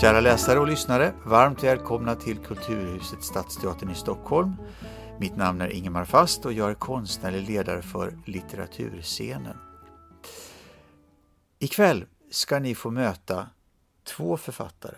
Kära 0.00 0.20
läsare 0.20 0.60
och 0.60 0.66
lyssnare, 0.66 1.14
varmt 1.24 1.62
välkomna 1.62 2.14
till 2.14 2.38
Kulturhuset 2.38 3.22
Stadsteatern 3.22 3.90
i 3.90 3.94
Stockholm. 3.94 4.56
Mitt 5.20 5.36
namn 5.36 5.60
är 5.60 5.68
Ingemar 5.68 6.04
Fast 6.04 6.46
och 6.46 6.52
jag 6.52 6.70
är 6.70 6.74
konstnärlig 6.74 7.48
ledare 7.48 7.82
för 7.82 8.18
litteraturscenen. 8.26 9.56
Ikväll 11.58 12.04
ska 12.30 12.58
ni 12.58 12.74
få 12.74 12.90
möta 12.90 13.48
två 14.04 14.36
författare. 14.36 14.96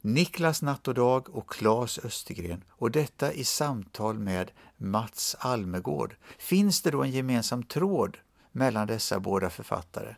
Niklas 0.00 0.62
Natt 0.62 0.88
och 0.88 0.94
Dag 0.94 1.36
och 1.36 1.50
Claes 1.50 1.98
Östergren 1.98 2.64
och 2.70 2.90
detta 2.90 3.32
i 3.32 3.44
samtal 3.44 4.18
med 4.18 4.50
Mats 4.76 5.36
Almegård. 5.38 6.16
Finns 6.38 6.82
det 6.82 6.90
då 6.90 7.02
en 7.02 7.10
gemensam 7.10 7.62
tråd 7.62 8.18
mellan 8.52 8.86
dessa 8.86 9.20
båda 9.20 9.50
författare? 9.50 10.14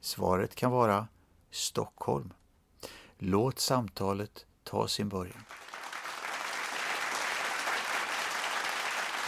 Svaret 0.00 0.54
kan 0.54 0.70
vara 0.70 1.08
Stockholm. 1.50 2.32
Låt 3.18 3.58
samtalet 3.58 4.46
ta 4.64 4.88
sin 4.88 5.08
början. 5.08 5.44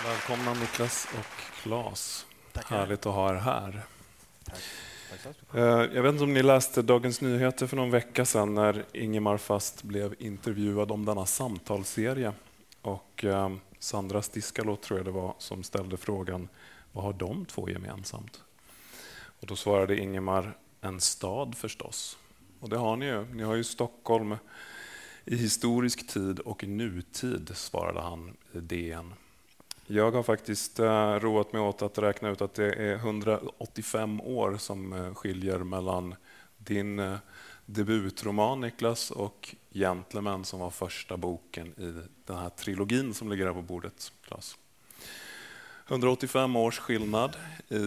Välkomna 0.04 0.54
Niklas 0.54 1.09
och 1.18 1.62
Claes. 1.62 2.26
Tackar. 2.52 2.76
Härligt 2.76 3.06
att 3.06 3.14
ha 3.14 3.30
er 3.30 3.34
här. 3.34 3.82
Tack. 4.45 4.54
Tack 5.24 5.36
Eh, 5.54 5.62
Jag 5.64 6.02
vet 6.02 6.12
inte 6.12 6.24
om 6.24 6.32
ni 6.34 6.42
läste 6.42 6.82
Dagens 6.82 7.20
Nyheter 7.20 7.66
för 7.66 7.76
någon 7.76 7.90
vecka 7.90 8.24
sedan 8.24 8.54
när 8.54 8.84
Ingemar 8.92 9.36
Fast 9.36 9.82
blev 9.82 10.14
intervjuad 10.18 10.90
om 10.90 11.04
denna 11.04 11.26
samtalsserie. 11.26 12.32
Och 12.82 13.24
eh, 13.24 13.52
Sandra 13.78 14.23
Stiskalå 14.23 14.76
tror 14.76 14.98
jag 14.98 15.06
det 15.06 15.10
var 15.12 15.34
som 15.38 15.62
ställde 15.62 15.96
frågan 15.96 16.48
vad 16.92 17.04
har 17.04 17.12
de 17.12 17.45
två 17.45 17.68
gemensamt? 17.68 18.43
Och 19.40 19.46
då 19.46 19.56
svarade 19.56 19.98
Ingemar 20.00 20.56
en 20.80 21.00
stad 21.00 21.54
förstås. 21.56 22.18
Och 22.60 22.68
det 22.68 22.76
har 22.76 22.96
ni 22.96 23.07
ju. 23.07 23.24
Ni 23.35 23.43
har 23.43 23.54
ju 23.54 23.65
Stockholm 23.65 24.37
i 25.24 25.37
historisk 25.37 26.07
tid 26.07 26.38
och 26.38 26.65
nutid, 26.65 27.51
svarade 27.54 28.01
han 28.01 28.37
i 28.52 28.60
DN. 28.60 29.15
Jag 29.87 30.10
har 30.10 30.23
faktiskt 30.23 30.79
eh, 30.79 31.15
roat 31.15 31.52
mig 31.52 31.62
åt 31.62 31.82
att 31.82 31.99
räkna 31.99 32.29
ut 32.29 32.40
att 32.40 32.54
det 32.54 32.73
är 32.73 32.95
185 32.95 34.21
år 34.21 34.57
som 34.57 34.93
eh, 34.93 35.15
skiljer 35.15 35.59
mellan 35.59 36.15
din 36.59 36.99
eh, 36.99 37.16
debutroman 37.66 38.60
Niklas 38.60 39.10
och 39.10 39.54
Gentlemen 39.71 40.45
som 40.45 40.60
var 40.60 40.71
första 40.71 41.16
boken 41.16 41.66
i 41.66 42.02
den 42.24 42.37
här 42.37 42.49
trilogin 42.49 43.15
som 43.15 43.30
ligger 43.30 43.46
här 43.46 43.52
på 43.52 43.62
bordet, 43.62 44.12
Claes. 44.27 44.57
185 45.88 46.57
års 46.57 46.79
skillnad 46.79 47.37
i 47.68 47.79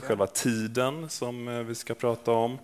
själva 0.00 0.26
tiden 0.26 1.08
som 1.08 1.66
vi 1.66 1.74
ska 1.74 1.94
prata 1.94 2.32
om. 2.32 2.58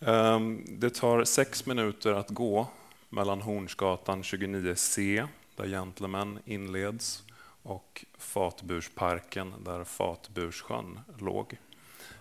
Ehm, 0.00 0.64
det 0.68 0.90
tar 0.90 1.24
sex 1.24 1.66
minuter 1.66 2.12
att 2.12 2.28
gå 2.28 2.66
mellan 3.08 3.40
Hornsgatan 3.40 4.22
29C, 4.22 5.26
där 5.56 5.66
Gentlemen 5.66 6.38
inleds, 6.44 7.22
och 7.62 8.04
Fatbursparken, 8.18 9.54
där 9.64 9.84
Fatburssjön 9.84 11.00
låg. 11.18 11.56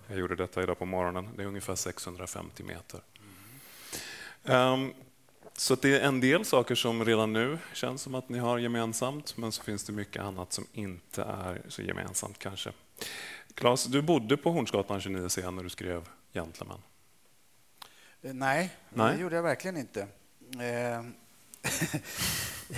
Jag 0.08 0.20
gjorde 0.20 0.36
detta 0.36 0.64
idag 0.64 0.80
på 0.80 0.86
morgonen. 0.86 1.30
Det 1.36 1.44
är 1.44 1.48
ungefär 1.48 1.75
650 1.75 2.64
meter. 2.64 3.02
Ehm, 4.44 4.94
Så 5.59 5.75
det 5.75 5.98
är 6.02 6.08
en 6.08 6.20
del 6.20 6.45
saker 6.45 6.75
som 6.75 7.05
redan 7.05 7.33
nu 7.33 7.58
känns 7.73 8.02
som 8.02 8.16
att 8.16 8.30
ni 8.30 8.39
har 8.39 8.58
gemensamt, 8.58 9.38
men 9.38 9.52
så 9.52 9.64
finns 9.64 9.83
det 9.83 9.94
mycket 9.94 10.22
annat 10.23 10.53
som 10.53 10.66
inte 10.73 11.23
är 11.23 11.61
så 11.67 11.81
gemensamt 11.81 12.39
kanske. 12.39 12.72
Claes, 13.53 13.86
du 13.86 14.02
bodde 14.02 14.38
på 14.38 14.52
Hornsgatan 14.52 15.00
29C 15.00 15.52
när 15.52 15.64
du 15.64 15.70
skrev 15.70 16.09
Gentlemen. 16.33 16.78
Eh, 18.22 18.33
Nej, 18.33 18.76
Nej. 18.89 19.16
det 19.16 19.22
gjorde 19.22 19.36
jag 19.36 19.44
verkligen 19.44 19.78
inte. 19.78 20.08
Eh, 20.60 21.04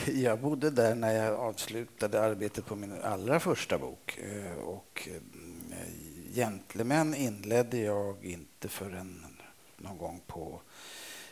jag 0.14 0.40
bodde 0.40 0.70
där 0.70 0.96
när 0.96 1.12
jag 1.14 1.34
avslutade 1.40 2.22
arbetet 2.22 2.66
på 2.66 2.76
min 2.76 3.02
allra 3.04 3.40
första 3.40 3.78
bok. 3.78 4.18
Eh, 4.18 4.54
Och 4.54 5.10
Gentlemän 6.34 7.14
inledde 7.16 7.78
jag 7.78 8.26
inte 8.26 8.68
förrän 8.68 9.38
någon 9.78 9.98
gång 9.98 10.22
på, 10.28 10.62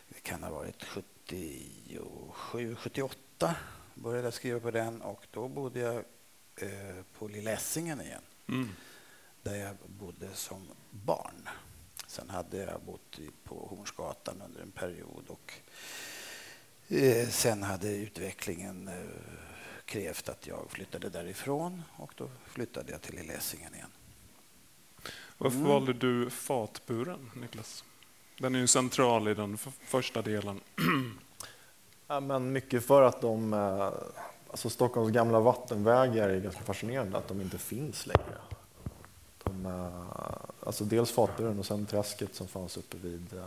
det 0.09 0.19
kan 0.19 0.43
ha 0.43 0.49
varit 0.51 0.83
77, 0.83 2.75
78 2.75 3.55
började 3.93 4.27
jag 4.27 4.33
skriva 4.33 4.59
på 4.59 4.71
den 4.71 5.01
och 5.01 5.27
då 5.31 5.47
bodde 5.47 5.79
jag 5.79 6.03
på 7.17 7.27
Lilla 7.27 7.51
Essingen 7.51 8.01
igen. 8.01 8.21
Mm. 8.49 8.69
där 9.43 9.55
jag 9.55 9.75
bodde 9.87 10.33
som 10.33 10.67
barn. 10.91 11.49
Sen 12.07 12.29
hade 12.29 12.57
jag 12.57 12.81
bott 12.81 13.19
på 13.43 13.67
Hornsgatan 13.69 14.41
under 14.45 14.61
en 14.61 14.71
period 14.71 15.23
och 15.27 15.53
eh, 16.87 17.27
sen 17.29 17.63
hade 17.63 17.87
utvecklingen 17.89 18.87
eh, 18.87 18.93
krävt 19.85 20.29
att 20.29 20.47
jag 20.47 20.65
flyttade 20.69 21.09
därifrån 21.09 21.83
och 21.97 22.13
då 22.17 22.29
flyttade 22.45 22.91
jag 22.91 23.01
till 23.01 23.15
Lilla 23.15 23.33
Essingen 23.33 23.75
igen. 23.75 23.91
Varför 25.37 25.57
Mm. 25.57 25.69
valde 25.69 25.93
du 25.93 26.29
fatburen, 26.29 27.31
Niklas? 27.35 27.83
Den 28.37 28.55
är 28.55 28.59
ju 28.59 28.67
central 28.67 29.27
i 29.27 29.33
den 29.33 29.57
första 29.81 30.21
delen. 30.21 30.59
Ja, 32.09 32.19
men 32.19 32.51
mycket 32.51 32.85
för 32.85 33.01
att 33.01 33.21
de, 33.21 33.53
eh, 33.53 33.91
alltså 34.51 34.69
Stockholms 34.69 35.11
gamla 35.11 35.39
vattenvägar 35.39 36.29
är 36.29 36.39
ganska 36.39 36.61
fascinerande 36.63 37.17
att 37.17 37.27
de 37.27 37.41
inte 37.41 37.57
finns 37.57 38.05
längre. 38.07 38.37
De, 39.47 39.65
alltså 40.63 40.83
dels 40.83 41.11
Fatburen 41.11 41.59
och 41.59 41.65
sen 41.65 41.85
träsket 41.85 42.35
som 42.35 42.47
fanns 42.47 42.77
uppe 42.77 42.97
vid 42.97 43.33
eh, 43.33 43.45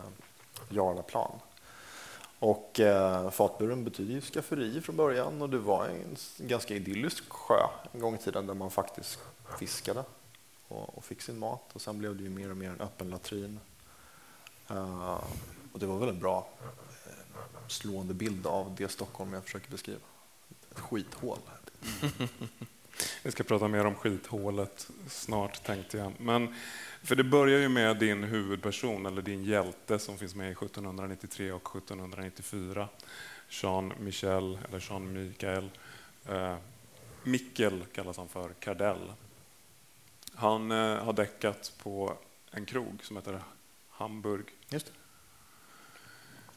Jarlaplan. 0.69 1.31
Och 2.39 2.81
eh, 2.81 3.31
Fatburen 3.31 3.85
betyder 3.85 4.15
ju 4.15 4.21
skafferi 4.21 4.81
från 4.81 4.97
början 4.97 5.43
och 5.43 5.51
det 5.51 5.59
var 5.59 5.87
en 5.87 6.17
ganska 6.39 6.75
idyllisk 6.75 7.29
sjö 7.29 7.67
en 7.93 8.01
gång 8.01 8.15
i 8.15 8.19
tiden 8.19 8.47
där 8.47 8.55
man 8.55 8.71
faktiskt 8.71 9.19
fiskade 9.59 10.05
och, 10.69 10.99
och 10.99 11.05
fick 11.05 11.23
sin 11.23 11.39
mat 11.39 11.63
och 11.73 11.81
sen 11.81 11.99
blev 11.99 12.17
det 12.17 12.23
ju 12.23 12.31
mer 12.31 12.51
och 12.51 12.57
mer 12.57 12.71
en 12.71 12.81
öppen 12.81 13.11
latrin. 13.11 13.61
Eh, 14.69 15.21
och 15.73 15.79
det 15.79 15.87
var 15.87 15.99
väl 15.99 16.09
en 16.09 16.21
bra 16.21 16.49
eh, 17.07 17.69
slående 17.69 18.15
bild 18.15 18.47
av 18.47 18.75
det 18.79 18.89
Stockholm 18.89 19.33
jag 19.33 19.45
försöker 19.45 19.71
beskriva. 19.71 20.01
Ett 20.71 20.81
skithål. 20.81 21.39
Vi 23.23 23.31
ska 23.31 23.45
prata 23.45 23.69
mer 23.69 23.87
om 23.87 23.95
skithålet 23.95 24.91
snart, 25.09 25.65
tänkte 25.65 25.99
jag. 25.99 26.13
Men, 26.19 26.55
för 27.03 27.17
det 27.17 27.25
börjar 27.25 27.61
ju 27.61 27.69
med 27.69 27.97
din 27.97 28.25
huvudperson, 28.25 29.07
eller 29.07 29.23
din 29.23 29.45
hjälte, 29.45 29.99
som 29.99 30.19
finns 30.19 30.35
med 30.35 30.49
i 30.49 30.53
1793 30.53 31.53
och 31.53 31.77
1794. 31.77 32.89
Jean 33.49 33.93
Michel, 33.99 34.59
eller 34.69 34.87
Jean 34.91 35.13
Michael. 35.13 35.71
Eh, 36.29 36.57
Mikkel 37.23 37.85
kallas 37.95 38.17
han 38.17 38.29
för, 38.29 38.49
Cardell. 38.61 39.13
Han 40.35 40.71
eh, 40.71 41.05
har 41.05 41.13
däckat 41.13 41.73
på 41.83 42.15
en 42.51 42.65
krog 42.67 43.05
som 43.05 43.17
heter 43.17 43.43
Hamburg. 43.89 44.45
Just 44.69 44.87
det. 44.87 44.93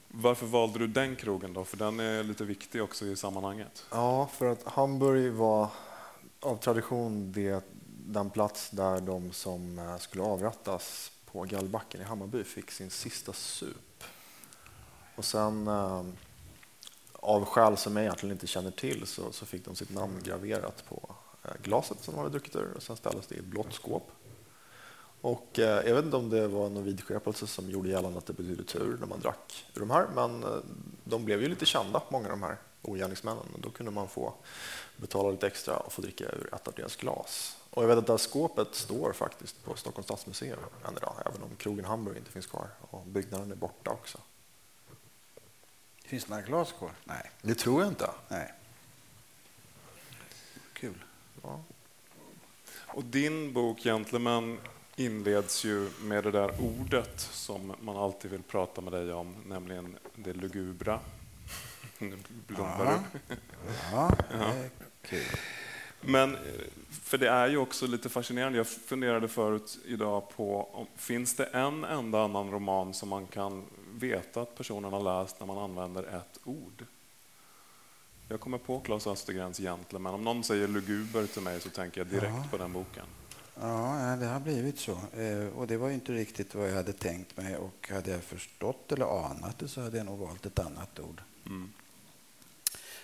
Varför 0.08 0.46
valde 0.46 0.80
du 0.80 0.88
den 0.88 1.16
krogen 1.16 1.54
då? 1.54 1.66
För 1.66 1.78
den 1.78 2.00
är 2.00 2.24
lite 2.24 2.46
viktig 2.46 2.84
också 2.84 3.06
i 3.06 3.16
sammanhanget. 3.16 3.86
Ja, 3.92 4.28
för 4.28 4.46
att 4.46 4.64
Hamburg 4.64 5.34
var 5.34 5.70
av 6.44 6.58
tradition 6.58 7.32
det, 7.32 7.64
den 8.06 8.30
plats 8.30 8.70
där 8.70 9.02
de 9.02 9.32
som 9.32 9.80
eh, 9.80 9.98
skulle 9.98 10.24
avrättas 10.24 11.12
på 11.26 11.42
Gallbacken 11.42 12.02
i 12.02 12.04
Hammarby 12.04 12.44
fick 12.44 12.72
sin 12.72 12.90
sista 12.90 13.34
sup. 13.34 14.04
Och 15.16 15.26
sen 15.26 15.68
eh, 15.68 16.04
av 17.14 17.46
skäl 17.46 17.78
som 17.78 17.96
jag 17.96 18.06
egentligen 18.06 18.34
inte 18.34 18.48
känner 18.48 18.72
till 18.72 19.08
så, 19.08 19.32
så 19.32 19.46
fick 19.46 19.66
de 19.66 19.76
sitt 19.76 19.90
namn 19.90 20.20
graverat 20.24 20.84
på 20.90 21.16
eh, 21.44 21.52
glaset 21.64 22.04
som 22.04 22.14
de 22.14 22.18
hade 22.18 22.32
druckit 22.32 22.56
ur 22.56 22.74
och 22.76 22.84
sen 22.84 22.96
ställdes 22.96 23.28
det 23.28 23.36
i 23.36 23.40
ett 23.40 23.46
blått 23.46 23.74
skåp. 23.74 24.12
Och 25.22 25.60
eh, 25.60 25.88
jag 25.88 25.96
vet 25.96 26.06
inte 26.06 26.18
om 26.18 26.30
det 26.30 26.48
var 26.48 26.70
någon 26.70 26.84
vidskepelse 26.84 27.48
som 27.48 27.70
gjorde 27.70 27.90
gällande 27.90 28.18
att 28.18 28.26
det 28.26 28.34
betydde 28.34 28.64
tur 28.64 28.98
när 29.00 29.08
man 29.08 29.20
drack 29.20 29.66
ur 29.76 29.80
de 29.80 29.90
här, 29.90 30.08
men 30.16 30.46
de 31.04 31.26
blev 31.26 31.42
ju 31.42 31.48
lite 31.48 31.66
kända, 31.66 32.02
många 32.10 32.26
av 32.26 32.32
de 32.32 32.44
här 32.44 32.58
ogärningsmännen. 32.84 33.46
Och 33.54 33.60
då 33.60 33.70
kunde 33.70 33.92
man 33.92 34.08
få 34.08 34.34
betala 34.98 35.32
lite 35.32 35.48
extra 35.48 35.78
och 35.78 35.94
få 35.94 36.02
dricka 36.02 36.24
ur 36.24 36.50
ett 36.54 36.68
av 36.68 36.74
deras 36.74 36.96
glas. 36.96 37.58
Och 37.70 37.84
jag 37.84 37.88
vet 37.88 37.98
att 37.98 38.08
det 38.08 38.14
här 38.14 38.18
skåpet 38.18 38.76
står 38.76 39.14
faktiskt 39.14 39.64
på 39.64 39.76
Stockholms 39.76 40.06
stadsmuseum 40.06 40.60
än 40.88 40.98
idag, 40.98 41.16
även 41.26 41.44
om 41.44 41.56
krogen 41.58 41.86
Hamburg 41.86 42.18
inte 42.18 42.32
finns 42.32 42.46
kvar 42.46 42.68
och 42.82 43.06
byggnaden 43.06 43.52
är 43.52 43.56
borta 43.56 43.92
också. 43.92 44.18
Finns 46.04 46.26
det 46.26 46.30
några 46.30 46.44
glas 46.44 46.72
kvar? 46.72 46.92
Nej. 47.04 47.32
Det 47.42 47.56
tror 47.56 47.82
jag 47.82 47.92
inte. 47.92 48.10
Nej. 48.28 48.54
Kul. 50.74 51.04
Ja. 51.44 51.64
Och 52.94 53.04
din 53.04 53.54
bok 53.54 53.80
Gentleman 53.80 54.60
inleds 54.96 55.64
ju 55.64 55.90
med 56.02 56.24
det 56.24 56.32
där 56.32 56.62
ordet 56.62 57.20
som 57.20 57.76
man 57.82 57.98
alltid 57.98 58.32
vill 58.32 58.44
prata 58.44 58.82
med 58.82 58.94
dig 58.94 59.14
om, 59.14 59.36
nämligen 59.46 59.98
det 60.16 60.34
lugubra. 60.34 61.00
Nu 62.10 62.18
blundar 62.48 63.04
du. 63.28 63.36
Ja, 63.92 64.12
är 64.32 64.70
kul. 65.02 65.26
Men 66.02 66.36
eh, 66.36 66.42
för 66.90 67.18
det 67.18 67.30
är 67.30 67.48
ju 67.48 67.58
också 67.58 67.88
lite 67.88 68.10
fascinerande. 68.10 68.58
Jag 68.58 68.68
funderade 68.68 69.28
förut 69.28 69.78
idag 69.86 70.30
på 70.30 70.70
om 70.74 70.88
finns 70.96 71.36
det 71.36 71.46
en 71.46 71.84
enda 71.84 72.24
annan 72.24 72.52
roman 72.52 72.94
som 72.94 73.10
man 73.10 73.28
kan 73.28 73.64
veta 73.94 74.42
att 74.42 74.58
personen 74.58 74.94
har 74.94 75.22
läst 75.22 75.40
när 75.40 75.48
man 75.48 75.58
använder 75.58 76.04
ett 76.04 76.40
ord. 76.44 76.86
Jag 78.30 78.40
kommer 78.40 78.58
på 78.58 78.80
Claes 78.80 79.08
Östergrens 79.08 79.58
Gentleman. 79.58 80.14
Om 80.14 80.24
någon 80.24 80.44
säger 80.44 80.68
luguber 80.68 81.28
till 81.28 81.42
mig 81.42 81.60
så 81.60 81.70
tänker 81.70 82.02
jag 82.02 82.08
direkt 82.08 82.34
ja. 82.36 82.46
på 82.52 82.58
den 82.58 82.74
boken. 82.74 83.06
Ja, 83.62 84.18
det 84.20 84.26
har 84.26 84.40
blivit 84.40 84.80
så. 84.80 84.92
Eh, 84.92 85.48
och 85.56 85.68
det 85.68 85.78
var 85.78 85.90
inte 85.90 86.12
riktigt 86.12 86.56
vad 86.56 86.70
jag 86.70 86.76
hade 86.76 86.94
tänkt 86.94 87.38
mig. 87.38 87.58
Och 87.58 87.90
hade 87.92 88.12
jag 88.12 88.24
förstått 88.24 88.92
eller 88.92 89.26
anat 89.26 89.60
det 89.60 89.68
så 89.68 89.82
hade 89.82 89.98
jag 89.98 90.06
nog 90.06 90.20
valt 90.20 90.46
ett 90.46 90.60
annat 90.60 91.00
ord. 91.00 91.22
Mm. 91.46 91.74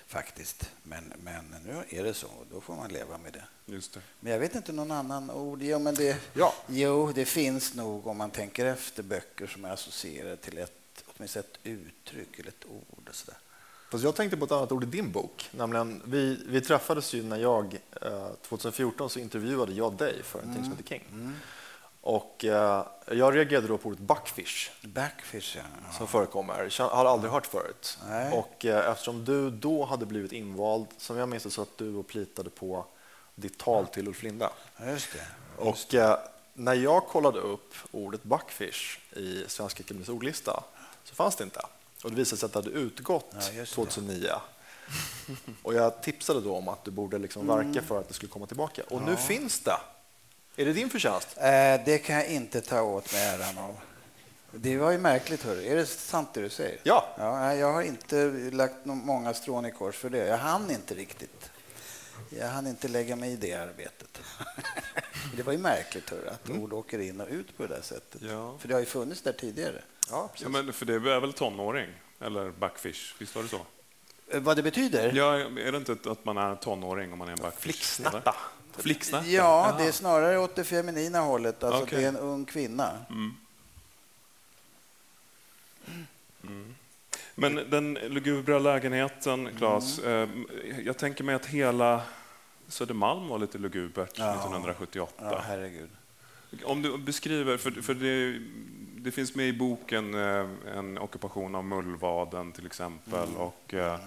Faktiskt. 0.09 0.71
Men, 0.83 1.13
men 1.23 1.55
nu 1.65 1.83
är 1.89 2.03
det 2.03 2.13
så. 2.13 2.27
Då 2.51 2.61
får 2.61 2.75
man 2.75 2.89
leva 2.89 3.17
med 3.17 3.33
det. 3.33 3.73
Just 3.73 3.93
det. 3.93 4.01
Men 4.19 4.31
jag 4.31 4.39
vet 4.39 4.55
inte 4.55 4.71
någon 4.71 4.91
annan 4.91 5.31
ord. 5.31 5.61
Jo, 5.61 5.79
men 5.79 5.95
det, 5.95 6.17
ja. 6.33 6.53
jo, 6.67 7.11
det 7.15 7.25
finns 7.25 7.73
nog 7.73 8.07
om 8.07 8.17
man 8.17 8.31
tänker 8.31 8.65
efter 8.65 9.03
böcker 9.03 9.47
som 9.47 9.65
är 9.65 9.69
associerade 9.69 10.37
till 10.37 10.57
ett, 10.57 11.03
åtminstone 11.05 11.45
ett 11.51 11.59
uttryck 11.63 12.39
eller 12.39 12.49
ett 12.49 12.65
ord. 12.65 13.09
Och 13.09 13.15
så 13.15 13.31
där. 13.31 13.37
Fast 13.91 14.03
jag 14.03 14.15
tänkte 14.15 14.37
på 14.37 14.45
ett 14.45 14.51
annat 14.51 14.71
ord 14.71 14.83
i 14.83 14.87
din 14.87 15.11
bok. 15.11 15.49
Nämligen, 15.51 16.01
vi, 16.05 16.43
vi 16.47 16.61
träffades 16.61 17.13
ju 17.13 17.23
när 17.23 17.37
jag, 17.37 17.77
eh, 18.01 18.29
2014 18.41 19.09
så 19.09 19.19
intervjuade 19.19 19.73
jag 19.73 19.93
dig 19.93 20.23
för 20.23 20.39
en 20.39 20.49
mm. 20.49 20.63
som 20.63 20.71
heter 20.71 20.83
King. 20.83 21.03
Mm. 21.11 21.35
Och 22.01 22.45
eh, 22.45 22.85
jag 23.11 23.35
reagerade 23.35 23.67
då 23.67 23.77
på 23.77 23.89
ordet 23.89 23.99
backfish. 23.99 24.69
Backfish, 24.81 25.55
ja. 25.55 25.91
Som 25.97 26.07
förekommer. 26.07 26.73
Jag 26.79 26.89
har 26.89 27.05
aldrig 27.05 27.31
hört 27.31 27.45
förut. 27.45 27.97
Nej. 28.07 28.33
Och 28.33 28.65
eh, 28.65 28.91
eftersom 28.91 29.25
du 29.25 29.51
då 29.51 29.85
hade 29.85 30.05
blivit 30.05 30.31
invald, 30.31 30.85
som 30.97 31.17
jag 31.17 31.29
minns 31.29 31.43
det 31.43 31.49
så 31.49 31.61
att 31.61 31.77
du 31.77 31.95
och 31.95 32.07
plitade 32.07 32.49
på 32.49 32.85
ditt 33.35 33.57
tal 33.57 33.87
till 33.87 34.07
Ulf 34.07 34.23
Linda. 34.23 34.51
Just 34.85 35.13
det. 35.13 35.65
Just 35.65 35.93
och 35.93 35.99
eh, 35.99 36.19
när 36.53 36.73
jag 36.73 37.07
kollade 37.07 37.39
upp 37.39 37.73
ordet 37.91 38.23
backfish 38.23 38.99
i 39.15 39.45
Svenska 39.47 39.83
Akademiens 39.83 40.09
ordlista 40.09 40.63
så 41.03 41.15
fanns 41.15 41.35
det 41.35 41.43
inte. 41.43 41.61
Och 42.03 42.09
det 42.09 42.15
visade 42.15 42.39
sig 42.39 42.45
att 42.45 42.53
det 42.53 42.59
hade 42.59 42.71
utgått 42.71 43.35
ja, 43.57 43.65
2009. 43.65 44.29
Och 45.63 45.73
jag 45.73 46.01
tipsade 46.01 46.41
då 46.41 46.55
om 46.55 46.67
att 46.67 46.85
du 46.85 46.91
borde 46.91 47.17
liksom 47.17 47.47
verka 47.47 47.69
mm. 47.69 47.83
för 47.83 47.99
att 47.99 48.07
det 48.07 48.13
skulle 48.13 48.29
komma 48.29 48.45
tillbaka. 48.45 48.83
Och 48.89 49.01
ja. 49.01 49.05
nu 49.05 49.15
finns 49.15 49.59
det. 49.59 49.77
Är 50.59 50.65
det 50.65 50.73
din 50.73 50.89
förtjänst? 50.89 51.37
Eh, 51.37 51.85
det 51.85 52.03
kan 52.05 52.15
jag 52.15 52.27
inte 52.27 52.61
ta 52.61 52.81
åt 52.81 53.13
mig 53.13 53.25
äran 53.25 53.57
av. 53.57 53.79
Det 54.51 54.77
var 54.77 54.91
ju 54.91 54.97
märkligt. 54.97 55.43
Hörru. 55.43 55.65
Är 55.65 55.75
det 55.75 55.85
sant 55.85 56.29
det 56.33 56.41
du 56.41 56.49
säger? 56.49 56.79
Ja. 56.83 57.15
ja. 57.17 57.55
Jag 57.55 57.73
har 57.73 57.81
inte 57.81 58.25
lagt 58.51 58.85
många 58.85 59.33
strån 59.33 59.65
i 59.65 59.71
kors 59.71 59.95
för 59.95 60.09
det. 60.09 60.27
Jag 60.27 60.37
hann 60.37 60.71
inte 60.71 60.93
riktigt. 60.93 61.49
Jag 62.29 62.47
hann 62.47 62.67
inte 62.67 62.87
lägga 62.87 63.15
mig 63.15 63.31
i 63.31 63.35
det 63.35 63.53
arbetet. 63.53 64.21
det 65.35 65.43
var 65.43 65.53
ju 65.53 65.59
märkligt 65.59 66.09
hörru, 66.09 66.27
att 66.27 66.49
mm. 66.49 66.61
ord 66.61 66.73
åker 66.73 66.99
in 66.99 67.21
och 67.21 67.27
ut 67.29 67.57
på 67.57 67.63
det 67.63 67.75
där 67.75 67.81
sättet. 67.81 68.21
Ja. 68.21 68.57
För 68.57 68.67
det 68.67 68.73
har 68.73 68.79
ju 68.79 68.85
funnits 68.85 69.21
där 69.21 69.33
tidigare. 69.33 69.81
Ja, 70.09 70.31
ja, 70.37 70.49
men 70.49 70.73
för 70.73 70.85
det 70.85 70.93
är 70.93 71.19
väl 71.19 71.33
tonåring, 71.33 71.89
eller 72.19 72.51
backfish? 72.51 73.15
Visst 73.19 73.35
var 73.35 73.43
det 73.43 73.49
så? 73.49 73.61
Eh, 74.31 74.41
vad 74.41 74.55
det 74.55 74.63
betyder? 74.63 75.11
Ja, 75.15 75.37
är 75.39 75.71
det 75.71 75.77
inte 75.77 76.11
att 76.11 76.25
man 76.25 76.37
är 76.37 76.55
tonåring 76.55 77.13
om 77.13 77.19
man 77.19 77.27
är 77.27 77.31
en 77.31 77.39
backfish? 77.39 77.61
Flicksnatta. 77.61 78.35
Flicksnatta? 78.81 79.27
Ja, 79.27 79.75
det 79.77 79.83
är 79.83 79.91
snarare 79.91 80.37
åt 80.37 80.55
det 80.55 80.63
feminina 80.63 81.19
hållet. 81.19 81.63
Alltså 81.63 81.83
okay. 81.83 81.99
Det 81.99 82.05
är 82.05 82.09
en 82.09 82.17
ung 82.17 82.45
kvinna. 82.45 82.91
Mm. 83.09 83.33
Mm. 86.43 86.75
Men 87.35 87.55
den 87.55 87.93
lugubra 87.93 88.59
lägenheten, 88.59 89.49
Claes. 89.57 89.99
Mm. 89.99 90.45
Eh, 90.63 90.79
jag 90.79 90.97
tänker 90.97 91.23
mig 91.23 91.35
att 91.35 91.45
hela 91.45 92.01
Södermalm 92.67 93.27
var 93.27 93.39
lite 93.39 93.57
lugubert 93.57 94.11
ja. 94.15 94.31
1978. 94.31 95.13
Ja, 95.17 95.43
herregud. 95.47 95.89
Om 96.63 96.81
du 96.81 96.97
beskriver, 96.97 97.57
för, 97.57 97.71
för 97.71 97.93
det, 97.93 98.39
det 99.01 99.11
finns 99.11 99.35
med 99.35 99.47
i 99.47 99.53
boken 99.53 100.13
eh, 100.13 100.45
en 100.75 100.97
ockupation 100.97 101.55
av 101.55 101.63
Mullvaden 101.63 102.51
till 102.51 102.65
exempel. 102.65 103.29
Mm. 103.29 103.37
Och, 103.37 103.73
eh, 103.73 103.99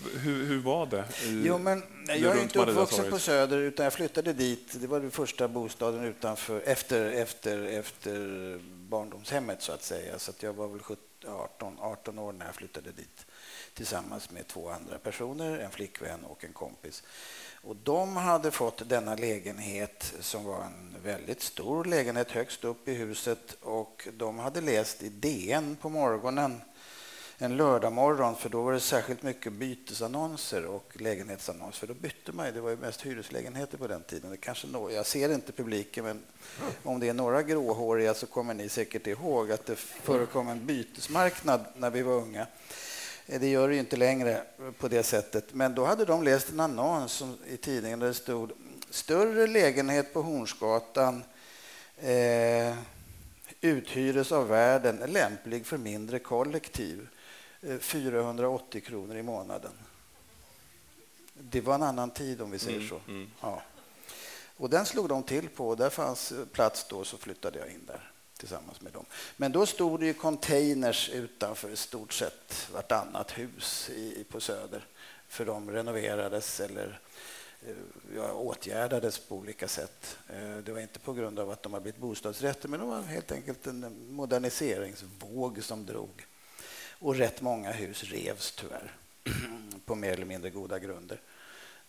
hur, 0.00 0.46
hur, 0.46 0.58
var 0.58 0.86
det? 0.86 1.04
I, 1.24 1.42
jo, 1.46 1.58
men 1.58 1.82
jag 2.06 2.36
är 2.36 2.42
inte 2.42 2.58
uppvuxen 2.58 3.10
på 3.10 3.18
Söder, 3.18 3.58
utan 3.58 3.84
jag 3.84 3.92
flyttade 3.92 4.32
dit. 4.32 4.68
Det 4.72 4.86
var 4.86 5.00
den 5.00 5.10
första 5.10 5.48
bostaden 5.48 6.04
utanför, 6.04 6.60
efter, 6.60 7.10
efter, 7.10 7.62
efter 7.62 8.58
barndomshemmet, 8.64 9.62
så 9.62 9.72
att 9.72 9.82
säga. 9.82 10.18
Så 10.18 10.30
att 10.30 10.42
jag 10.42 10.52
var 10.52 10.68
väl 10.68 10.80
18, 11.26 11.76
18 11.80 12.18
år 12.18 12.32
när 12.32 12.46
jag 12.46 12.54
flyttade 12.54 12.92
dit 12.92 13.26
tillsammans 13.74 14.30
med 14.30 14.46
två 14.46 14.70
andra 14.70 14.98
personer, 14.98 15.58
en 15.58 15.70
flickvän 15.70 16.24
och 16.24 16.44
en 16.44 16.52
kompis. 16.52 17.02
Och 17.62 17.76
de 17.76 18.16
hade 18.16 18.50
fått 18.50 18.88
denna 18.88 19.14
lägenhet 19.14 20.14
som 20.20 20.44
var 20.44 20.64
en 20.64 20.96
väldigt 21.04 21.42
stor 21.42 21.84
lägenhet 21.84 22.30
högst 22.30 22.64
upp 22.64 22.88
i 22.88 22.94
huset 22.94 23.56
och 23.60 24.08
de 24.12 24.38
hade 24.38 24.60
läst 24.60 25.02
i 25.02 25.08
DN 25.08 25.76
på 25.76 25.88
morgonen 25.88 26.60
en 27.42 27.56
lördagmorgon 27.56 28.36
för 28.36 28.48
då 28.48 28.62
var 28.62 28.72
det 28.72 28.80
särskilt 28.80 29.22
mycket 29.22 29.52
bytesannonser 29.52 30.66
och 30.66 30.92
lägenhetsannonser 31.00 31.78
för 31.80 31.86
då 31.86 31.94
bytte 31.94 32.32
man 32.32 32.46
ju, 32.46 32.52
det 32.52 32.60
var 32.60 32.70
ju 32.70 32.76
mest 32.76 33.06
hyreslägenheter 33.06 33.78
på 33.78 33.86
den 33.86 34.02
tiden. 34.02 34.30
Det 34.30 34.36
kanske 34.36 34.66
nå, 34.66 34.90
jag 34.90 35.06
ser 35.06 35.34
inte 35.34 35.52
publiken 35.52 36.04
men 36.04 36.20
om 36.82 37.00
det 37.00 37.08
är 37.08 37.14
några 37.14 37.42
gråhåriga 37.42 38.14
så 38.14 38.26
kommer 38.26 38.54
ni 38.54 38.68
säkert 38.68 39.06
ihåg 39.06 39.52
att 39.52 39.66
det 39.66 39.76
förekom 39.76 40.48
en 40.48 40.66
bytesmarknad 40.66 41.64
när 41.76 41.90
vi 41.90 42.02
var 42.02 42.12
unga. 42.12 42.46
Eh, 43.26 43.40
det 43.40 43.48
gör 43.48 43.68
det 43.68 43.74
ju 43.74 43.80
inte 43.80 43.96
längre 43.96 44.32
eh, 44.34 44.70
på 44.78 44.88
det 44.88 45.02
sättet. 45.02 45.44
Men 45.52 45.74
då 45.74 45.84
hade 45.84 46.04
de 46.04 46.22
läst 46.22 46.50
en 46.50 46.60
annons 46.60 47.22
i 47.46 47.56
tidningen 47.56 47.98
där 47.98 48.06
det 48.06 48.14
stod 48.14 48.52
större 48.90 49.46
lägenhet 49.46 50.14
på 50.14 50.22
Hornsgatan 50.22 51.24
eh, 51.98 52.74
uthyres 53.60 54.32
av 54.32 54.48
världen, 54.48 55.00
lämplig 55.06 55.66
för 55.66 55.78
mindre 55.78 56.18
kollektiv. 56.18 57.08
480 57.80 58.78
eh, 58.78 58.84
kronor 58.84 59.16
i 59.16 59.22
månaden. 59.22 59.72
Det 61.34 61.60
var 61.60 61.74
en 61.74 61.82
annan 61.82 62.10
tid 62.10 62.40
om 62.40 62.50
vi 62.50 62.58
säger 62.58 62.76
mm, 62.76 62.88
så. 62.88 63.00
Mm. 63.08 63.30
Ja. 63.40 63.62
Och 64.56 64.70
den 64.70 64.86
slog 64.86 65.08
de 65.08 65.22
till 65.22 65.48
på 65.48 65.68
och 65.68 65.76
där 65.76 65.90
fanns 65.90 66.32
plats 66.52 66.86
då 66.88 67.04
så 67.04 67.16
flyttade 67.16 67.58
jag 67.58 67.68
in 67.68 67.86
där 67.86 68.10
tillsammans 68.36 68.80
med 68.80 68.92
dem. 68.92 69.04
Men 69.36 69.52
då 69.52 69.66
stod 69.66 70.00
det 70.00 70.06
ju 70.06 70.14
containers 70.14 71.10
utanför 71.10 71.70
i 71.70 71.76
stort 71.76 72.12
sett 72.12 72.68
vartannat 72.72 73.38
hus 73.38 73.90
i, 73.90 74.24
på 74.24 74.40
Söder 74.40 74.86
för 75.28 75.44
de 75.44 75.70
renoverades 75.70 76.60
eller 76.60 77.00
eh, 77.66 77.74
ja, 78.16 78.32
åtgärdades 78.32 79.18
på 79.18 79.36
olika 79.36 79.68
sätt. 79.68 80.18
Eh, 80.28 80.56
det 80.56 80.72
var 80.72 80.80
inte 80.80 80.98
på 80.98 81.12
grund 81.12 81.38
av 81.38 81.50
att 81.50 81.62
de 81.62 81.72
har 81.72 81.80
blivit 81.80 82.00
bostadsrätter 82.00 82.68
men 82.68 82.80
det 82.80 82.86
var 82.86 83.02
helt 83.02 83.32
enkelt 83.32 83.66
en 83.66 84.12
moderniseringsvåg 84.14 85.62
som 85.62 85.86
drog. 85.86 86.26
Och 87.02 87.16
rätt 87.16 87.40
många 87.40 87.72
hus 87.72 88.04
revs 88.04 88.52
tyvärr 88.52 88.92
på 89.84 89.94
mer 89.94 90.12
eller 90.12 90.24
mindre 90.24 90.50
goda 90.50 90.78
grunder. 90.78 91.20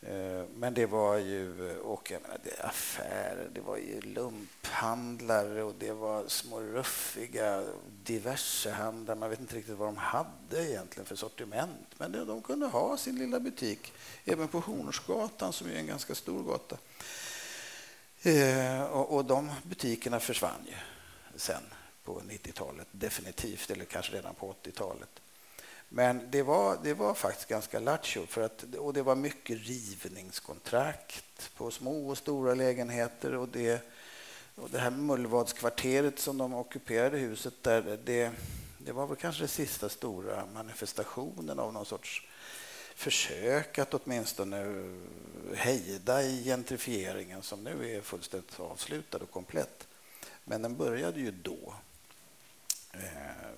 Eh, 0.01 0.43
men 0.55 0.73
det 0.73 0.85
var 0.85 1.17
ju 1.17 1.77
och 1.77 2.11
jag 2.11 2.21
menar, 2.21 2.37
det 2.43 2.63
affärer, 2.63 3.49
det 3.53 3.61
var 3.61 3.77
ju 3.77 4.01
lumphandlare 4.01 5.63
och 5.63 5.75
det 5.79 5.91
var 5.91 6.27
små 6.27 6.59
ruffiga 6.59 7.63
diversehandlare. 8.03 9.19
Man 9.19 9.29
vet 9.29 9.39
inte 9.39 9.55
riktigt 9.55 9.77
vad 9.77 9.87
de 9.87 9.97
hade 9.97 10.69
egentligen 10.69 11.05
för 11.05 11.15
sortiment. 11.15 11.87
Men 11.97 12.11
de 12.11 12.41
kunde 12.41 12.65
ha 12.65 12.97
sin 12.97 13.15
lilla 13.15 13.39
butik 13.39 13.93
även 14.25 14.47
på 14.47 14.59
Hornsgatan 14.59 15.53
som 15.53 15.69
är 15.69 15.75
en 15.75 15.87
ganska 15.87 16.15
stor 16.15 16.43
gata. 16.43 16.77
Eh, 18.21 18.83
och 18.83 19.25
de 19.25 19.51
butikerna 19.63 20.19
försvann 20.19 20.67
ju 20.67 20.75
sen 21.35 21.63
på 22.03 22.19
90-talet 22.19 22.87
definitivt, 22.91 23.71
eller 23.71 23.85
kanske 23.85 24.13
redan 24.13 24.35
på 24.35 24.55
80-talet. 24.63 25.09
Men 25.89 26.27
det 26.31 26.43
var, 26.43 26.77
det 26.83 26.93
var 26.93 27.13
faktiskt 27.13 27.49
ganska 27.49 27.79
lattjo. 27.79 28.25
För 28.25 28.41
att, 28.41 28.63
och 28.77 28.93
det 28.93 29.01
var 29.01 29.15
mycket 29.15 29.67
rivningskontrakt 29.67 31.51
på 31.55 31.71
små 31.71 32.09
och 32.09 32.17
stora 32.17 32.53
lägenheter. 32.53 33.35
Och 33.35 33.47
det, 33.47 33.81
och 34.55 34.69
det 34.69 34.79
här 34.79 34.91
Mullvadskvarteret 34.91 36.19
som 36.19 36.37
de 36.37 36.53
ockuperade 36.53 37.17
huset 37.17 37.53
där, 37.61 37.99
det, 38.03 38.31
det 38.77 38.91
var 38.91 39.07
väl 39.07 39.17
kanske 39.17 39.41
den 39.41 39.47
sista 39.47 39.89
stora 39.89 40.45
manifestationen 40.53 41.59
av 41.59 41.73
någon 41.73 41.85
sorts 41.85 42.27
försök 42.95 43.79
att 43.79 43.93
åtminstone 43.93 44.85
hejda 45.55 46.23
i 46.23 46.43
gentrifieringen 46.43 47.41
som 47.41 47.63
nu 47.63 47.95
är 47.95 48.01
fullständigt 48.01 48.59
avslutad 48.59 49.17
och 49.17 49.31
komplett. 49.31 49.87
Men 50.43 50.61
den 50.61 50.77
började 50.77 51.19
ju 51.19 51.31
då. 51.31 51.73
Eh, 52.93 52.99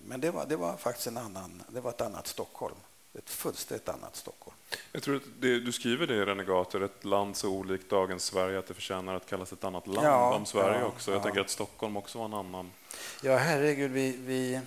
men 0.06 0.22
det 0.22 0.32
var, 0.32 0.46
det 0.46 0.56
var 0.56 0.78
faktiskt 0.78 1.08
en 1.08 1.18
annan, 1.18 1.64
det 1.68 1.82
var 1.82 1.90
ett 1.90 2.02
annat 2.02 2.28
Stockholm. 2.28 2.76
Ett 3.18 3.30
fullständigt 3.30 3.90
annat 3.90 4.16
Stockholm. 4.16 4.58
Jag 4.92 5.04
tror 5.04 5.16
att 5.16 5.24
det, 5.40 5.60
du 5.60 5.72
skriver 5.72 6.08
det 6.08 6.16
i 6.16 6.26
Renegater, 6.26 6.82
ett 6.82 7.06
land 7.06 7.36
så 7.36 7.50
olikt 7.50 7.90
dagens 7.90 8.26
Sverige 8.26 8.60
att 8.60 8.68
det 8.68 8.74
förtjänar 8.74 9.16
att 9.16 9.26
kallas 9.26 9.54
ett 9.54 9.64
annat 9.64 9.88
land 9.88 10.08
ja, 10.08 10.36
om 10.36 10.46
Sverige 10.46 10.80
ja, 10.80 10.86
också. 10.86 11.12
Jag 11.12 11.20
ja. 11.20 11.24
tänker 11.24 11.42
att 11.42 11.50
Stockholm 11.50 11.98
också 11.98 12.18
var 12.18 12.26
en 12.26 12.34
annan. 12.34 12.72
Ja, 13.24 13.38
herregud. 13.38 13.92
Vi, 13.92 14.18
vi, 14.18 14.62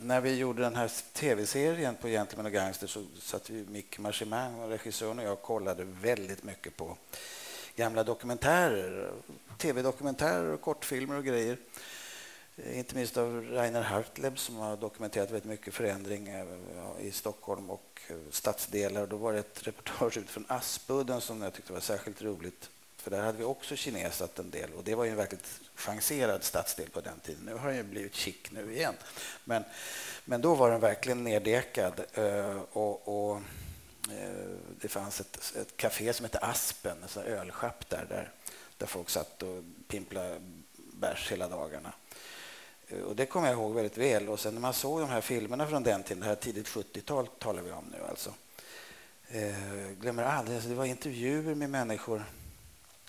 när 0.00 0.20
vi 0.20 0.38
gjorde 0.38 0.62
den 0.62 0.76
här 0.76 0.90
tv-serien 1.12 1.96
på 2.00 2.08
Gentlemen 2.08 2.46
och 2.46 2.52
Gangster 2.52 2.86
så 2.86 3.04
satt 3.20 3.50
vi, 3.50 3.64
Mick 3.68 3.98
Marchimang, 3.98 4.68
regissören 4.68 5.18
och 5.18 5.24
jag 5.24 5.42
kollade 5.42 5.84
väldigt 5.84 6.42
mycket 6.42 6.76
på 6.76 6.96
gamla 7.76 8.04
dokumentärer, 8.04 9.12
tv-dokumentärer 9.58 10.52
och 10.52 10.60
kortfilmer 10.60 11.16
och 11.16 11.24
grejer. 11.24 11.56
Eh, 12.56 12.78
inte 12.78 12.94
minst 12.94 13.16
av 13.16 13.44
Rainer 13.50 13.82
Hartleb 13.82 14.38
som 14.38 14.56
har 14.56 14.76
dokumenterat 14.76 15.30
väldigt 15.30 15.50
mycket 15.50 15.74
förändring 15.74 16.28
i 17.00 17.10
Stockholm 17.10 17.70
och 17.70 18.00
eh, 18.08 18.16
stadsdelar. 18.30 19.06
Då 19.06 19.16
var 19.16 19.32
det 19.32 19.38
ett 19.38 19.66
reportage 19.66 20.16
utifrån 20.16 20.44
Aspudden 20.48 21.20
som 21.20 21.42
jag 21.42 21.52
tyckte 21.52 21.72
var 21.72 21.80
särskilt 21.80 22.22
roligt. 22.22 22.70
För 22.96 23.10
där 23.10 23.22
hade 23.22 23.38
vi 23.38 23.44
också 23.44 23.76
kinesat 23.76 24.38
en 24.38 24.50
del 24.50 24.72
och 24.72 24.84
det 24.84 24.94
var 24.94 25.04
ju 25.04 25.10
en 25.10 25.16
verkligt 25.16 25.60
chanserad 25.74 26.44
stadsdel 26.44 26.90
på 26.90 27.00
den 27.00 27.20
tiden. 27.20 27.42
Nu 27.44 27.54
har 27.54 27.72
den 27.72 27.90
blivit 27.90 28.14
chic 28.14 28.36
nu 28.50 28.74
igen. 28.74 28.94
Men, 29.44 29.64
men 30.24 30.40
då 30.40 30.54
var 30.54 30.70
den 30.70 30.80
verkligen 30.80 31.24
neddekad 31.24 32.00
eh, 32.14 32.60
och, 32.72 33.32
och 33.32 33.40
det 34.80 34.88
fanns 34.88 35.20
ett, 35.20 35.54
ett 35.56 35.76
café 35.76 36.12
som 36.12 36.24
hette 36.24 36.38
Aspen, 36.38 36.96
en 37.16 37.22
ölschapp 37.22 37.88
där, 37.88 38.06
där, 38.08 38.30
där 38.78 38.86
folk 38.86 39.10
satt 39.10 39.42
och 39.42 39.62
pimplade 39.88 40.40
bärs 40.92 41.32
hela 41.32 41.48
dagarna. 41.48 41.92
Och 43.06 43.16
det 43.16 43.26
kommer 43.26 43.48
jag 43.48 43.56
ihåg 43.56 43.74
väldigt 43.74 43.98
väl. 43.98 44.28
Och 44.28 44.40
sen 44.40 44.54
när 44.54 44.60
man 44.60 44.74
såg 44.74 45.00
de 45.00 45.08
här 45.08 45.20
filmerna 45.20 45.66
från 45.66 45.82
den 45.82 46.02
tiden, 46.02 46.20
det 46.20 46.26
här 46.26 46.34
tidigt 46.34 46.68
70-tal 46.68 47.26
talar 47.26 47.62
vi 47.62 47.72
om 47.72 47.84
nu 47.92 47.98
alltså. 48.08 48.34
Eh, 49.28 49.90
glömmer 50.00 50.22
aldrig, 50.22 50.54
alltså 50.54 50.68
det 50.68 50.74
var 50.74 50.84
intervjuer 50.84 51.54
med 51.54 51.70
människor. 51.70 52.24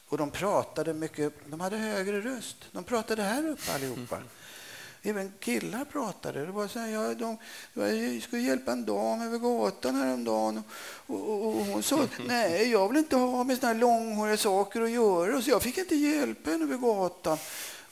Och 0.07 0.17
de 0.17 0.31
pratade 0.31 0.93
mycket, 0.93 1.33
de 1.45 1.59
hade 1.59 1.77
högre 1.77 2.21
röst. 2.21 2.57
De 2.71 2.83
pratade 2.83 3.23
här 3.23 3.47
uppe 3.47 3.73
allihopa. 3.73 4.19
Även 5.03 5.33
killar 5.39 5.85
pratade. 5.85 6.45
Det 6.45 6.51
var 6.51 6.67
så 6.67 6.79
här, 6.79 6.87
ja, 6.87 7.13
de, 7.13 7.37
jag 7.73 8.23
skulle 8.23 8.41
hjälpa 8.41 8.71
en 8.71 8.85
dam 8.85 9.21
över 9.21 9.37
gatan 9.37 9.95
häromdagen 9.95 10.63
och, 11.07 11.29
och, 11.29 11.45
och 11.45 11.65
hon 11.65 11.83
sa 11.83 12.07
nej, 12.27 12.71
jag 12.71 12.87
vill 12.87 12.97
inte 12.97 13.15
ha 13.15 13.43
med 13.43 13.57
såna 13.57 13.73
här 13.73 13.79
långhåriga 13.79 14.37
saker 14.37 14.81
att 14.81 14.89
göra. 14.89 15.41
Så 15.41 15.49
jag 15.49 15.61
fick 15.61 15.77
inte 15.77 15.95
hjälpa 15.95 16.49
henne 16.49 16.63
över 16.63 16.77
gatan. 16.77 17.37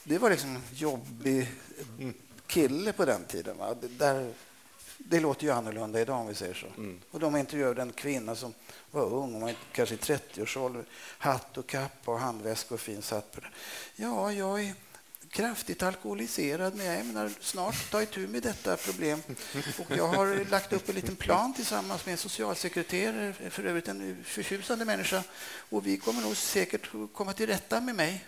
Det 0.08 0.18
var 0.18 0.30
liksom 0.30 0.56
en 0.56 0.62
jobbig 0.74 1.48
kille 2.48 2.94
på 2.94 3.06
den 3.06 3.26
tiden. 3.26 3.58
Va? 3.58 3.76
Det, 3.82 3.88
där, 3.88 4.34
det 4.98 5.20
låter 5.20 5.44
ju 5.44 5.52
annorlunda 5.52 6.02
idag 6.02 6.20
om 6.20 6.28
vi 6.28 6.36
säger 6.36 6.54
så. 6.54 6.68
Mm. 6.78 7.02
Och 7.12 7.20
de 7.20 7.36
intervjuade 7.36 7.82
en 7.82 7.92
kvinna 7.92 8.36
som 8.36 8.54
var 8.92 9.04
ung, 9.04 9.42
var 9.42 9.54
kanske 9.72 9.96
i 9.96 9.98
30-årsåldern, 9.98 10.86
hatt 11.18 11.58
och 11.58 11.68
kappa 11.68 12.12
och 12.12 12.20
handväska 12.20 12.74
och 12.74 12.80
fin 12.80 13.02
satt 13.02 13.32
på 13.32 13.42
det. 13.42 13.48
Ja, 13.96 14.34
jag 14.34 14.64
är 14.64 14.74
kraftigt 15.30 15.84
alkoholiserad, 15.84 16.76
men 16.76 16.86
jag 16.86 17.00
ämnar 17.00 17.32
snart 17.40 17.92
ta 17.92 18.02
itu 18.02 18.28
med 18.28 18.44
detta 18.44 18.78
problem. 18.78 19.20
Och 19.78 19.98
jag 19.98 20.08
har 20.08 20.50
lagt 20.50 20.74
upp 20.74 20.90
en 20.90 20.96
liten 20.96 21.16
plan 21.16 21.54
tillsammans 21.54 22.06
med 22.06 22.12
en 22.12 22.18
socialsekreterare, 22.18 23.34
för 23.50 23.64
övrigt 23.64 23.88
en 23.88 24.24
förtjusande 24.24 24.86
människa, 24.86 25.24
och 25.70 25.88
vi 25.88 25.98
kommer 25.98 26.22
nog 26.22 26.38
säkert 26.38 26.90
komma 27.14 27.34
till 27.34 27.48
rätta 27.48 27.82
med 27.82 27.96
mig. 27.96 28.26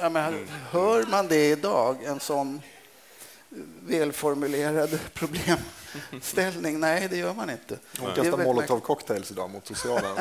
Ja, 0.00 0.08
men, 0.08 0.48
hör 0.70 1.06
man 1.06 1.28
det 1.28 1.50
idag, 1.50 2.04
en 2.04 2.20
sån 2.20 2.62
välformulerad 3.80 4.98
problemställning? 5.14 6.80
Nej, 6.80 7.08
det 7.10 7.16
gör 7.16 7.34
man 7.34 7.50
inte. 7.50 7.78
Hon 7.98 8.14
kastar 8.14 8.44
molotov 8.44 8.80
cocktails 8.80 9.30
idag 9.30 9.50
mot 9.50 9.66
socialen. 9.66 10.16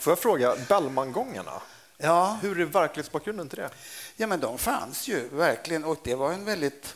Får 0.00 0.10
jag 0.10 0.18
fråga, 0.18 0.56
Bellmangångarna? 0.68 1.62
Ja. 1.98 2.38
Hur 2.42 2.60
är 2.60 2.64
verklighetsbakgrunden 2.64 3.48
till 3.48 3.58
det? 3.58 3.70
Ja, 4.16 4.26
men 4.26 4.40
de 4.40 4.58
fanns 4.58 5.08
ju 5.08 5.28
verkligen 5.28 5.84
och 5.84 5.98
det 6.02 6.14
var 6.14 6.32
en 6.32 6.44
väldigt 6.44 6.94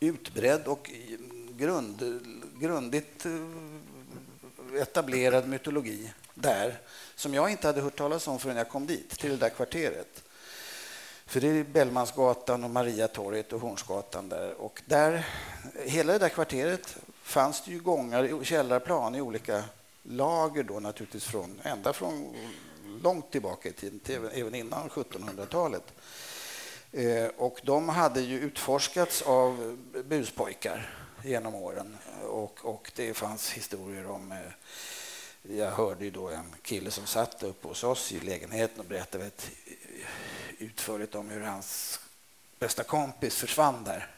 utbredd 0.00 0.66
och 0.66 0.90
grund, 1.50 2.22
grundligt 2.60 3.26
eh, 3.26 4.82
etablerad 4.82 5.48
mytologi 5.48 6.12
där 6.34 6.78
som 7.14 7.34
jag 7.34 7.50
inte 7.50 7.66
hade 7.66 7.80
hört 7.80 7.98
talas 7.98 8.28
om 8.28 8.38
förrän 8.38 8.56
jag 8.56 8.68
kom 8.68 8.86
dit, 8.86 9.10
till 9.10 9.30
det 9.30 9.36
där 9.36 9.48
kvarteret. 9.48 10.22
För 11.26 11.40
det 11.40 11.48
är 11.48 11.64
Bellmansgatan 11.64 12.64
och 12.64 12.70
Mariatorget 12.70 13.52
och 13.52 13.60
Hornsgatan 13.60 14.28
där. 14.28 14.54
Och 14.60 14.82
där, 14.86 15.26
hela 15.84 16.12
det 16.12 16.18
där 16.18 16.28
kvarteret 16.28 16.96
fanns 17.22 17.64
det 17.64 17.70
ju 17.70 17.80
gångar, 17.80 18.44
källarplan 18.44 19.14
i 19.14 19.20
olika 19.20 19.64
lager 20.02 20.62
då 20.62 20.80
naturligtvis 20.80 21.24
från, 21.24 21.60
ända 21.62 21.92
från 21.92 22.34
långt 23.02 23.30
tillbaka 23.30 23.68
i 23.68 23.72
tiden, 23.72 24.00
till, 24.00 24.20
även 24.32 24.54
innan 24.54 24.88
1700-talet. 24.88 25.92
Eh, 26.92 27.26
och 27.36 27.60
de 27.64 27.88
hade 27.88 28.20
ju 28.20 28.40
utforskats 28.40 29.22
av 29.22 29.78
buspojkar 30.04 30.94
genom 31.24 31.54
åren 31.54 31.96
och, 32.28 32.64
och 32.64 32.92
det 32.96 33.14
fanns 33.14 33.50
historier 33.50 34.10
om 34.10 34.32
eh, 34.32 34.38
jag 35.56 35.70
hörde 35.70 36.04
ju 36.04 36.10
då 36.10 36.28
en 36.28 36.54
kille 36.62 36.90
som 36.90 37.06
satt 37.06 37.42
uppe 37.42 37.68
hos 37.68 37.84
oss 37.84 38.12
i 38.12 38.20
lägenheten 38.20 38.80
och 38.80 38.86
berättade 38.86 39.30
utförligt 40.58 41.14
om 41.14 41.30
hur 41.30 41.40
hans 41.40 42.00
bästa 42.58 42.82
kompis 42.84 43.36
försvann 43.36 43.84
där. 43.84 44.10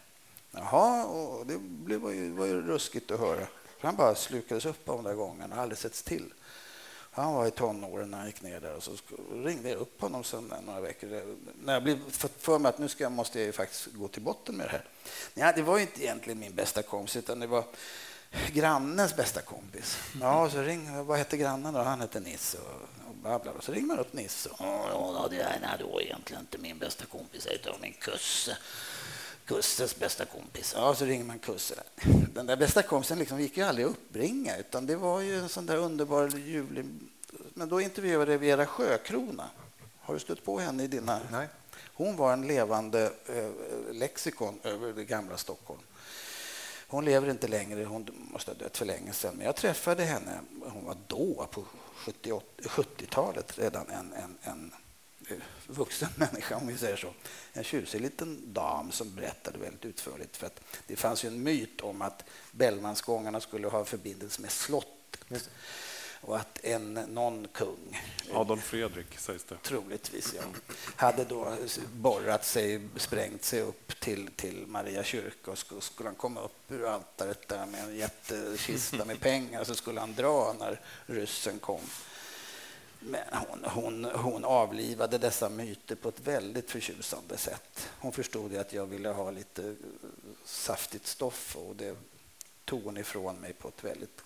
Jaha, 0.50 1.04
och 1.04 1.46
det 1.46 1.98
var 1.98 2.10
ju, 2.10 2.32
var 2.32 2.46
ju 2.46 2.62
ruskigt 2.62 3.10
att 3.10 3.20
höra. 3.20 3.46
han 3.80 3.96
bara 3.96 4.14
slukades 4.14 4.66
upp 4.66 4.88
av 4.88 4.96
de 4.96 5.04
där 5.04 5.14
gångerna 5.14 5.56
och 5.56 5.62
aldrig 5.62 5.78
setts 5.78 6.02
till. 6.02 6.32
Han 7.10 7.34
var 7.34 7.46
i 7.46 7.50
tonåren 7.50 8.10
när 8.10 8.18
han 8.18 8.26
gick 8.26 8.42
ner 8.42 8.60
där 8.60 8.76
och 8.76 8.82
så 8.82 8.92
ringde 9.32 9.68
jag 9.68 9.78
upp 9.78 10.00
honom 10.00 10.24
sen 10.24 10.52
några 10.66 10.80
veckor. 10.80 11.36
När 11.64 11.72
jag 11.72 11.82
blev 11.82 12.10
för 12.38 12.58
mig 12.58 12.68
att 12.68 12.78
nu 12.78 12.88
ska, 12.88 13.10
måste 13.10 13.40
jag 13.40 13.54
faktiskt 13.54 13.86
gå 13.86 14.08
till 14.08 14.22
botten 14.22 14.56
med 14.56 14.66
det 14.66 14.70
här. 14.70 14.84
Nej, 15.34 15.52
det 15.56 15.62
var 15.62 15.78
inte 15.78 16.02
egentligen 16.02 16.38
min 16.38 16.54
bästa 16.54 16.82
kompis 16.82 17.16
utan 17.16 17.40
det 17.40 17.46
var 17.46 17.64
grannens 18.52 19.16
bästa 19.16 19.40
kompis. 19.40 19.98
Ja, 20.20 20.50
så 20.50 20.62
ring, 20.62 21.06
vad 21.06 21.18
hette 21.18 21.36
grannen 21.36 21.74
då? 21.74 21.80
Han 21.80 22.00
hette 22.00 22.20
Nisse. 22.20 22.58
Och 22.58 22.97
babblar. 23.22 23.52
Och 23.52 23.64
så 23.64 23.72
ringer 23.72 23.86
man 23.86 23.98
upp 23.98 24.12
Nisse. 24.12 24.50
Ja, 24.58 25.26
det 25.30 25.40
är 25.40 25.76
då 25.78 26.02
egentligen 26.02 26.42
inte 26.42 26.58
min 26.58 26.78
bästa 26.78 27.04
kompis 27.06 27.46
utan 27.46 27.74
min 27.80 27.92
kusse. 27.92 28.56
Kusses 29.48 29.98
bästa 29.98 30.24
kompis. 30.24 30.72
Ja, 30.76 30.94
så 30.94 31.04
ringer 31.04 31.24
man 31.24 31.38
Kusse. 31.38 31.74
Den 32.34 32.46
där 32.46 32.56
bästa 32.56 32.82
kompisen 32.82 33.18
liksom 33.18 33.40
gick 33.40 33.56
ju 33.56 33.62
aldrig 33.62 33.86
att 33.86 33.92
uppbringa 33.92 34.56
utan 34.56 34.86
det 34.86 34.96
var 34.96 35.20
ju 35.20 35.38
en 35.38 35.48
sån 35.48 35.66
där 35.66 35.76
underbar 35.76 36.28
juli... 36.28 36.84
Men 37.54 37.68
då 37.68 37.80
intervjuade 37.80 38.36
vi 38.36 38.46
Vera 38.46 38.66
Sjökrona. 38.66 39.50
Har 40.00 40.14
du 40.14 40.20
stött 40.20 40.44
på 40.44 40.58
henne 40.58 40.84
i 40.84 40.86
dina... 40.86 41.20
Nej. 41.30 41.48
Hon 41.94 42.16
var 42.16 42.32
en 42.32 42.46
levande 42.46 43.12
eh, 43.26 43.50
lexikon 43.92 44.60
över 44.62 44.92
det 44.92 45.04
gamla 45.04 45.36
Stockholm. 45.36 45.80
Hon 46.88 47.04
lever 47.04 47.30
inte 47.30 47.48
längre, 47.48 47.84
hon 47.84 48.28
måste 48.32 48.50
ha 48.50 48.58
dött 48.58 48.76
för 48.76 48.86
länge 48.86 49.12
sedan. 49.12 49.34
Men 49.36 49.46
jag 49.46 49.56
träffade 49.56 50.04
henne, 50.04 50.40
hon 50.62 50.84
var 50.84 50.96
då, 51.06 51.48
på 51.50 51.64
70-talet, 51.98 53.58
redan 53.58 53.88
en, 53.88 54.12
en, 54.12 54.38
en 54.42 54.72
eh, 55.28 55.36
vuxen 55.66 56.08
människa, 56.16 56.56
om 56.56 56.66
vi 56.66 56.78
säger 56.78 56.96
så. 56.96 57.14
En 57.52 57.64
tjusig 57.64 58.00
liten 58.00 58.52
dam 58.52 58.92
som 58.92 59.14
berättade 59.14 59.58
väldigt 59.58 59.84
utförligt. 59.84 60.36
För 60.36 60.46
att 60.46 60.60
det 60.86 60.96
fanns 60.96 61.24
ju 61.24 61.28
en 61.28 61.42
myt 61.42 61.80
om 61.80 62.02
att 62.02 62.24
Bellmansgångarna 62.52 63.40
skulle 63.40 63.68
ha 63.68 63.84
förbindelse 63.84 64.42
med 64.42 64.50
slottet 64.50 65.50
och 66.20 66.36
att 66.36 66.64
en, 66.64 66.94
någon 66.94 67.48
kung... 67.52 68.00
Adolf 68.32 68.64
Fredrik 68.64 69.18
sägs 69.18 69.44
det. 69.44 69.56
Troligtvis, 69.62 70.34
ja. 70.36 70.42
Hade 70.96 71.24
då 71.24 71.56
borrat 71.92 72.44
sig, 72.46 72.80
sprängt 72.96 73.44
sig 73.44 73.60
upp 73.60 74.00
till, 74.00 74.30
till 74.36 74.66
Maria 74.66 75.04
kyrka 75.04 75.50
och 75.50 75.58
skulle, 75.58 75.80
skulle 75.80 76.08
han 76.08 76.16
komma 76.16 76.40
upp 76.40 76.72
ur 76.72 76.86
altaret 76.86 77.48
där 77.48 77.66
med 77.66 77.84
en 77.84 77.96
jättekista 77.96 79.04
med 79.04 79.20
pengar 79.20 79.64
så 79.64 79.74
skulle 79.74 80.00
han 80.00 80.14
dra 80.14 80.54
när 80.58 80.80
ryssen 81.06 81.58
kom. 81.58 81.80
Men 83.00 83.20
hon, 83.32 83.64
hon, 83.64 84.04
hon 84.04 84.44
avlivade 84.44 85.18
dessa 85.18 85.48
myter 85.48 85.94
på 85.94 86.08
ett 86.08 86.20
väldigt 86.20 86.70
förtjusande 86.70 87.36
sätt. 87.36 87.88
Hon 87.98 88.12
förstod 88.12 88.56
att 88.56 88.72
jag 88.72 88.86
ville 88.86 89.08
ha 89.08 89.30
lite 89.30 89.74
saftigt 90.44 91.06
stoff 91.06 91.56
och 91.56 91.76
det 91.76 91.96
tog 92.64 92.84
hon 92.84 92.96
ifrån 92.96 93.36
mig 93.36 93.52
på 93.52 93.68
ett 93.68 93.84
väldigt 93.84 94.22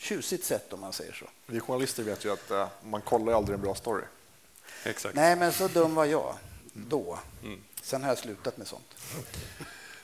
tjusigt 0.00 0.44
sätt 0.44 0.72
om 0.72 0.80
man 0.80 0.92
säger 0.92 1.12
så. 1.12 1.26
Vi 1.46 1.60
journalister 1.60 2.02
vet 2.02 2.24
ju 2.24 2.32
att 2.32 2.50
uh, 2.50 2.66
man 2.82 3.00
kollar 3.02 3.32
aldrig 3.32 3.54
en 3.54 3.62
bra 3.62 3.74
story. 3.74 4.04
Exakt. 4.84 5.14
Nej, 5.14 5.36
men 5.36 5.52
så 5.52 5.68
dum 5.68 5.94
var 5.94 6.04
jag 6.04 6.34
då. 6.72 7.18
Mm. 7.42 7.60
Sen 7.82 8.02
har 8.02 8.08
jag 8.08 8.18
slutat 8.18 8.56
med 8.56 8.66
sånt. 8.66 8.94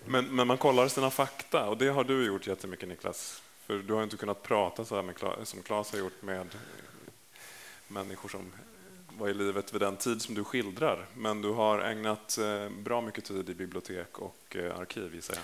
Men, 0.06 0.36
men, 0.36 0.46
man 0.46 0.58
kollar 0.58 0.88
sina 0.88 1.10
fakta 1.10 1.68
och 1.68 1.78
det 1.78 1.88
har 1.88 2.04
du 2.04 2.26
gjort 2.26 2.46
jättemycket 2.46 2.88
Niklas. 2.88 3.42
För 3.66 3.78
du 3.78 3.94
har 3.94 4.02
inte 4.02 4.16
kunnat 4.16 4.42
prata 4.42 4.84
så 4.84 4.94
här 4.94 5.02
med, 5.02 5.14
som 5.48 5.62
Claes 5.62 5.92
har 5.92 5.98
gjort 5.98 6.22
med 6.22 6.46
människor 7.88 8.28
som 8.28 8.52
var 9.18 9.28
i 9.28 9.34
livet 9.34 9.74
vid 9.74 9.80
den 9.80 9.96
tid 9.96 10.22
som 10.22 10.34
du 10.34 10.44
skildrar. 10.44 11.06
Men 11.14 11.42
du 11.42 11.50
har 11.50 11.78
ägnat 11.78 12.38
eh, 12.38 12.68
bra 12.68 13.00
mycket 13.00 13.24
tid 13.24 13.50
i 13.50 13.54
bibliotek 13.54 14.18
och 14.18 14.56
eh, 14.56 14.78
arkiv, 14.78 15.14
gissar 15.14 15.38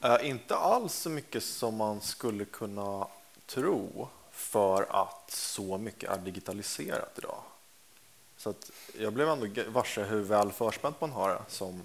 jag. 0.00 0.20
Äh, 0.20 0.28
inte 0.28 0.56
alls 0.56 0.94
så 0.94 1.10
mycket 1.10 1.42
som 1.42 1.76
man 1.76 2.00
skulle 2.00 2.44
kunna 2.44 3.06
tro 3.54 4.08
för 4.30 4.86
att 4.90 5.30
så 5.30 5.78
mycket 5.78 6.10
är 6.10 6.18
digitaliserat 6.18 7.18
idag. 7.18 7.42
Så 8.36 8.50
att 8.50 8.70
jag 8.98 9.12
blev 9.12 9.28
ändå 9.28 9.62
varse 9.68 10.02
hur 10.02 10.20
väl 10.22 10.52
förspänt 10.52 11.00
man 11.00 11.10
har 11.10 11.28
det 11.28 11.42
som, 11.48 11.82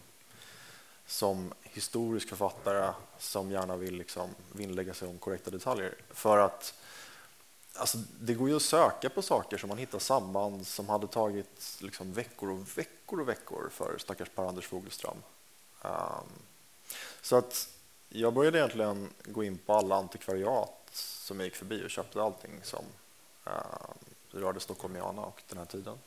som 1.06 1.54
historisk 1.64 2.30
författare 2.30 2.94
som 3.20 3.52
gärna 3.52 3.78
vill 3.78 3.96
liksom 3.96 4.30
vinnlägga 4.52 4.94
sig 4.94 5.08
om 5.08 5.18
korrekta 5.18 5.52
detaljer. 5.52 5.96
För 6.10 6.38
att 6.38 6.74
alltså, 7.74 7.98
det 8.20 8.34
går 8.34 8.50
ju 8.50 8.56
att 8.56 8.62
söka 8.62 9.10
på 9.10 9.22
saker 9.22 9.58
som 9.58 9.70
man 9.70 9.78
hittar 9.78 10.00
samband 10.00 10.68
som 10.68 10.90
hade 10.90 11.08
tagit 11.08 11.78
liksom 11.80 12.14
veckor 12.14 12.50
och 12.50 12.78
veckor 12.78 13.22
och 13.22 13.30
veckor 13.30 13.70
för 13.72 13.98
stackars 13.98 14.30
Per-Anders 14.36 14.68
Fogelström. 14.68 15.18
Um, 15.82 15.92
så 17.22 17.36
att 17.36 17.70
jag 18.10 18.34
började 18.34 18.58
egentligen 18.58 19.10
gå 19.26 19.44
in 19.44 19.58
på 19.58 19.74
alla 19.74 19.96
antikvariat 19.96 20.77
som 20.92 21.40
jag 21.40 21.46
gick 21.46 21.56
förbi 21.56 21.86
och 21.86 21.90
köpte 21.90 22.22
allting 22.22 22.60
som 22.64 22.86
eh, 23.46 23.52
rörde 24.32 24.60
Stockholmiana 24.60 25.22
och 25.22 25.44
den 25.50 25.58
här 25.58 25.66
tiden. 25.66 25.98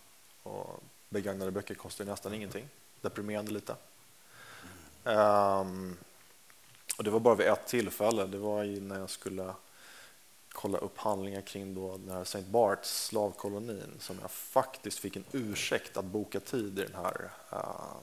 Och 0.43 0.83
begagnade 1.09 1.51
böcker 1.51 1.75
kostar 1.75 2.05
nästan 2.05 2.35
ingenting, 2.35 2.69
deprimerande 3.01 3.51
lite. 3.51 3.77
Um, 5.05 5.97
och 6.99 7.05
det 7.05 7.11
var 7.11 7.21
bara 7.21 7.35
vid 7.35 7.47
ett 7.47 7.67
tillfälle, 7.67 8.27
det 8.27 8.39
var 8.39 8.65
när 8.65 8.99
jag 8.99 9.11
skulle 9.11 9.55
kolla 10.53 10.79
upp 10.79 10.99
handlingar 10.99 11.41
kring 11.41 11.75
då 11.75 11.97
den 11.97 12.11
här 12.11 12.23
St. 12.23 12.43
Barts 12.43 13.07
slavkolonin 13.07 13.97
som 13.99 14.19
jag 14.21 14.31
faktiskt 14.31 14.99
fick 14.99 15.17
en 15.17 15.25
ursäkt 15.33 15.97
att 15.97 16.05
boka 16.05 16.41
tid 16.41 16.79
i 16.79 16.83
den 16.83 16.95
här 16.95 17.31
uh, 17.53 17.97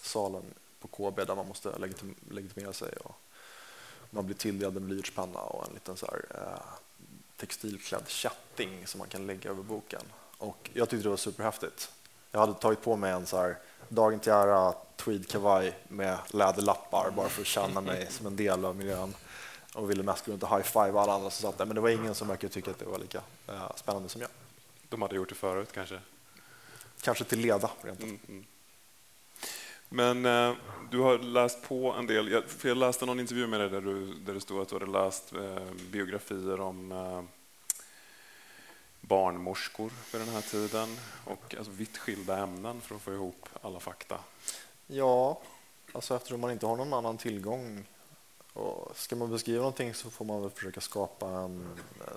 salen 0.00 0.42
på 0.80 0.88
KB 0.88 1.16
där 1.26 1.34
man 1.34 1.48
måste 1.48 1.78
legitim 1.78 2.14
legitimera 2.30 2.72
sig. 2.72 2.92
Och 2.92 3.14
man 4.10 4.26
blir 4.26 4.36
tilldelad 4.36 4.76
en 4.76 4.86
blyertspenna 4.86 5.38
och 5.38 5.68
en 5.68 5.74
liten 5.74 5.96
så 5.96 6.06
här, 6.06 6.42
uh, 6.42 6.60
textilklädd 7.36 8.08
kätting 8.08 8.86
som 8.86 8.98
man 8.98 9.08
kan 9.08 9.26
lägga 9.26 9.50
över 9.50 9.62
boken. 9.62 10.02
Och 10.38 10.70
jag 10.72 10.88
tyckte 10.88 11.04
det 11.04 11.10
var 11.10 11.16
superhäftigt. 11.16 11.90
Jag 12.30 12.40
hade 12.40 12.54
tagit 12.54 12.82
på 12.82 12.96
mig 12.96 13.12
en 13.12 13.26
så 13.26 13.36
här 13.36 13.58
dagen 13.88 14.20
till 14.20 14.32
ära 14.32 14.74
tweedkavaj 14.96 15.78
med 15.88 16.18
läderlappar 16.30 17.10
bara 17.16 17.28
för 17.28 17.40
att 17.40 17.46
känna 17.46 17.80
mig 17.80 18.06
som 18.10 18.26
en 18.26 18.36
del 18.36 18.64
av 18.64 18.76
miljön 18.76 19.14
och 19.74 19.90
ville 19.90 20.02
mest 20.02 20.26
gå 20.26 20.32
runt 20.32 20.42
och 20.42 20.48
high-five 20.48 21.00
alla 21.00 21.12
andra 21.12 21.30
som 21.30 21.50
satt 21.50 21.58
där. 21.58 21.66
Men 21.66 21.74
det 21.74 21.80
var 21.80 21.88
ingen 21.88 22.14
som 22.14 22.28
verkade 22.28 22.52
tycka 22.52 22.70
att 22.70 22.78
det 22.78 22.84
var 22.84 22.98
lika 22.98 23.18
uh, 23.48 23.76
spännande 23.76 24.08
som 24.08 24.20
jag. 24.20 24.30
De 24.88 25.02
hade 25.02 25.16
gjort 25.16 25.28
det 25.28 25.34
förut 25.34 25.68
kanske? 25.72 26.00
Kanske 27.00 27.24
till 27.24 27.40
leda 27.40 27.70
rent 27.82 28.02
mm, 28.02 28.18
mm. 28.28 28.44
Men 29.88 30.26
eh, 30.26 30.54
du 30.90 30.98
har 30.98 31.18
läst 31.18 31.62
på 31.62 31.92
en 31.92 32.06
del. 32.06 32.30
Jag, 32.30 32.44
för 32.44 32.68
jag 32.68 32.76
läste 32.76 33.06
någon 33.06 33.20
intervju 33.20 33.46
med 33.46 33.60
dig 33.60 33.68
där, 33.68 33.80
du, 33.80 34.14
där 34.14 34.34
det 34.34 34.40
stod 34.40 34.62
att 34.62 34.68
du 34.68 34.74
hade 34.74 34.86
läst 34.86 35.32
eh, 35.32 35.72
biografier 35.90 36.60
om 36.60 36.92
eh, 36.92 37.22
barnmorskor 39.00 39.92
vid 40.12 40.20
den 40.20 40.28
här 40.28 40.40
tiden 40.40 40.88
och 41.24 41.54
alltså 41.58 41.72
vitt 41.72 41.98
skilda 41.98 42.38
ämnen 42.38 42.80
för 42.80 42.94
att 42.94 43.02
få 43.02 43.12
ihop 43.12 43.48
alla 43.62 43.80
fakta. 43.80 44.18
Ja, 44.86 45.40
alltså 45.92 46.16
eftersom 46.16 46.40
man 46.40 46.50
inte 46.50 46.66
har 46.66 46.76
någon 46.76 46.92
annan 46.92 47.18
tillgång 47.18 47.86
och 48.52 48.96
ska 48.96 49.16
man 49.16 49.30
beskriva 49.30 49.58
någonting 49.58 49.94
så 49.94 50.10
får 50.10 50.24
man 50.24 50.42
väl 50.42 50.50
försöka 50.50 50.80
skapa 50.80 51.28
en, 51.28 51.76
eh, 52.00 52.12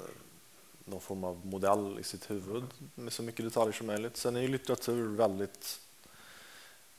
någon 0.85 1.01
form 1.01 1.23
av 1.23 1.45
modell 1.45 1.99
i 1.99 2.03
sitt 2.03 2.29
huvud 2.29 2.63
med 2.95 3.13
så 3.13 3.23
mycket 3.23 3.45
detaljer 3.45 3.73
som 3.73 3.87
möjligt. 3.87 4.17
Sen 4.17 4.35
är 4.35 4.41
ju 4.41 4.47
litteratur 4.47 5.07
väldigt... 5.07 5.79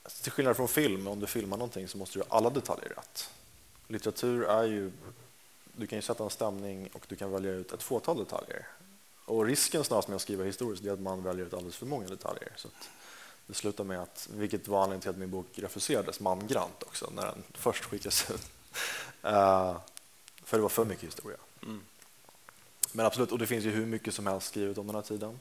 Alltså 0.03 0.23
till 0.23 0.33
skillnad 0.33 0.57
från 0.57 0.69
film, 0.69 1.07
om 1.07 1.21
du 1.21 1.27
filmar 1.27 1.57
någonting 1.57 1.89
så 1.89 1.99
måste 1.99 2.19
du 2.19 2.25
ha 2.29 2.37
alla 2.37 2.51
detaljer 2.51 2.89
rätt. 2.89 3.31
Litteratur 3.89 4.45
är 4.45 4.65
ju... 4.65 4.93
Du 5.77 5.87
kan 5.87 5.99
ju 5.99 6.03
sätta 6.03 6.25
en 6.25 6.31
stämning 6.31 6.89
och 6.93 7.05
du 7.09 7.17
kan 7.17 7.33
välja 7.33 7.53
ut 7.53 7.73
ett 7.73 7.83
fåtal 7.83 8.19
detaljer. 8.19 8.67
Och 9.25 9.45
risken 9.45 9.85
snarast 9.85 10.09
med 10.09 10.17
att 10.17 10.23
skriva 10.23 10.45
historiskt 10.45 10.85
är 10.85 10.93
att 10.93 11.01
man 11.01 11.23
väljer 11.23 11.47
ut 11.47 11.55
alldeles 11.55 11.77
för 11.77 11.87
många 11.87 12.09
detaljer. 12.09 12.53
Så 12.57 12.69
det 13.47 13.55
slutar 13.55 13.85
med 13.85 14.03
att, 14.03 14.29
vilket 14.35 14.69
var 14.69 14.79
anledningen 14.79 15.01
till 15.01 15.11
att 15.11 15.19
min 15.19 15.31
bok 15.31 15.47
refuserades 15.55 16.21
mangrant 16.21 16.83
också 16.83 17.11
när 17.15 17.25
den 17.25 17.43
först 17.53 17.85
skickades 17.85 18.31
ut. 18.31 18.51
Uh, 19.25 19.77
för 20.45 20.57
det 20.57 20.63
var 20.63 20.69
för 20.69 20.85
mycket 20.85 21.05
historia. 21.05 21.39
Mm. 21.63 21.81
Men 22.93 23.07
absolut, 23.07 23.33
och 23.33 23.39
det 23.39 23.47
finns 23.47 23.65
ju 23.65 23.71
hur 23.71 23.87
mycket 23.87 24.15
som 24.15 24.27
helst 24.27 24.47
skrivet 24.47 24.79
om 24.79 24.87
den 24.87 24.95
här 24.95 25.03
tiden. 25.03 25.41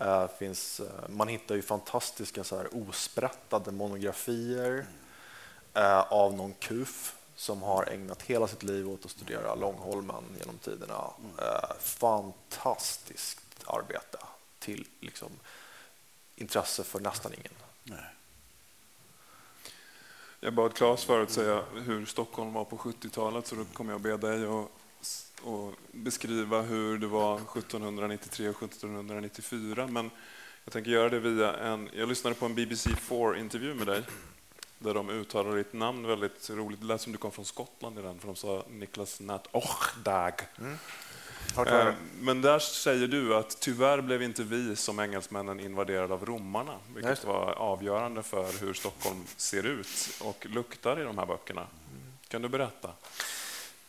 Uh, 0.00 0.26
finns, 0.38 0.80
uh, 0.80 0.86
man 1.08 1.28
hittar 1.28 1.54
ju 1.54 1.62
fantastiska 1.62 2.44
så 2.44 2.56
här, 2.56 2.88
osprättade 2.88 3.72
monografier 3.72 4.86
av 6.08 6.34
någon 6.34 6.54
kuf 6.54 7.16
som 7.36 7.62
har 7.62 7.86
ägnat 7.86 8.22
hela 8.22 8.48
sitt 8.48 8.62
liv 8.62 8.90
åt 8.90 9.04
att 9.04 9.10
studera 9.10 9.54
Långholmen 9.54 10.24
genom 10.38 10.58
tiderna. 10.58 11.10
Mm. 11.20 11.34
fantastiskt 11.80 13.64
arbete 13.66 14.18
till 14.58 14.86
liksom, 15.00 15.30
intresse 16.36 16.84
för 16.84 17.00
nästan 17.00 17.32
ingen. 17.34 17.52
Nej. 17.82 18.14
Jag 20.40 20.54
bad 20.54 20.74
Claes 20.74 21.04
förut 21.04 21.30
säga 21.30 21.62
hur 21.74 22.06
Stockholm 22.06 22.52
var 22.52 22.64
på 22.64 22.76
70-talet 22.76 23.46
så 23.46 23.54
då 23.56 23.64
kommer 23.64 23.92
jag 23.92 24.00
be 24.00 24.16
dig 24.16 24.44
att 24.44 24.70
och 25.44 25.74
beskriva 25.92 26.62
hur 26.62 26.98
det 26.98 27.06
var 27.06 27.36
1793 27.36 28.48
och 28.48 28.62
1794. 28.62 29.86
Men 29.86 30.10
jag 30.64 30.72
tänker 30.72 30.90
göra 30.90 31.08
det 31.08 31.18
via 31.18 31.56
en... 31.56 31.90
Jag 31.92 32.08
lyssnade 32.08 32.36
på 32.36 32.46
en 32.46 32.54
BBC 32.54 32.90
4-intervju 32.90 33.74
med 33.74 33.86
dig 33.86 34.02
där 34.78 34.94
de 34.94 35.10
uttalade 35.10 35.56
ditt 35.56 35.72
namn 35.72 36.06
väldigt 36.06 36.50
roligt. 36.50 36.80
Det 36.80 36.86
lät 36.86 37.00
som 37.00 37.12
du 37.12 37.18
kom 37.18 37.30
från 37.30 37.44
Skottland 37.44 37.98
i 37.98 38.02
den, 38.02 38.18
för 38.18 38.26
de 38.26 38.36
sa 38.36 38.64
Niklas 38.70 39.20
Nat 39.20 39.48
Ochdag. 39.52 40.34
Mm. 40.58 40.76
Eh, 41.56 41.94
men 42.20 42.42
där 42.42 42.58
säger 42.58 43.06
du 43.06 43.36
att 43.36 43.60
tyvärr 43.60 44.00
blev 44.00 44.22
inte 44.22 44.42
vi 44.42 44.76
som 44.76 45.00
engelsmännen 45.00 45.60
invaderade 45.60 46.14
av 46.14 46.26
romarna, 46.26 46.74
vilket 46.94 47.24
var 47.24 47.52
avgörande 47.52 48.22
för 48.22 48.60
hur 48.60 48.74
Stockholm 48.74 49.24
ser 49.36 49.66
ut 49.66 50.20
och 50.20 50.46
luktar 50.50 51.00
i 51.00 51.04
de 51.04 51.18
här 51.18 51.26
böckerna. 51.26 51.66
Kan 52.28 52.42
du 52.42 52.48
berätta? 52.48 52.90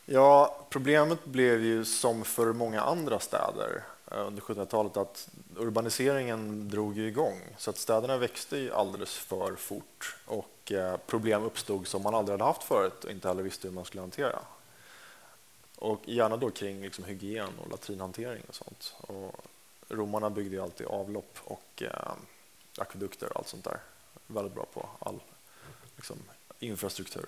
Ja, 0.06 0.66
problemet 0.70 1.26
blev 1.26 1.64
ju 1.64 1.86
som 1.86 2.24
för 2.24 2.54
många 2.54 2.82
andra 2.82 3.20
städer 3.20 3.84
eh, 4.12 4.28
under 4.28 4.42
1700-talet 4.42 4.98
att 4.98 5.30
urbaniseringen 5.58 6.70
drog 6.70 6.98
igång 6.98 7.42
så 7.58 7.70
att 7.70 7.78
städerna 7.78 8.18
växte 8.18 8.58
ju 8.58 8.74
alldeles 8.74 9.16
för 9.18 9.56
fort 9.56 10.16
och 10.26 10.72
eh, 10.72 10.98
problem 10.98 11.44
uppstod 11.44 11.88
som 11.88 12.02
man 12.02 12.16
aldrig 12.16 12.34
hade 12.34 12.44
haft 12.44 12.64
förut 12.64 13.04
och 13.04 13.12
inte 13.12 13.28
heller 13.28 13.44
visste 13.44 13.68
hur 13.68 13.76
man 13.76 13.86
skulle 13.86 14.02
hantera. 14.02 14.40
Och 15.76 16.02
gärna 16.06 16.38
då 16.38 16.50
kring 16.50 16.82
liksom 16.82 17.04
hygien 17.04 17.50
och 17.64 17.72
latrinhantering 17.72 18.44
och 18.48 18.56
sånt. 18.56 18.96
Och 19.02 19.36
romarna 19.90 20.30
byggde 20.30 20.56
ju 20.56 20.62
alltid 20.62 20.88
avlopp 20.88 21.38
och 21.44 21.84
eh, 21.84 22.12
akvedukter 22.78 23.30
och 23.30 23.38
allt 23.38 23.48
sånt 23.48 23.64
där. 23.64 23.80
Väldigt 24.28 24.54
bra 24.56 24.66
på 24.74 24.90
all 25.00 25.20
liksom, 25.96 26.18
infrastruktur. 26.60 27.26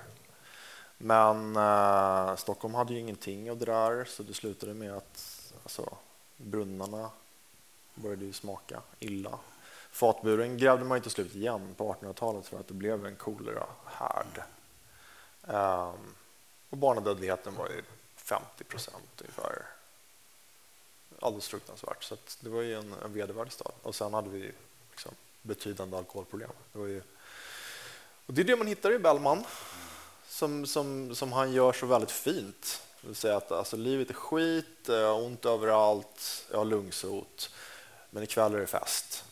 Men 0.98 1.56
eh, 1.56 2.36
Stockholm 2.36 2.74
hade 2.74 2.94
ju 2.94 3.00
ingenting 3.00 3.52
av 3.52 3.58
det 3.58 3.66
där 3.66 4.06
så 4.06 4.24
det 4.24 4.34
slutade 4.34 4.74
med 4.74 4.94
att 4.94 5.54
alltså, 5.64 5.98
brunnarna 6.38 7.10
började 7.96 8.26
ju 8.26 8.34
smaka 8.34 8.82
illa. 9.00 9.40
Fatburen 9.92 10.58
grävde 10.58 10.86
man 10.86 10.98
ju 10.98 11.02
till 11.02 11.12
slut 11.12 11.36
igen 11.36 11.76
på 11.78 11.94
1800-talet 11.94 12.48
för 12.48 12.60
att 12.60 12.68
det 12.68 12.74
blev 12.74 13.06
en 13.06 13.16
kolerahärd. 13.16 14.42
Um, 15.42 15.56
ehm, 15.56 16.16
och 16.70 16.78
barnadödligheten 16.78 17.56
var 17.56 17.70
ju 17.70 17.84
50 18.16 18.64
procent 18.64 19.22
ungefär. 19.22 19.66
Alldeles 21.20 21.48
fruktansvärt. 21.48 22.04
Så 22.04 22.16
det 22.40 22.50
var 22.50 22.62
ju 22.62 22.76
en, 22.76 22.94
en 23.06 23.14
vedervärdig 23.14 23.54
stad. 23.54 23.72
Och 23.82 23.96
sen 23.96 24.14
hade 24.14 24.30
vi 24.30 24.52
liksom 24.92 25.12
betydande 25.42 25.98
alkoholproblem. 25.98 26.50
Det, 26.74 26.80
var 26.80 26.88
ju, 26.88 27.02
och 28.26 28.34
det 28.34 28.42
är 28.42 28.46
det 28.46 28.56
man 28.56 28.68
hittar 28.68 28.92
i 28.92 29.00
Bellman, 29.00 29.44
som, 30.28 30.66
som, 30.66 31.16
som 31.16 31.34
han 31.34 31.52
gör 31.52 31.74
så 31.74 31.86
väldigt 31.86 32.12
fint. 32.12 32.82
Det 33.02 33.08
vill 33.08 33.16
säga 33.16 33.38
att 33.38 33.52
alltså, 33.52 33.78
livet 33.78 34.10
är 34.10 34.14
skit, 34.14 34.66
jag 34.86 35.14
har 35.14 35.22
ont 35.22 35.46
överallt, 35.46 36.46
jag 36.52 36.58
har 36.58 36.66
lungsot, 36.66 37.50
men 38.10 38.24
ikväll 38.24 38.56
är 38.56 38.60
det 38.60 38.68
fest. 38.68 39.24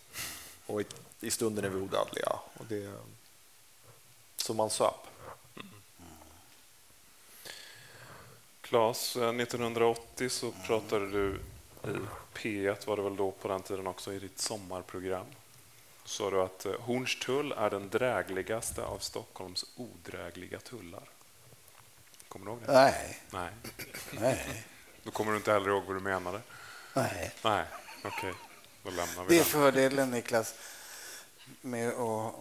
Och 0.65 0.81
i, 0.81 0.86
i 1.19 1.31
stunden 1.31 1.65
är 1.65 1.69
vi 1.69 1.81
odödliga. 1.81 2.39
Och 2.53 2.65
det, 2.69 2.93
så 4.38 4.53
man 4.53 4.69
söp. 4.69 5.08
Claes, 8.62 9.15
1980 9.15 10.25
eh, 10.25 10.29
så 10.29 10.51
pratade 10.51 11.10
du 11.10 11.39
i 11.84 11.97
P1, 12.34 12.88
var 12.88 12.97
det 12.97 13.03
väl 13.03 13.15
då 13.15 13.31
på 13.31 13.47
den 13.47 13.62
tiden 13.62 13.88
också, 13.88 14.13
i 14.13 14.19
ditt 14.19 14.39
sommarprogram. 14.39 15.25
Så 16.06 16.24
sa 16.24 16.32
du 16.32 16.41
att 16.41 16.65
eh, 16.65 16.80
Hornstull 16.80 17.52
är 17.52 17.70
den 17.70 17.89
drägligaste 17.89 18.84
av 18.84 19.00
Stockholms 19.00 19.65
odrägliga 19.76 20.60
tullar. 20.60 21.10
Kommer 22.28 22.46
du 22.46 22.52
ihåg 22.52 22.62
det? 22.65 22.74
Nej. 22.74 23.20
Nej. 23.32 23.50
Nej. 24.12 24.63
Då 25.04 25.12
kommer 25.12 25.32
du 25.32 25.38
inte 25.38 25.52
heller 25.52 25.70
ihåg 25.70 25.84
vad 25.84 25.96
du 25.96 26.00
menade? 26.00 26.41
Nej. 26.94 27.32
Nej, 27.44 27.65
okej. 28.04 28.10
Okay. 28.30 28.34
Då 28.84 28.89
lämnar 28.89 29.24
vi 29.24 29.30
Det 29.30 29.36
är 29.36 29.44
den. 29.44 29.46
fördelen, 29.46 30.12
Niklas, 30.12 30.56
med 31.62 31.89
att 31.89 32.36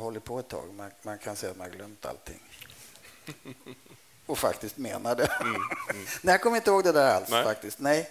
hålla 0.00 0.20
på 0.20 0.38
ett 0.38 0.48
tag. 0.48 0.74
Man, 0.74 0.90
man 1.02 1.18
kan 1.18 1.36
säga 1.36 1.50
att 1.52 1.58
man 1.58 1.70
har 1.70 1.76
glömt 1.76 2.06
allting. 2.06 2.40
och 4.26 4.38
faktiskt 4.38 4.76
menar 4.76 5.16
det. 5.16 5.26
Mm, 5.40 5.54
mm. 5.54 6.06
Nej, 6.22 6.32
jag 6.32 6.40
kommer 6.40 6.56
inte 6.56 6.70
ihåg 6.70 6.84
det 6.84 6.92
där 6.92 7.14
alls. 7.14 7.28
Nej. 7.30 7.44
faktiskt. 7.44 7.78
Nej. 7.78 8.10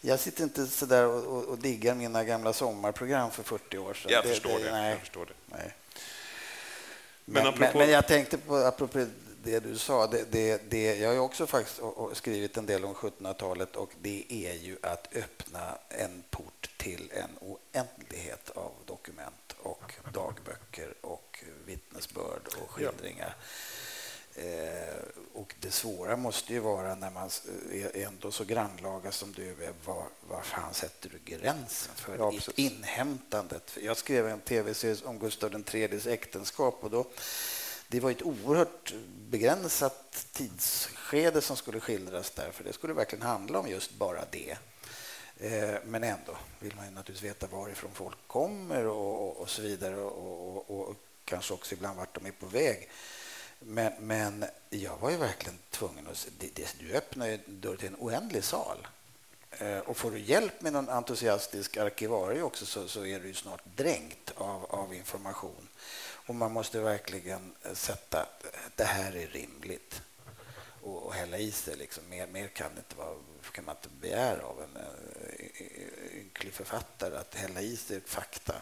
Jag 0.00 0.20
sitter 0.20 0.44
inte 0.44 0.66
så 0.66 0.86
där 0.86 1.06
och, 1.06 1.24
och, 1.24 1.44
och, 1.44 1.58
diggar 1.58 1.94
mina 1.94 2.24
gamla 2.24 2.52
sommarprogram 2.52 3.30
för 3.30 3.42
40 3.42 3.78
år 3.78 3.94
sedan. 3.94 4.10
Jag, 4.12 4.24
det, 4.24 4.28
förstår, 4.28 4.58
det, 4.58 4.72
nej. 4.72 4.90
jag 4.90 5.00
förstår 5.00 5.26
det. 5.26 5.32
Nej. 5.56 5.74
Men, 7.24 7.44
men, 7.44 7.46
apropå... 7.46 7.78
men, 7.78 7.90
jag 7.90 8.06
tänkte 8.06 8.38
på 8.38 8.56
apropå 8.56 9.06
det 9.44 9.60
du 9.60 9.78
sa. 9.78 10.06
Det, 10.06 10.32
det, 10.32 10.70
det, 10.70 10.96
jag 10.96 11.08
har 11.08 11.18
också 11.18 11.46
faktiskt 11.46 11.80
skrivit 12.12 12.56
en 12.56 12.66
del 12.66 12.84
om 12.84 12.94
1700-talet 12.94 13.76
och 13.76 13.90
det 14.02 14.24
är 14.28 14.54
ju 14.54 14.76
att 14.82 15.08
öppna 15.14 15.78
en 15.88 16.22
port 16.30 16.70
till 16.76 17.12
en 17.12 17.30
oändlighet 17.40 18.50
av 18.50 18.72
dokument 18.86 19.56
och 19.62 19.92
dagböcker 20.12 20.94
och 21.00 21.44
vittnesbörd 21.66 22.42
och 22.60 22.70
skildringar. 22.70 23.26
Eh, 23.26 23.32
och 25.32 25.54
det 25.60 25.70
svåra 25.70 26.16
måste 26.16 26.52
ju 26.52 26.58
vara 26.58 26.94
när 26.94 27.10
man 27.10 27.30
är 27.72 28.06
ändå 28.06 28.30
så 28.30 28.44
grannlaga 28.44 29.12
som 29.12 29.32
du 29.32 29.50
är, 29.50 29.72
var, 29.84 30.04
var 30.28 30.42
fan 30.42 30.74
sätter 30.74 31.08
du 31.08 31.36
gränsen 31.36 31.94
för 31.96 32.18
Ja, 32.18 32.32
inhämtandet? 32.54 33.78
Jag 33.82 33.96
skrev 33.96 34.28
en 34.28 34.40
tv-serie 34.40 34.96
om 35.04 35.18
Gustav 35.18 35.64
IIIs 35.72 36.06
äktenskap 36.06 36.78
och 36.80 36.90
då 36.90 37.06
det 37.88 38.00
var 38.00 38.10
ett 38.10 38.22
oerhört 38.22 38.94
begränsat 39.28 40.26
tidsskede 40.32 41.40
som 41.40 41.56
skulle 41.56 41.80
skildras 41.80 42.30
där, 42.30 42.50
för 42.50 42.64
det 42.64 42.72
skulle 42.72 42.92
verkligen 42.92 43.26
handla 43.26 43.58
om 43.58 43.68
just 43.68 43.94
bara 43.94 44.24
det. 44.30 44.56
Eh, 45.36 45.78
Men 45.84 46.04
ändå 46.04 46.36
vill 46.58 46.76
man 46.76 46.84
ju 46.84 46.90
naturligtvis 46.90 47.30
veta 47.30 47.46
varifrån 47.46 47.90
folk 47.94 48.16
kommer 48.26 48.86
och, 48.86 49.28
och, 49.28 49.36
och 49.36 49.50
så 49.50 49.62
vidare 49.62 49.96
och, 49.96 50.70
och 50.88 50.96
kanske 51.24 51.54
också 51.54 51.74
ibland 51.74 51.98
vart 51.98 52.14
de 52.14 52.26
är 52.26 52.30
på 52.32 52.46
väg. 52.46 52.88
Men, 53.60 53.92
men 54.00 54.44
jag 54.70 54.96
var 54.96 55.10
ju 55.10 55.16
verkligen 55.16 55.58
tvungen 55.70 56.06
att... 56.06 56.28
Det, 56.38 56.54
det, 56.54 56.74
du 56.80 56.92
öppnar 56.92 57.26
ju 57.26 57.38
dörr 57.46 57.76
till 57.76 57.88
en 57.88 57.96
oändlig 57.98 58.44
sal. 58.44 58.86
Eh, 59.50 59.78
Och 59.78 59.96
får 59.96 60.10
du 60.10 60.18
hjälp 60.18 60.60
med 60.60 60.72
någon 60.72 60.88
entusiastisk 60.88 61.76
arkivarie 61.76 62.42
också 62.42 62.66
så, 62.66 62.88
så 62.88 63.06
är 63.06 63.20
du 63.20 63.26
ju 63.28 63.34
snart 63.34 63.60
dränkt 63.76 64.32
av, 64.36 64.64
av 64.64 64.94
information. 64.94 65.68
Och 66.26 66.34
man 66.34 66.52
måste 66.52 66.80
verkligen 66.80 67.54
eh, 67.62 67.72
sätta 67.74 68.20
eh, 68.20 68.60
det 68.76 68.84
här 68.84 69.16
är 69.16 69.26
rimligt 69.26 70.02
och, 70.82 71.02
och 71.02 71.14
hälla 71.14 71.38
i 71.38 71.50
sig. 71.52 71.76
Liksom. 71.76 72.08
Mer, 72.08 72.26
mer 72.26 72.48
kan, 72.48 72.70
det 72.74 72.78
inte 72.78 72.96
vara, 72.96 73.14
kan 73.52 73.64
man 73.64 73.76
inte 73.76 73.88
begära 74.00 74.42
av 74.42 74.62
en 74.62 74.82
eh, 74.82 76.18
ynklig 76.18 76.52
författare 76.52 77.16
att 77.16 77.34
hälla 77.34 77.60
i 77.60 77.76
sig 77.76 78.00
fakta. 78.00 78.54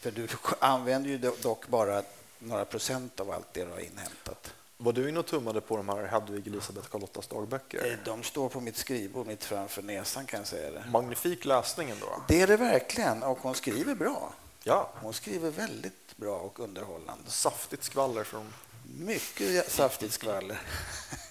För 0.00 0.10
du 0.10 0.28
använder 0.58 1.10
ju 1.10 1.18
dock 1.18 1.66
bara 1.68 2.02
några 2.38 2.64
procent 2.64 3.20
av 3.20 3.30
allt 3.30 3.52
det 3.52 3.64
du 3.64 3.70
har 3.70 3.78
inhämtat. 3.80 4.52
Var 4.78 4.92
du 4.92 5.08
inne 5.08 5.18
och 5.20 5.26
tummade 5.26 5.60
på 5.60 5.76
de 5.76 5.88
här 5.88 6.06
Hedvig 6.06 6.46
Elisabeth 6.46 6.88
Carlottas 6.88 7.26
dagböcker? 7.26 7.92
Eh, 7.92 7.98
De 8.04 8.22
står 8.22 8.48
på 8.48 8.60
mitt 8.60 8.76
skrivbord 8.76 9.26
mitt 9.26 9.44
framför 9.44 9.82
näsan 9.82 10.26
kan 10.26 10.40
jag 10.40 10.46
säga 10.46 10.70
det. 10.70 10.84
Magnifik 10.90 11.44
läsning 11.44 11.90
ändå. 11.90 12.22
Det 12.28 12.40
är 12.40 12.46
det 12.46 12.56
verkligen 12.56 13.22
och 13.22 13.38
hon 13.38 13.54
skriver 13.54 13.94
bra. 13.94 14.34
Ja, 14.62 14.90
Hon 14.94 15.12
skriver 15.14 15.50
väldigt 15.50 16.16
bra 16.16 16.36
och 16.38 16.60
underhållande. 16.60 17.30
saftigt 17.30 17.84
skvaller 17.84 18.24
från... 18.24 18.52
Mycket 18.98 19.70
saftigt 19.72 20.12
skvaller. 20.12 20.60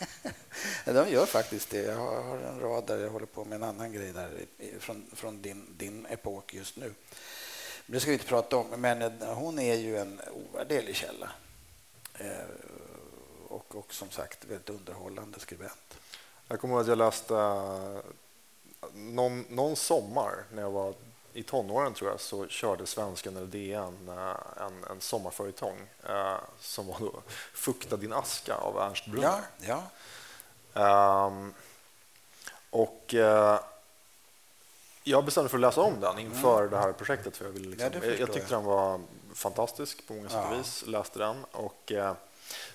De 0.85 1.09
gör 1.09 1.25
faktiskt 1.25 1.69
det. 1.69 1.81
Jag 1.81 1.95
har 1.95 2.37
en 2.37 2.59
rad 2.59 2.83
där 2.87 2.97
jag 2.97 3.09
håller 3.09 3.25
på 3.25 3.45
med 3.45 3.55
en 3.55 3.63
annan 3.63 3.93
grej 3.93 4.13
där 4.13 4.45
från, 4.79 5.05
från 5.13 5.41
din, 5.41 5.65
din 5.77 6.05
epok 6.05 6.53
just 6.53 6.75
nu. 6.77 6.93
Det 7.85 7.99
ska 7.99 8.07
vi 8.09 8.13
inte 8.13 8.25
prata 8.25 8.57
om, 8.57 8.67
men 8.67 9.21
hon 9.21 9.59
är 9.59 9.75
ju 9.75 9.97
en 9.97 10.21
ovärderlig 10.33 10.95
källa. 10.95 11.29
Eh, 12.13 12.45
Och, 13.49 13.75
och 13.75 13.93
som 13.93 14.09
sagt, 14.11 14.45
väldigt 14.45 14.69
underhållande 14.69 15.39
skribent. 15.39 15.97
Jag 16.47 16.59
kommer 16.59 16.73
ihåg 16.73 16.81
att 16.81 16.87
jag 16.87 16.97
läste 16.97 17.35
eh, 17.35 17.99
någon, 18.93 19.45
någon 19.49 19.75
sommar 19.75 20.43
när 20.53 20.61
jag 20.61 20.71
var 20.71 20.93
i 21.33 21.43
tonåren 21.43 21.93
tror 21.93 22.09
jag 22.11 22.19
så 22.19 22.47
körde 22.47 22.85
Svenskan 22.87 23.37
eller 23.37 23.47
DN 23.47 24.09
eh, 24.09 24.63
en, 24.65 24.83
en 24.89 25.01
sommarföretong 25.01 25.77
eh, 26.09 26.37
som 26.59 26.87
var 26.87 26.99
då 26.99 27.21
Fukta 27.53 27.97
din 27.97 28.13
aska 28.13 28.55
av 28.55 28.77
Ernst 28.79 29.05
Brunner. 29.05 29.41
Ja, 29.59 29.83
ja. 30.73 31.27
Ehm, 31.27 31.53
och 32.69 33.13
eh, 33.13 33.59
jag 35.07 35.25
bestämde 35.25 35.49
för 35.49 35.57
att 35.57 35.61
läsa 35.61 35.81
om 35.81 35.99
den 35.99 36.19
inför 36.19 36.67
det 36.67 36.77
här 36.77 36.91
projektet. 36.93 37.37
För 37.37 37.45
jag, 37.45 37.51
ville 37.51 37.69
liksom, 37.69 37.87
Mm. 37.87 37.99
Ja, 38.03 38.09
jag, 38.09 38.19
jag 38.19 38.33
tyckte 38.33 38.53
jag. 38.53 38.59
den 38.61 38.65
var 38.69 39.01
fantastisk 39.33 40.07
på 40.07 40.13
många 40.13 40.29
sätt 40.29 40.39
Ja. 40.43 40.53
och 40.53 40.59
vis. 40.59 40.83
Läste 40.87 41.19
den 41.19 41.45
och 41.51 41.91
eh, 41.91 42.13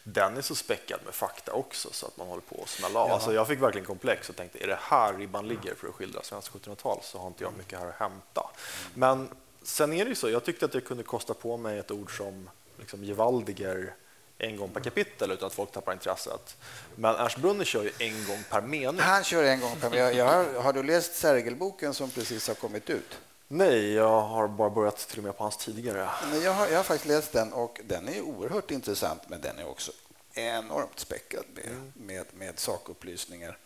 den 0.03 0.37
är 0.37 0.43
så 0.43 0.55
späckad 0.55 1.01
med 1.05 1.15
fakta 1.15 1.53
också 1.53 1.89
så 1.93 2.07
att 2.07 2.17
man 2.17 2.27
håller 2.29 2.43
på 2.43 2.61
att 2.63 2.69
smälla 2.69 3.01
av. 3.01 3.09
Ja. 3.09 3.15
Alltså, 3.15 3.33
jag 3.35 3.47
fick 3.49 3.61
verkligen 3.63 3.87
komplex 3.87 4.29
och 4.29 4.37
tänkte 4.37 4.65
är 4.65 4.67
det 4.67 4.79
här 4.83 5.13
ribban 5.15 5.49
ligger 5.49 5.75
för 5.75 5.89
att 5.89 5.95
skildra 5.95 6.23
svenskt 6.23 6.53
1700-tal 6.53 6.99
så 7.03 7.19
har 7.19 7.27
inte 7.27 7.45
Mm. 7.45 7.53
jag 7.55 7.59
mycket 7.59 7.79
här 7.79 7.87
att 7.89 7.95
hämta. 7.95 8.51
Men 8.95 9.29
sen 9.63 9.93
är 9.93 10.05
det 10.05 10.09
ju 10.09 10.15
så, 10.15 10.31
jag 10.31 10.45
tyckte 10.45 10.65
att 10.65 10.75
jag 10.75 10.85
kunde 10.85 11.03
kosta 11.03 11.35
på 11.35 11.57
mig 11.57 11.79
ett 11.79 11.91
ord 11.91 12.17
som 12.17 12.51
liksom 12.79 13.05
Gevaldiger 13.05 13.95
en 14.41 14.57
gång 14.57 14.71
per 14.71 14.81
kapitel 14.81 15.31
utan 15.31 15.47
att 15.47 15.53
folk 15.53 15.73
tappar 15.73 15.93
intresset. 15.93 16.57
Men 16.95 17.15
Ernst 17.15 17.37
Brunner 17.37 17.65
kör 17.65 17.83
ju 17.83 17.91
en 17.99 18.25
gång 18.25 18.45
per 18.51 18.61
mening. 18.61 19.01
Han 19.01 19.25
kör 19.25 19.45
en 19.45 19.61
gång 19.61 19.77
per 19.81 20.11
jag 20.11 20.25
har, 20.25 20.63
har 20.63 20.73
du 20.73 20.83
läst 20.83 21.15
Sergelboken 21.15 21.95
som 21.95 22.11
precis 22.11 22.49
har 22.49 22.55
kommit 22.55 22.91
ut? 22.91 23.19
Nej, 23.49 23.93
jag 23.93 24.21
har 24.21 24.49
bara 24.49 24.71
börjat 24.71 24.97
till 24.97 25.19
och 25.19 25.25
med 25.25 25.37
på 25.37 25.43
hans 25.43 25.57
tidigare. 25.57 26.09
Men 26.31 26.43
jag, 26.43 26.53
har, 26.53 26.69
jag 26.69 26.77
har 26.77 26.83
faktiskt 26.85 27.09
läst 27.09 27.33
den 27.33 27.53
och 27.53 27.81
den 27.85 28.09
är 28.09 28.21
oerhört 28.21 28.71
intressant 28.71 29.23
men 29.29 29.41
den 29.41 29.59
är 29.59 29.69
också 29.69 29.93
enormt 30.35 30.99
späckad 30.99 31.45
med, 31.55 31.93
med, 31.95 32.27
med 32.35 32.59
sakupplysningar. 32.59 33.59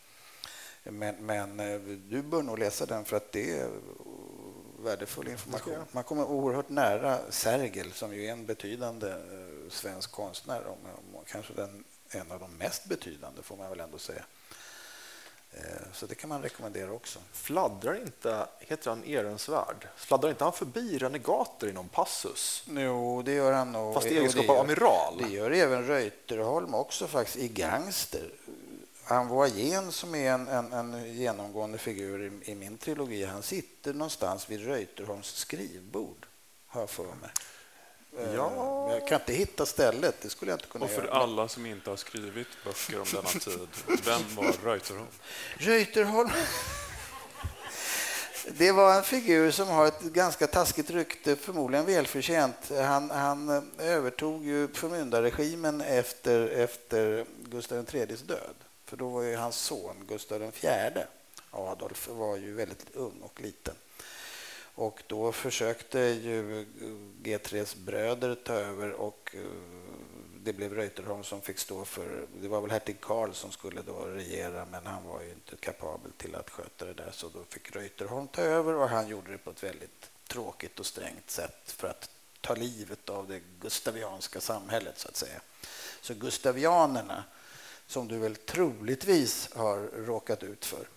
Men, 0.83 1.15
men 1.27 1.61
eh, 1.61 1.81
du 2.09 2.23
bör 2.23 2.43
nog 2.43 2.59
läsa 2.59 2.87
den 2.87 3.05
för 3.05 3.17
att 3.17 3.33
det 3.33 3.59
är 3.59 3.69
värdefull 4.85 5.29
information. 5.29 5.85
Man 5.93 6.05
kommer 6.05 6.25
oerhört 6.25 6.69
nära 6.69 7.19
Sergel 7.31 7.93
som 7.93 8.15
ju 8.15 8.27
är 8.27 8.33
en 8.33 8.47
betydande 8.47 9.09
eh, 9.09 9.54
svensk 9.70 10.12
konstnär. 10.12 10.62
Kanske 11.27 11.53
den, 11.53 11.85
en 12.11 12.33
av 12.33 12.40
de 12.40 12.57
mest 12.57 12.85
betydande 12.85 13.42
får 13.42 13.57
man 13.57 13.70
väl 13.70 13.81
ändå 13.81 13.98
säga. 13.98 14.24
Eh, 15.53 15.61
Så 15.92 16.07
det 16.07 16.14
kan 16.14 16.29
man 16.29 16.42
rekommendera 16.42 16.92
också. 16.92 17.18
Fladdrar 17.33 17.94
inte, 18.03 18.46
heter 18.61 18.90
han 18.90 19.05
Ehrensvärd, 19.05 19.88
fladdrar 19.96 20.31
inte 20.31 20.44
han 20.44 20.53
förbi 20.53 20.98
renegater 20.98 21.66
i 21.66 21.72
någon 21.72 21.88
passus? 21.88 22.64
Jo, 22.66 23.22
det 23.22 23.33
gör 23.33 23.53
han 23.53 23.72
nog. 23.72 23.94
Fast 23.94 24.07
i 24.07 24.18
egenskap 24.18 24.48
av 24.48 24.59
amiral? 24.59 25.18
Det 25.18 25.29
gör 25.29 25.50
även 25.50 25.87
Reuterholm 25.87 26.74
också 26.74 27.07
faktiskt 27.07 27.37
i 27.37 27.48
Gangster. 27.48 28.31
Anvoyen 29.07 29.92
som 29.92 30.14
är 30.14 30.31
en, 30.33 30.48
en, 30.48 30.72
en 30.72 31.14
genomgående 31.14 31.79
figur 31.79 32.22
i, 32.22 32.50
i 32.50 32.55
min 32.55 32.79
trilogi, 32.79 33.24
han 33.24 33.42
sitter 33.42 33.92
någonstans 33.92 34.50
vid 34.50 34.64
Reuterholms 34.66 35.27
skrivbord, 35.35 36.27
har 36.66 36.81
jag 36.81 36.90
för 36.90 37.05
mig. 37.05 37.31
Eh, 38.18 38.35
Ja. 38.35 38.85
men 38.87 38.94
Jag 38.98 39.09
kan 39.09 39.20
inte 39.20 39.33
hitta 39.33 39.66
stället, 39.66 40.14
det 40.22 40.31
skulle 40.31 40.50
jag 40.50 40.57
inte 40.57 40.68
kunna 40.68 40.85
Och 40.85 40.90
för 40.90 41.03
göra. 41.05 41.12
alla 41.14 41.48
som 41.48 41.66
inte 41.66 41.90
har 41.90 41.96
skrivit 41.96 42.46
böcker 42.64 43.00
om 43.00 43.07
denna 43.12 43.29
tid, 43.29 43.68
vem 44.05 44.22
var 44.37 44.53
Reuterholm? 44.64 45.07
Reuterholm. 45.57 46.31
Det 48.48 48.72
var 48.72 48.94
en 48.96 49.03
figur 49.03 49.50
som 49.50 49.68
har 49.68 49.87
ett 49.87 50.00
ganska 50.00 50.46
taskigt 50.46 50.90
rykte, 50.90 51.37
förmodligen 51.37 51.87
välförtjänt. 51.87 52.70
Han, 52.70 53.11
han 53.11 53.70
övertog 53.79 54.44
ju 54.46 54.68
förmyndarregimen 54.68 55.81
efter, 55.81 56.48
efter 56.48 57.27
Gustav 57.44 57.87
IIIs 57.94 58.20
död. 58.22 58.55
För 58.85 58.96
då 58.96 59.09
var 59.09 59.22
ju 59.22 59.37
hans 59.37 59.57
son 59.57 59.96
Gustav 60.09 60.42
IV, 60.42 61.03
Adolf, 61.50 62.09
var 62.09 62.37
ju 62.37 62.55
väldigt 62.55 62.87
ung 62.94 63.20
och 63.22 63.40
liten. 63.40 63.74
Och 64.75 65.03
då 65.07 65.33
försökte 65.33 65.99
ju 65.99 66.67
G3s 67.23 67.77
bröder 67.77 68.35
ta 68.35 68.53
över 68.53 68.93
och 68.93 69.31
eh, 69.35 69.41
det 70.45 70.53
blev 70.53 70.75
Reuterholm 70.75 71.25
som 71.25 71.41
fick 71.41 71.59
stå 71.59 71.85
för... 71.85 72.27
Det 72.41 72.49
var 72.49 72.61
väl 72.61 72.71
hertig 72.71 73.01
Karl 73.01 73.33
som 73.33 73.53
skulle 73.53 73.83
då 73.83 73.93
regera 73.93 74.67
men 74.71 74.87
han 74.87 75.05
var 75.05 75.23
ju 75.23 75.31
inte 75.31 75.57
kapabel 75.57 76.13
till 76.17 76.35
att 76.35 76.51
sköta 76.51 76.85
det 76.85 76.95
där 76.95 77.11
så 77.13 77.29
då 77.29 77.45
fick 77.49 77.77
Reuterholm 77.77 78.29
ta 78.29 78.43
över 78.43 78.75
och 78.75 78.89
han 78.89 79.09
gjorde 79.09 79.33
det 79.33 79.39
på 79.39 79.51
ett 79.51 79.63
väldigt 79.63 80.11
tråkigt 80.29 80.81
och 80.81 80.87
strängt 80.87 81.31
sätt 81.31 81.73
för 81.73 81.89
att 81.89 82.11
ta 82.41 82.55
livet 82.55 83.09
av 83.09 83.29
det 83.29 83.41
gustavianska 83.61 84.41
samhället 84.41 84.99
så 84.99 85.09
att 85.09 85.17
säga. 85.17 85.41
Så 86.01 86.15
gustavianerna, 86.15 87.25
som 87.87 88.09
du 88.09 88.19
väl 88.19 88.37
troligtvis 88.37 89.55
har 89.55 89.79
råkat 90.07 90.43
ut 90.43 90.65
för, 90.65 90.89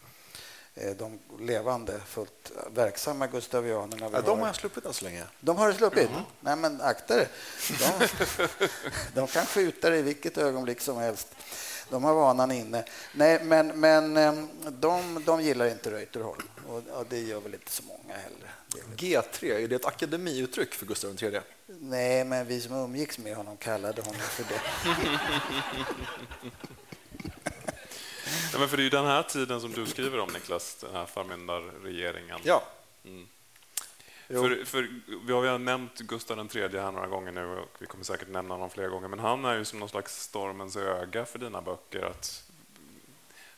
de 0.98 1.20
levande, 1.40 2.00
fullt 2.08 2.52
verksamma 2.76 3.28
gustavianerna 3.28 4.10
vi 4.10 4.16
Ja, 4.16 4.22
de 4.22 4.40
har- 4.40 4.54
sluppit 4.54 4.86
än 4.86 4.94
så 4.94 5.06
länge. 5.06 5.24
de 5.40 5.58
har 5.58 5.68
du 5.68 5.74
sluppit? 5.74 6.10
Nej, 6.40 6.56
men 6.56 6.82
akta 6.82 7.16
dig. 7.16 7.28
De, 7.80 8.08
de 9.14 9.28
kan 9.28 9.46
skjuta 9.46 9.90
dig 9.90 10.00
i 10.00 10.02
vilket 10.02 10.38
ögonblick 10.38 10.82
som 10.82 10.98
helst. 10.98 11.28
De 11.90 12.04
har 12.04 12.14
vanan 12.14 12.52
inne. 12.52 12.84
Nej, 13.14 13.44
men, 13.44 13.80
men 13.80 14.18
em, 14.18 14.50
de, 14.80 15.24
de 15.26 15.42
gillar 15.42 15.66
inte 15.66 15.92
Reuterholm 15.92 16.48
och, 16.68 16.84
och 16.98 17.06
det 17.10 17.20
gör 17.20 17.40
väl 17.40 17.54
inte 17.54 17.72
så 17.72 17.84
många 17.84 18.18
heller. 18.18 18.52
Det 18.68 18.80
är 18.80 18.84
väl- 18.84 19.24
G3, 19.32 19.64
är 19.64 19.68
det 19.68 19.76
ett 19.76 19.86
akademiuttryck 19.86 20.74
för 20.74 20.86
Gustav 20.86 21.24
III? 21.24 21.40
Nej, 21.68 22.24
men 22.24 22.46
vi 22.48 22.62
som 22.62 22.74
umgicks 22.76 23.18
med 23.18 23.36
honom 23.36 23.58
kallade 23.58 24.02
honom 24.02 24.22
för 24.22 24.44
det. 24.44 24.62
Ja, 28.54 28.60
men 28.60 28.70
för 28.70 28.78
det 28.78 28.82
är 28.82 28.84
ju 28.84 28.90
den 28.90 29.06
här 29.06 29.24
tiden 29.24 29.62
som 29.62 29.72
du 29.72 29.86
skriver 29.86 30.20
om, 30.20 30.30
Niklas, 30.34 30.76
den 30.76 30.96
här 30.96 31.06
förmyndarregeringen. 31.06 32.40
Ja. 32.44 32.64
Mm. 33.06 33.28
För, 34.28 34.66
för 34.66 34.90
vi 35.26 35.34
har 35.34 35.44
ju 35.44 35.58
nämnt 35.58 36.00
Gustav 36.00 36.56
III 36.56 36.62
här 36.62 36.92
några 36.92 37.08
gånger 37.08 37.32
nu 37.32 37.46
och 37.46 37.70
vi 37.80 37.86
kommer 37.86 38.04
säkert 38.04 38.28
nämna 38.28 38.54
honom 38.54 38.70
fler 38.70 38.88
gånger, 38.88 39.08
men 39.08 39.20
han 39.20 39.46
är 39.46 39.56
ju 39.56 39.66
som 39.66 39.80
någon 39.80 39.90
slags 39.90 40.22
stormens 40.22 40.76
öga 40.76 41.26
för 41.26 41.40
dina 41.40 41.62
böcker. 41.62 42.06
Att, 42.06 42.44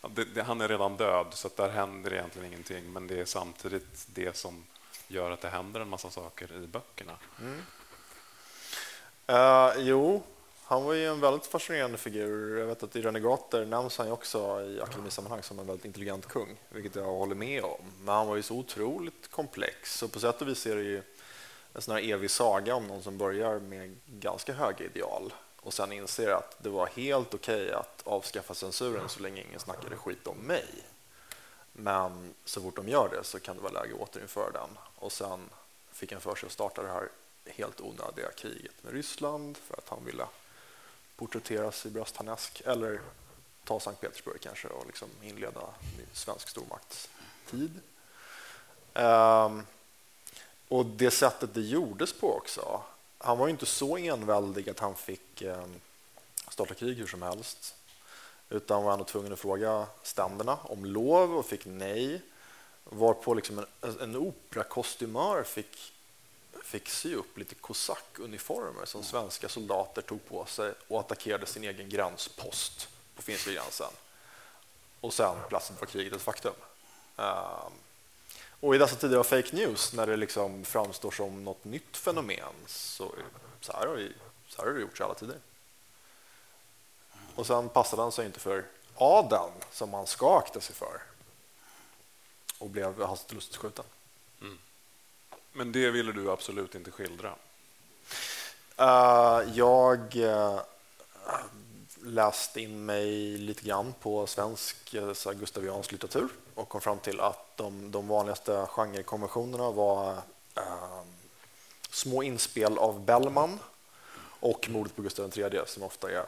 ja, 0.02 0.10
det, 0.16 0.26
det, 0.26 0.44
han 0.44 0.62
är 0.62 0.68
redan 0.68 0.98
död, 0.98 1.28
så 1.32 1.48
att 1.48 1.58
där 1.58 1.70
händer 1.70 2.14
egentligen 2.14 2.48
ingenting, 2.48 2.94
men 2.94 3.08
det 3.08 3.20
är 3.20 3.26
samtidigt 3.26 4.08
det 4.14 4.38
som 4.38 4.66
gör 5.08 5.32
att 5.32 5.42
det 5.42 5.50
händer 5.50 5.80
en 5.80 5.90
massa 5.90 6.10
saker 6.10 6.64
i 6.64 6.68
böckerna. 6.68 7.14
Uh, 9.30 9.74
jo, 9.78 10.24
han 10.70 10.84
var 10.84 10.94
ju 10.94 11.08
en 11.08 11.20
väldigt 11.20 11.46
fascinerande 11.46 11.98
figur. 11.98 12.60
Jag 12.60 12.68
vet 12.68 12.84
att 12.84 12.96
i 12.96 13.02
Renegater 13.02 13.66
nämns 13.66 13.98
han 13.98 14.08
ju 14.08 14.14
också 14.14 14.62
i 14.62 14.82
akademisammanhang 14.82 15.44
som 15.44 15.60
en 15.60 15.68
väldigt 15.68 15.86
intelligent 15.86 16.26
kung, 16.26 16.58
vilket 16.70 16.96
jag 16.96 17.04
håller 17.04 17.36
med 17.36 17.64
om. 17.64 17.82
Men 18.00 18.16
han 18.16 18.28
var 18.28 18.36
ju 18.36 18.42
så 18.42 18.56
otroligt 18.56 19.32
komplex 19.32 20.04
och 20.04 20.12
på 20.12 20.20
sätt 20.20 20.42
och 20.42 20.48
vis 20.48 20.66
är 20.66 20.76
det 20.76 20.82
ju 20.82 21.02
en 21.74 21.82
sån 21.82 21.96
här 21.96 22.12
evig 22.12 22.32
saga 22.32 22.76
om 22.76 22.88
någon 22.88 23.04
som 23.04 23.18
börjar 23.18 23.60
med 23.60 23.98
ganska 24.06 24.54
höga 24.54 24.86
ideal 24.86 25.34
och 25.56 25.74
sen 25.74 25.92
inser 25.92 26.32
att 26.32 26.64
det 26.64 26.70
var 26.70 26.88
helt 26.88 27.34
okej 27.34 27.66
okay 27.66 27.76
att 27.76 28.02
avskaffa 28.04 28.54
censuren 28.54 29.10
så 29.10 29.20
länge 29.20 29.44
ingen 29.50 29.60
snackade 29.60 29.96
skit 29.96 30.28
om 30.28 30.38
mig. 30.38 30.68
Men 31.74 32.34
så 32.46 32.62
fort 32.62 32.76
de 32.76 32.88
gör 32.88 33.10
det 33.10 33.24
så 33.24 33.40
kan 33.40 33.56
det 33.56 33.62
vara 33.62 33.74
läge 33.74 33.94
att 33.94 34.10
återinföra 34.10 34.52
den. 34.52 34.70
Och 34.96 35.12
sen 35.12 35.50
fick 35.92 36.12
han 36.12 36.22
för 36.22 36.36
sig 36.36 36.48
att 36.48 36.54
starta 36.54 36.82
det 36.82 36.90
här 36.90 37.10
helt 37.46 37.82
onödiga 37.82 38.32
kriget 38.38 38.84
med 38.84 38.94
Ryssland 38.94 39.58
för 39.58 39.78
att 39.78 39.90
han 39.90 40.06
ville 40.06 40.26
porträtteras 41.20 41.86
i 41.86 41.90
bröstharnesk 41.90 42.62
eller 42.66 43.02
ta 43.64 43.80
Sankt 43.80 44.02
Petersburg 44.02 44.42
kanske 44.42 44.68
och 44.68 44.86
liksom 44.88 45.10
inleda 45.22 45.62
svensk 46.14 46.50
stormaktstid. 46.50 47.80
Um, 48.94 49.66
och 50.68 50.86
det 50.86 51.12
sättet 51.12 51.54
det 51.54 51.62
gjordes 51.62 52.14
på 52.14 52.38
också. 52.38 52.82
Han 53.18 53.38
var 53.38 53.48
inte 53.48 53.66
så 53.66 53.98
enväldig 53.98 54.70
att 54.70 54.80
han 54.80 54.96
fick 54.96 55.42
um, 55.42 55.76
starta 56.50 56.74
krig 56.74 56.98
hur 56.98 57.08
som 57.08 57.22
helst 57.22 57.76
utan 58.50 58.84
var 58.84 58.94
ändå 58.94 59.06
tvungen 59.06 59.34
att 59.34 59.40
fråga 59.40 59.88
ständerna 60.04 60.58
om 60.64 60.86
lov 60.86 61.38
och 61.38 61.46
fick 61.46 61.66
nej. 61.66 62.22
Varpå 62.84 63.34
liksom 63.34 63.66
en, 63.82 64.00
en 64.00 64.16
operakostymör 64.16 65.44
fick 65.44 65.94
fick 66.70 66.90
sy 66.90 67.16
upp 67.16 67.38
lite 67.38 67.56
kosackuniformer 67.56 68.86
som 68.86 69.04
svenska 69.04 69.50
soldater 69.50 70.02
tog 70.02 70.26
på 70.26 70.46
sig 70.46 70.74
och 70.88 71.00
attackerade 71.00 71.46
sin 71.46 71.64
egen 71.64 71.90
gränspost 71.90 72.90
på 73.16 73.22
finska 73.22 73.52
gränsen. 73.52 73.92
Och 75.02 75.14
sen 75.14 75.36
plötsligt 75.50 75.80
var 75.80 75.88
kriget 75.88 76.14
ett 76.14 76.22
faktum. 76.22 76.54
Ehm, 77.18 77.74
och 78.60 78.76
i 78.76 78.78
dessa 78.78 78.96
tider 78.96 79.18
av 79.18 79.24
fake 79.24 79.56
news, 79.56 79.94
när 79.94 80.08
det 80.08 80.18
liksom 80.18 80.66
framstår 80.66 81.12
som 81.12 81.44
något 81.44 81.66
nytt 81.66 81.98
fenomen, 81.98 82.54
så, 82.68 83.12
så, 83.62 83.74
här, 83.74 83.88
har 83.88 83.98
det, 83.98 84.10
så 84.48 84.62
här 84.62 84.68
har 84.68 84.74
det 84.74 84.82
gjorts 84.82 85.00
i 85.00 85.04
alla 85.04 85.14
tider. 85.14 85.38
Och 87.36 87.48
sen 87.48 87.70
passade 87.70 88.02
han 88.02 88.12
sig 88.12 88.26
inte 88.26 88.40
för 88.40 88.66
adeln, 88.96 89.54
som 89.72 89.90
man 89.90 90.08
ska 90.08 90.38
akta 90.38 90.62
sig 90.62 90.76
för, 90.76 91.02
och 92.58 92.70
blev 92.70 93.04
hastigt 93.04 93.34
lustigt 93.34 93.58
skjuten. 93.58 93.86
Men 95.54 95.72
det 95.72 95.92
ville 95.92 96.12
du 96.12 96.32
absolut 96.32 96.76
inte 96.76 96.92
skildra? 96.92 97.36
Uh, 98.82 99.58
jag 99.58 100.16
eh, 100.16 100.54
uh, 100.54 100.62
läste 102.04 102.62
in 102.62 102.86
mig 102.86 103.38
lite 103.38 103.64
grann 103.64 103.94
på 104.00 104.28
svensk 104.28 104.94
eh, 104.94 105.04
uh, 105.04 105.32
gustaviansk 105.34 105.92
litteratur 105.92 106.30
och 106.56 106.70
kom 106.70 106.82
fram 106.82 107.00
till 107.00 107.20
att 107.20 107.58
de, 107.58 107.92
de 107.92 108.08
vanligaste 108.08 108.66
genrekonventionerna 108.70 109.72
var 109.72 110.14
uh, 110.58 111.02
små 111.90 112.24
inspel 112.24 112.78
av 112.78 113.06
Bellman 113.06 113.60
och 114.40 114.70
mordet 114.70 114.96
på 114.96 115.02
Gustav 115.02 115.38
III 115.38 115.62
som 115.66 115.84
ofta 115.84 116.12
är 116.12 116.26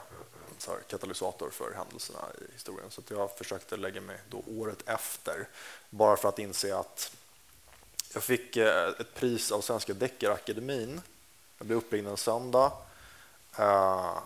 så 0.58 0.72
katalysator 0.88 1.50
för 1.50 1.74
händelserna 1.74 2.20
i 2.42 2.54
historien. 2.54 2.92
Så 2.92 3.02
jag 3.08 3.38
försökte 3.38 3.78
lägga 3.78 4.02
mig 4.02 4.18
då 4.30 4.44
året 4.48 4.78
efter 4.86 5.48
bara 5.90 6.18
för 6.18 6.30
att 6.30 6.40
inse 6.40 6.78
att 6.78 7.12
jag 8.14 8.24
fick 8.24 8.58
eh, 8.58 8.88
ett 8.88 9.14
pris 9.14 9.52
av 9.52 9.62
Svenska 9.62 9.94
Deckarakademin. 9.94 11.02
Jag 11.58 11.68
blev 11.68 11.78
uppringd 11.78 12.08
en 12.08 12.18
söndag 12.18 12.72
eh, 13.58 14.18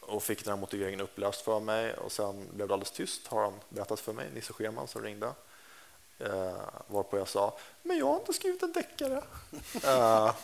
och 0.00 0.22
fick 0.22 0.44
den 0.44 0.54
här 0.54 0.60
motiveringen 0.60 1.00
uppläst 1.00 1.40
för 1.40 1.60
mig 1.60 1.94
och 1.94 2.12
sen 2.12 2.48
blev 2.54 2.68
det 2.68 2.74
alldeles 2.74 2.90
tyst 2.90 3.26
har 3.26 3.42
han 3.42 3.54
berättat 3.68 4.00
för 4.00 4.12
mig, 4.12 4.30
Nisse 4.34 4.52
Scheman 4.52 4.88
som 4.88 5.02
ringde. 5.02 5.32
Eh, 6.18 6.56
varpå 6.86 7.18
jag 7.18 7.28
sa, 7.28 7.58
men 7.82 7.98
jag 7.98 8.06
har 8.06 8.16
inte 8.16 8.32
skrivit 8.32 8.62
en 8.62 8.72
deckare. 8.72 9.22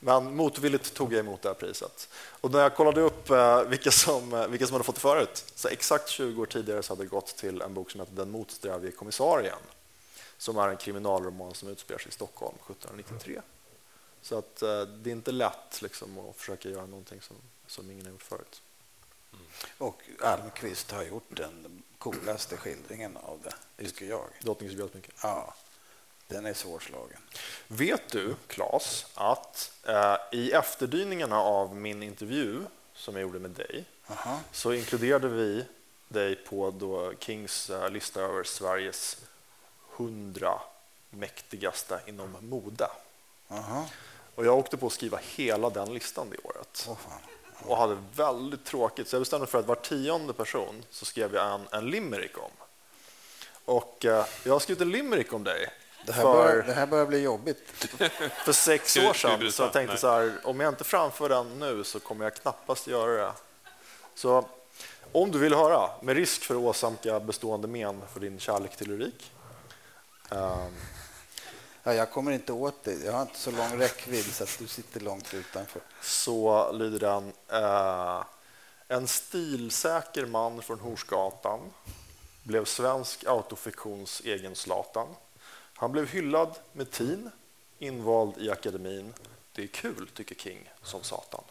Men 0.00 0.36
motvilligt 0.36 0.94
tog 0.94 1.12
jag 1.12 1.20
emot 1.20 1.42
det 1.42 1.48
här 1.48 1.54
priset. 1.54 2.08
Och 2.40 2.50
när 2.50 2.60
jag 2.60 2.76
kollade 2.76 3.00
upp 3.00 3.30
vilka 3.66 3.90
som, 3.90 4.46
vilka 4.50 4.66
som 4.66 4.74
hade 4.74 4.84
fått 4.84 4.94
det 4.94 5.00
förut, 5.00 5.52
så 5.54 5.68
exakt 5.68 6.08
20 6.08 6.42
år 6.42 6.46
tidigare 6.46 6.82
så 6.82 6.92
hade 6.92 7.02
det 7.02 7.08
gått 7.08 7.36
till 7.36 7.62
en 7.62 7.74
bok 7.74 7.90
som 7.90 8.00
heter 8.00 8.14
Den 8.14 8.30
motsträvige 8.30 8.92
kommissarien 8.92 9.58
som 10.38 10.58
är 10.58 10.68
en 10.68 10.76
kriminalroman 10.76 11.54
som 11.54 11.68
utspelar 11.68 11.98
sig 11.98 12.08
i 12.08 12.12
Stockholm 12.12 12.56
1793. 12.66 13.40
Så 14.22 14.38
att, 14.38 14.62
eh, 14.62 14.82
det 14.82 15.10
är 15.10 15.12
inte 15.12 15.32
lätt 15.32 15.82
liksom, 15.82 16.18
att 16.18 16.36
försöka 16.36 16.68
göra 16.68 16.86
någonting 16.86 17.20
som, 17.20 17.36
som 17.66 17.90
ingen 17.90 18.04
har 18.04 18.12
gjort 18.12 18.22
förut. 18.22 18.62
Mm. 19.32 19.46
Och 19.78 20.02
Almqvist 20.22 20.90
har 20.90 21.02
gjort 21.02 21.36
den 21.36 21.82
coolaste 21.98 22.56
skildringen 22.56 23.16
av 23.16 23.40
det, 23.44 23.84
tycker 23.84 24.06
jag. 24.06 24.24
Drottningens 24.42 24.76
Björkmynke? 24.76 25.10
Ja, 25.22 25.54
den 26.28 26.46
är 26.46 26.54
svårslagen. 26.54 27.20
Vet 27.68 28.08
du, 28.08 28.34
Claes, 28.46 29.06
att 29.14 29.72
eh, 29.82 30.16
i 30.32 30.52
efterdyningarna 30.52 31.40
av 31.40 31.76
min 31.76 32.02
intervju 32.02 32.60
som 32.94 33.14
jag 33.14 33.22
gjorde 33.22 33.38
med 33.38 33.50
dig 33.50 33.84
Aha. 34.06 34.40
så 34.52 34.72
inkluderade 34.72 35.28
vi 35.28 35.64
dig 36.08 36.36
på 36.36 36.70
då 36.70 37.12
Kings 37.18 37.70
eh, 37.70 37.90
lista 37.90 38.20
över 38.20 38.44
Sveriges 38.44 39.16
hundra 39.96 40.60
mäktigaste 41.10 42.00
inom 42.06 42.36
mode. 42.40 42.88
Aha. 43.48 43.88
Och 44.34 44.46
jag 44.46 44.58
åkte 44.58 44.76
på 44.76 44.86
att 44.86 44.92
skriva 44.92 45.18
hela 45.22 45.70
den 45.70 45.94
listan 45.94 46.30
det 46.30 46.36
året. 46.48 46.88
Oh, 46.88 46.96
och 47.64 47.76
hade 47.76 47.98
väldigt 48.14 48.64
tråkigt, 48.64 49.08
så 49.08 49.16
jag 49.16 49.22
bestämde 49.22 49.46
för 49.46 49.58
att 49.58 49.66
var 49.66 49.74
tionde 49.74 50.32
person 50.32 50.84
så 50.90 51.04
skrev 51.04 51.34
jag 51.34 51.54
en, 51.54 51.68
en 51.70 51.90
limerick 51.90 52.38
om. 52.38 52.50
Och 53.64 54.04
eh, 54.04 54.26
jag 54.44 54.52
har 54.52 54.60
skrivit 54.60 54.80
en 54.80 54.90
limerick 54.90 55.32
om 55.32 55.44
dig. 55.44 55.68
Det 56.06 56.12
här, 56.12 56.22
för, 56.22 56.32
börjar, 56.32 56.62
det 56.62 56.72
här 56.72 56.86
börjar 56.86 57.06
bli 57.06 57.18
jobbigt. 57.18 57.58
För 58.44 58.52
sex 58.52 58.96
år 58.96 59.12
sedan. 59.12 59.52
Så 59.52 59.62
jag 59.62 59.72
tänkte 59.72 59.96
så 59.96 60.08
här, 60.08 60.32
om 60.44 60.60
jag 60.60 60.68
inte 60.68 60.84
framför 60.84 61.28
den 61.28 61.58
nu 61.58 61.84
så 61.84 62.00
kommer 62.00 62.24
jag 62.24 62.34
knappast 62.34 62.86
göra 62.86 63.26
det. 63.26 63.32
Så 64.14 64.44
om 65.12 65.30
du 65.30 65.38
vill 65.38 65.54
höra, 65.54 65.90
med 66.02 66.16
risk 66.16 66.42
för 66.42 66.54
att 66.54 66.60
åsamka 66.60 67.20
bestående 67.20 67.68
men 67.68 68.02
för 68.12 68.20
din 68.20 68.38
kärlek 68.38 68.76
till 68.76 68.88
lyrik, 68.88 69.32
Um, 70.30 70.74
ja, 71.82 71.94
jag 71.94 72.10
kommer 72.10 72.32
inte 72.32 72.52
åt 72.52 72.84
dig. 72.84 73.04
Jag 73.04 73.12
har 73.12 73.22
inte 73.22 73.38
så 73.38 73.50
lång 73.50 73.78
räckvidd 73.78 74.24
så 74.24 74.44
att 74.44 74.58
du 74.58 74.66
sitter 74.66 75.00
långt 75.00 75.34
utanför. 75.34 75.82
Så 76.02 76.72
lyder 76.72 76.98
den. 76.98 77.32
Uh, 77.62 78.24
en 78.88 79.08
stilsäker 79.08 80.26
man 80.26 80.62
från 80.62 80.80
Horsgatan 80.80 81.60
blev 82.42 82.64
svensk 82.64 83.24
autofiktions 83.24 84.22
egen 84.24 84.56
Zlatan. 84.56 85.08
Han 85.74 85.92
blev 85.92 86.08
hyllad 86.08 86.58
med 86.72 86.90
tin, 86.90 87.30
invald 87.78 88.38
i 88.38 88.50
akademin. 88.50 89.14
Det 89.52 89.62
är 89.62 89.66
kul, 89.66 90.08
tycker 90.14 90.34
King, 90.34 90.70
som 90.82 91.02
satan. 91.02 91.44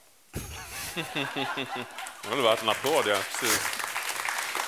det 2.23 2.35
var 2.35 2.43
värt 2.43 2.63
en 2.63 2.69
applåd, 2.69 3.07
ja. 3.07 3.17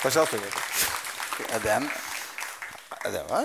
Tack 0.01 0.13
så 0.13 0.19
mycket. 0.19 1.63
Den, 1.63 1.89
den 3.11 3.27
var, 3.27 3.43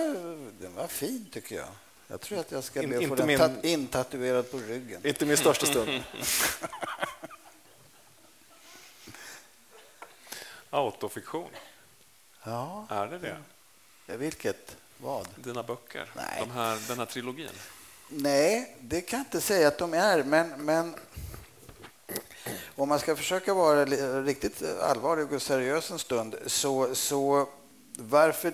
den 0.61 0.75
var 0.75 0.87
fin, 0.87 1.29
tycker 1.31 1.55
jag. 1.55 1.67
Jag 2.07 2.21
tror 2.21 2.39
att 2.39 2.51
jag 2.51 2.63
ska 2.63 2.81
be 2.81 2.97
att 2.97 3.07
få 3.07 3.15
den 3.15 3.27
min, 3.27 3.59
intatuerad 3.61 4.51
på 4.51 4.57
ryggen. 4.57 5.07
Inte 5.07 5.25
min 5.25 5.37
största 5.37 5.65
stund. 5.65 5.89
Autofiktion. 10.69 11.49
Ja. 12.43 12.87
Är 12.89 13.07
det 13.07 13.19
det? 13.19 13.37
Ja, 14.05 14.17
vilket? 14.17 14.77
Vad? 14.97 15.27
Dina 15.35 15.63
böcker? 15.63 16.09
Nej. 16.15 16.39
De 16.39 16.51
här, 16.51 16.87
den 16.87 16.97
här 16.97 17.05
trilogin? 17.05 17.49
Nej, 18.09 18.77
det 18.79 19.01
kan 19.01 19.19
jag 19.19 19.25
inte 19.25 19.41
säga 19.41 19.67
att 19.67 19.77
de 19.77 19.93
är, 19.93 20.23
men, 20.23 20.65
men 20.65 20.95
om 22.75 22.89
man 22.89 22.99
ska 22.99 23.15
försöka 23.15 23.53
vara 23.53 23.85
riktigt 24.23 24.63
allvarlig 24.81 25.33
och 25.33 25.41
seriös 25.41 25.91
en 25.91 25.99
stund 25.99 26.35
så, 26.45 26.95
så 26.95 27.49
varför 27.97 28.53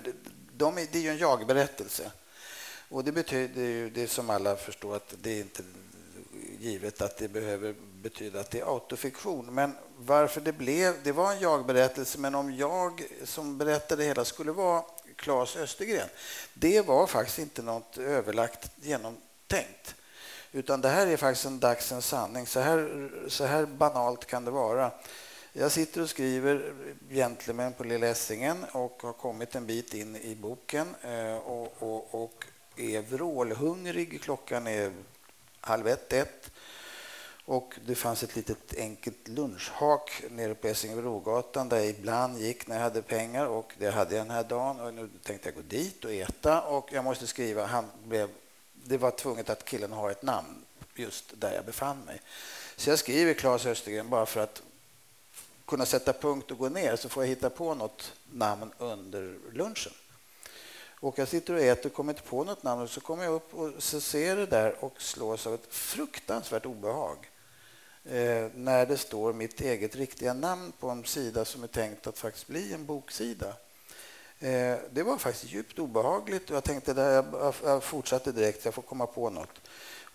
de 0.60 0.78
är, 0.78 0.88
det 0.92 0.98
är 0.98 1.02
ju 1.02 1.10
en 1.10 1.18
jag-berättelse. 1.18 2.12
Och 2.90 3.04
det 3.04 3.12
betyder 3.12 3.62
ju, 3.62 3.90
det 3.90 4.08
som 4.08 4.30
alla 4.30 4.56
förstår, 4.56 4.96
att 4.96 5.14
det 5.22 5.32
är 5.32 5.40
inte 5.40 5.64
givet 6.60 7.02
att 7.02 7.18
det 7.18 7.28
behöver 7.28 7.76
betyda 8.02 8.40
att 8.40 8.52
det 8.52 8.60
är 8.60 8.74
autofiktion. 8.74 9.46
Men 9.46 9.76
varför 9.98 10.42
det 10.42 10.52
blev, 10.52 11.04
det 11.04 11.12
var 11.12 11.32
en 11.32 11.40
jag-berättelse, 11.40 12.18
men 12.20 12.36
om 12.36 12.56
jag 12.56 13.04
som 13.24 13.58
berättade 13.58 14.04
hela 14.04 14.26
skulle 14.26 14.52
vara 14.52 14.84
Claes 15.16 15.56
Östergren, 15.56 16.10
det 16.54 16.82
var 16.82 17.08
faktiskt 17.08 17.40
inte 17.40 17.62
något 17.62 17.98
överlagt 17.98 18.72
genomtänkt. 18.82 19.96
Utan 20.52 20.82
det 20.82 20.90
här 20.90 21.08
är 21.08 21.18
faktiskt 21.18 21.46
en 21.46 21.60
dagsens 21.60 22.06
sanning. 22.06 22.48
Så 22.48 22.60
här, 22.60 23.10
så 23.28 23.46
här 23.46 23.66
banalt 23.66 24.26
kan 24.26 24.46
det 24.46 24.52
vara. 24.52 24.92
Jag 25.54 25.72
sitter 25.72 26.02
och 26.02 26.10
skriver 26.10 26.74
Gentlemen 27.10 27.74
på 27.74 27.84
Lilla 27.84 28.08
Essingen 28.08 28.66
och 28.72 29.00
har 29.04 29.14
kommit 29.14 29.56
en 29.56 29.66
bit 29.66 29.94
in 29.94 30.16
i 30.16 30.36
boken 30.36 30.96
eh, 31.02 31.38
och, 31.38 31.76
och, 31.80 32.24
och 32.24 32.46
är 32.76 33.02
vrålhungrig. 33.02 34.22
Klockan 34.22 34.68
är 34.68 34.92
halv 35.62 35.88
ett, 35.88 36.14
ett. 36.14 36.52
Och 37.46 37.80
det 37.86 37.96
fanns 37.96 38.24
ett 38.24 38.36
litet 38.36 38.78
enkelt 38.78 39.28
lunchhak 39.28 40.24
nere 40.30 40.56
på 40.56 40.68
Essingebrogatan 40.68 41.70
där 41.70 41.78
jag 41.78 41.88
ibland 41.88 42.40
gick 42.40 42.68
när 42.68 42.76
jag 42.76 42.84
hade 42.84 43.02
pengar 43.02 43.46
och 43.46 43.74
det 43.78 43.90
hade 43.90 44.16
jag 44.16 44.26
den 44.26 44.36
här 44.36 44.44
dagen 44.44 44.80
och 44.80 44.94
nu 44.94 45.10
tänkte 45.24 45.50
jag 45.50 45.56
gå 45.56 45.62
dit 45.62 46.06
och 46.06 46.14
äta 46.14 46.62
och 46.62 46.90
jag 46.94 47.04
måste 47.04 47.28
skriva. 47.28 47.66
Han 47.66 47.86
blev, 48.04 48.30
det 48.74 48.98
var 48.98 49.12
tvunget 49.12 49.50
att 49.50 49.66
killen 49.66 49.92
har 49.92 50.12
ett 50.12 50.24
namn 50.24 50.66
just 50.96 51.26
där 51.42 51.54
jag 51.54 51.66
befann 51.66 52.00
mig. 52.00 52.22
Så 52.76 52.90
jag 52.90 53.00
skriver 53.00 53.34
Claes 53.34 53.66
Östergren 53.66 54.10
bara 54.10 54.26
för 54.26 54.40
att 54.40 54.62
kunna 55.70 55.86
sätta 55.86 56.14
punkt 56.14 56.52
och 56.52 56.58
gå 56.58 56.70
ner 56.70 56.96
så 56.96 57.10
får 57.10 57.24
jag 57.24 57.30
hitta 57.30 57.50
på 57.50 57.74
något 57.74 58.14
namn 58.32 58.72
under 58.78 59.38
lunchen. 59.54 59.94
Och 61.02 61.20
jag 61.20 61.28
sitter 61.28 61.54
och 61.54 61.60
äter 61.60 61.86
och 61.86 61.96
kommer 61.96 62.14
inte 62.14 62.30
på 62.30 62.44
något 62.44 62.64
namn 62.64 62.82
och 62.82 62.90
så 62.90 63.02
kommer 63.02 63.24
jag 63.24 63.34
upp 63.34 63.54
och 63.54 63.72
så 63.78 64.02
ser 64.02 64.36
det 64.36 64.46
där 64.46 64.84
och 64.84 65.02
slås 65.02 65.48
av 65.48 65.54
ett 65.54 65.74
fruktansvärt 65.74 66.66
obehag. 66.66 67.18
Eh, 68.06 68.48
när 68.56 68.86
det 68.86 68.98
står 68.98 69.34
mitt 69.34 69.62
eget 69.62 69.96
riktiga 69.96 70.34
namn 70.34 70.72
på 70.80 70.90
en 70.90 71.06
sida 71.06 71.46
som 71.46 71.64
är 71.64 71.68
tänkt 71.68 72.08
att 72.08 72.18
faktiskt 72.18 72.48
bli 72.48 72.74
en 72.74 72.86
boksida. 72.86 73.48
Eh, 74.40 74.78
det 74.92 75.04
var 75.04 75.18
faktiskt 75.18 75.54
djupt 75.54 75.80
obehagligt 75.80 76.50
och 76.50 76.56
jag 76.56 76.64
tänkte 76.64 76.94
där 76.94 77.12
jag, 77.12 77.54
jag 77.64 77.84
fortsatte 77.84 78.32
direkt, 78.32 78.66
jag 78.66 78.74
får 78.74 78.82
komma 78.82 79.08
på 79.08 79.30
något. 79.30 79.62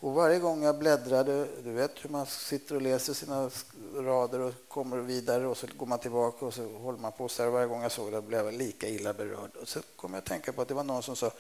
Och 0.05 0.14
varje 0.14 0.38
gång 0.38 0.62
jag 0.62 0.79
bläddrade, 0.79 1.47
du 1.64 1.73
vet 1.73 2.05
hur 2.05 2.11
man 2.11 2.27
sitter 2.27 2.75
och 2.75 2.83
läser 2.83 3.14
sina 3.14 3.51
rader 3.97 4.40
och 4.40 4.53
kommer 4.69 4.97
vidare 4.97 5.47
och 5.47 5.57
så 5.57 5.67
går 5.77 5.87
man 5.87 5.99
tillbaka 5.99 6.47
och 6.47 6.55
så 6.55 6.69
håller 6.79 6.99
man 6.99 7.12
på 7.12 7.29
så 7.29 7.43
här. 7.43 7.51
Varje 7.51 7.67
gång 7.67 7.83
jag 7.83 7.93
såg 7.93 8.12
det 8.12 8.23
blev 8.23 8.45
jag 8.45 8.55
lika 8.55 8.88
illa 8.88 9.12
berörd. 9.12 9.51
Och 9.62 9.69
så 9.69 9.81
kom 9.97 10.12
jag 10.12 10.19
att 10.19 10.25
tänka 10.25 10.53
på 10.53 10.62
att 10.62 10.69
det 10.69 10.75
var 10.75 10.85
någon 10.85 11.03
som 11.03 11.17
sa 11.17 11.31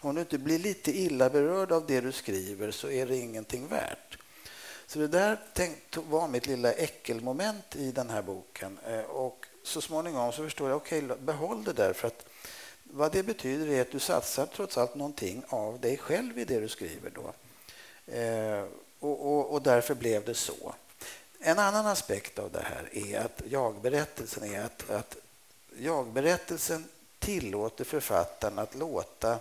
om 0.00 0.14
du 0.14 0.20
inte 0.20 0.38
blir 0.38 0.58
lite 0.58 0.98
illa 0.98 1.30
berörd 1.30 1.72
av 1.72 1.86
det 1.86 2.00
du 2.00 2.12
skriver 2.12 2.70
så 2.70 2.90
är 2.90 3.06
det 3.06 3.16
ingenting 3.16 3.68
värt. 3.68 4.18
Så 4.86 4.98
det 4.98 5.08
där 5.08 5.38
var 6.08 6.28
mitt 6.28 6.46
lilla 6.46 6.72
äckelmoment 6.72 7.76
i 7.76 7.92
den 7.92 8.10
här 8.10 8.22
boken. 8.22 8.78
Eh, 8.86 9.00
och 9.00 9.46
så 9.62 9.80
småningom 9.80 10.32
så 10.32 10.42
förstår 10.42 10.68
jag, 10.68 10.76
okej, 10.76 11.04
okay, 11.04 11.16
behåll 11.18 11.64
det 11.64 11.72
där. 11.72 11.92
För 11.92 12.06
att 12.06 12.26
vad 12.82 13.12
det 13.12 13.22
betyder 13.22 13.68
är 13.68 13.80
att 13.80 13.92
du 13.92 13.98
satsar 13.98 14.46
trots 14.46 14.78
allt 14.78 14.94
någonting 14.94 15.42
av 15.48 15.80
dig 15.80 15.96
själv 15.96 16.38
i 16.38 16.44
det 16.44 16.60
du 16.60 16.68
skriver 16.68 17.10
då. 17.10 17.32
Eh, 18.06 18.64
och, 18.98 19.26
och, 19.26 19.52
och, 19.52 19.62
därför 19.62 19.94
blev 19.94 20.24
det 20.24 20.34
så. 20.34 20.74
En 21.40 21.58
annan 21.58 21.86
aspekt 21.86 22.38
av 22.38 22.50
det 22.50 22.62
här 22.62 22.88
är 22.92 23.20
att 23.20 23.42
jag-berättelsen 23.48 24.54
är 24.54 24.60
att, 24.60 24.90
att 24.90 25.16
jag-berättelsen 25.78 26.88
tillåter 27.18 27.84
författaren 27.84 28.58
att 28.58 28.74
låta 28.74 29.38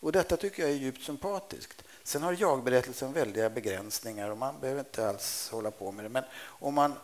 Och 0.00 0.12
Detta 0.12 0.36
tycker 0.36 0.62
jag 0.62 0.72
är 0.72 0.76
djupt 0.76 1.02
sympatiskt. 1.02 1.84
Sen 2.02 2.22
har 2.22 2.36
jag-berättelsen 2.40 3.12
väldiga 3.12 3.50
begränsningar 3.50 4.30
och 4.30 4.38
man 4.38 4.60
behöver 4.60 4.80
inte 4.80 5.08
alls 5.08 5.48
hålla 5.52 5.70
på 5.70 5.92
med 5.92 6.04
det. 6.04 6.08
Men 6.08 6.24
om 6.42 6.74
man 6.74 6.94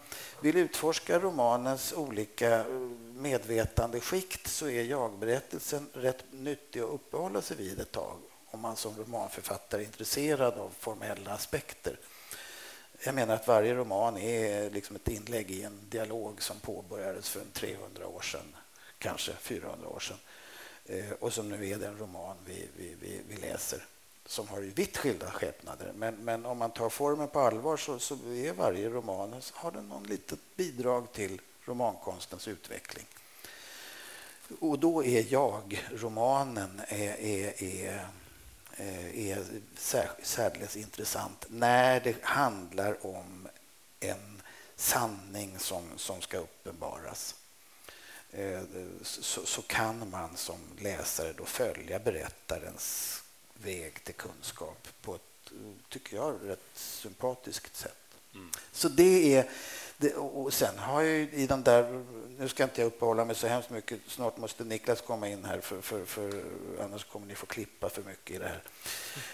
vill 0.41 0.57
utforska 0.57 1.19
romanens 1.19 1.93
olika 1.93 2.59
eh, 2.59 2.65
medvetandeskikt 3.15 4.47
så 4.47 4.69
är 4.69 4.83
jag-berättelsen 4.83 5.87
rätt 5.93 6.25
nyttig 6.31 6.81
att 6.81 6.91
uppehålla 6.91 7.43
sig 7.43 7.57
vid 7.57 7.81
ett 7.81 7.93
tag 7.93 8.17
om 8.51 8.61
man 8.61 8.77
som 8.77 8.97
romanförfattare 8.97 9.83
är 9.83 9.87
intresserad 9.87 10.55
av 10.55 10.71
formella 10.79 11.31
aspekter. 11.31 11.97
Jag 13.05 13.15
menar 13.15 13.35
att 13.35 13.49
varje 13.49 13.75
roman 13.75 14.17
är 14.17 14.71
liksom 14.71 14.97
ett 14.97 15.09
inlägg 15.09 15.51
i 15.51 15.63
en 15.63 15.79
dialog 15.89 16.43
som 16.43 16.61
påbörjades 16.61 17.29
för 17.29 17.43
300 17.53 18.07
år 18.07 18.21
sedan, 18.21 18.57
kanske 18.99 19.33
400 19.33 19.89
år 19.89 20.01
sedan 20.01 20.17
eh, 20.85 21.13
och 21.21 21.33
som 21.33 21.49
nu 21.49 21.69
är 21.69 21.79
den 21.79 21.99
roman 21.99 22.37
vi, 22.47 22.69
vi, 22.77 22.97
vi, 23.01 23.21
vi 23.29 23.37
läser 23.37 23.85
som 24.27 24.49
har 24.49 24.61
vitt 24.61 24.97
skilda 24.97 25.31
skepnader. 25.31 25.93
Men, 25.97 26.15
men 26.15 26.47
om 26.47 26.59
man 26.59 26.71
tar 26.71 26.89
formen 26.89 27.29
på 27.29 27.41
allvar 27.41 27.77
så, 27.77 27.99
så 27.99 28.15
är 28.15 28.53
varje 28.53 28.89
roman 28.89 29.43
har 29.53 29.71
den 29.71 29.89
någon 29.89 30.05
litet 30.05 30.39
bidrag 30.57 31.13
till 31.13 31.41
romankonstens 31.65 32.49
utveckling. 32.49 33.07
Och 34.61 34.79
då 34.79 35.05
är 35.05 35.33
jag, 35.33 35.85
romanen, 35.91 36.81
är, 36.89 37.21
är, 37.21 37.63
är 37.63 38.07
är 39.15 39.45
särdeles 40.23 40.77
intressant 40.77 41.47
när 41.49 42.01
det 42.01 42.17
handlar 42.23 43.07
om 43.07 43.49
en 44.01 44.43
sanning 44.77 45.59
som, 45.59 45.85
som 45.97 46.21
ska 46.21 46.39
uppenbaras. 46.39 47.35
Eh, 48.33 48.61
så, 49.03 49.47
så, 49.47 49.63
kan 49.63 50.11
man 50.11 50.37
som 50.37 50.59
läsare 50.79 51.33
då 51.33 51.45
följa 51.45 51.99
berättarens 51.99 53.23
väg 53.55 54.05
till 54.05 54.15
kunskap 54.15 54.89
på 55.03 55.15
ett, 55.15 55.53
tycker 55.89 56.17
jag, 56.17 56.37
rätt 56.45 56.61
sympatiskt 56.75 57.77
sätt. 57.77 57.97
Mm. 58.35 58.51
Så 58.73 58.89
det 58.89 59.35
är 59.35 59.51
det, 60.01 60.15
och 60.15 60.55
sen 60.55 60.79
har 60.79 61.03
jag 61.03 61.19
i 61.19 61.47
den 61.47 61.63
där... 61.63 62.05
Nu 62.39 62.49
ska 62.49 62.65
inte 62.65 62.81
jag 62.81 62.87
uppehålla 62.87 63.25
mig 63.25 63.37
så 63.37 63.47
hemskt 63.47 63.71
mycket. 63.71 64.01
Snart 64.07 64.37
måste 64.37 64.65
Niklas 64.65 65.01
komma 65.01 65.29
in 65.29 65.45
här, 65.45 65.61
för, 65.61 65.81
för, 65.81 66.05
för 66.05 66.45
annars 66.81 67.05
kommer 67.05 67.27
ni 67.27 67.35
få 67.35 67.47
klippa 67.47 67.89
för 67.89 68.03
mycket 68.03 68.37
i 68.37 68.39
det 68.39 68.49
här. 68.49 68.63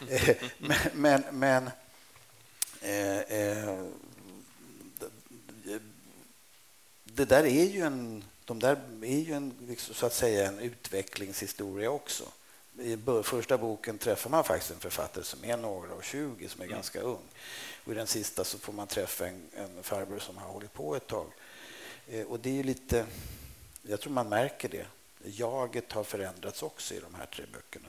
Eh, 0.09 0.37
men 0.93 1.23
men, 1.31 1.71
eh, 2.81 3.19
eh, 3.19 3.85
det 7.05 7.25
där 7.25 7.45
är 7.45 7.65
ju 7.65 7.81
en, 7.81 8.25
de 8.45 8.59
där 8.59 8.81
är 9.03 9.19
ju 9.19 9.33
en, 9.33 9.55
liksom, 9.69 9.95
så 9.95 10.07
att 10.07 10.15
säga 10.15 10.49
en 10.49 10.59
utvecklingshistoria 10.59 11.91
också. 11.91 12.25
I 12.79 12.99
första 13.23 13.59
boken 13.59 13.99
träffar 13.99 14.31
man 14.31 14.45
faktiskt 14.45 14.71
en 14.71 14.81
författare 14.81 15.25
som 15.25 15.45
är 15.45 15.57
några 15.57 15.95
och 15.95 16.05
20, 16.05 16.49
som 16.49 16.61
är 16.61 16.65
mm. 16.65 16.77
ganska 16.77 17.01
ung. 17.01 17.23
Och 17.85 17.93
I 17.93 17.95
den 17.95 18.07
sista 18.07 18.45
så 18.45 18.59
får 18.59 18.73
man 18.73 18.87
träffa 18.87 19.27
en, 19.27 19.43
en 19.57 19.83
farbror 19.83 20.19
som 20.19 20.37
har 20.37 20.49
hållit 20.49 20.73
på 20.73 20.97
ett 20.97 21.07
tag. 21.07 21.27
Eh, 22.09 22.27
och 22.27 22.41
det 22.41 22.61
är 22.61 22.65
lite... 22.65 23.07
Jag 23.83 24.01
tror 24.01 24.13
man 24.13 24.29
märker 24.29 24.69
det. 24.69 24.87
Jaget 25.25 25.93
har 25.93 26.05
förändrats 26.05 26.63
också 26.63 26.95
i 26.95 27.01
de 27.01 27.15
här 27.15 27.27
tre 27.27 27.45
böckerna. 27.53 27.89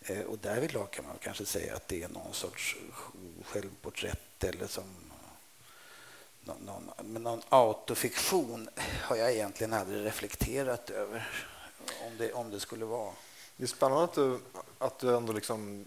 Eh, 0.00 0.20
och 0.20 0.38
därvidlag 0.38 0.90
kan 0.90 1.06
man 1.06 1.18
kanske 1.20 1.46
säga 1.46 1.76
att 1.76 1.88
det 1.88 2.02
är 2.02 2.08
någon 2.08 2.34
sorts 2.34 2.76
självporträtt 3.44 4.44
eller 4.44 4.66
som 4.66 4.84
någon, 6.40 6.58
någon, 6.58 6.90
men 7.02 7.22
någon 7.22 7.42
autofiktion 7.48 8.68
har 9.02 9.16
jag 9.16 9.32
egentligen 9.32 9.72
aldrig 9.72 10.04
reflekterat 10.04 10.90
över 10.90 11.28
om 12.06 12.16
det, 12.18 12.32
om 12.32 12.50
det 12.50 12.60
skulle 12.60 12.84
vara. 12.84 13.12
Det 13.56 13.62
är 13.62 13.68
spännande 13.68 14.04
att 14.04 14.14
du, 14.14 14.38
att 14.78 14.98
du 14.98 15.16
ändå 15.16 15.32
liksom 15.32 15.86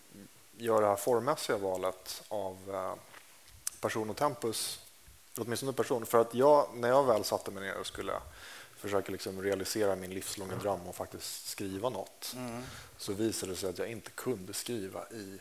gör 0.57 0.81
det 0.81 0.87
här 0.87 0.95
formmässiga 0.95 1.57
valet 1.57 2.23
av 2.27 2.57
eh, 2.73 2.93
person 3.79 4.09
och 4.09 4.17
tempus, 4.17 4.79
åtminstone 5.37 5.73
person. 5.73 6.05
För 6.05 6.21
att 6.21 6.33
jag, 6.33 6.67
när 6.73 6.89
jag 6.89 7.03
väl 7.03 7.23
satte 7.23 7.51
mig 7.51 7.63
ner 7.63 7.77
och 7.77 7.87
skulle 7.87 8.13
försöka 8.77 9.11
liksom 9.11 9.41
realisera 9.41 9.95
min 9.95 10.13
livslånga 10.13 10.55
dröm 10.55 10.87
och 10.87 10.95
faktiskt 10.95 11.49
skriva 11.49 11.89
något 11.89 12.33
mm. 12.35 12.63
så 12.97 13.13
visade 13.13 13.51
det 13.51 13.55
sig 13.55 13.69
att 13.69 13.77
jag 13.77 13.87
inte 13.87 14.11
kunde 14.11 14.53
skriva 14.53 15.09
i 15.09 15.39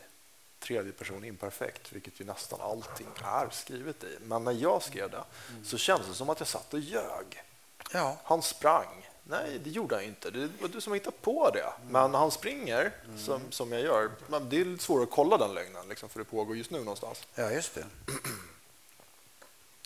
tredje 0.59 0.91
person 0.91 1.23
imperfekt, 1.23 1.91
vilket 1.93 2.19
ju 2.19 2.25
nästan 2.25 2.61
allting 2.61 3.07
är 3.23 3.49
skrivet 3.49 4.03
i. 4.03 4.17
Men 4.21 4.43
när 4.43 4.51
jag 4.51 4.83
skrev 4.83 5.11
det 5.11 5.23
mm. 5.49 5.65
så 5.65 5.77
kändes 5.77 6.07
det 6.07 6.13
som 6.13 6.29
att 6.29 6.39
jag 6.39 6.47
satt 6.47 6.73
och 6.73 6.79
ljög. 6.79 7.43
Ja. 7.91 8.17
Han 8.23 8.41
sprang, 8.41 9.07
Nej, 9.27 9.59
det 9.63 9.69
gjorde 9.69 9.95
han 9.95 10.03
inte. 10.03 10.31
Det 10.31 10.49
var 10.61 10.67
du 10.67 10.81
som 10.81 10.93
hittade 10.93 11.17
på 11.21 11.49
det. 11.49 11.73
Men 11.89 12.13
han 12.13 12.31
springer, 12.31 12.91
mm. 13.05 13.17
som, 13.17 13.51
som 13.51 13.71
jag 13.71 13.81
gör. 13.81 14.11
Men 14.27 14.49
det 14.49 14.61
är 14.61 14.65
lite 14.65 14.93
att 14.93 15.09
kolla 15.09 15.37
den 15.37 15.53
lögnen, 15.53 15.89
liksom, 15.89 16.09
för 16.09 16.19
det 16.19 16.25
pågår 16.25 16.57
just 16.57 16.71
nu 16.71 16.79
någonstans. 16.79 17.27
Ja, 17.35 17.51
just 17.51 17.75
det. 17.75 17.85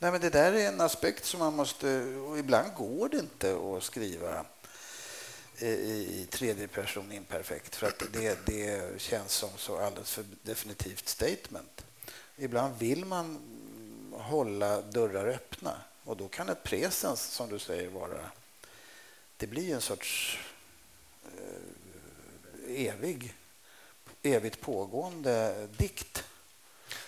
Nej, 0.01 0.11
men 0.11 0.21
det 0.21 0.29
där 0.29 0.53
är 0.53 0.67
en 0.67 0.81
aspekt 0.81 1.25
som 1.25 1.39
man 1.39 1.55
måste... 1.55 2.03
Och 2.05 2.37
ibland 2.39 2.73
går 2.73 3.09
det 3.09 3.17
inte 3.17 3.57
att 3.77 3.83
skriva 3.83 4.45
eh, 5.57 5.69
i 5.69 6.27
tredje 6.29 6.67
person 6.67 7.11
imperfekt 7.11 7.75
för 7.75 7.87
att 7.87 8.03
det, 8.13 8.45
det 8.45 9.01
känns 9.01 9.31
som 9.31 9.49
så 9.57 9.77
alldeles 9.77 10.11
för 10.11 10.25
definitivt 10.41 11.07
statement. 11.07 11.85
Ibland 12.37 12.77
vill 12.77 13.05
man 13.05 13.39
hålla 14.13 14.81
dörrar 14.81 15.27
öppna 15.27 15.73
och 16.03 16.17
då 16.17 16.27
kan 16.27 16.49
ett 16.49 16.63
presens, 16.63 17.21
som 17.21 17.49
du 17.49 17.59
säger, 17.59 17.89
vara 17.89 18.19
det 19.39 19.47
blir 19.47 19.73
en 19.73 19.81
sorts 19.81 20.39
eh, 21.23 22.87
evig, 22.87 23.33
evigt 24.21 24.61
pågående 24.61 25.67
dikt. 25.77 26.23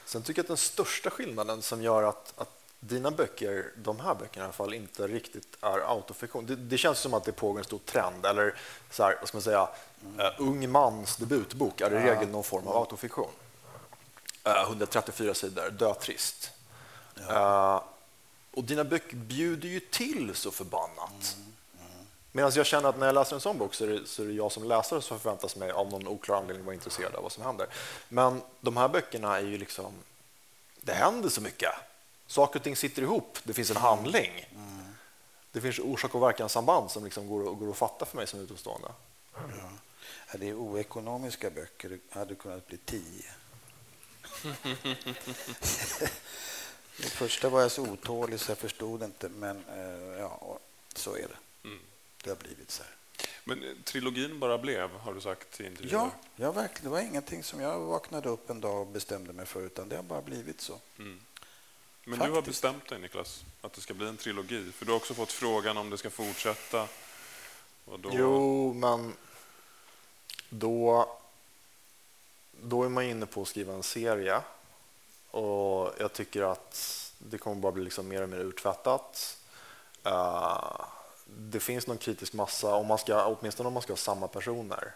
Sen 0.06 0.22
tycker 0.22 0.40
jag 0.40 0.44
att 0.44 0.48
den 0.48 0.58
största 0.58 1.10
skillnaden 1.10 1.62
som 1.62 1.82
gör 1.82 2.04
att, 2.04 2.34
att 2.38 2.62
dina 2.80 3.12
böcker, 3.12 3.72
de 3.76 4.00
här 4.00 4.16
böckerna 4.16 4.44
i 4.44 4.46
alla 4.46 4.54
fall, 4.54 4.74
inte 4.74 5.08
riktigt 5.08 5.58
är 5.62 5.80
autofiktion. 5.80 6.46
Det, 6.46 6.56
det 6.56 6.78
känns 6.78 7.00
som 7.00 7.14
att 7.14 7.24
det 7.24 7.32
pågår 7.32 7.60
en 7.60 7.66
stor 7.66 7.80
trend, 7.80 8.26
eller 8.26 8.56
så 8.92 9.04
här, 9.04 9.16
vad 9.20 9.28
ska 9.28 9.38
man 9.38 9.42
säga, 9.42 9.70
uh, 10.20 10.42
ung 10.42 10.72
mans 10.72 11.18
debutbok 11.18 11.82
är 11.82 11.92
i 11.92 12.00
regel 12.00 12.28
någon 12.28 12.44
form 12.44 12.68
av 12.68 12.78
autofiktion. 12.78 13.32
Uh, 14.48 14.62
134 14.62 15.34
sidor, 15.34 15.70
dötrist. 15.70 16.52
Ja. 17.28 17.84
Uh, 17.84 18.58
och 18.58 18.64
dina 18.64 18.84
böcker 18.84 19.16
bjuder 19.16 19.70
ju 19.70 19.80
till 19.80 20.36
så 20.36 20.52
förbannat. 20.52 21.36
Mm. 21.38 21.51
Mm. 22.34 22.44
Medan 22.44 22.52
jag 22.56 22.66
känner 22.66 22.90
att 22.90 23.00
när 23.00 23.06
jag 23.06 23.16
läser 23.16 23.36
en 23.36 23.42
sån 23.42 23.58
bok 23.58 23.74
så 23.74 23.84
är, 23.84 23.88
det, 23.88 24.08
så 24.08 24.24
är 24.24 24.28
det 24.28 24.34
jag 24.34 24.52
som 24.52 24.64
läsare 24.64 25.02
som 25.02 25.20
förväntas 25.20 25.56
mig 25.56 25.72
av 25.72 25.90
någon 25.90 26.08
oklar 26.08 26.38
anledning 26.38 26.66
vara 26.66 26.76
intresserad 26.76 27.16
av 27.16 27.24
vad 27.24 27.32
som 27.32 27.44
händer. 27.44 27.68
Men 28.10 28.42
de 28.62 28.78
här 28.78 28.88
böckerna 28.88 29.38
är 29.38 29.42
ju 29.42 29.58
liksom, 29.58 29.94
det 30.82 30.94
händer 30.94 31.30
så 31.30 31.42
mycket. 31.42 31.72
Saker 32.28 32.60
och 32.60 32.64
ting 32.64 32.76
sitter 32.76 33.02
ihop, 33.02 33.38
det 33.44 33.54
finns 33.54 33.72
en 33.72 33.78
handling. 33.78 34.48
Mm. 34.52 34.96
Det 35.52 35.62
finns 35.62 35.80
orsak 35.80 36.16
och 36.16 36.24
verkanssamband 36.24 36.92
som 36.92 37.04
liksom 37.04 37.28
går, 37.28 37.44
går 37.44 37.70
att 37.70 37.78
fatta 37.78 38.06
för 38.06 38.18
mig 38.18 38.28
som 38.28 38.40
utomstående. 38.40 38.88
Ja. 39.34 40.38
Det 40.38 40.50
är 40.50 40.54
oekonomiska 40.54 41.50
böcker, 41.50 41.90
det 41.90 42.00
hade 42.20 42.36
kunnat 42.36 42.68
bli 42.68 42.78
tio. 42.78 43.32
det 46.98 47.10
första 47.10 47.50
var 47.50 47.62
jag 47.62 47.72
så 47.72 47.82
otålig 47.82 48.40
så 48.40 48.52
jag 48.52 48.58
förstod 48.58 49.04
inte, 49.04 49.30
men 49.30 49.66
eh, 49.70 50.20
ja, 50.20 50.60
så 50.96 51.16
är 51.16 51.28
det. 51.28 51.68
Mm. 51.68 51.80
Det 52.24 52.30
har 52.30 52.38
blivit 52.38 52.72
så 52.72 52.84
här. 52.84 52.96
Men 53.44 53.64
eh, 53.64 53.76
trilogin 53.84 54.40
bara 54.40 54.58
blev, 54.58 54.90
har 54.90 55.14
du 55.14 55.22
sagt 55.22 55.62
i 55.62 55.66
intervjuer? 55.66 55.94
Ja, 55.94 56.12
ja 56.36 56.52
verkligen. 56.52 56.84
det 56.84 56.90
var 56.90 57.00
ingenting 57.00 57.44
som 57.44 57.62
jag 57.62 57.80
vaknade 57.80 58.30
upp 58.30 58.50
en 58.50 58.62
dag 58.62 58.82
och 58.82 58.88
bestämde 58.88 59.34
mig 59.34 59.46
för, 59.46 59.62
utan 59.62 59.90
det 59.90 59.96
har 59.96 60.04
bara 60.04 60.22
blivit 60.22 60.62
så. 60.62 60.80
Mm. 60.98 61.22
Men 62.04 62.20
Faktiskt. 62.20 62.32
du 62.32 62.36
har 62.36 62.42
bestämt 62.42 62.90
dig, 62.90 63.00
Niklas, 63.00 63.44
att 63.62 63.74
det 63.74 63.82
ska 63.82 63.94
bli 63.94 64.08
en 64.08 64.18
trilogi. 64.18 64.72
För 64.72 64.86
du 64.86 64.92
har 64.92 64.98
också 64.98 65.14
fått 65.14 65.32
frågan 65.32 65.78
om 65.78 65.90
det 65.90 65.98
ska 65.98 66.10
fortsätta. 66.10 66.88
Då... 67.86 68.12
Jo, 68.14 68.74
men 68.74 69.14
då, 70.50 71.10
då 72.52 72.84
är 72.84 72.90
man 72.90 73.04
inne 73.04 73.26
på 73.26 73.42
att 73.42 73.48
skriva 73.48 73.74
en 73.74 73.84
serie. 73.84 74.42
Och 75.32 75.94
jag 76.00 76.14
tycker 76.14 76.42
att 76.42 77.12
det 77.18 77.38
kommer 77.38 77.56
bara 77.56 77.72
bli 77.72 77.84
liksom 77.84 78.08
mer 78.08 78.22
och 78.22 78.30
mer 78.30 78.40
urtvättat. 78.40 79.38
Uh, 80.06 80.86
det 81.38 81.60
finns 81.60 81.88
någon 81.88 81.98
kritisk 81.98 82.34
massa, 82.34 82.76
om 82.76 82.88
man 82.88 82.98
ska, 82.98 83.26
åtminstone 83.26 83.68
om 83.68 83.74
man 83.74 83.84
ska 83.84 83.92
ha 83.92 83.98
samma 83.98 84.28
personer. 84.28 84.96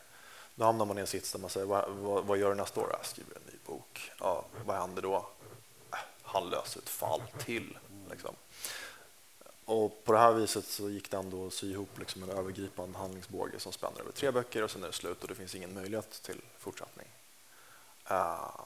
Då 0.56 0.66
hamnar 0.66 0.86
man 0.86 0.98
i 0.98 1.02
en 1.02 1.08
sits 1.08 1.32
där 1.32 1.40
man 1.40 1.50
säger, 1.50 1.66
vad, 1.66 1.90
vad, 1.90 2.26
vad 2.26 2.38
gör 2.38 2.50
du 2.50 2.56
nästa 2.56 2.82
år? 2.82 2.90
Jag 2.92 3.06
skriver 3.06 3.36
en 3.36 3.54
ny 3.54 3.60
bok. 3.66 4.12
Ja, 4.20 4.46
vad 4.66 4.78
händer 4.78 5.02
då? 5.02 5.16
Äh, 5.92 5.98
han 6.24 6.50
löser 6.50 6.80
ett 6.80 6.90
fall 6.90 7.22
till. 7.38 7.78
Liksom. 8.12 8.36
Och 9.66 10.04
på 10.04 10.12
det 10.12 10.20
här 10.20 10.32
viset 10.32 10.66
så 10.66 10.90
gick 10.90 11.12
det 11.12 11.18
ändå 11.18 11.48
att 11.48 11.54
sy 11.54 11.72
ihop 11.72 12.00
liksom 12.00 12.24
en 12.24 12.30
övergripande 12.30 12.98
handlingsbåge 12.98 13.60
som 13.60 13.72
spänner 13.72 14.00
över 14.00 14.12
tre 14.12 14.32
böcker 14.32 14.64
och 14.64 14.72
sen 14.72 14.84
är 14.84 14.88
det 14.88 14.94
slut 14.94 15.22
och 15.22 15.28
det 15.28 15.36
finns 15.36 15.56
ingen 15.56 15.74
möjlighet 15.74 16.22
till 16.22 16.42
fortsättning. 16.60 17.08
Uh, 18.12 18.62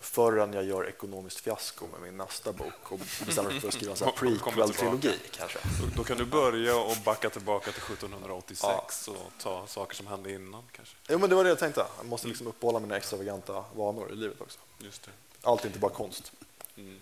förrän 0.00 0.52
jag 0.52 0.64
gör 0.64 0.88
ekonomiskt 0.88 1.40
fiasko 1.40 1.86
med 1.92 2.00
min 2.00 2.16
nästa 2.16 2.52
bok 2.52 2.92
och 2.92 2.98
bestämmer 2.98 3.50
mig 3.50 3.60
för 3.60 3.68
att 3.68 3.74
skriva 3.74 3.92
en 3.92 3.98
prequel-trilogi. 4.16 5.14
Kanske. 5.30 5.58
Då, 5.58 5.86
då, 5.96 6.04
kan 6.04 6.16
du 6.16 6.24
börja 6.24 6.76
och 6.76 6.96
backa 7.04 7.30
tillbaka 7.30 7.72
till 7.72 7.82
1786 7.82 9.04
ja. 9.06 9.12
och 9.12 9.32
ta 9.42 9.66
saker 9.66 9.94
som 9.94 10.06
hände 10.06 10.32
innan. 10.32 10.62
Kanske. 10.72 10.96
Jo, 11.08 11.18
men 11.18 11.30
det 11.30 11.36
var 11.36 11.44
det 11.44 11.50
jag 11.50 11.58
tänkte. 11.58 11.86
Jag 11.96 12.06
måste 12.06 12.28
liksom 12.28 12.46
uppehålla 12.46 12.80
mina 12.80 12.96
extravaganta 12.96 13.64
vanor 13.74 14.12
i 14.12 14.16
livet 14.16 14.40
också. 14.40 14.58
Just 14.78 15.02
det. 15.02 15.10
Allt 15.42 15.62
är 15.62 15.66
inte 15.66 15.78
bara 15.78 15.92
konst. 15.92 16.32
Mm. 16.76 17.00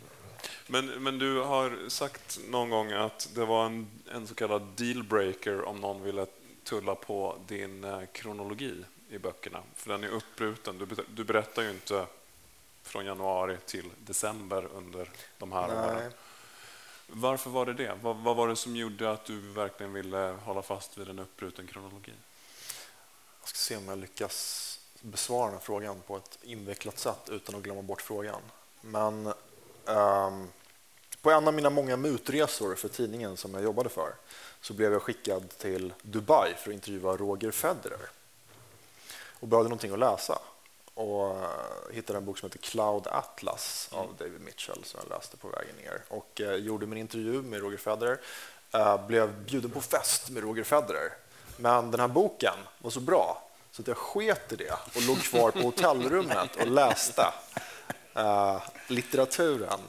Men, 0.66 0.86
men 0.86 1.18
du 1.18 1.40
har 1.40 1.88
sagt 1.88 2.38
någon 2.48 2.70
gång 2.70 2.92
att 2.92 3.28
det 3.34 3.44
var 3.44 3.66
en, 3.66 3.86
en 4.12 4.26
så 4.26 4.34
kallad 4.34 4.62
dealbreaker 4.76 5.64
om 5.64 5.80
någon 5.80 6.02
ville 6.02 6.26
tulla 6.64 6.94
på 6.94 7.38
din 7.46 7.84
eh, 7.84 8.00
kronologi 8.12 8.74
i 9.08 9.18
böckerna, 9.18 9.62
för 9.74 9.90
den 9.90 10.04
är 10.04 10.08
uppbruten. 10.08 10.78
Du, 10.78 11.04
du 11.14 11.24
berättar 11.24 11.62
ju 11.62 11.70
inte 11.70 12.06
från 12.86 13.06
januari 13.06 13.56
till 13.66 13.90
december 13.98 14.68
under 14.74 15.10
de 15.38 15.52
här 15.52 15.68
Nej. 15.68 15.78
åren. 15.78 16.12
Varför 17.06 17.50
var 17.50 17.66
det 17.66 17.72
det? 17.72 17.98
Vad, 18.02 18.16
vad, 18.16 18.36
var 18.36 18.48
det 18.48 18.56
som 18.56 18.76
gjorde 18.76 19.10
att 19.10 19.24
du 19.24 19.40
verkligen 19.40 19.92
ville 19.92 20.36
hålla 20.44 20.62
fast 20.62 20.98
vid 20.98 21.08
en 21.08 21.18
uppbruten 21.18 21.66
kronologi? 21.66 22.12
Jag 23.40 23.48
ska 23.48 23.56
se 23.56 23.76
om 23.76 23.88
jag 23.88 23.98
lyckas 23.98 24.80
besvara 25.00 25.50
den 25.50 25.60
frågan 25.60 26.00
på 26.06 26.16
ett 26.16 26.38
invecklat 26.42 26.98
sätt 26.98 27.28
utan 27.28 27.54
att 27.54 27.62
glömma 27.62 27.82
bort 27.82 28.02
frågan. 28.02 28.40
Men 28.80 29.26
um, 29.84 30.48
på 31.22 31.30
en 31.30 31.48
av 31.48 31.54
mina 31.54 31.70
många 31.70 31.96
mutresor 31.96 32.74
för 32.74 32.88
tidningen 32.88 33.36
som 33.36 33.54
jag 33.54 33.62
jobbade 33.62 33.88
för 33.88 34.14
så 34.60 34.74
blev 34.74 34.92
jag 34.92 35.02
skickad 35.02 35.48
till 35.48 35.94
Dubai 36.02 36.54
för 36.54 36.70
att 36.70 36.74
intervjua 36.74 37.16
Roger 37.16 37.50
Federer 37.50 38.10
och 39.40 39.48
behövde 39.48 39.68
någonting 39.68 39.92
att 39.92 39.98
läsa 39.98 40.38
och 40.96 41.30
uh, 41.30 41.48
hittade 41.92 42.18
en 42.18 42.24
bok 42.24 42.38
som 42.38 42.46
heter 42.46 42.58
Cloud 42.58 43.06
Atlas 43.06 43.88
av 43.92 44.04
mm. 44.04 44.16
David 44.18 44.40
Mitchell 44.40 44.84
som 44.84 45.00
jag 45.02 45.16
läste 45.16 45.36
på 45.36 45.48
vägen 45.48 45.76
ner 45.76 46.02
och 46.08 46.40
uh, 46.40 46.54
gjorde 46.54 46.86
min 46.86 46.98
intervju 46.98 47.42
med 47.42 47.60
Roger 47.60 47.78
Federer. 47.78 48.20
Uh, 48.74 49.06
blev 49.06 49.44
bjuden 49.44 49.70
på 49.70 49.80
fest 49.80 50.30
med 50.30 50.42
Roger 50.42 50.64
Federer. 50.64 51.12
Men 51.56 51.90
den 51.90 52.00
här 52.00 52.08
boken 52.08 52.54
var 52.78 52.90
så 52.90 53.00
bra 53.00 53.42
så 53.70 53.82
att 53.82 53.88
jag 53.88 53.96
sket 53.96 54.52
i 54.52 54.56
det 54.56 54.72
och 54.94 55.02
låg 55.02 55.18
kvar 55.18 55.50
på 55.50 55.58
hotellrummet 55.58 56.56
och 56.56 56.66
läste 56.66 57.26
uh, 58.16 58.62
litteraturen. 58.88 59.80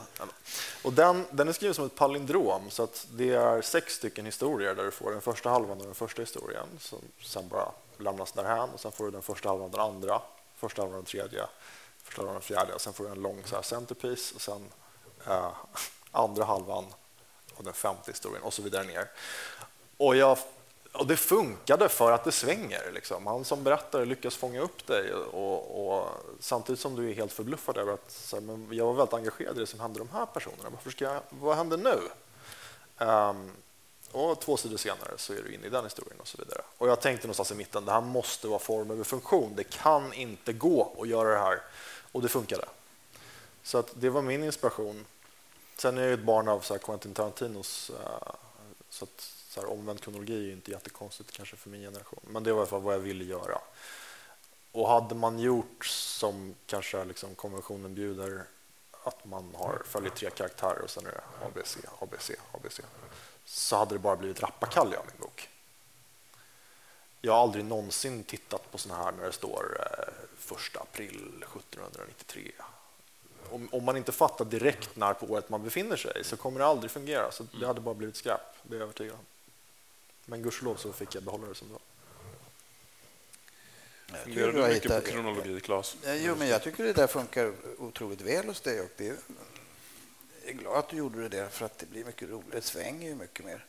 Och 0.83 0.93
den, 0.93 1.25
den 1.31 1.47
är 1.47 1.53
skriven 1.53 1.73
som 1.73 1.85
ett 1.85 1.95
palindrom, 1.95 2.69
så 2.69 2.83
att 2.83 3.07
det 3.11 3.33
är 3.33 3.61
sex 3.61 3.93
stycken 3.93 4.25
historier 4.25 4.75
där 4.75 4.83
du 4.83 4.91
får 4.91 5.11
den 5.11 5.21
första 5.21 5.49
halvan 5.49 5.77
av 5.77 5.85
den 5.85 5.95
första 5.95 6.21
historien 6.21 6.67
som 6.79 6.99
sen 7.23 7.47
bara 7.47 7.71
lämnas 7.97 8.31
därhän 8.31 8.69
och 8.69 8.79
sen 8.79 8.91
får 8.91 9.05
du 9.05 9.11
den 9.11 9.21
första 9.21 9.49
halvan 9.49 9.65
av 9.65 9.71
den 9.71 9.81
andra, 9.81 10.21
första 10.57 10.81
halvan 10.81 10.97
av 10.97 11.03
den 11.03 11.11
tredje, 11.11 11.45
första 12.03 12.21
halvan 12.21 12.35
av 12.35 12.41
den 12.41 12.47
fjärde 12.47 12.73
och 12.73 12.81
sen 12.81 12.93
får 12.93 13.03
du 13.03 13.09
en 13.09 13.21
lång 13.21 13.41
så 13.45 13.55
här 13.55 13.61
centerpiece 13.61 14.31
och 14.35 14.41
sen 14.41 14.69
eh, 15.27 15.51
andra 16.11 16.45
halvan 16.45 16.85
av 17.57 17.63
den 17.63 17.73
femte 17.73 18.11
historien 18.11 18.43
och 18.43 18.53
så 18.53 18.61
vidare 18.61 18.83
ner. 18.83 19.09
Och 19.97 20.15
jag 20.15 20.37
och 20.97 21.07
det 21.07 21.17
funkade 21.17 21.89
för 21.89 22.11
att 22.11 22.23
det 22.23 22.31
svänger. 22.31 22.91
Liksom. 22.93 23.27
Han 23.27 23.45
som 23.45 23.63
berättare 23.63 24.05
lyckas 24.05 24.35
fånga 24.35 24.61
upp 24.61 24.87
dig 24.87 25.13
och, 25.13 25.87
och, 25.87 26.09
samtidigt 26.39 26.79
som 26.79 26.95
du 26.95 27.09
är 27.09 27.13
helt 27.13 27.33
förbluffad 27.33 27.77
över 27.77 27.93
att 27.93 28.11
så 28.11 28.35
här, 28.35 28.43
men 28.43 28.67
jag 28.71 28.85
var 28.85 28.93
väldigt 28.93 29.13
engagerad 29.13 29.57
i 29.57 29.59
det 29.59 29.65
som 29.65 29.79
hände 29.79 29.99
de 29.99 30.09
här 30.09 30.25
personerna. 30.25 30.69
Varför 30.69 30.89
ska 30.91 31.05
jag, 31.05 31.21
vad 31.29 31.57
händer 31.57 31.77
nu? 31.77 31.99
Um, 33.05 33.51
och 34.11 34.39
två 34.39 34.57
sidor 34.57 34.77
senare 34.77 35.13
så 35.17 35.33
är 35.33 35.41
du 35.43 35.53
inne 35.53 35.67
i 35.67 35.69
den 35.69 35.83
historien 35.83 36.19
och 36.19 36.27
så 36.27 36.37
vidare. 36.37 36.61
Och 36.77 36.89
jag 36.89 37.01
tänkte 37.01 37.27
någonstans 37.27 37.51
i 37.51 37.55
mitten, 37.55 37.85
det 37.85 37.91
här 37.91 38.01
måste 38.01 38.47
vara 38.47 38.59
form 38.59 38.91
över 38.91 39.03
funktion. 39.03 39.53
Det 39.55 39.63
kan 39.63 40.13
inte 40.13 40.53
gå 40.53 40.97
att 41.01 41.07
göra 41.07 41.29
det 41.29 41.39
här. 41.39 41.61
Och 42.11 42.21
det 42.21 42.29
funkade. 42.29 42.65
Så 43.63 43.77
att 43.77 43.91
det 43.93 44.09
var 44.09 44.21
min 44.21 44.43
inspiration. 44.43 45.05
Sen 45.77 45.97
är 45.97 46.01
jag 46.01 46.13
ett 46.13 46.25
barn 46.25 46.47
av 46.47 46.59
så 46.59 46.73
här 46.73 46.79
Quentin 46.79 47.13
Tarantinos 47.13 47.89
eh, 47.89 48.33
så 48.89 49.05
att 49.05 49.33
så 49.49 49.61
här, 49.61 49.69
omvänd 49.69 50.01
kronologi 50.01 50.49
är 50.49 50.53
inte 50.53 50.71
jättekonstigt 50.71 51.31
kanske 51.31 51.55
för 51.55 51.69
min 51.69 51.81
generation, 51.81 52.19
men 52.23 52.43
det 52.43 52.51
var 52.51 52.59
i 52.59 52.61
alla 52.61 52.69
fall 52.69 52.81
vad 52.81 52.93
jag 52.93 52.99
ville 52.99 53.23
göra. 53.23 53.59
Och 54.71 54.89
hade 54.89 55.15
man 55.15 55.39
gjort 55.39 55.85
som 55.85 56.55
kanske 56.65 57.05
liksom 57.05 57.35
konventionen 57.35 57.95
bjuder, 57.95 58.43
att 59.03 59.25
man 59.25 59.55
har 59.55 59.81
följer 59.85 60.09
tre 60.09 60.29
karaktärer 60.29 60.81
och 60.81 60.89
sen 60.89 61.05
är 61.05 61.11
det 61.11 61.45
ABC, 61.45 61.77
ABC, 62.01 62.31
ABC, 62.51 62.79
så 63.47 63.75
hade 63.75 63.95
det 63.95 63.99
bara 63.99 64.15
blivit 64.15 64.43
rappakalja 64.43 64.99
av 64.99 65.05
min 65.05 65.21
bok. 65.21 65.49
Jag 67.21 67.33
har 67.33 67.41
aldrig 67.41 67.65
någonsin 67.65 68.23
tittat 68.23 68.71
på 68.71 68.77
såna 68.77 68.95
här 68.95 69.11
när 69.11 69.25
det 69.25 69.31
står 69.31 69.77
eh, 69.79 70.13
första 70.37 70.79
april 70.79 71.15
1793. 71.15 72.51
Om, 73.49 73.69
om, 73.71 73.83
man 73.83 73.97
inte 73.97 74.11
fattar 74.11 74.45
direkt 74.45 74.95
när 74.95 75.13
på 75.13 75.25
året 75.25 75.49
man 75.49 75.63
befinner 75.63 75.97
sig 75.97 76.23
så 76.23 76.37
kommer 76.37 76.59
det 76.59 76.65
aldrig 76.65 76.91
fungera. 76.91 77.31
Så 77.31 77.45
det 77.59 77.67
hade 77.67 77.81
bara 77.81 77.95
blivit 77.95 78.15
skräp, 78.15 78.41
det 78.63 78.75
är 78.75 78.79
jag 78.79 78.83
övertygad 78.83 79.13
om. 79.13 79.25
Men 80.25 80.41
gudskelov 80.41 80.75
så 80.75 80.93
fick 80.93 81.15
jag 81.15 81.23
behålla 81.23 81.47
det 81.47 81.55
som 81.55 81.67
det 81.67 81.73
var. 81.73 81.81
Fungerar 84.23 84.51
du 84.51 84.61
mycket 84.61 84.83
hittar, 84.83 85.01
på 85.01 85.07
kronologi, 85.07 85.59
Claes? 85.59 85.97
Jo, 86.05 86.35
men 86.35 86.47
jag 86.47 86.63
tycker 86.63 86.83
det 86.83 86.93
där 86.93 87.07
funkar 87.07 87.53
otroligt 87.77 88.21
väl 88.21 88.47
hos 88.47 88.61
dig. 88.61 88.81
Och 88.81 88.89
det, 88.97 89.19
är 90.49 90.53
glad 90.53 90.77
att 90.77 90.89
du 90.89 90.97
gjorde 90.97 91.29
det, 91.29 91.49
för 91.49 91.65
att 91.65 91.77
det 91.77 91.85
blir 91.85 92.05
mycket 92.05 92.29
roligt. 92.29 92.51
Det 92.51 92.61
svänger 92.61 93.07
ju 93.09 93.15
mycket 93.15 93.45
mer. 93.45 93.65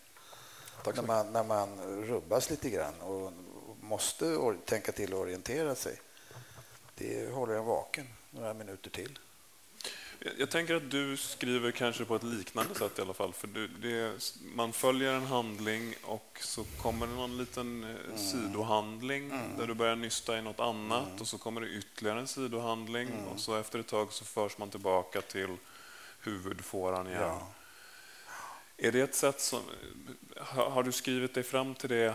när, 0.95 1.03
man, 1.03 1.33
när 1.33 1.45
man 1.45 1.81
rubbas 2.05 2.51
lite 2.51 2.71
grann 2.71 3.01
och 3.01 3.33
måste 3.81 4.55
tänka 4.65 4.93
till 4.93 5.15
och 5.15 5.21
orientera 5.21 5.75
sig. 5.75 6.01
Det 6.95 7.33
håller 7.33 7.55
en 7.55 7.65
vaken 7.65 8.07
några 8.31 8.55
minuter 8.55 8.91
till. 8.91 9.19
Jag 10.39 10.51
tänker 10.51 10.75
att 10.75 10.91
du 10.91 11.17
skriver 11.17 11.71
kanske 11.71 12.05
på 12.05 12.17
ett 12.17 12.23
liknande 12.23 12.75
sätt 12.75 12.99
i 12.99 13.03
alla 13.03 13.15
fall. 13.15 13.33
För 13.33 13.47
du, 13.47 13.69
det, 13.69 14.33
man 14.55 14.73
följer 14.73 15.13
en 15.13 15.27
handling 15.27 15.95
och 16.03 16.39
så 16.41 16.65
kommer 16.65 17.07
det 17.07 17.13
någon 17.13 17.39
liten 17.39 17.85
eh, 17.85 17.91
mm. 17.91 18.19
sidohandling 18.19 19.25
mm. 19.31 19.57
där 19.59 19.67
du 19.67 19.75
börjar 19.75 19.97
nysta 19.97 20.39
i 20.39 20.43
något 20.43 20.61
annat 20.61 21.09
mm. 21.09 21.21
och 21.21 21.29
så 21.29 21.39
kommer 21.39 21.61
det 21.61 21.69
ytterligare 21.69 22.21
en 22.21 22.29
sidohandling 22.29 23.09
mm. 23.09 23.27
och 23.27 23.41
så 23.41 23.57
efter 23.57 23.79
ett 23.79 23.87
tag 23.87 24.13
så 24.13 24.25
förs 24.25 24.59
man 24.59 24.71
tillbaka 24.71 25.21
till 25.21 25.57
huvudfåran 26.23 27.07
igen. 27.07 27.23
Ja. 27.23 27.49
Är 28.77 28.93
det 28.93 29.01
ett 29.01 29.15
sätt 29.15 29.41
som... 29.41 29.61
Har, 30.37 30.83
du 30.83 30.93
skrivit 30.93 31.35
dig 31.35 31.43
fram 31.43 31.75
till 31.75 31.89
det? 31.89 32.15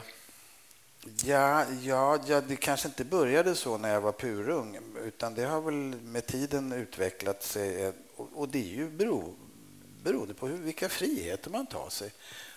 Ja, 1.24 1.66
ja, 1.82 2.20
ja, 2.26 2.42
det 2.42 2.56
kanske 2.56 2.88
inte 2.88 3.06
började 3.06 3.56
så 3.56 3.78
när 3.78 3.94
jag 3.94 4.02
var 4.02 4.12
purung 4.12 4.80
utan 5.04 5.36
det 5.36 5.46
har 5.46 5.62
väl 5.62 5.74
med 6.02 6.26
tiden 6.26 6.72
utvecklat 6.72 7.44
sig. 7.44 7.94
Och, 8.16 8.30
och 8.34 8.50
det 8.50 8.60
är 8.60 8.76
ju 8.76 8.90
bero, 8.90 9.36
beroende 10.04 10.34
på 10.34 10.48
hur, 10.48 10.58
vilka 10.58 10.90
friheter 10.90 11.50
man 11.50 11.66
tar 11.66 11.90
sig 11.90 12.12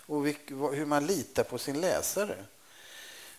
och 0.07 0.27
vilk, 0.27 0.51
hur 0.51 0.87
man 0.87 1.07
litar 1.07 1.45
på 1.45 1.59
sin 1.59 1.81
läsare. 1.81 2.37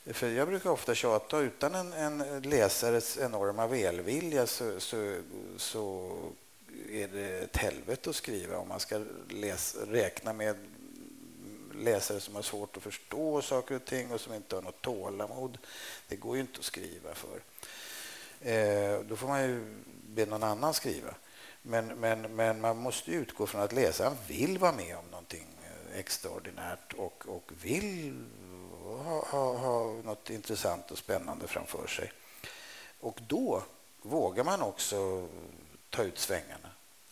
För 0.05 0.30
jag 0.30 0.47
brukar 0.47 0.70
ofta 0.70 0.95
tjata, 0.95 1.39
utan 1.39 1.76
en, 1.76 1.93
en 1.93 2.41
läsares 2.41 3.18
enorma 3.18 3.68
välvilja 3.68 4.47
så, 4.47 4.80
så, 4.80 5.16
så 5.58 6.12
är 6.91 7.07
det 7.07 7.39
ett 7.39 7.57
helvete 7.57 8.09
att 8.09 8.15
skriva 8.15 8.57
om 8.57 8.67
man 8.67 8.80
ska 8.80 9.01
läsa, 9.30 9.80
räkna 9.88 10.34
med 10.34 10.55
läsare 11.75 12.19
som 12.19 12.36
har 12.36 12.41
svårt 12.41 12.78
att 12.78 12.84
förstå 12.84 13.41
saker 13.41 13.75
och 13.75 13.86
ting 13.86 14.11
och 14.11 14.21
som 14.21 14.34
inte 14.34 14.55
har 14.55 14.61
något 14.61 14.82
tålamod. 14.82 15.57
Det 16.07 16.15
går 16.15 16.36
ju 16.36 16.41
inte 16.41 16.59
att 16.59 16.65
skriva 16.65 17.09
för. 17.13 17.41
Eh, 18.41 18.99
då 18.99 19.15
får 19.15 19.28
man 19.28 19.43
ju 19.43 19.75
be 20.07 20.25
någon 20.25 20.43
annan 20.43 20.73
skriva. 20.73 21.15
Men, 21.61 21.88
men, 21.88 22.36
men 22.36 22.61
man 22.61 22.78
måste 22.78 23.11
utgå 23.11 23.47
från 23.47 23.61
att 23.61 23.73
läsaren 23.73 24.17
vill 24.28 24.57
vara 24.57 24.71
med 24.71 24.97
om 24.97 25.05
någonting 25.11 25.47
eh, 25.63 25.99
extraordinärt 25.99 26.93
och, 26.93 27.23
och 27.28 27.51
vill 27.61 28.25
ha, 28.84 29.25
ha, 29.25 29.57
ha 29.57 29.93
något 29.93 30.30
intressant 30.30 30.91
och 30.91 30.97
spännande 30.97 31.47
framför 31.47 31.88
sig. 31.88 32.11
Och 32.99 33.19
då 33.28 33.63
vågar 34.01 34.43
man 34.43 34.61
också 34.61 35.28
ta 35.89 36.03
ut 36.03 36.17
svängarna. 36.17 36.66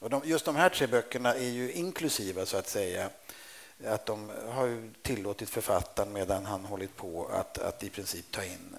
Och 0.05 0.11
de, 0.11 0.21
just 0.25 0.45
de 0.45 0.55
här 0.55 0.69
tre 0.69 0.87
böckerna 0.87 1.33
är 1.33 1.49
ju 1.49 1.71
inklusiva, 1.71 2.45
så 2.45 2.57
att 2.57 2.67
säga, 2.67 3.09
att 3.85 4.05
de 4.05 4.31
har 4.49 4.65
ju 4.65 4.93
tillåtit 5.01 5.49
författaren 5.49 6.13
medan 6.13 6.45
han 6.45 6.65
hållit 6.65 6.95
på 6.95 7.27
att, 7.27 7.57
att 7.57 7.83
i 7.83 7.89
princip 7.89 8.31
ta 8.31 8.43
in 8.43 8.75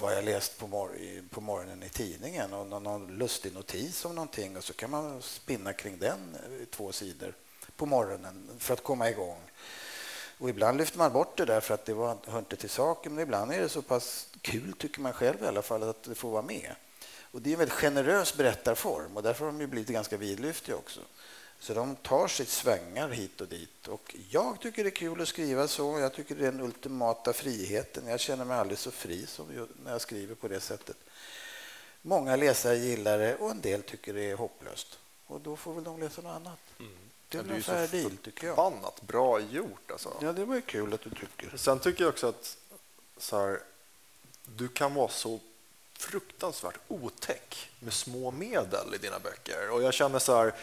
vad 0.00 0.16
jag 0.16 0.24
läst 0.24 0.58
på, 0.58 0.66
mor 0.66 0.90
på 1.30 1.40
morgonen 1.40 1.82
i 1.82 1.88
tidningen 1.88 2.52
och 2.52 2.66
någon, 2.66 2.82
någon 2.82 3.18
lustig 3.18 3.54
notis 3.54 4.04
om 4.04 4.14
någonting 4.14 4.56
och 4.56 4.64
så 4.64 4.72
kan 4.72 4.90
man 4.90 5.22
spinna 5.22 5.72
kring 5.72 5.98
den 5.98 6.36
i 6.62 6.66
två 6.66 6.92
sidor 6.92 7.34
på 7.76 7.86
morgonen 7.86 8.50
för 8.58 8.74
att 8.74 8.82
komma 8.82 9.10
igång. 9.10 9.40
Och 10.38 10.48
ibland 10.48 10.78
lyfter 10.78 10.98
man 10.98 11.12
bort 11.12 11.36
det 11.36 11.44
där 11.44 11.60
för 11.60 11.74
att 11.74 11.84
det 11.84 11.94
var, 11.94 12.16
hör 12.26 12.38
inte 12.38 12.56
till 12.56 12.70
saken 12.70 13.14
men 13.14 13.22
ibland 13.22 13.52
är 13.52 13.60
det 13.60 13.68
så 13.68 13.82
pass 13.82 14.28
kul, 14.40 14.72
tycker 14.78 15.00
man 15.00 15.12
själv 15.12 15.42
i 15.42 15.46
alla 15.46 15.62
fall, 15.62 15.82
att 15.82 16.02
det 16.02 16.14
får 16.14 16.30
vara 16.30 16.42
med. 16.42 16.74
Och 17.34 17.42
Det 17.42 17.50
är 17.50 17.52
en 17.52 17.58
väldigt 17.58 17.78
generös 17.78 18.34
berättarform 18.34 19.16
och 19.16 19.22
därför 19.22 19.44
har 19.44 19.52
de 19.52 19.60
ju 19.60 19.66
blivit 19.66 19.88
ganska 19.88 20.16
vidlyftiga 20.16 20.76
också. 20.76 21.00
Så 21.58 21.74
de 21.74 21.96
tar 21.96 22.28
sitt 22.28 22.48
svängar 22.48 23.08
hit 23.08 23.40
och 23.40 23.48
dit. 23.48 23.88
Och 23.88 24.16
jag 24.30 24.60
tycker 24.60 24.84
det 24.84 24.88
är 24.88 24.96
kul 24.96 25.20
att 25.20 25.28
skriva 25.28 25.68
så. 25.68 25.98
Jag 25.98 26.14
tycker 26.14 26.34
det 26.34 26.46
är 26.46 26.52
den 26.52 26.60
ultimata 26.60 27.32
friheten. 27.32 28.06
Jag 28.06 28.20
känner 28.20 28.44
mig 28.44 28.56
aldrig 28.56 28.78
så 28.78 28.90
fri 28.90 29.26
som 29.26 29.68
när 29.84 29.92
jag 29.92 30.00
skriver 30.00 30.34
på 30.34 30.48
det 30.48 30.60
sättet. 30.60 30.96
Många 32.02 32.36
läsare 32.36 32.76
gillar 32.76 33.18
det 33.18 33.36
och 33.36 33.50
en 33.50 33.60
del 33.60 33.82
tycker 33.82 34.14
det 34.14 34.30
är 34.30 34.36
hopplöst. 34.36 34.98
Och 35.26 35.40
då 35.40 35.56
får 35.56 35.74
väl 35.74 35.84
de 35.84 36.00
läsa 36.00 36.22
något 36.22 36.36
annat. 36.36 36.58
Det 37.28 37.38
är 37.38 37.42
väl 37.42 37.56
en 37.56 37.62
fair 37.62 37.88
deal, 37.88 38.16
tycker 38.16 38.46
jag. 38.46 38.56
förbannat 38.56 39.02
bra 39.02 39.40
gjort. 39.40 39.90
Alltså. 39.90 40.16
Ja, 40.20 40.32
det 40.32 40.44
var 40.44 40.54
ju 40.54 40.62
kul 40.62 40.94
att 40.94 41.00
du 41.00 41.10
tycker. 41.10 41.56
Sen 41.56 41.78
tycker 41.78 42.04
jag 42.04 42.10
också 42.10 42.26
att 42.26 42.56
så 43.16 43.38
här, 43.38 43.60
du 44.44 44.68
kan 44.68 44.94
vara 44.94 45.08
så 45.08 45.40
fruktansvärt 46.04 46.78
otäck 46.88 47.70
med 47.80 47.92
små 47.92 48.30
medel 48.30 48.94
i 48.94 48.98
dina 48.98 49.18
böcker. 49.18 49.70
Och 49.70 49.82
jag 49.82 49.94
känner 49.94 50.18
så 50.18 50.36
här, 50.36 50.54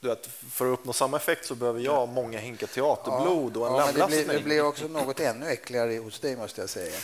du 0.00 0.08
vet, 0.08 0.26
för 0.26 0.72
att 0.72 0.78
uppnå 0.78 0.92
samma 0.92 1.16
effekt 1.16 1.46
så 1.46 1.54
behöver 1.54 1.80
jag 1.80 2.08
många 2.08 2.38
hinkar 2.38 2.66
teaterblod 2.66 3.56
och 3.56 3.66
en 3.66 3.74
ja, 3.74 3.92
det, 3.92 4.06
blir, 4.06 4.28
det 4.28 4.40
blir 4.40 4.64
också 4.64 4.88
något 4.88 5.20
ännu 5.20 5.46
äckligare 5.46 5.96
hos 5.98 6.20
dig, 6.20 6.36
måste 6.36 6.60
jag 6.60 6.70
säga. 6.70 6.98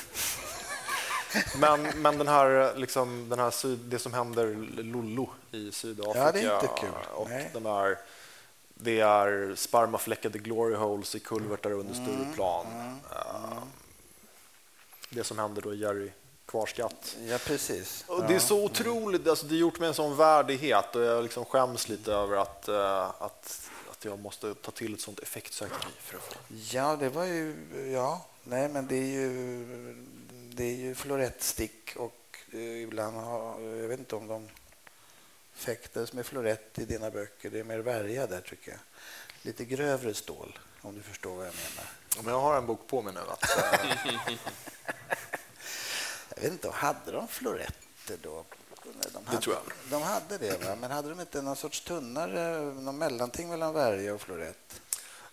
Men, 1.58 1.82
men 1.82 2.18
den 2.18 2.28
här, 2.28 2.74
liksom, 2.76 3.28
den 3.28 3.38
här 3.38 3.50
syd, 3.50 3.78
det 3.78 3.98
som 3.98 4.14
händer 4.14 4.54
Lollo 4.82 5.30
i 5.50 5.72
Sydafrika. 5.72 6.18
Ja, 6.18 6.32
det 6.32 6.40
är 6.40 6.54
inte 6.54 6.68
kul. 6.80 6.90
Och 7.14 7.28
Nej. 7.30 7.50
de 7.54 7.66
är, 7.66 7.98
det 8.74 9.00
är 9.00 9.54
spermafläckade 9.56 10.38
glory 10.38 10.74
holes 10.74 11.14
i 11.14 11.20
kulvertar 11.20 11.70
under 11.72 11.94
Mm, 11.94 12.06
Stureplan. 12.06 12.66
Eh, 13.12 13.62
Det 15.10 15.24
som 15.24 15.38
händer 15.38 15.62
då 15.62 15.74
i 15.74 15.76
Jerry 15.76 16.10
Kvarskatt. 16.46 17.16
Ja, 17.26 17.38
precis. 17.38 18.04
Och 18.08 18.24
det 18.24 18.34
är 18.34 18.38
så 18.38 18.64
otroligt, 18.64 19.28
alltså 19.28 19.46
det 19.46 19.54
har 19.54 19.60
gjort 19.60 19.78
mig 19.78 19.88
en 19.88 19.94
sån 19.94 20.16
värdighet 20.16 20.96
och 20.96 21.02
jag 21.02 21.22
liksom 21.22 21.44
skäms 21.44 21.88
lite 21.88 22.12
över 22.12 22.36
att, 22.36 22.68
eh, 22.68 23.22
att, 23.22 23.70
att 23.90 24.04
jag 24.04 24.18
måste 24.18 24.54
ta 24.54 24.70
till 24.70 24.94
ett 24.94 25.00
sånt 25.00 25.18
effektsökeri 25.18 25.92
för 25.98 26.16
att 26.16 26.22
få 26.24 26.34
Ja, 26.48 26.96
det 26.96 27.08
var 27.08 27.24
ju... 27.24 27.56
Ja, 27.92 28.26
nej, 28.42 28.68
men 28.68 28.86
det 28.86 28.96
är 28.96 29.06
ju, 29.06 29.66
det 30.32 30.64
är 30.64 30.76
ju 30.76 30.94
florettstick 30.94 31.96
och 31.96 32.38
eh, 32.52 32.82
ibland 32.82 33.16
har... 33.16 33.60
Jag 33.60 33.88
vet 33.88 33.98
inte 33.98 34.16
om 34.16 34.26
de 34.26 34.48
fäktas 35.54 36.12
med 36.12 36.26
florett 36.26 36.78
i 36.78 36.84
dina 36.84 37.10
böcker. 37.10 37.50
Det 37.50 37.60
är 37.60 37.64
mer 37.64 37.78
värja 37.78 38.26
där, 38.26 38.40
tycker 38.40 38.70
jag. 38.70 38.80
Lite 39.42 39.64
grövre 39.64 40.14
stål, 40.14 40.58
om 40.80 40.94
du 40.94 41.02
förstår 41.02 41.36
vad 41.36 41.46
jag 41.46 41.54
menar. 41.54 41.90
Men 42.22 42.32
jag 42.32 42.40
har 42.40 42.56
en 42.56 42.66
bok 42.66 42.86
på 42.86 43.02
mig 43.02 43.14
nu. 43.14 43.20
Att, 43.20 43.44
Jag 46.36 46.42
vet 46.42 46.52
inte, 46.52 46.70
hade 46.70 47.12
de 47.12 47.28
floretter 47.28 48.16
då? 48.22 48.44
De 49.12 49.26
hade, 49.26 49.40
tror 49.40 49.56
jag. 49.56 49.62
De 49.90 50.02
hade 50.02 50.38
det, 50.38 50.64
va? 50.64 50.76
men 50.80 50.90
hade 50.90 51.08
de 51.08 51.20
inte 51.20 51.42
någon 51.42 51.56
sorts 51.56 51.80
tunnare, 51.80 52.58
någon 52.60 52.98
mellanting 52.98 53.48
mellan 53.48 53.74
värja 53.74 54.14
och 54.14 54.20
florett? 54.20 54.80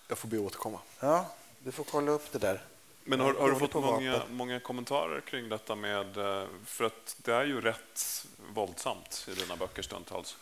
jag 0.07 0.17
får 0.17 0.27
be 0.27 0.37
återkomma. 0.37 0.79
Ja, 0.99 1.25
du 1.59 1.71
får 1.71 1.83
kolla 1.83 2.11
upp 2.11 2.31
det 2.31 2.39
där. 2.39 2.63
Men 3.03 3.19
har, 3.19 3.33
har 3.33 3.51
du 3.51 3.59
fått 3.59 3.73
många, 3.73 4.21
många 4.29 4.59
kommentarer 4.59 5.21
kring 5.21 5.49
detta 5.49 5.75
med... 5.75 6.17
eh, 6.17 6.47
För 6.65 6.85
att 6.85 7.15
det 7.17 7.33
är 7.33 7.43
ju 7.45 7.61
rätt 7.61 8.25
våldsamt 8.53 9.27
i 9.31 9.33
dina 9.33 9.55
böcker 9.55 9.81
stundtals. 9.81 10.37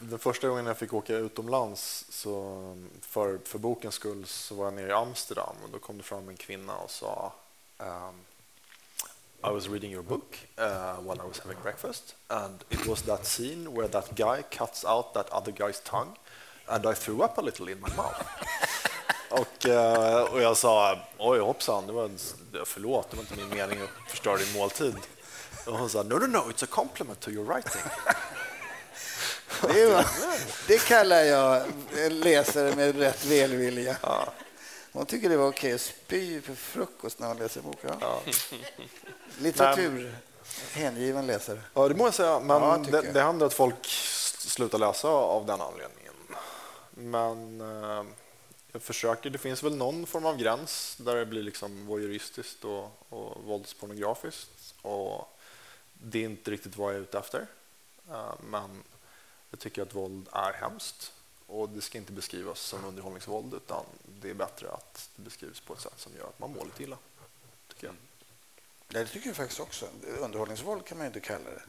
Den 0.00 0.18
första 0.18 0.48
gången 0.48 0.66
jag 0.66 0.78
fick 0.78 0.92
åka 0.92 1.16
utomlands 1.16 2.06
så 2.08 2.52
för, 3.00 3.38
för 3.44 3.58
bokens 3.58 3.94
skull 3.94 4.26
så 4.26 4.54
var 4.54 4.64
jag 4.64 4.74
nere 4.74 4.88
i 4.88 4.92
Amsterdam 4.92 5.56
och 5.64 5.70
då 5.70 5.78
kom 5.78 5.96
det 5.98 6.02
fram 6.04 6.28
en 6.28 6.36
kvinna 6.36 6.76
och 6.76 6.90
sa 6.90 7.32
um, 7.78 8.20
I 9.46 9.50
was 9.50 9.68
reading 9.68 9.92
your 9.92 10.02
book 10.02 10.36
uh, 10.58 10.96
while 10.96 11.20
I 11.20 11.24
was 11.24 11.38
having 11.38 11.58
breakfast 11.62 12.16
and 12.30 12.64
it 12.70 12.84
was 12.86 13.02
that 13.02 13.24
scene 13.26 13.72
where 13.72 13.86
that 13.88 14.16
guy 14.16 14.42
cuts 14.50 14.84
out 14.84 15.14
that 15.14 15.28
other 15.30 15.52
guy's 15.52 15.80
tongue 15.80 16.16
and 16.68 16.84
I 16.84 16.94
threw 16.94 17.22
up 17.22 17.38
a 17.38 17.40
little 17.40 17.68
in 17.68 17.80
my 17.80 17.88
mouth. 17.96 18.26
och, 19.30 19.66
eh, 19.66 20.22
och 20.22 20.42
jag 20.42 20.56
sa 20.56 20.98
oj 21.18 21.38
hoppsan, 21.40 21.86
det 21.86 21.92
var, 21.92 22.04
en- 22.04 22.18
förlåt, 22.64 23.10
det 23.10 23.16
var 23.16 23.22
inte 23.22 23.36
min 23.36 23.48
mening 23.48 23.78
att 23.82 24.10
förstöra 24.10 24.36
din 24.36 24.52
måltid. 24.52 24.96
Och 25.66 25.78
hon 25.78 25.90
sa 25.90 26.02
no, 26.02 26.14
no, 26.14 26.26
no, 26.26 26.38
it's 26.38 26.64
a 26.64 26.68
compliment 26.70 27.20
to 27.20 27.30
your 27.30 27.44
writing. 27.44 27.82
Det, 29.62 29.86
var, 29.86 30.06
det 30.68 30.84
kallar 30.84 31.22
jag 31.22 31.62
en 31.98 32.20
läsare 32.20 32.76
med 32.76 32.98
rätt 32.98 33.24
välvilja. 33.24 33.96
Hon 34.96 35.06
tycker 35.06 35.28
det 35.28 35.36
var 35.36 35.48
okej 35.48 35.72
att 35.72 35.80
spy 35.80 36.40
för 36.40 36.54
frukost 36.54 37.18
när 37.18 37.28
hon 37.28 37.36
läser 37.36 37.62
bok. 37.62 37.78
Ja. 38.00 38.22
Litteratur, 39.38 40.16
hängiven 40.72 41.26
läsare. 41.26 41.60
Ja, 41.74 41.88
det 41.88 41.94
må 41.94 42.06
jag 42.06 42.14
säga. 42.14 42.40
Men 42.40 42.62
Ja, 42.62 42.76
det, 42.90 43.04
jag. 43.04 43.14
det 43.14 43.22
händer 43.22 43.46
att 43.46 43.54
folk 43.54 43.86
slutar 44.38 44.78
läsa 44.78 45.08
av 45.08 45.46
den 45.46 45.60
anledningen. 45.60 46.12
Men 46.90 47.60
eh, 47.60 48.04
jag 48.72 48.82
försöker. 48.82 49.30
Det 49.30 49.38
finns 49.38 49.62
väl 49.62 49.76
någon 49.76 50.06
form 50.06 50.26
av 50.26 50.36
gräns 50.36 50.96
där 51.00 51.16
det 51.16 51.26
blir 51.26 51.42
liksom 51.42 51.86
voyeuristiskt 51.86 52.64
och, 52.64 53.02
och 53.08 53.44
våldspornografiskt. 53.44 54.74
Och 54.82 55.38
det 55.92 56.18
är 56.18 56.24
inte 56.24 56.50
riktigt 56.50 56.76
vad 56.76 56.88
jag 56.92 56.98
är 56.98 57.02
ute 57.02 57.18
efter. 57.18 57.46
Eh, 58.10 58.34
men 58.40 58.82
jag 59.50 59.60
tycker 59.60 59.82
att 59.82 59.94
våld 59.94 60.28
är 60.32 60.52
hemskt. 60.52 61.12
Och 61.46 61.68
det 61.68 61.80
ska 61.80 61.98
inte 61.98 62.12
beskrivas 62.12 62.60
som 62.60 62.84
underhållningsvåld 62.84 63.54
utan 63.54 63.84
det 64.20 64.30
är 64.30 64.34
bättre 64.34 64.70
att 64.70 65.10
det 65.16 65.22
beskrivs 65.22 65.60
på 65.60 65.74
ett 65.74 65.80
sätt 65.80 65.92
som 65.96 66.12
gör 66.18 66.24
att 66.28 66.38
man 66.38 66.50
mår 66.52 66.64
lite 66.64 66.82
illa. 66.82 66.96
Tycker 67.68 67.86
jag. 67.86 67.96
Ja, 68.88 68.98
det 69.00 69.06
tycker 69.06 69.26
jag 69.26 69.36
faktiskt 69.36 69.60
också. 69.60 69.88
Underhållningsvåld 70.20 70.84
kan 70.84 70.98
man 70.98 71.04
ju 71.04 71.08
inte 71.08 71.20
kalla 71.20 71.44
det. 71.50 71.62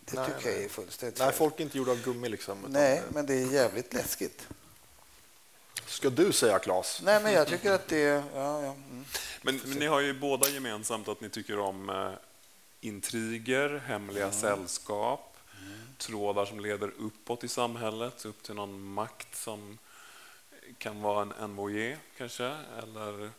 Det 0.00 0.16
Nej, 0.16 0.26
tycker 0.26 0.48
jag 0.48 0.56
nej. 0.56 0.64
är 0.64 0.68
fullständigt 0.68 1.18
Nej, 1.18 1.32
folk 1.32 1.60
är 1.60 1.64
inte 1.64 1.78
gjorda 1.78 1.90
av 1.90 2.02
gummi 2.02 2.28
liksom. 2.28 2.58
utan 2.58 2.72
Nej, 2.72 3.02
det- 3.08 3.14
men 3.14 3.26
det 3.26 3.34
är 3.34 3.52
jävligt 3.52 3.92
läskigt. 3.94 4.48
Ska 5.86 6.10
du 6.10 6.32
säga 6.32 6.58
Claes? 6.58 7.00
Nej, 7.02 7.22
men 7.22 7.32
jag 7.32 7.46
tycker 7.48 7.72
att 7.72 7.88
det 7.88 7.96
är... 8.02 8.22
Ja, 8.34 8.62
ja. 8.62 8.72
Mm. 8.72 9.04
Men, 9.42 9.56
men 9.64 9.78
ni 9.78 9.86
har 9.86 10.00
ju 10.00 10.12
båda 10.20 10.48
gemensamt 10.48 11.08
att 11.08 11.20
ni 11.20 11.28
tycker 11.30 11.58
om 11.58 11.90
eh, 11.90 12.12
intriger, 12.80 13.78
hemliga 13.86 14.32
sällskap, 14.32 15.33
trådar 15.98 16.44
som 16.44 16.60
leder 16.60 16.92
uppåt 16.98 17.44
i 17.44 17.48
samhället, 17.48 18.24
upp 18.24 18.42
till 18.42 18.54
någon 18.54 18.80
makt 18.80 19.36
som 19.36 19.78
kan 20.78 21.02
vara 21.02 21.22
en 21.22 21.32
envoyé 21.32 21.96
kanske, 22.16 22.56
eller 22.78 23.30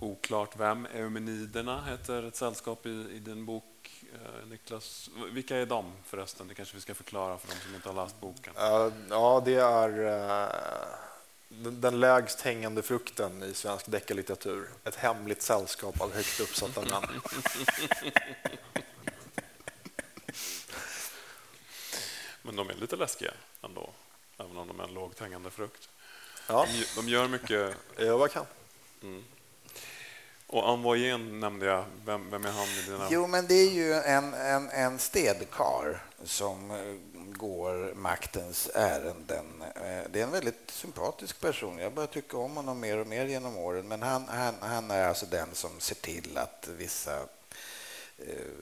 oklart 0.00 0.56
vem. 0.56 0.86
Eumeniderna 0.86 1.84
heter 1.84 2.22
ett 2.22 2.36
sällskap 2.36 2.86
i, 2.86 3.06
i 3.12 3.18
din 3.18 3.46
bok 3.46 4.04
eh, 4.14 4.48
Niklas. 4.48 5.10
Vilka 5.32 5.56
är 5.56 5.66
de 5.66 5.92
förresten? 6.04 6.48
Det 6.48 6.54
kanske 6.54 6.74
vi 6.74 6.80
ska 6.80 6.94
förklara 6.94 7.38
för 7.38 7.48
de 7.48 7.54
som 7.54 7.74
inte 7.74 7.88
har 7.88 8.04
läst 8.04 8.20
boken. 8.20 8.54
Uh, 8.56 8.92
ja, 9.10 9.42
det 9.44 9.54
är 9.54 10.00
uh, 10.00 10.48
den, 11.48 11.80
den 11.80 12.00
lägst 12.00 12.40
hängande 12.40 12.82
frukten 12.82 13.42
i 13.42 13.54
svensk 13.54 13.86
deckarlitteratur. 13.86 14.70
Ett 14.84 14.96
hemligt 14.96 15.42
sällskap 15.42 16.00
av 16.00 16.14
högt 16.14 16.40
uppsatta 16.40 16.80
män. 16.80 17.20
Men 22.48 22.56
de 22.56 22.70
är 22.70 22.74
lite 22.74 22.96
läskiga 22.96 23.30
ändå, 23.62 23.90
även 24.38 24.56
om 24.56 24.68
de 24.68 24.80
är 24.80 24.84
en 24.84 24.94
lågt 24.94 25.20
hängande 25.20 25.50
frukt. 25.50 25.88
Ja. 26.46 26.66
De, 26.66 26.84
de 27.00 27.08
gör 27.08 27.28
mycket. 27.28 27.76
Jag 27.96 28.06
gör 28.06 28.12
vad 28.12 28.22
jag 28.22 28.32
kan. 28.32 28.46
Mm. 29.02 29.24
Och 30.46 30.68
Envoyen 30.68 31.40
nämnde 31.40 31.66
jag. 31.66 31.84
Vem, 32.04 32.30
vem 32.30 32.44
är 32.44 32.50
han 32.50 32.68
i 32.68 32.82
dina... 32.82 33.08
Jo, 33.10 33.26
men 33.26 33.46
det 33.46 33.54
är 33.54 33.70
ju 33.70 33.92
en, 33.94 34.34
en, 34.34 34.70
en 34.70 34.98
städkar 34.98 36.04
som 36.24 36.70
eh, 36.70 36.94
går 37.32 37.94
maktens 37.94 38.70
ärenden. 38.74 39.62
Eh, 39.62 40.10
det 40.10 40.20
är 40.20 40.24
en 40.24 40.30
väldigt 40.30 40.70
sympatisk 40.70 41.40
person. 41.40 41.78
Jag 41.78 41.92
börjar 41.92 42.06
tycka 42.06 42.36
om 42.36 42.56
honom 42.56 42.80
mer 42.80 42.98
och 42.98 43.06
mer 43.06 43.26
genom 43.26 43.56
åren. 43.56 43.88
Men 43.88 44.02
han, 44.02 44.28
han, 44.28 44.54
han 44.60 44.90
är 44.90 45.08
alltså 45.08 45.26
den 45.26 45.48
som 45.52 45.80
ser 45.80 45.94
till 45.94 46.38
att 46.38 46.68
vissa 46.78 47.16
eh, 48.18 48.52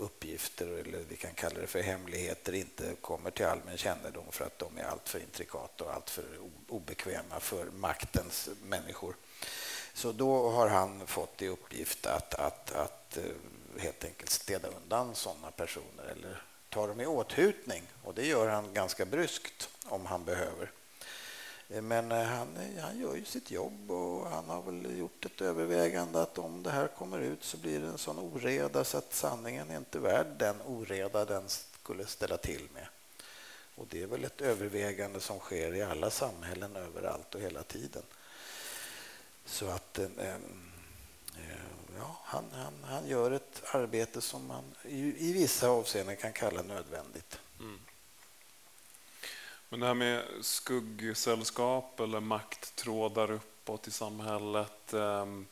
uppgifter, 0.00 0.66
eller 0.66 0.98
vi 1.08 1.16
kan 1.16 1.34
kalla 1.34 1.60
det 1.60 1.66
för 1.66 1.82
hemligheter, 1.82 2.52
inte 2.52 2.94
kommer 3.00 3.30
till 3.30 3.46
allmän 3.46 3.76
kännedom 3.76 4.24
för 4.30 4.44
att 4.44 4.58
de 4.58 4.78
är 4.78 4.84
alltför 4.84 5.18
intrikata 5.18 5.84
och 5.84 5.94
alltför 5.94 6.24
obekväma 6.68 7.40
för 7.40 7.64
maktens 7.64 8.48
människor. 8.64 9.14
Så 9.94 10.12
då 10.12 10.50
har 10.50 10.68
han 10.68 11.06
fått 11.06 11.42
i 11.42 11.48
uppgift 11.48 12.06
att, 12.06 12.34
att, 12.34 12.72
att 12.72 13.16
eh, 13.16 13.80
helt 13.80 14.04
enkelt 14.04 14.30
städa 14.30 14.68
undan 14.68 15.14
sådana 15.14 15.50
personer 15.50 16.04
eller 16.04 16.42
ta 16.68 16.86
dem 16.86 17.00
i 17.00 17.06
åthutning. 17.06 17.82
Och 18.04 18.14
det 18.14 18.26
gör 18.26 18.48
han 18.48 18.74
ganska 18.74 19.04
bryskt 19.04 19.68
om 19.84 20.06
han 20.06 20.24
behöver. 20.24 20.70
Eh, 21.70 21.82
men 21.82 22.12
eh, 22.12 22.22
han, 22.22 22.56
eh, 22.56 22.82
han 22.82 23.00
gör 23.00 23.14
ju 23.14 23.24
sitt 23.24 23.50
jobb 23.50 23.90
och 23.90 24.30
han 24.30 24.48
har 24.48 24.62
väl 24.62 24.98
gjort 24.98 25.26
ett 25.26 25.40
övervägande 25.40 26.22
att 26.22 26.38
om 26.38 26.62
det 26.62 26.70
här 26.70 26.88
kommer 26.88 27.18
ut 27.18 27.44
så 27.44 27.56
blir 27.56 27.80
det 27.80 27.86
en 27.86 27.98
sån 27.98 28.18
oreda 28.18 28.84
så 28.84 28.98
att 28.98 29.14
sanningen 29.14 29.70
är 29.70 29.76
inte 29.76 29.98
värd 29.98 30.26
den 30.38 30.62
oreda 30.66 31.24
den 31.24 31.44
skulle 31.48 32.06
ställa 32.06 32.36
till 32.36 32.68
med. 32.74 32.86
Och 33.74 33.86
det 33.90 34.02
är 34.02 34.06
väl 34.06 34.24
ett 34.24 34.40
övervägande 34.40 35.20
som 35.20 35.38
sker 35.38 35.74
i 35.74 35.82
alla 35.82 36.10
samhällen 36.10 36.76
överallt 36.76 37.34
och 37.34 37.40
hela 37.40 37.62
tiden. 37.62 38.02
Så 39.44 39.68
att 39.68 39.98
eh, 39.98 40.08
ja, 41.98 42.20
han, 42.24 42.44
han, 42.52 42.74
han 42.84 43.08
gör 43.08 43.30
ett 43.30 43.62
arbete 43.64 44.20
som 44.20 44.46
man 44.46 44.64
i, 44.82 45.28
i 45.28 45.32
vissa 45.32 45.68
avseenden 45.68 46.16
kan 46.16 46.32
kalla 46.32 46.62
nödvändigt. 46.62 47.38
Mm. 49.70 49.80
Men 49.80 49.80
det 49.80 49.86
här 49.86 49.94
med 49.94 50.24
skuggsällskap 50.40 52.00
eller 52.00 52.20
makttrådar 52.20 53.30
uppåt 53.30 53.88
i 53.88 53.90
samhället 53.90 54.92
ehm, 54.92 55.46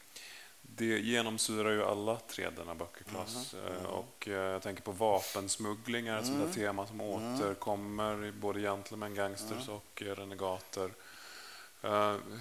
det 0.63 0.99
genomsyrar 0.99 1.71
ju 1.71 1.85
alla 1.85 2.17
tre 2.17 2.51
denna 2.51 2.75
böckerklass. 2.75 3.55
Mm. 3.55 3.67
Mm. 3.67 3.87
Och 3.87 4.29
eh, 4.29 4.35
jag 4.35 4.63
tänker 4.63 4.83
på 4.83 4.93
vapensmugglingar, 4.93 6.23
mm. 6.23 6.49
ett 6.49 6.55
tema 6.55 6.87
som 6.87 7.01
mm. 7.01 7.35
återkommer 7.35 8.25
i 8.25 8.33
både 8.33 8.61
gentlemen, 8.61 9.15
gangsters 9.15 9.69
mm. 9.69 9.77
och 9.77 10.03
renegater. 10.03 10.91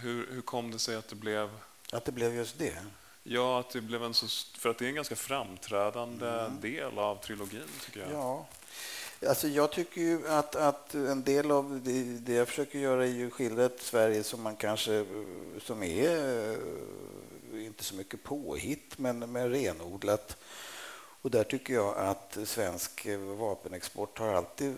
Hur, 0.01 0.31
hur 0.31 0.41
kom 0.41 0.71
det 0.71 0.79
sig 0.79 0.95
att 0.95 1.07
det 1.07 1.15
blev... 1.15 1.49
Att 1.91 2.05
det 2.05 2.11
blev 2.11 2.35
just 2.35 2.59
det? 2.59 2.77
Ja, 3.23 3.59
att 3.59 3.69
det 3.69 3.81
blev 3.81 4.03
en 4.03 4.13
så, 4.13 4.27
för 4.57 4.69
att 4.69 4.77
det 4.77 4.85
är 4.85 4.89
en 4.89 4.95
ganska 4.95 5.15
framträdande 5.15 6.29
mm. 6.29 6.61
del 6.61 6.99
av 6.99 7.15
trilogin, 7.15 7.63
tycker 7.85 7.99
jag. 7.99 8.11
Ja. 8.11 8.47
Alltså 9.25 9.47
jag 9.47 9.71
tycker 9.71 10.01
ju 10.01 10.27
att, 10.27 10.55
att 10.55 10.93
en 10.93 11.23
del 11.23 11.51
av 11.51 11.81
det, 11.83 12.03
det 12.03 12.33
jag 12.33 12.47
försöker 12.47 12.79
göra 12.79 13.05
är 13.05 13.09
ju 13.09 13.29
skildra 13.29 13.65
ett 13.65 13.81
Sverige 13.81 14.23
som 14.23 14.41
man 14.41 14.55
kanske 14.55 15.05
som 15.61 15.83
är 15.83 16.51
eh, 17.53 17.65
inte 17.65 17.83
så 17.83 17.95
mycket 17.95 18.23
påhitt, 18.23 18.97
men, 18.97 19.19
men 19.19 19.49
renodlat. 19.49 20.37
Och 21.21 21.31
där 21.31 21.43
tycker 21.43 21.73
jag 21.73 21.97
att 21.97 22.37
svensk 22.45 23.07
vapenexport 23.39 24.19
har 24.19 24.33
alltid 24.33 24.75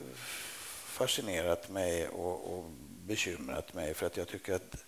fascinerat 0.86 1.70
mig 1.70 2.08
och, 2.08 2.54
och 2.54 2.72
bekymrat 3.06 3.74
mig 3.74 3.94
för 3.94 4.06
att 4.06 4.18
jag 4.18 4.28
tycker 4.28 4.56
att 4.56 4.86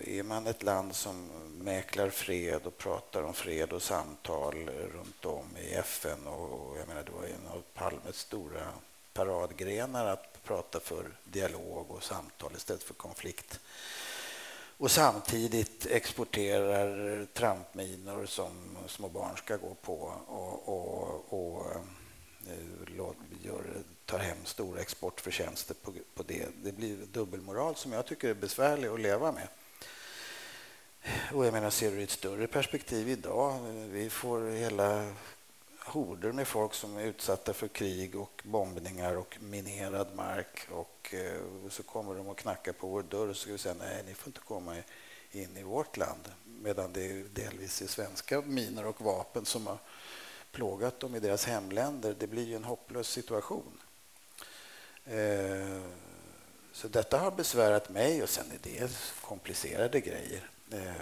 Eh, 0.00 0.18
är 0.18 0.22
man 0.22 0.46
ett 0.46 0.62
land 0.62 0.94
som 0.94 1.30
mäklar 1.58 2.10
fred 2.10 2.66
och 2.66 2.78
pratar 2.78 3.22
om 3.22 3.34
fred 3.34 3.72
och 3.72 3.82
samtal 3.82 4.54
runt 4.68 5.24
om 5.24 5.56
i 5.56 5.74
FN 5.74 6.26
och 6.26 6.78
jag 6.78 6.88
menar 6.88 7.02
det 7.02 7.12
var 7.12 7.24
en 7.24 7.46
av 7.48 7.62
Palmes 7.74 8.16
stora 8.16 8.66
paradgrenar 9.12 10.06
att 10.06 10.44
prata 10.44 10.80
för 10.80 11.10
dialog 11.24 11.90
och 11.90 12.02
samtal 12.02 12.52
istället 12.56 12.82
för 12.82 12.94
konflikt 12.94 13.60
och 14.82 14.90
samtidigt 14.90 15.86
exporterar 15.86 17.26
trampminor 17.32 18.26
som 18.26 18.76
små 18.88 19.08
barn 19.08 19.36
ska 19.36 19.56
gå 19.56 19.74
på 19.74 20.12
och, 20.26 20.68
och, 20.68 21.32
och 21.32 21.66
eh, 22.46 23.06
gör, 23.42 23.64
tar 24.06 24.18
hem 24.18 24.36
stora 24.44 24.80
exportförtjänster 24.80 25.74
på, 25.74 25.92
på 26.14 26.22
det. 26.22 26.48
Det 26.62 26.72
blir 26.72 26.96
dubbelmoral 26.96 27.76
som 27.76 27.92
jag 27.92 28.06
tycker 28.06 28.28
är 28.28 28.34
besvärlig 28.34 28.88
att 28.88 29.00
leva 29.00 29.32
med. 29.32 29.48
Och 31.32 31.46
jag 31.46 31.52
menar, 31.52 31.70
ser 31.70 31.90
du 31.90 32.00
i 32.00 32.02
ett 32.02 32.10
större 32.10 32.46
perspektiv 32.46 33.08
idag, 33.08 33.60
vi 33.90 34.10
får 34.10 34.50
hela 34.50 35.14
horder 35.78 36.32
med 36.32 36.48
folk 36.48 36.74
som 36.74 36.96
är 36.96 37.04
utsatta 37.04 37.52
för 37.52 37.68
krig 37.68 38.16
och 38.16 38.42
bombningar 38.44 39.16
och 39.16 39.38
minerad 39.40 40.14
mark. 40.14 40.68
Och 40.70 41.14
eh, 41.14 41.68
så 41.70 41.82
kommer 41.82 42.14
de 42.14 42.28
och 42.28 42.38
knackar 42.38 42.72
på 42.72 42.86
vår 42.86 43.02
dörr 43.02 43.28
och 43.28 43.36
så 43.36 43.42
ska 43.42 43.52
vi 43.52 43.58
säga 43.58 43.74
nej, 43.78 44.02
ni 44.06 44.14
får 44.14 44.28
inte 44.28 44.40
komma 44.40 44.76
in 45.30 45.56
i 45.56 45.62
vårt 45.62 45.96
land. 45.96 46.32
Medan 46.44 46.92
det 46.92 47.34
delvis 47.34 47.82
är 47.82 47.86
svenska 47.86 48.40
minor 48.40 48.86
och 48.86 49.00
vapen 49.00 49.44
som 49.44 49.66
har 49.66 49.78
plågat 50.52 51.00
dem 51.00 51.14
i 51.14 51.20
deras 51.20 51.44
hemländer. 51.44 52.16
Det 52.18 52.26
blir 52.26 52.44
ju 52.44 52.56
en 52.56 52.64
hopplös 52.64 53.08
situation. 53.08 53.80
Eh, 55.04 55.82
så 56.72 56.88
detta 56.88 57.18
har 57.18 57.30
besvärat 57.30 57.88
mig 57.88 58.22
och 58.22 58.28
sen 58.28 58.46
är 58.52 58.58
det 58.62 58.90
komplicerade 59.20 60.00
grejer. 60.00 60.50
Eh, 60.72 60.92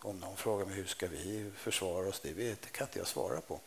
om 0.00 0.18
någon 0.18 0.36
frågar 0.36 0.66
mig 0.66 0.74
hur 0.74 0.84
ska 0.84 1.06
vi 1.06 1.50
försvara 1.56 2.08
oss, 2.08 2.20
det, 2.20 2.32
vet, 2.32 2.62
det 2.62 2.68
kan 2.68 2.86
inte 2.86 2.98
jag 2.98 3.08
svara 3.08 3.40
på. 3.40 3.60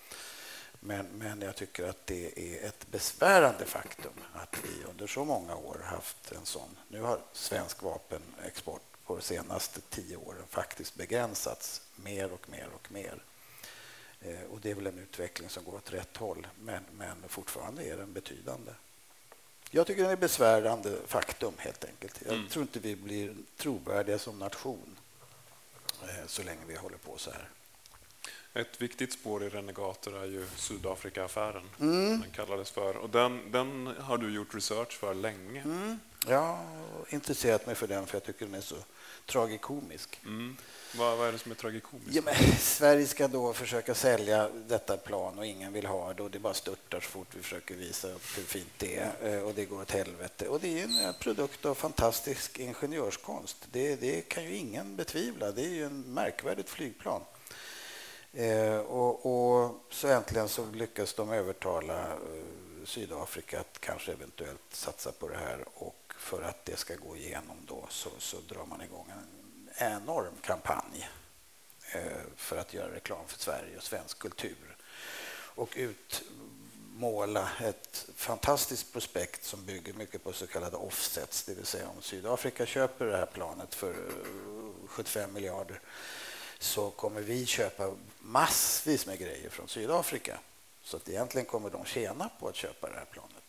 Men, 0.80 1.06
men 1.06 1.42
jag 1.42 1.56
tycker 1.56 1.88
att 1.88 2.08
det 2.08 2.40
är 2.40 2.68
ett 2.68 2.88
besvärande 2.92 3.66
faktum 3.66 4.14
att 4.34 4.56
vi 4.64 4.84
under 4.90 5.08
så 5.08 5.26
många 5.26 5.56
år 5.56 5.82
haft 5.84 6.32
en 6.32 6.46
sån. 6.46 6.78
Nu 6.88 7.02
har 7.02 7.20
svensk 7.34 7.82
vapenexport 7.82 8.82
på 9.06 9.16
de 9.16 9.22
senaste 9.22 9.82
tio 9.82 10.18
åren 10.18 10.44
faktiskt 10.50 10.96
begränsats 10.96 11.82
mer 11.96 12.32
och 12.32 12.50
mer 12.50 12.68
och 12.76 12.92
mer. 12.92 13.24
Eh, 14.22 14.44
och 14.52 14.62
det 14.62 14.72
är 14.72 14.76
väl 14.76 14.88
en 14.88 15.00
utveckling 15.00 15.50
som 15.50 15.64
går 15.64 15.76
åt 15.76 15.94
rätt 15.94 16.18
håll, 16.18 16.48
men, 16.60 16.84
men 16.92 17.24
fortfarande 17.28 17.84
är 17.84 17.98
den 17.98 18.14
betydande. 18.14 18.72
Jag 19.72 19.88
tycker 19.88 20.04
det 20.04 20.12
är 20.12 20.16
besvärande 20.16 20.98
faktum, 21.08 21.54
helt 21.58 21.86
enkelt. 21.86 22.22
Jag 22.26 22.36
mm. 22.36 22.48
tror 22.48 22.62
inte 22.62 22.80
vi 22.80 22.96
blir 22.96 23.36
trovärdiga 23.58 24.20
som 24.20 24.40
nation 24.40 24.98
eh, 26.04 26.28
så 26.28 26.44
länge 26.44 26.62
vi 26.68 26.76
håller 26.76 26.98
på 26.98 27.18
så 27.18 27.32
här. 27.32 27.50
Ett 28.54 28.82
viktigt 28.82 29.14
spår 29.14 29.44
i 29.44 29.50
Renegater 29.50 30.24
är 30.24 30.26
ju 30.26 30.48
Sydafrika-affären. 30.56 31.70
Mm. 31.80 32.22
Den 32.22 32.32
kallades 32.32 32.72
för. 32.72 32.98
Och 32.98 33.10
den, 33.10 33.52
den 33.52 33.88
har 34.00 34.18
du 34.18 34.34
gjort 34.34 34.56
research 34.56 34.92
för 34.92 35.14
länge. 35.14 35.62
Mm. 35.62 36.00
Jag 36.28 36.40
har 36.40 37.06
intresserat 37.10 37.66
mig 37.66 37.76
för 37.76 37.88
den 37.88 38.06
för 38.06 38.16
jag 38.16 38.24
tycker 38.24 38.46
den 38.46 38.56
är 38.56 38.62
så 38.62 38.76
tragikomisk. 39.28 40.20
Mm. 40.26 40.58
Vad, 40.96 41.18
vad 41.18 41.28
är 41.28 41.32
det 41.32 41.38
som 41.38 41.52
är 41.52 41.56
tragikomiskt? 41.56 42.16
Ja, 42.26 42.34
Sverige 42.60 43.08
ska 43.08 43.28
då 43.28 43.54
försöka 43.54 43.96
sälja 43.96 44.50
detta 44.68 44.98
plan 44.98 45.40
och 45.40 45.46
ingen 45.46 45.74
vill 45.74 45.86
ha 45.86 46.14
det 46.14 46.24
och 46.24 46.32
det 46.32 46.40
bara 46.40 46.54
störtar 46.54 47.00
så 47.00 47.08
fort 47.10 47.28
vi 47.32 47.42
försöker 47.42 47.76
visa 47.76 48.08
upp 48.08 48.38
hur 48.38 48.44
fint 48.44 48.74
det 48.78 48.98
är 48.98 49.36
eh, 49.36 49.44
och 49.44 49.54
det 49.54 49.66
går 49.66 49.82
åt 49.82 49.92
helvete. 49.92 50.48
Och 50.48 50.60
det 50.60 50.82
är 50.82 50.84
en 50.84 51.14
produkt 51.20 51.66
av 51.66 51.76
fantastisk 51.76 52.60
ingenjörskonst. 52.60 53.68
Det, 53.72 53.96
det 53.96 54.22
kan 54.22 54.44
ju 54.44 54.56
ingen 54.56 54.96
betvivla. 54.96 55.52
Det 55.52 55.62
är 55.62 55.70
ju 55.70 55.86
en 55.86 56.02
märkvärdigt 56.02 56.70
flygplan. 56.70 57.22
Eh, 58.34 58.78
och, 58.78 59.26
och, 59.26 59.76
så 59.90 60.08
äntligen 60.08 60.50
så 60.50 60.66
lyckas 60.72 61.14
de 61.14 61.32
övertala 61.32 62.04
eh, 62.04 62.86
Sydafrika 62.86 63.60
att 63.60 63.80
kanske 63.80 64.12
eventuellt 64.12 64.62
satsa 64.72 65.12
på 65.12 65.28
det 65.28 65.38
här 65.38 65.66
och 65.74 66.07
för 66.18 66.42
att 66.42 66.66
det 66.66 66.78
ska 66.78 66.96
gå 66.96 67.18
igenom 67.18 67.58
då 67.68 67.86
så, 67.90 68.10
så 68.18 68.38
drar 68.48 68.66
man 68.66 68.82
igång 68.82 69.12
en 69.12 69.70
enorm 69.78 70.34
kampanj 70.42 71.10
eh, 71.92 72.22
för 72.36 72.58
att 72.58 72.74
göra 72.74 72.94
reklam 72.94 73.28
för 73.28 73.40
Sverige 73.40 73.78
och 73.78 73.84
svensk 73.84 74.20
kultur 74.20 74.78
och 75.58 75.74
utmåla 75.76 77.50
ett 77.60 78.06
fantastiskt 78.16 78.94
prospekt 78.94 79.44
som 79.44 79.66
bygger 79.66 79.94
mycket 79.94 80.24
på 80.24 80.34
så 80.34 80.48
kallade 80.48 80.78
offsets, 80.78 81.44
det 81.44 81.54
vill 81.54 81.66
säga 81.66 81.90
om 81.90 82.02
Sydafrika 82.02 82.66
köper 82.66 83.06
det 83.06 83.18
här 83.18 83.26
planet 83.26 83.76
för 83.76 83.90
eh, 83.90 84.88
75 84.88 85.34
miljarder 85.34 85.82
så 86.60 86.90
kommer 86.90 87.22
vi 87.22 87.46
köpa 87.46 87.94
massvis 88.20 89.06
med 89.06 89.20
grejer 89.20 89.50
från 89.50 89.68
Sydafrika. 89.68 90.40
Så 90.84 90.98
att 90.98 91.10
egentligen 91.10 91.46
kommer 91.46 91.70
de 91.70 91.86
tjäna 91.86 92.30
på 92.40 92.48
att 92.48 92.56
köpa 92.56 92.90
det 92.90 92.96
här 92.96 93.06
planet. 93.06 93.44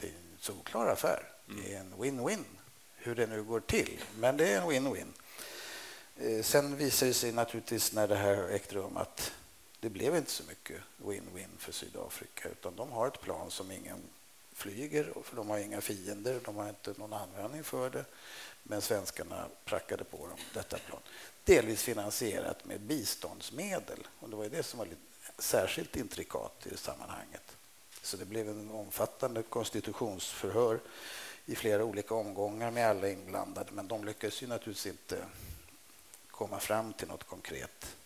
Det 0.00 0.06
är 0.06 0.10
en 0.10 0.33
solklar 0.44 0.86
affär. 0.86 1.28
Det 1.46 1.74
är 1.74 1.80
en 1.80 1.94
win-win, 1.94 2.44
hur 2.96 3.14
det 3.14 3.26
nu 3.26 3.42
går 3.42 3.60
till. 3.60 4.00
Men 4.18 4.36
det 4.36 4.52
är 4.52 4.60
en 4.60 4.68
win-win. 4.68 5.12
Eh, 6.16 6.42
sen 6.42 6.76
visade 6.76 7.10
det 7.10 7.14
sig 7.14 7.32
naturligtvis 7.32 7.92
när 7.92 8.08
det 8.08 8.16
här 8.16 8.48
ägde 8.48 8.74
rum 8.74 8.96
att 8.96 9.32
det 9.80 9.90
blev 9.90 10.16
inte 10.16 10.30
så 10.30 10.42
mycket 10.48 10.80
win-win 10.96 11.58
för 11.58 11.72
Sydafrika 11.72 12.48
utan 12.48 12.76
de 12.76 12.92
har 12.92 13.06
ett 13.06 13.20
plan 13.20 13.50
som 13.50 13.70
ingen 13.70 14.02
flyger 14.52 15.12
för 15.24 15.36
de 15.36 15.50
har 15.50 15.58
inga 15.58 15.80
fiender, 15.80 16.40
de 16.44 16.56
har 16.56 16.68
inte 16.68 16.94
någon 16.96 17.12
användning 17.12 17.64
för 17.64 17.90
det. 17.90 18.04
Men 18.62 18.82
svenskarna 18.82 19.48
prackade 19.64 20.04
på 20.04 20.26
dem 20.26 20.38
detta 20.54 20.78
plan. 20.78 21.00
Delvis 21.44 21.82
finansierat 21.82 22.64
med 22.64 22.80
biståndsmedel 22.80 24.06
och 24.20 24.30
det 24.30 24.36
var 24.36 24.48
det 24.48 24.62
som 24.62 24.78
var 24.78 24.88
särskilt 25.38 25.96
intrikat 25.96 26.66
i 26.66 26.76
sammanhanget. 26.76 27.53
Så 28.04 28.16
det 28.16 28.24
blev 28.24 28.48
en 28.48 28.70
omfattande 28.70 29.42
konstitutionsförhör 29.42 30.80
i 31.46 31.54
flera 31.54 31.84
olika 31.84 32.14
omgångar 32.14 32.70
med 32.70 32.88
alla 32.88 33.08
inblandade 33.08 33.72
men 33.72 33.88
de 33.88 34.04
lyckades 34.04 34.42
ju 34.42 34.46
naturligtvis 34.46 34.92
inte 34.92 35.24
komma 36.30 36.60
fram 36.60 36.92
till 36.92 37.08
något 37.08 37.24
konkret 37.24 37.96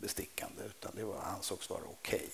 bestickande 0.00 0.62
utan 0.64 0.92
det 0.94 1.04
var, 1.04 1.20
ansågs 1.20 1.70
vara 1.70 1.84
okej. 1.84 2.28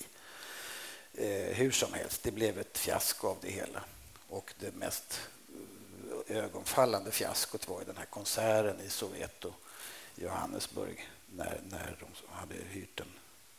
Okay. 1.12 1.26
Eh, 1.26 1.54
hur 1.54 1.70
som 1.70 1.92
helst, 1.92 2.22
det 2.22 2.30
blev 2.30 2.58
ett 2.58 2.78
fiasko 2.78 3.28
av 3.28 3.36
det 3.40 3.50
hela. 3.50 3.84
Och 4.28 4.54
det 4.60 4.74
mest 4.74 5.20
ögonfallande 6.26 7.10
fiaskot 7.10 7.68
var 7.68 7.84
den 7.86 7.96
här 7.96 8.06
konserten 8.06 8.80
i 8.80 8.90
Soweto, 8.90 9.52
Johannesburg, 10.14 11.08
när, 11.36 11.60
när 11.70 11.96
de 12.00 12.34
hade 12.34 12.54
hyrt 12.54 13.00
en 13.00 13.12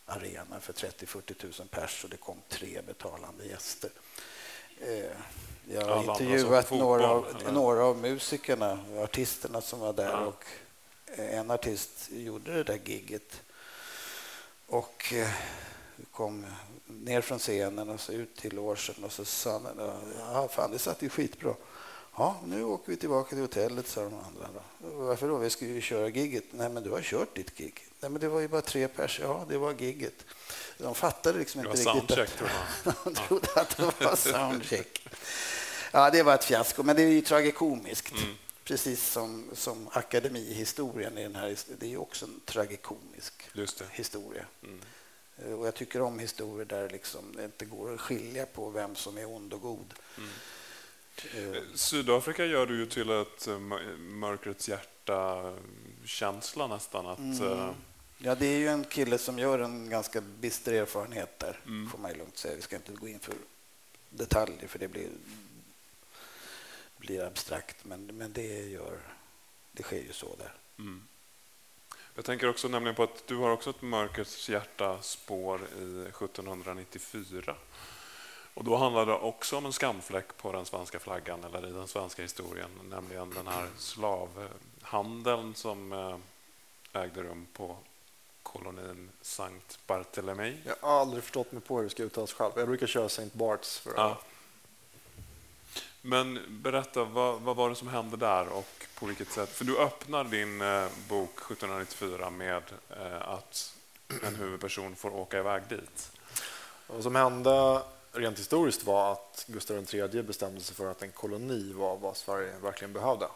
arena 0.05 0.59
för 0.59 0.73
30-40 0.73 1.59
000 1.59 1.67
pers 1.67 2.03
och 2.03 2.09
det 2.09 2.17
kom 2.17 2.37
tre 2.49 2.81
betalande 2.87 3.45
gäster. 3.45 3.89
Eh, 4.79 5.11
jag 5.67 5.85
har 5.85 6.03
intervjuat 6.03 6.71
några 6.71 7.09
av, 7.09 7.25
några 7.51 7.83
av 7.83 7.97
musikerna, 7.97 8.79
artisterna 8.97 9.61
som 9.61 9.79
var 9.79 9.93
där 9.93 10.11
ja. 10.11 10.25
och 10.25 10.45
en 11.17 11.51
artist 11.51 12.09
gjorde 12.11 12.53
det 12.53 12.63
där 12.63 12.79
gigget 12.85 13.41
och 14.67 15.13
eh, 15.13 15.29
kom 16.11 16.45
ner 16.85 17.21
från 17.21 17.39
scenen 17.39 17.89
och 17.89 17.99
så 17.99 18.11
ut 18.11 18.35
till 18.35 18.55
logen 18.55 19.03
och 19.03 19.11
så 19.11 19.25
sa 19.25 19.51
han 19.51 19.91
ja, 20.19 20.47
fan 20.47 20.71
det 20.71 20.79
satt 20.79 21.01
ju 21.01 21.09
skitbra. 21.09 21.53
Ja, 22.17 22.35
nu 22.45 22.63
åker 22.63 22.91
vi 22.91 22.97
tillbaka 22.97 23.29
till 23.29 23.39
hotellet, 23.39 23.87
sa 23.87 24.03
de 24.03 24.13
andra. 24.13 24.49
Då. 24.53 24.89
Varför 24.89 25.27
då? 25.27 25.37
Vi 25.37 25.49
ska 25.49 25.65
ju 25.65 25.81
köra 25.81 26.07
gigget. 26.07 26.43
Nej, 26.51 26.69
men 26.69 26.83
du 26.83 26.89
har 26.89 27.01
kört 27.01 27.35
ditt 27.35 27.57
gig. 27.57 27.87
Nej, 28.05 28.11
men 28.11 28.21
det 28.21 28.27
var 28.27 28.39
ju 28.39 28.47
bara 28.47 28.61
tre 28.61 28.87
pers. 28.87 29.19
Ja, 29.19 29.45
det 29.49 29.57
var 29.57 29.73
gigget. 29.73 30.25
De 30.77 30.95
fattade 30.95 31.39
liksom 31.39 31.61
inte 31.61 31.71
riktigt. 31.71 31.87
Soundcheck, 31.87 32.29
tror 32.29 32.49
De 33.03 33.15
trodde 33.15 33.47
att 33.55 33.77
det 33.77 33.83
var 33.83 34.15
soundcheck. 34.31 35.07
Ja, 35.91 36.09
det 36.09 36.23
var 36.23 36.33
ett 36.33 36.43
fiasko, 36.43 36.83
men 36.83 36.95
det 36.95 37.01
är 37.01 37.07
ju 37.07 37.21
tragikomiskt. 37.21 38.11
Mm. 38.11 38.35
Precis 38.63 39.07
som, 39.07 39.49
som 39.53 39.89
akademihistorien 39.91 41.17
i 41.17 41.23
den 41.23 41.35
här. 41.35 41.57
Det 41.79 41.85
är 41.85 41.89
ju 41.89 41.97
också 41.97 42.25
en 42.25 42.41
tragikomisk 42.45 43.33
historia. 43.91 44.45
Mm. 44.63 44.79
Eh, 45.37 45.53
och 45.53 45.67
jag 45.67 45.75
tycker 45.75 46.01
om 46.01 46.19
historier 46.19 46.65
där 46.65 46.89
liksom 46.89 47.35
det 47.35 47.45
inte 47.45 47.65
går 47.65 47.93
att 47.93 48.01
skilja 48.01 48.45
på 48.45 48.69
vem 48.69 48.95
som 48.95 49.17
är 49.17 49.25
ond 49.25 49.53
och 49.53 49.61
god. 49.61 49.93
Mm. 50.17 50.29
Uh, 51.35 51.57
Sydafrika 51.75 52.45
gör 52.45 52.65
du 52.65 52.79
ju 52.79 52.85
till 52.85 53.09
ett 53.09 53.47
mörkrets 53.97 54.69
hjärta-känsla 54.69 56.67
nästan. 56.67 57.07
Att, 57.07 57.19
mm. 57.19 57.75
Ja, 58.17 58.35
det 58.35 58.45
är 58.45 58.57
ju 58.57 58.67
en 58.67 58.83
kille 58.83 59.17
som 59.17 59.39
gör 59.39 59.59
en 59.59 59.89
ganska 59.89 60.21
bister 60.21 60.73
erfarenhet 60.73 61.39
där, 61.39 61.59
mm. 61.65 61.89
får 61.89 61.97
man 61.97 62.13
lugnt 62.13 62.37
säga. 62.37 62.55
Vi 62.55 62.61
ska 62.61 62.75
inte 62.75 62.91
gå 62.91 63.07
in 63.07 63.19
för 63.19 63.35
detaljer, 64.09 64.67
för 64.67 64.79
det 64.79 64.87
blir 64.87 65.09
blir 67.05 67.23
abstrakt, 67.23 67.85
men, 67.85 68.05
men 68.05 68.33
det, 68.33 68.69
gör, 68.69 68.99
det 69.71 69.83
sker 69.83 70.01
ju 70.01 70.13
så 70.13 70.35
där. 70.35 70.53
Mm. 70.79 71.07
Jag 72.15 72.25
tänker 72.25 72.49
också 72.49 72.67
nämligen 72.67 72.95
på 72.95 73.03
att 73.03 73.27
du 73.27 73.35
har 73.35 73.49
också 73.49 73.69
ett 73.69 73.81
mörkrets 73.81 74.49
hjärta-spår 74.49 75.61
i 75.79 76.05
1794. 76.05 77.55
Och 78.53 78.63
då 78.63 78.75
handlar 78.75 79.05
det 79.05 79.13
också 79.13 79.57
om 79.57 79.65
en 79.65 79.73
skamfläck 79.73 80.37
på 80.37 80.51
den 80.51 80.65
svenska 80.65 80.99
flaggan 80.99 81.43
eller 81.43 81.67
i 81.67 81.71
den 81.71 81.87
svenska 81.87 82.21
historien, 82.21 82.69
nämligen 82.89 83.29
den 83.29 83.47
här 83.47 83.67
slavhandeln 83.77 85.55
som 85.55 85.91
eh, 85.93 86.17
ägde 87.01 87.23
rum 87.23 87.47
på 87.53 87.77
kolonin 88.57 89.09
Sankt 89.21 89.79
Barthélemy. 89.87 90.57
Jag 90.65 90.75
har 90.81 91.01
aldrig 91.01 91.23
förstått 91.23 91.51
mig 91.51 91.61
på 91.61 91.77
hur 91.77 91.83
det 91.83 91.89
ska 91.89 92.03
uttalas 92.03 92.33
själv. 92.33 92.51
Jag 92.55 92.67
brukar 92.67 92.87
köra 92.87 93.09
Sankt 93.09 93.33
Barts 93.33 93.79
för 93.79 93.93
ja. 93.95 94.17
Men 96.01 96.39
berätta, 96.49 97.03
vad, 97.03 97.41
vad, 97.41 97.55
var 97.55 97.69
det 97.69 97.75
som 97.75 97.87
hände 97.87 98.17
där 98.17 98.47
och 98.47 98.85
på 98.99 99.05
vilket 99.05 99.31
sätt? 99.31 99.49
För 99.49 99.65
du 99.65 99.77
öppnar 99.77 100.23
din 100.23 100.61
eh, 100.61 100.87
bok 101.09 101.37
1794 101.37 102.29
med 102.29 102.63
eh, 102.89 103.29
att 103.29 103.75
en 104.23 104.35
huvudperson 104.35 104.95
får 104.95 105.15
åka 105.15 105.39
iväg 105.39 105.63
dit. 105.69 106.11
Vad 106.87 107.03
som 107.03 107.15
hände 107.15 107.81
rent 108.11 108.39
historiskt 108.39 108.83
var 108.83 109.11
att 109.11 109.45
Gustav 109.47 109.85
III 109.93 110.23
bestämde 110.23 110.61
sig 110.61 110.75
för 110.75 110.91
att 110.91 111.01
en 111.01 111.11
koloni 111.11 111.73
var 111.73 111.97
vad 111.97 112.17
Sverige 112.17 112.53
verkligen 112.61 112.93
behövde 112.93 113.27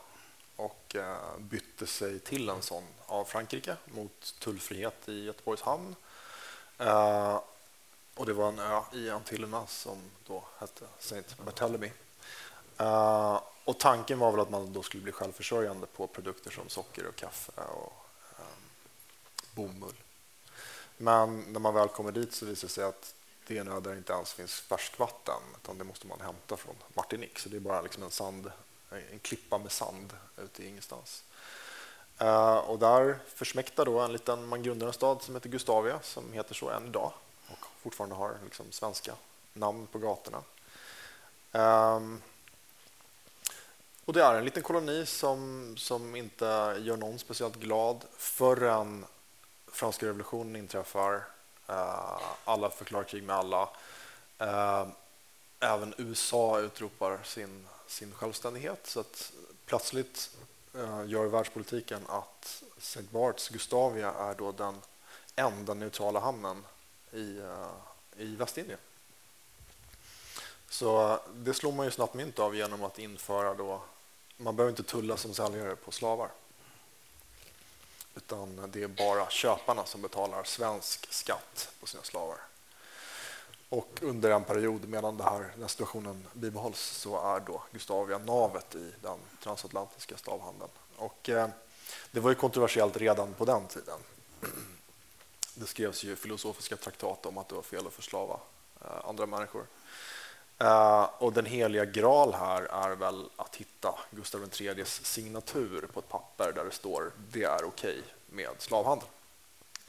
och 0.59 0.95
eh, 0.95 1.37
bytte 1.37 1.87
sig 1.87 2.19
till 2.19 2.49
en 2.49 2.61
sån 2.61 2.83
av 3.05 3.25
Frankrike 3.25 3.75
mot 3.85 4.35
tullfrihet 4.39 5.09
i 5.09 5.23
Göteborgs 5.23 5.61
hamn. 5.61 5.95
Eh, 6.77 7.39
och 8.15 8.25
det 8.25 8.33
var 8.33 8.47
en 8.47 8.59
ö 8.59 8.81
i 8.93 9.09
Antillerna 9.09 9.67
som 9.67 9.97
då 10.27 10.43
hette 10.57 10.85
Saint 10.99 11.37
Barthélemy. 11.37 11.91
Eh, 12.77 13.41
och 13.63 13.79
tanken 13.79 14.19
var 14.19 14.31
väl 14.31 14.39
att 14.39 14.49
man 14.49 14.73
då 14.73 14.83
skulle 14.83 15.03
bli 15.03 15.11
självförsörjande 15.11 15.87
på 15.87 16.07
produkter 16.07 16.51
som 16.51 16.69
socker 16.69 17.07
och 17.07 17.15
kaffe 17.15 17.51
och 17.61 17.93
bomull. 19.55 19.95
Men 20.97 21.39
när 21.41 21.59
man 21.59 21.73
väl 21.73 21.87
kommer 21.87 22.11
dit 22.11 22.33
så 22.33 22.45
visar 22.45 22.67
det 22.67 22.73
sig 22.73 22.83
att 22.83 23.15
det 23.47 23.57
är 23.57 23.61
en 23.61 23.67
ö 23.67 23.79
där 23.79 23.91
det 23.91 23.97
inte 23.97 24.13
ens 24.13 24.33
finns 24.33 24.59
färskvatten 24.59 25.41
utan 25.55 25.77
det 25.77 25.83
måste 25.83 26.07
man 26.07 26.21
hämta 26.21 26.57
från 26.57 26.75
Martinique. 26.93 27.39
Så 27.39 27.49
det 27.49 27.57
är 27.57 27.61
bara 27.61 27.81
liksom 27.81 28.03
en, 28.03 28.11
sand, 28.11 28.51
en 28.89 29.19
klippa 29.19 29.57
med 29.57 29.71
sand 29.71 30.13
ute 30.37 30.63
i 30.63 30.67
ingenstans. 30.67 31.23
Uh, 32.21 32.57
och 32.57 32.79
där 32.79 33.19
försmäktar 33.35 33.85
då 33.85 33.99
en 33.99 34.13
liten, 34.13 34.47
man 34.47 34.63
grundar 34.63 34.87
en 34.87 34.93
stad 34.93 35.21
som 35.21 35.35
heter 35.35 35.49
Gustavia 35.49 35.99
som 36.03 36.33
heter 36.33 36.55
så 36.55 36.69
än 36.69 36.87
idag 36.87 37.11
och 37.47 37.65
fortfarande 37.81 38.15
har 38.15 38.37
liksom 38.43 38.71
svenska 38.71 39.13
namn 39.53 39.87
på 39.87 39.99
gatorna. 39.99 40.43
Um, 41.51 42.21
och 44.05 44.13
det 44.13 44.23
är 44.23 44.35
en 44.35 44.45
liten 44.45 44.63
koloni 44.63 45.05
som, 45.05 45.73
som 45.77 46.15
inte 46.15 46.45
gör 46.79 46.97
någon 46.97 47.19
speciellt 47.19 47.55
glad 47.55 48.05
förrän 48.17 49.05
franska 49.67 50.05
revolutionen 50.05 50.55
inträffar. 50.55 51.15
Uh, 51.69 52.21
alla 52.45 52.69
förklarar 52.69 53.03
krig 53.03 53.23
med 53.23 53.35
alla. 53.35 53.69
Uh, 54.41 54.87
även 55.59 55.93
USA 55.97 56.59
utropar 56.59 57.19
sin, 57.23 57.67
sin 57.89 58.13
självständighet. 58.13 58.87
Så 58.87 58.99
att 58.99 59.31
plötsligt 59.65 60.29
eh, 60.75 61.03
gör 61.05 61.25
världspolitiken 61.25 62.01
att 62.07 62.63
St. 62.77 63.03
Barts 63.11 63.49
Gustavia 63.49 64.13
är 64.13 64.35
då 64.35 64.51
den 64.51 64.81
enda 65.35 65.73
neutrala 65.73 66.19
hamnen 66.19 66.65
i, 67.11 67.37
eh, 67.37 68.23
i 68.23 68.35
Västindien. 68.35 68.79
Så 70.69 71.19
det 71.33 71.53
slår 71.53 71.71
man 71.71 71.85
ju 71.85 71.91
snabbt 71.91 72.13
mynt 72.13 72.39
av 72.39 72.55
genom 72.55 72.83
att 72.83 72.99
införa 72.99 73.53
då 73.53 73.81
man 74.37 74.55
behöver 74.55 74.69
inte 74.69 74.83
tulla 74.83 75.17
som 75.17 75.33
säljare 75.33 75.75
på 75.75 75.91
slavar. 75.91 76.29
Utan 78.15 78.71
det 78.71 78.83
är 78.83 78.87
bara 78.87 79.29
köparna 79.29 79.85
som 79.85 80.01
betalar 80.01 80.43
svensk 80.43 81.13
skatt 81.13 81.71
på 81.79 81.87
sina 81.87 82.03
slavar. 82.03 82.37
Och 83.69 83.99
under 84.01 84.31
en 84.31 84.43
period 84.43 84.87
medan 84.87 85.17
det 85.17 85.23
här, 85.23 85.53
den 85.57 85.69
situationen 85.69 86.27
bibehålls 86.33 86.79
så 86.79 87.35
är 87.35 87.39
då 87.39 87.63
Gustavia 87.71 88.17
navet 88.17 88.75
i 88.75 88.93
den 89.01 89.17
transatlantiska 89.43 90.17
stavhandeln. 90.17 90.71
Och, 90.95 91.29
eh, 91.29 91.49
det 92.11 92.19
var 92.19 92.29
ju 92.29 92.35
kontroversiellt 92.35 92.97
redan 92.97 93.33
på 93.33 93.45
den 93.45 93.67
tiden. 93.67 93.99
Det 95.55 95.65
skrevs 95.65 96.03
ju 96.03 96.15
filosofiska 96.15 96.77
traktat 96.77 97.25
om 97.25 97.37
att 97.37 97.49
det 97.49 97.55
var 97.55 97.61
fel 97.61 97.87
att 97.87 97.93
förslava 97.93 98.39
eh, 98.81 99.09
andra 99.09 99.25
människor. 99.25 99.65
Eh, 100.57 101.09
och 101.17 101.33
den 101.33 101.45
heliga 101.45 101.85
graal 101.85 102.33
här 102.33 102.61
är 102.61 102.95
väl 102.95 103.29
att 103.35 103.55
hitta 103.55 103.99
Gustav 104.11 104.49
IIIs 104.59 105.05
signatur 105.05 105.87
på 105.93 105.99
ett 105.99 106.09
papper 106.09 106.51
där 106.55 106.65
det 106.65 106.71
står 106.71 107.11
det 107.31 107.43
är 107.43 107.63
okej 107.63 107.99
okay 107.99 108.01
med 108.29 108.49
slavhandel. 108.57 109.07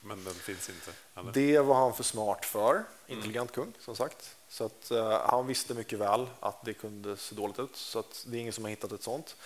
Men 0.00 0.24
den 0.24 0.34
finns 0.34 0.68
inte? 0.68 0.92
Eller? 1.14 1.32
Det 1.32 1.58
var 1.60 1.74
han 1.74 1.94
för 1.94 2.04
smart 2.04 2.44
för, 2.44 2.84
intelligent 3.06 3.56
mm. 3.56 3.72
kung 3.72 3.82
som 3.84 3.96
sagt. 3.96 4.36
Så 4.48 4.64
att, 4.64 4.88
uh, 4.92 5.10
han 5.10 5.46
visste 5.46 5.74
mycket 5.74 5.98
väl 5.98 6.26
att 6.40 6.64
det 6.64 6.74
kunde 6.74 7.16
se 7.16 7.34
dåligt 7.34 7.58
ut, 7.58 7.76
så 7.76 7.98
att 7.98 8.24
det 8.26 8.36
är 8.36 8.40
ingen 8.40 8.52
som 8.52 8.64
har 8.64 8.70
hittat 8.70 8.92
ett 8.92 9.02
sånt. 9.02 9.36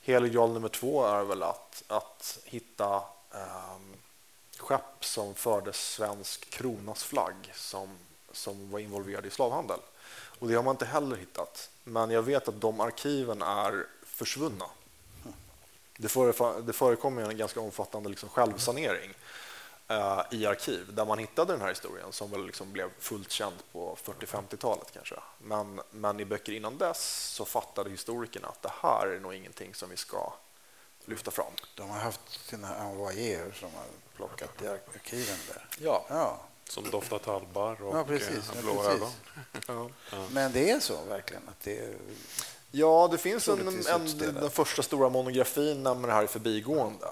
Helig 0.00 0.32
graal 0.32 0.52
nummer 0.52 0.68
två 0.68 1.06
är 1.06 1.24
väl 1.24 1.42
att, 1.42 1.82
att 1.86 2.38
hitta 2.44 3.02
eh, 3.34 3.76
skepp 4.58 5.04
som 5.04 5.34
förde 5.34 5.72
svensk 5.72 6.50
kronas 6.50 7.04
flagg 7.04 7.52
som, 7.54 7.98
som 8.32 8.70
var 8.70 8.78
involverade 8.78 9.28
i 9.28 9.30
slavhandel. 9.30 9.78
Och 10.38 10.48
det 10.48 10.54
har 10.54 10.62
man 10.62 10.74
inte 10.74 10.86
heller 10.86 11.16
hittat. 11.16 11.70
Men 11.84 12.10
jag 12.10 12.22
vet 12.22 12.48
att 12.48 12.60
de 12.60 12.80
arkiven 12.80 13.42
är 13.42 13.86
försvunna. 14.02 14.66
Det, 15.96 16.08
före, 16.08 16.60
det 16.60 16.72
förekommer 16.72 17.22
en 17.22 17.36
ganska 17.36 17.60
omfattande 17.60 18.08
liksom 18.08 18.28
självsanering 18.28 19.14
i 20.30 20.46
arkiv 20.46 20.94
där 20.94 21.04
man 21.04 21.18
hittade 21.18 21.52
den 21.52 21.60
här 21.60 21.68
historien 21.68 22.12
som 22.12 22.30
väl 22.30 22.46
liksom 22.46 22.72
blev 22.72 22.90
fullt 22.98 23.30
känd 23.30 23.56
på 23.72 23.96
40-50-talet 24.04 24.92
kanske. 24.92 25.14
Men, 25.38 25.80
men 25.90 26.20
i 26.20 26.24
böcker 26.24 26.52
innan 26.52 26.78
dess 26.78 27.32
så 27.34 27.44
fattade 27.44 27.90
historikerna 27.90 28.48
att 28.48 28.62
det 28.62 28.72
här 28.82 29.06
är 29.06 29.20
nog 29.20 29.34
ingenting 29.34 29.74
som 29.74 29.90
vi 29.90 29.96
ska 29.96 30.32
lyfta 31.04 31.30
fram. 31.30 31.52
De 31.74 31.90
har 31.90 31.98
haft 31.98 32.48
sina 32.48 32.76
envoyéer 32.76 33.52
som 33.60 33.68
har 33.74 33.84
plockat 34.16 34.62
i 34.62 34.66
arkiven 34.68 35.38
där. 35.48 35.66
Ja. 35.78 36.06
ja. 36.08 36.40
Som 36.68 36.90
doftar 36.90 37.18
talbar 37.18 37.82
och 37.82 37.96
ja, 37.96 38.04
precis, 38.04 38.52
blå 38.62 38.74
ja, 38.74 38.82
precis. 38.82 39.02
ögon. 39.68 39.92
ja. 40.10 40.26
Men 40.30 40.52
det 40.52 40.70
är 40.70 40.80
så 40.80 41.04
verkligen? 41.08 41.48
Att 41.48 41.60
det 41.60 41.78
är... 41.78 41.96
Ja, 42.70 43.08
det 43.12 43.18
finns 43.18 43.48
en, 43.48 43.68
en, 43.68 44.18
den 44.18 44.50
första 44.50 44.82
stora 44.82 45.08
monografin 45.08 45.82
nämner 45.82 46.08
det 46.08 46.14
här 46.14 46.22
i 46.22 46.26
förbigående. 46.26 47.06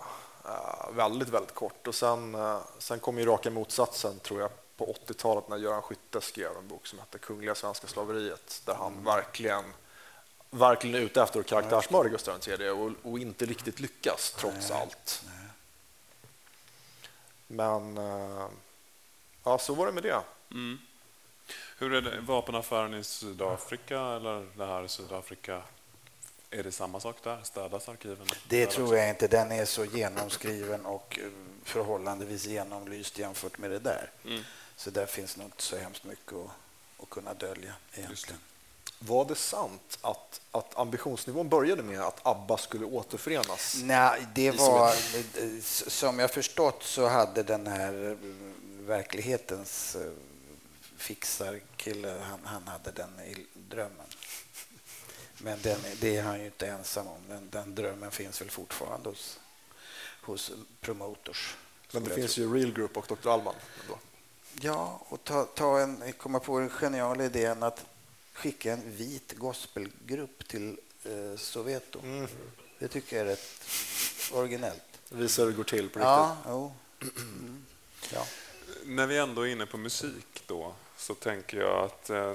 Uh, 0.44 0.96
väldigt, 0.96 1.28
väldigt 1.28 1.54
kort. 1.54 1.86
Och 1.86 1.94
sen, 1.94 2.34
uh, 2.34 2.60
sen 2.78 3.00
kom 3.00 3.18
ju 3.18 3.24
raka 3.24 3.50
motsatsen, 3.50 4.18
tror 4.18 4.40
jag, 4.40 4.50
på 4.76 4.94
80-talet 5.06 5.48
när 5.48 5.56
Göran 5.56 5.82
Skytte 5.82 6.20
skrev 6.20 6.56
en 6.56 6.68
bok 6.68 6.86
som 6.86 6.98
hette 6.98 7.18
Kungliga 7.18 7.54
svenska 7.54 7.86
slaveriet, 7.86 8.62
där 8.66 8.74
han 8.74 8.92
mm. 8.92 9.04
verkligen 9.04 9.64
verkligen 10.50 10.96
är 10.96 11.00
ute 11.00 11.22
efter 11.22 11.40
att 11.40 11.46
karaktärsmörda 11.46 12.08
Gustav 12.08 12.38
III 12.48 12.68
och, 12.68 12.90
och 13.02 13.18
inte 13.18 13.46
riktigt 13.46 13.80
lyckas, 13.80 14.34
trots 14.38 14.70
Nej. 14.70 14.80
allt. 14.80 15.22
Nej. 15.26 15.48
Men 17.46 17.98
uh, 17.98 18.48
ja, 19.44 19.58
så 19.58 19.74
var 19.74 19.86
det 19.86 19.92
med 19.92 20.02
det. 20.02 20.20
Mm. 20.50 20.78
Hur 21.78 21.94
är 21.94 22.00
det, 22.00 22.20
vapenaffären 22.20 22.94
i 22.94 23.04
Sydafrika 23.04 24.00
eller 24.00 24.46
det 24.56 24.66
här 24.66 24.86
Sydafrika? 24.86 25.62
Är 26.54 26.62
det 26.62 26.72
samma 26.72 27.00
sak 27.00 27.16
där? 27.22 27.40
Städas 27.42 27.88
arkiven? 27.88 28.26
Det 28.48 28.66
tror 28.66 28.96
jag 28.96 29.08
inte. 29.08 29.28
Den 29.28 29.52
är 29.52 29.64
så 29.64 29.84
genomskriven 29.84 30.86
och 30.86 31.18
eh, 31.22 31.28
förhållandevis 31.64 32.46
genomlyst 32.46 33.18
jämfört 33.18 33.58
med 33.58 33.70
det 33.70 33.78
där. 33.78 34.10
Mm. 34.24 34.42
Så 34.76 34.90
där 34.90 35.06
finns 35.06 35.36
nog 35.36 35.46
inte 35.46 35.62
så 35.62 35.76
hemskt 35.76 36.04
mycket 36.04 36.32
att, 36.32 36.50
att 37.02 37.10
kunna 37.10 37.34
dölja 37.34 37.74
egentligen. 37.94 38.40
Var 38.98 39.24
det 39.24 39.34
sant 39.34 39.98
att, 40.00 40.40
att 40.50 40.78
ambitionsnivån 40.78 41.48
började 41.48 41.82
med 41.82 42.00
att 42.00 42.26
ABBA 42.26 42.58
skulle 42.58 42.84
återförenas? 42.84 43.76
Nej, 43.82 44.26
det 44.34 44.50
var... 44.50 44.94
Som 45.90 46.18
jag 46.18 46.30
förstått 46.30 46.82
så 46.82 47.08
hade 47.08 47.42
den 47.42 47.66
här 47.66 48.10
eh, 48.10 48.16
verklighetens 48.86 49.96
eh, 49.96 50.12
fixarkille, 50.96 52.16
han, 52.22 52.40
han 52.44 52.68
hade 52.68 52.90
den 52.90 53.20
i 53.20 53.46
drömmen. 53.54 54.06
Men 55.44 55.58
den, 55.62 55.80
det 56.00 56.16
är 56.16 56.22
han 56.22 56.40
ju 56.40 56.46
inte 56.46 56.66
ensam 56.66 57.06
om. 57.06 57.20
Den, 57.28 57.48
den 57.50 57.74
drömmen 57.74 58.10
finns 58.10 58.40
väl 58.40 58.50
fortfarande 58.50 59.08
hos, 59.08 59.40
hos 60.22 60.52
promotors. 60.80 61.56
Men 61.92 62.04
det 62.04 62.14
finns 62.14 62.38
ju 62.38 62.54
Real 62.54 62.72
Group 62.72 62.96
och 62.96 63.06
Dr. 63.08 63.28
Allman. 63.28 63.54
Ändå. 63.82 63.98
Ja, 64.60 65.06
och 65.08 65.24
ta, 65.24 65.44
ta 65.44 65.80
en, 65.80 66.12
komma 66.12 66.40
på 66.40 66.58
den 66.58 66.70
geniala 66.70 67.24
idén 67.24 67.62
att 67.62 67.84
skicka 68.32 68.72
en 68.72 68.96
vit 68.96 69.32
gospelgrupp 69.38 70.48
till 70.48 70.78
eh, 71.04 71.36
Soweto. 71.36 72.00
Mm. 72.02 72.28
Det 72.78 72.88
tycker 72.88 73.16
jag 73.16 73.26
är 73.26 73.30
rätt 73.30 73.64
originellt. 74.32 74.82
Visa 75.08 75.42
hur 75.42 75.50
det 75.50 75.56
går 75.56 75.64
till 75.64 75.88
på 75.90 75.98
riktigt. 75.98 76.02
Ja, 76.02 76.36
jo. 76.46 76.72
Mm. 77.00 77.64
ja. 78.12 78.26
När 78.84 79.06
vi 79.06 79.18
ändå 79.18 79.42
är 79.42 79.52
inne 79.52 79.66
på 79.66 79.76
musik 79.76 80.42
då, 80.46 80.74
så 81.02 81.14
tänker 81.14 81.60
jag 81.60 81.84
att 81.84 82.10
eh, 82.10 82.34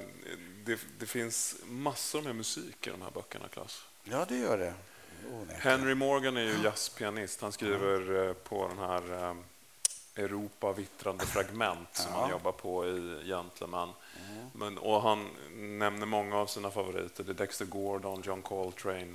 det, 0.64 0.80
det, 0.98 1.06
finns 1.06 1.56
massor 1.64 2.22
med 2.22 2.36
musik 2.36 2.86
i 2.86 2.90
de 2.90 3.02
här 3.02 3.10
böckerna, 3.10 3.48
Claes. 3.48 3.84
Ja, 4.04 4.26
det 4.28 4.36
gör 4.36 4.58
det. 4.58 4.74
Henry 5.54 5.94
Morgan 5.94 6.36
är 6.36 6.42
ju 6.42 6.62
jazzpianist. 6.62 7.40
Han 7.40 7.52
skriver 7.52 8.28
eh, 8.28 8.32
på 8.32 8.68
den 8.68 8.78
här 8.78 9.30
eh, 9.30 9.36
Europa 10.24 10.72
vittrande 10.72 11.26
fragment 11.26 11.88
som 11.92 12.12
ja. 12.14 12.20
han 12.20 12.30
jobbar 12.30 12.52
på 12.52 12.86
i 12.86 13.22
Gentleman. 13.24 13.92
Mm. 14.28 14.46
Men, 14.52 14.78
och 14.78 15.02
han 15.02 15.28
nämner 15.56 16.06
många 16.06 16.36
av 16.36 16.46
sina 16.46 16.70
favoriter. 16.70 17.24
Det 17.24 17.32
är 17.32 17.34
Dexter 17.34 17.64
Gordon, 17.64 18.22
John 18.24 18.42
Coltrane, 18.42 19.14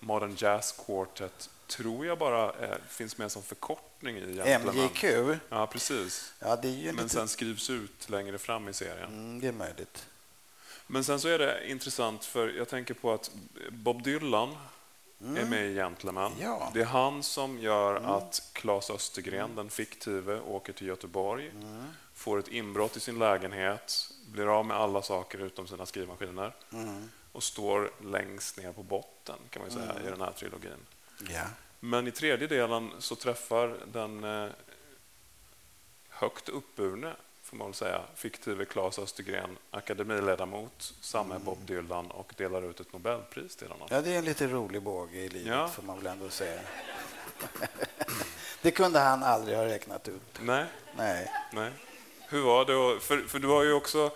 Modern 0.00 0.34
Jazz 0.38 0.84
Quartet 0.86 1.50
tror 1.70 2.06
jag 2.06 2.18
bara 2.18 2.52
är, 2.52 2.78
finns 2.88 3.18
med 3.18 3.32
som 3.32 3.42
förkortning 3.42 4.16
i 4.16 4.34
Gentleman. 4.34 4.76
MJQ? 4.76 5.04
Ja, 5.48 5.66
precis. 5.66 6.34
Ja, 6.38 6.56
det 6.56 6.68
är 6.68 6.72
ju 6.72 6.86
Men 6.86 6.96
lite... 6.96 7.08
sen 7.08 7.28
skrivs 7.28 7.70
ut 7.70 8.10
längre 8.10 8.38
fram 8.38 8.68
i 8.68 8.72
serien. 8.72 9.08
Mm, 9.08 9.40
det 9.40 9.48
är 9.48 9.52
möjligt. 9.52 10.06
Men 10.86 11.04
sen 11.04 11.20
så 11.20 11.28
är 11.28 11.38
det 11.38 11.70
intressant, 11.70 12.24
för 12.24 12.48
jag 12.48 12.68
tänker 12.68 12.94
på 12.94 13.12
att 13.12 13.30
Bob 13.70 14.02
Dylan 14.02 14.56
mm. 15.20 15.36
är 15.36 15.44
med 15.44 15.66
i 15.66 15.74
Gentleman. 15.74 16.32
Ja. 16.40 16.70
Det 16.74 16.80
är 16.80 16.84
han 16.84 17.22
som 17.22 17.58
gör 17.58 17.96
mm. 17.96 18.10
att 18.10 18.50
Claes 18.52 18.90
Östergren, 18.90 19.44
mm. 19.44 19.56
den 19.56 19.70
fiktive, 19.70 20.40
åker 20.40 20.72
till 20.72 20.86
Göteborg, 20.86 21.48
mm. 21.48 21.84
får 22.14 22.38
ett 22.38 22.48
inbrott 22.48 22.96
i 22.96 23.00
sin 23.00 23.18
lägenhet, 23.18 24.10
blir 24.26 24.58
av 24.58 24.66
med 24.66 24.76
alla 24.76 25.02
saker 25.02 25.38
utom 25.38 25.66
sina 25.66 25.86
skrivmaskiner 25.86 26.54
mm. 26.72 27.10
och 27.32 27.42
står 27.42 27.90
längst 28.04 28.56
ner 28.56 28.72
på 28.72 28.82
botten, 28.82 29.38
kan 29.50 29.62
man 29.62 29.70
säga, 29.70 29.94
i 30.06 30.10
den 30.10 30.20
här 30.20 30.32
trilogin. 30.32 30.86
Ja. 31.28 31.44
Men 31.80 32.06
i 32.06 32.10
tredje 32.10 32.46
delen 32.46 32.90
så 32.98 33.14
träffar 33.14 33.76
den 33.92 34.24
eh, 34.24 34.50
högt 36.08 36.48
uppburne 36.48 37.14
får 37.50 37.56
man 37.56 37.66
väl 37.66 37.74
säga, 37.74 38.02
fiktive 38.14 38.64
Claes 38.64 38.98
Östergren, 38.98 39.58
akademiledamot, 39.70 40.94
samme 41.00 41.34
mm. 41.34 41.44
Bob 41.44 41.58
Dylan 41.66 42.10
och 42.10 42.34
delar 42.36 42.70
ut 42.70 42.80
ett 42.80 42.92
Nobelpris 42.92 43.56
till 43.56 43.68
honom. 43.68 43.88
Ja, 43.90 44.00
det 44.00 44.14
är 44.14 44.18
en 44.18 44.24
lite 44.24 44.46
rolig 44.46 44.82
båge 44.82 45.18
i 45.18 45.28
livet, 45.28 45.48
ja. 45.48 45.68
får 45.68 45.82
man 45.82 45.96
väl 45.96 46.06
ändå 46.06 46.28
säga. 46.28 46.60
det 48.62 48.70
kunde 48.70 48.98
han 48.98 49.22
aldrig 49.22 49.56
ha 49.56 49.64
räknat 49.64 50.08
ut. 50.08 50.40
Nej. 50.40 50.64
Nej. 50.96 51.30
Nej. 51.52 51.70
Hur 52.28 52.42
var 52.42 52.64
det? 52.64 53.00
För, 53.00 53.18
för 53.28 53.38
du 53.38 53.48
har 53.48 53.62
ju 53.62 53.72
också, 53.72 54.10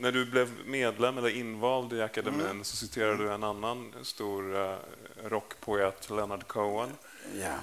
när 0.00 0.12
du 0.12 0.24
blev 0.24 0.50
medlem 0.66 1.18
eller 1.18 1.36
invald 1.36 1.92
i 1.92 2.02
akademin, 2.02 2.40
mm. 2.40 2.64
så 2.64 2.76
citerade 2.76 3.16
du 3.16 3.32
en 3.32 3.44
annan 3.44 3.94
stor 4.02 4.56
uh, 4.56 4.76
rockpoet, 5.24 6.10
Leonard 6.10 6.46
Cohen. 6.46 6.90
Ja. 7.34 7.54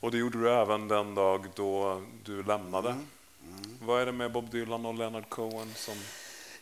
Och 0.00 0.10
det 0.10 0.18
gjorde 0.18 0.38
du 0.38 0.50
även 0.50 0.88
den 0.88 1.14
dag 1.14 1.46
då 1.54 2.02
du 2.24 2.42
lämnade. 2.42 2.88
Mm. 2.88 3.06
Mm. 3.42 3.78
Vad 3.82 4.02
är 4.02 4.06
det 4.06 4.12
med 4.12 4.32
Bob 4.32 4.50
Dylan 4.50 4.86
och 4.86 4.94
Leonard 4.94 5.28
Cohen 5.28 5.72
som... 5.76 5.94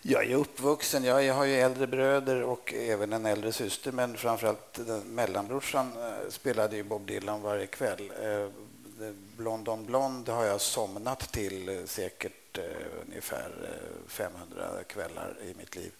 Jag 0.02 0.24
är 0.24 0.34
uppvuxen. 0.34 1.04
Jag, 1.04 1.34
har 1.34 1.44
ju 1.44 1.54
äldre 1.54 1.86
bröder 1.86 2.42
och 2.42 2.74
även 2.74 3.12
en 3.12 3.26
äldre 3.26 3.52
syster, 3.52 3.92
men 3.92 4.16
framförallt 4.16 4.78
mellanbrorsan 5.06 5.92
eh, 5.96 6.30
spelade 6.30 6.76
ju 6.76 6.82
Bob 6.82 7.06
Dylan 7.06 7.42
varje 7.42 7.66
kväll. 7.66 8.12
Eh, 8.22 8.48
Blond 9.36 9.68
on 9.68 9.86
Blond 9.86 10.28
har 10.28 10.44
jag 10.44 10.60
somnat 10.60 11.32
till 11.32 11.68
eh, 11.68 11.84
säkert 12.56 12.58
eh, 12.58 13.00
ungefär 13.08 13.50
eh, 13.64 14.08
500 14.08 14.84
kvällar 14.86 15.36
i 15.42 15.54
mitt 15.54 15.76
liv. 15.76 15.92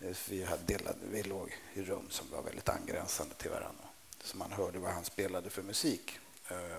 Eh, 0.00 0.16
vi, 0.28 0.44
hade 0.44 0.62
delade, 0.62 0.98
vi 1.10 1.22
låg 1.22 1.56
i 1.74 1.82
rum 1.82 2.06
som 2.10 2.26
var 2.30 2.42
väldigt 2.42 2.68
angränsande 2.68 3.34
till 3.34 3.50
varandra. 3.50 3.84
Så 4.22 4.36
man 4.36 4.52
hörde 4.52 4.78
vad 4.78 4.92
han 4.92 5.04
spelade 5.04 5.50
för 5.50 5.62
musik. 5.62 6.18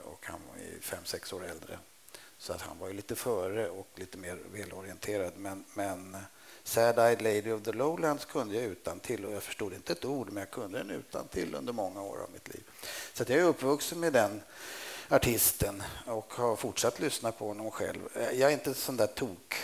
Och 0.04 0.26
han 0.26 0.40
var 0.48 0.82
fem, 0.82 1.06
sex 1.06 1.34
år 1.34 1.46
äldre 1.46 1.80
så 2.38 2.54
att 2.54 2.62
han 2.62 2.80
var 2.80 2.88
ju 2.88 2.94
lite 2.94 3.16
före 3.16 3.70
och 3.70 3.88
lite 3.96 4.18
mer 4.18 4.40
välorienterad. 4.54 5.34
Men, 5.38 5.66
men 5.74 6.18
Sad-Eyed 6.64 7.22
Lady 7.22 7.52
of 7.52 7.64
the 7.64 7.72
Lowlands 7.72 8.26
kunde 8.26 8.56
jag 8.56 8.64
utan 8.64 9.00
till 9.00 9.26
och 9.26 9.34
jag 9.34 9.44
förstod 9.44 9.74
inte 9.74 9.94
ett 9.94 10.06
ord, 10.06 10.28
men 10.32 10.42
jag 10.42 10.52
kunde 10.52 10.78
den 10.78 10.92
utan 10.92 11.28
till 11.28 11.56
under 11.56 11.74
många 11.74 12.02
år 12.02 12.18
av 12.18 12.32
mitt 12.34 12.48
liv. 12.54 12.64
Så 13.14 13.24
jag 13.28 13.40
är 13.40 13.44
uppvuxen 13.44 14.00
med 14.00 14.14
den 14.14 14.42
artisten 15.10 15.84
och 16.06 16.34
har 16.34 16.56
fortsatt 16.56 17.00
lyssna 17.00 17.32
på 17.32 17.48
honom 17.48 17.72
själv. 17.72 18.00
Jag 18.16 18.42
är 18.42 18.50
inte 18.50 18.74
sån 18.74 18.98
där 18.98 19.08
tok 19.08 19.56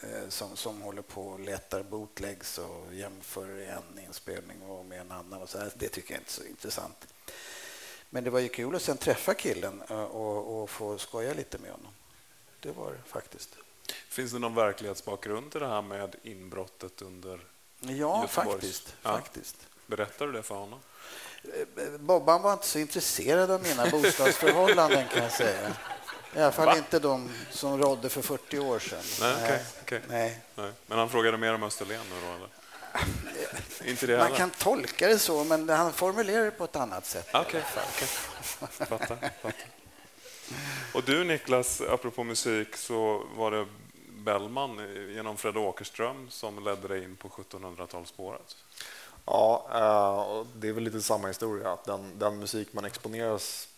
eh, 0.00 0.28
som, 0.28 0.56
som 0.56 0.82
håller 0.82 1.02
på 1.02 1.22
och 1.22 1.40
letar 1.40 1.82
bootlegs 1.82 2.58
och 2.58 2.94
jämför 2.94 3.58
en 3.60 3.98
inspelning 4.06 4.58
med 4.88 5.00
en 5.00 5.12
annan. 5.12 5.42
Och 5.42 5.48
så 5.48 5.58
här. 5.58 5.72
Det 5.74 5.88
tycker 5.88 6.14
jag 6.14 6.20
inte 6.20 6.30
är 6.30 6.32
så 6.32 6.44
intressant. 6.44 7.06
Men 8.10 8.24
det 8.24 8.30
var 8.30 8.40
ju 8.40 8.48
kul 8.48 8.74
att 8.76 8.82
sen 8.82 8.96
träffa 8.96 9.34
killen 9.34 9.82
eh, 9.88 10.02
och, 10.04 10.62
och 10.62 10.70
få 10.70 10.98
skoja 10.98 11.34
lite 11.34 11.58
med 11.58 11.70
honom. 11.70 11.92
Det 12.60 12.70
var 12.72 12.92
det 12.92 12.98
faktiskt. 13.06 13.56
Finns 14.08 14.32
det 14.32 14.38
någon 14.38 14.54
verklighetsbakgrund 14.54 15.50
till 15.50 15.60
det 15.60 15.68
här 15.68 15.82
med 15.82 16.14
inbrottet 16.22 17.02
under 17.02 17.40
Ja, 17.80 17.88
Göteborgs? 17.90 18.32
faktiskt. 18.32 18.94
Ja. 19.02 19.12
faktiskt. 19.12 19.56
Berättar 19.86 20.26
du 20.26 20.32
det 20.32 20.42
för 20.42 20.54
honom? 20.54 20.80
Bobban 21.98 22.42
var 22.42 22.52
inte 22.52 22.66
så 22.66 22.78
intresserad 22.78 23.50
av 23.50 23.62
mina 23.62 23.90
bostadsförhållanden 23.90 25.04
kan 25.14 25.22
jag 25.22 25.32
säga. 25.32 25.76
I 26.36 26.40
alla 26.40 26.52
fall 26.52 26.66
Va? 26.66 26.76
inte 26.76 26.98
de 26.98 27.30
som 27.50 27.78
rådde 27.78 28.08
för 28.08 28.22
40 28.22 28.58
år 28.58 28.78
sedan. 28.78 29.02
Nej, 29.20 29.44
okay, 29.44 29.58
okay. 29.82 30.00
Nej. 30.08 30.40
Nej. 30.54 30.70
Men 30.86 30.98
han 30.98 31.10
frågade 31.10 31.38
mer 31.38 31.54
om 31.54 31.62
Österlen 31.62 32.00
då, 32.10 32.34
eller? 32.36 32.48
inte 33.90 34.06
det 34.06 34.16
Man 34.16 34.22
heller. 34.22 34.36
kan 34.36 34.50
tolka 34.50 35.08
det 35.08 35.18
så, 35.18 35.44
men 35.44 35.68
han 35.68 35.92
formulerar 35.92 36.44
det 36.44 36.50
på 36.50 36.64
ett 36.64 36.76
annat 36.76 37.06
sätt. 37.06 37.28
Okej, 37.32 37.64
okay. 37.72 38.06
fattar. 38.86 39.30
Och 40.94 41.04
du 41.04 41.24
Niklas, 41.24 41.80
apropå 41.80 42.24
musik, 42.24 42.76
så 42.76 43.26
var 43.36 43.50
det 43.50 43.66
Bellman 44.08 44.80
genom 45.14 45.36
Fred 45.36 45.56
Åkerström 45.56 46.30
som 46.30 46.64
ledde 46.64 46.88
dig 46.88 47.04
in 47.04 47.16
på 47.16 47.28
1700-talsspåret. 47.28 48.56
Ja, 49.24 49.66
eh, 49.70 50.46
det 50.54 50.68
är 50.68 50.72
väl 50.72 50.84
lite 50.84 51.02
samma 51.02 51.28
historia. 51.28 51.72
Att 51.72 51.84
den, 51.84 52.18
den 52.18 52.38
musik 52.38 52.72
man 52.72 52.84
exponeras 52.84 53.68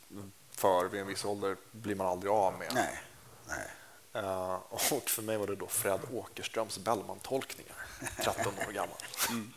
för 0.50 0.88
vid 0.88 1.00
en 1.00 1.06
viss 1.06 1.24
ålder 1.24 1.56
blir 1.70 1.94
man 1.94 2.06
aldrig 2.06 2.32
av 2.32 2.58
med. 2.58 2.70
Nej. 2.74 3.00
Nej. 3.46 3.70
Eh, 4.12 4.58
och 4.68 4.80
för 4.80 5.22
mig 5.22 5.36
var 5.36 5.46
det 5.46 5.56
då 5.56 5.66
Fred 5.66 6.00
Åkerströms 6.12 6.78
Bellman-tolkningar, 6.78 7.76
13 8.22 8.46
år 8.68 8.72
gammal. 8.72 8.96
Mm. 9.30 9.52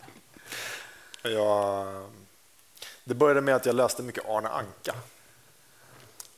Jag, 1.21 2.09
det 3.03 3.13
började 3.13 3.41
med 3.41 3.55
att 3.55 3.65
jag 3.65 3.75
läste 3.75 4.03
mycket 4.03 4.25
Arne 4.25 4.49
Anka. 4.49 4.95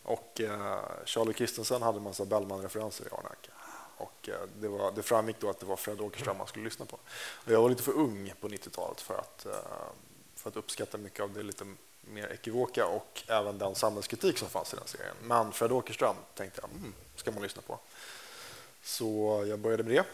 Och 0.03 0.41
eh, 0.41 0.79
Charlie 1.05 1.33
Christensen 1.33 1.81
hade 1.81 1.97
en 1.97 2.03
massa 2.03 2.25
Bellman-referenser 2.25 3.05
i 3.05 3.07
Arne 3.07 3.29
Anka. 3.29 3.51
Och 3.99 4.29
eh, 4.29 4.41
det, 4.59 4.67
var, 4.67 4.91
det 4.91 5.03
framgick 5.03 5.39
då 5.39 5.49
att 5.49 5.59
det 5.59 5.65
var 5.65 5.75
Fred 5.75 6.01
Åkerström 6.01 6.37
man 6.37 6.47
skulle 6.47 6.65
lyssna 6.65 6.85
på. 6.85 6.99
Och 7.15 7.51
jag 7.51 7.61
var 7.61 7.69
lite 7.69 7.83
för 7.83 7.91
ung 7.91 8.33
på 8.41 8.47
90-talet 8.47 9.01
för 9.01 9.17
att, 9.17 9.45
eh, 9.45 9.51
för 10.35 10.49
att 10.49 10.55
uppskatta 10.55 10.97
mycket 10.97 11.19
av 11.19 11.33
det 11.33 11.43
lite 11.43 11.65
mer 12.01 12.27
ekivoka 12.27 12.85
och 12.85 13.23
även 13.27 13.57
den 13.57 13.75
samhällskritik 13.75 14.37
som 14.37 14.49
fanns 14.49 14.73
i 14.73 14.77
den 14.77 14.87
serien. 14.87 15.15
Men 15.23 15.51
Fred 15.51 15.71
Åkerström 15.71 16.15
tänkte 16.35 16.61
jag, 16.61 16.71
mm, 16.71 16.93
ska 17.15 17.31
man 17.31 17.43
lyssna 17.43 17.61
på. 17.61 17.79
Så 18.83 19.43
jag 19.47 19.59
började 19.59 19.83
med 19.83 19.91
det 19.91 20.05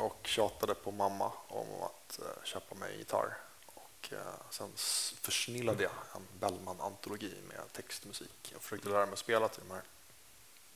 och 0.00 0.26
tjatade 0.26 0.74
på 0.74 0.90
mamma 0.90 1.32
om 1.48 1.82
att 1.82 2.18
eh, 2.18 2.44
köpa 2.44 2.74
mig 2.74 2.98
gitarr. 2.98 3.36
Och 3.66 4.12
sen 4.50 4.72
försnillade 5.20 5.82
jag 5.82 5.92
en 6.14 6.40
Bellman-antologi 6.40 7.34
med 7.48 7.72
text 7.72 8.02
och 8.02 8.06
musik. 8.06 8.50
Jag 8.52 8.62
försökte 8.62 8.88
lära 8.88 9.06
mig 9.06 9.12
att 9.12 9.18
spela 9.18 9.48
till 9.48 9.62
de 9.68 9.74
här. 9.74 9.82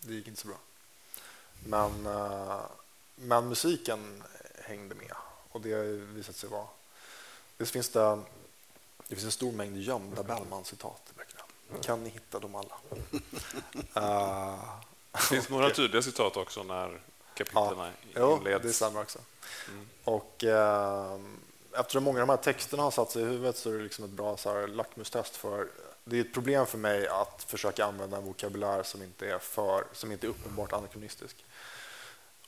Det 0.01 0.15
gick 0.15 0.29
inte 0.29 0.41
så 0.41 0.49
bra. 0.49 0.57
Men, 1.65 2.07
uh, 2.07 2.61
men 3.15 3.49
musiken 3.49 4.23
hängde 4.63 4.95
med 4.95 5.13
och 5.49 5.61
det 5.61 5.73
har 5.73 5.85
visat 6.15 6.37
sig 6.37 6.51
vara... 6.51 6.67
Det 7.57 7.67
finns, 7.67 7.89
det, 7.89 8.21
det 9.09 9.15
finns 9.15 9.25
en 9.25 9.31
stor 9.31 9.53
mängd 9.53 9.77
gömda 9.77 10.23
Bellman-citat 10.23 11.03
i 11.11 11.19
böckerna. 11.19 11.43
Kan 11.83 12.05
ni 12.05 12.11
hitta 12.11 12.39
dem 12.39 12.55
alla? 12.55 12.75
det 15.13 15.19
finns 15.19 15.49
några 15.49 15.71
tydliga 15.71 16.03
citat 16.03 16.37
också 16.37 16.63
när 16.63 17.01
kapitlen 17.35 17.93
ja, 18.15 18.37
inleds. 18.37 18.63
det 18.63 18.73
stämmer 18.73 19.01
också. 19.01 19.19
Mm. 19.69 19.89
Och, 20.05 20.45
eh, 20.45 21.19
eftersom 21.73 22.05
många 22.05 22.21
av 22.21 22.27
de 22.27 22.33
här 22.33 22.43
texterna 22.43 22.83
har 22.83 22.91
satt 22.91 23.11
sig 23.11 23.23
i 23.23 23.25
huvudet 23.25 23.57
så 23.57 23.71
är 23.71 23.75
det 23.75 23.83
liksom 23.83 24.05
ett 24.05 24.11
bra 24.11 24.37
så 24.37 24.53
här, 24.53 24.67
lackmustest 24.67 25.37
för 25.37 25.69
det 26.11 26.17
är 26.17 26.21
ett 26.21 26.33
problem 26.33 26.67
för 26.67 26.79
mig 26.79 27.09
att 27.09 27.43
försöka 27.49 27.85
använda 27.85 28.17
en 28.17 28.25
vokabulär 28.25 28.83
som 28.83 29.03
inte 29.03 29.31
är, 29.31 29.39
för, 29.39 29.85
som 29.93 30.13
inte 30.13 30.27
är 30.27 30.29
uppenbart 30.29 30.73
anakronistisk. 30.73 31.45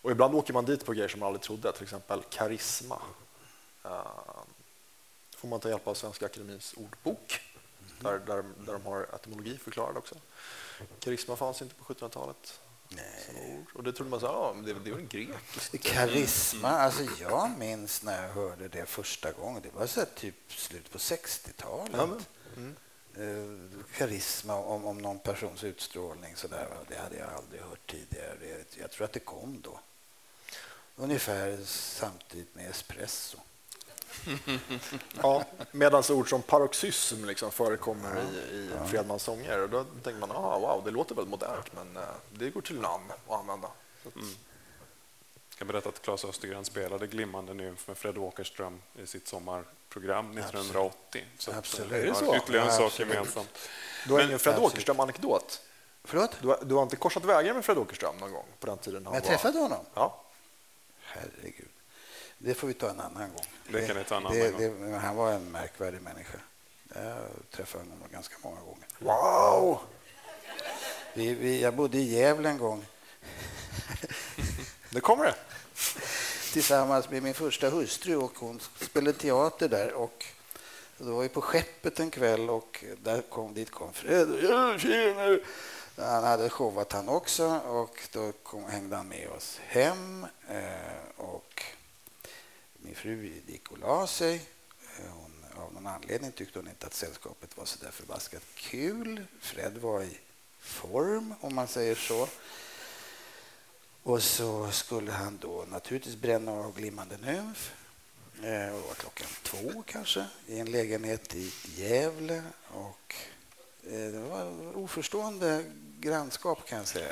Och 0.03 0.11
ibland 0.11 0.35
åker 0.35 0.53
man 0.53 0.65
dit 0.65 0.85
på 0.85 0.93
grejer 0.93 1.09
som 1.09 1.21
man 1.21 1.27
aldrig 1.27 1.43
trodde, 1.43 1.73
till 1.73 1.83
exempel 1.83 2.23
karisma. 2.31 3.03
Uh, 3.85 4.43
får 5.37 5.49
man 5.49 5.61
ta 5.61 5.69
hjälp 5.69 5.87
av 5.87 5.95
Svenska 5.95 6.27
Akademins 6.27 6.75
ordbok, 6.77 7.41
där, 8.01 8.19
där, 8.19 8.45
där 8.59 8.73
de 8.73 8.87
har 8.87 9.03
etymologi 9.15 9.59
förklarad 9.59 9.97
också. 9.97 10.15
Karisma 10.99 11.37
fanns 11.37 11.63
inte 11.63 11.75
på 11.75 11.95
1700-talet. 11.95 12.61
Nej. 12.89 13.65
Och 13.75 13.85
det 13.85 13.93
trodde 13.93 14.11
man 14.11 14.21
så, 14.21 14.27
ja, 14.27 14.57
det, 14.65 14.73
det 14.73 14.91
var 14.91 14.99
en 14.99 15.09
grekiskt. 15.09 15.83
Karisma, 15.83 16.69
alltså 16.69 17.03
jag 17.21 17.51
minns 17.59 18.03
när 18.03 18.23
jag 18.23 18.33
hörde 18.33 18.69
det 18.69 18.87
första 18.87 19.33
gången. 19.33 19.63
Det 19.63 19.71
var 19.75 19.87
så 19.87 20.05
typ 20.05 20.35
slut 20.49 20.93
på 20.93 20.99
60-talet. 20.99 21.91
Ja, 21.93 22.19
mm. 22.57 22.77
Eh, 23.17 23.87
karisma 23.97 24.55
om, 24.55 24.85
om 24.85 24.99
någon 24.99 25.19
persons 25.19 25.65
utstrålning. 25.65 26.37
Så 26.37 26.49
där, 26.49 26.69
det 26.89 26.97
hade 26.97 27.17
jag 27.17 27.29
aldrig 27.33 27.63
hört 27.63 27.91
tidigare. 27.91 28.37
Jag 28.81 28.91
tror 28.91 29.05
att 29.05 29.13
det 29.13 29.21
kom 29.21 29.61
då. 29.61 29.81
Ungefär 30.97 31.59
samtidigt 31.65 32.55
med 32.55 32.71
espresso. 32.71 33.39
ja, 35.23 35.45
Medan 35.73 36.03
ord 36.11 36.29
som 36.29 36.43
paroxysm 36.43 37.25
liksom 37.25 37.51
förekommer 37.51 38.21
i, 38.21 38.55
i 38.57 38.71
ja. 38.79 38.87
Fredmans 38.87 39.23
sånger. 39.23 39.69
Då 39.69 39.85
tänker 39.85 40.21
man 40.21 40.31
ah, 40.31 40.59
wow, 40.59 40.85
det 40.85 40.91
låter 40.91 41.15
väldigt 41.15 41.31
modernt, 41.31 41.73
men 41.75 41.97
uh, 41.97 42.09
det 42.31 42.51
går 42.51 42.61
till 42.61 42.81
namn 42.81 43.11
att 43.27 43.41
använda. 43.41 43.69
Mm. 44.17 44.35
Jag 45.61 45.67
kan 45.67 45.73
berätta 45.73 45.89
att 45.89 46.03
Claes 46.03 46.25
Östergren 46.25 46.65
spelade 46.65 47.07
Glimmande 47.07 47.55
nymf 47.55 47.89
med 47.89 47.99
Fred 47.99 48.19
Åkerström 48.19 48.83
i 49.03 49.07
sitt 49.07 49.29
sommarprogram 49.29 50.39
1980. 50.39 51.25
Så 51.39 51.53
Absolut. 51.53 51.93
Är 51.93 52.07
det 52.07 52.15
så? 52.15 52.37
Ytterligare 52.37 52.67
en 52.71 52.77
sak 52.77 52.99
gemensamt. 52.99 53.59
Du 54.07 54.13
har 54.13 54.21
ingen 54.21 54.39
Fred 54.39 54.59
Åkerström-anekdot? 54.59 55.61
Förlåt? 56.05 56.37
Du 56.43 56.49
har, 56.49 56.59
du 56.63 56.75
har 56.75 56.83
inte 56.83 56.97
korsat 56.97 57.25
vägar 57.25 57.55
med 57.55 57.65
Fred 57.65 57.79
Åkerström 57.79 58.17
någon 58.17 58.33
gång 58.33 58.47
på 58.61 58.67
den 58.67 58.79
tiden 58.79 59.07
han 59.07 59.15
jag 59.15 59.21
var... 59.21 59.29
träffade 59.29 59.59
honom? 59.59 59.85
Ja. 59.95 60.23
Herregud. 61.01 61.69
Det 62.39 62.55
får 62.55 62.69
vi 62.69 62.75
ta 62.75 62.91
en 62.91 63.01
annan 63.01 63.29
gång. 63.29 63.47
Det 63.69 63.87
kan 63.87 63.97
ni 63.97 64.05
ta 64.05 64.17
en 64.17 64.27
annan 64.27 64.39
det, 64.39 64.51
gång. 64.51 64.91
Det, 64.91 64.99
han 64.99 65.17
var 65.17 65.33
en 65.33 65.51
märkvärdig 65.51 66.03
människa. 66.03 66.39
Jag 66.95 67.17
träffade 67.51 67.85
honom 67.85 68.09
ganska 68.13 68.35
många 68.43 68.61
gånger. 68.61 68.87
Wow! 68.99 69.79
Vi, 71.15 71.35
vi, 71.35 71.61
jag 71.61 71.75
bodde 71.75 71.99
i 71.99 72.03
Gävle 72.03 72.49
en 72.49 72.59
gång. 72.59 72.87
Nu 74.93 75.01
kommer 75.01 75.25
det. 75.25 75.35
Tillsammans 76.53 77.11
med 77.11 77.23
min 77.23 77.35
första 77.35 77.69
hustru 77.69 78.17
och 78.17 78.33
hon 78.39 78.61
spelade 78.81 79.19
teater 79.19 79.69
där. 79.69 79.93
Och 79.93 80.25
då 80.99 81.15
var 81.15 81.23
vi 81.23 81.29
på 81.29 81.41
skeppet 81.41 82.01
en 82.01 82.11
kväll 82.11 82.51
och 82.51 82.85
där 83.03 83.23
kom, 83.23 83.55
dit 83.55 83.71
kom 83.71 83.93
Fred. 83.93 84.29
Han 85.97 86.25
hade 86.25 86.51
showat 86.51 86.93
han 86.93 87.09
också 87.09 87.47
och 87.59 88.09
då 88.13 88.33
kom, 88.33 88.65
hängde 88.65 88.97
han 88.97 89.09
med 89.09 89.29
oss 89.29 89.61
hem. 89.63 90.27
Eh, 90.49 91.17
och 91.17 91.63
min 92.73 92.95
fru 92.95 93.43
gick 93.47 93.71
och 93.73 93.79
la 93.79 94.07
sig. 94.07 94.35
Eh, 94.99 95.11
hon, 95.11 95.63
av 95.65 95.75
någon 95.75 95.87
anledning 95.87 96.33
tyckte 96.33 96.59
hon 96.59 96.69
inte 96.69 96.87
att 96.87 96.95
sällskapet 96.95 97.57
var 97.57 97.65
så 97.65 97.85
där 97.85 97.91
förbaskat 97.91 98.43
kul. 98.55 99.25
Fred 99.41 99.79
var 99.79 100.03
i 100.03 100.19
form, 100.61 101.35
om 101.41 101.55
man 101.55 101.69
säger 101.69 101.95
så. 101.95 102.29
Och 104.03 104.23
så 104.23 104.71
skulle 104.71 105.13
han 105.13 105.39
då 105.43 105.65
naturligtvis 105.71 106.17
bränna 106.17 106.53
av 106.53 106.77
glimmande 106.77 107.17
nymf. 107.17 107.73
Det 108.43 108.73
var 108.89 108.95
klockan 108.95 109.27
två 109.43 109.83
kanske, 109.87 110.25
i 110.47 110.59
en 110.59 110.71
lägenhet 110.71 111.35
i 111.35 111.53
Gävle. 111.77 112.43
Och 112.69 113.15
eh, 113.85 114.13
det 114.13 114.19
var 114.19 114.53
oförstående 114.75 115.65
grannskap 116.01 116.69
kan 116.69 116.79
jag 116.79 116.87
säga. 116.87 117.09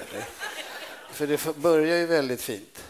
För 1.13 1.27
det 1.27 1.57
börjar 1.57 1.97
ju 1.97 2.07
väldigt 2.07 2.41
fint. 2.41 2.85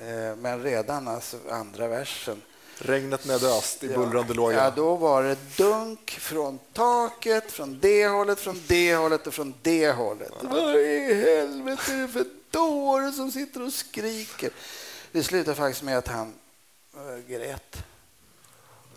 Eh, 0.00 0.36
men 0.36 0.62
redan 0.62 1.08
alltså 1.08 1.36
andra 1.50 1.88
versen. 1.88 2.42
Regnet 2.78 3.26
med 3.26 3.44
öst 3.44 3.84
i 3.84 3.88
bullrande 3.88 4.34
låga. 4.34 4.56
Ja, 4.56 4.72
då 4.76 4.96
var 4.96 5.22
det 5.22 5.56
dunk 5.56 6.10
från 6.10 6.58
taket, 6.72 7.52
från 7.52 7.78
det 7.80 8.06
hållet, 8.06 8.38
från 8.38 8.62
det 8.66 8.94
hållet 8.94 9.26
och 9.26 9.34
från 9.34 9.54
det 9.62 9.90
hållet. 9.92 10.32
Vad 10.42 10.76
i 10.76 11.14
helvete 11.14 11.92
är 11.92 12.02
det 12.02 12.08
för 12.08 12.39
dåre 12.50 13.12
som 13.12 13.32
sitter 13.32 13.62
och 13.62 13.72
skriker? 13.72 14.50
Det 15.12 15.22
slutade 15.22 15.56
faktiskt 15.56 15.82
med 15.82 15.98
att 15.98 16.08
han 16.08 16.34
äh, 16.94 17.28
grät. 17.28 17.76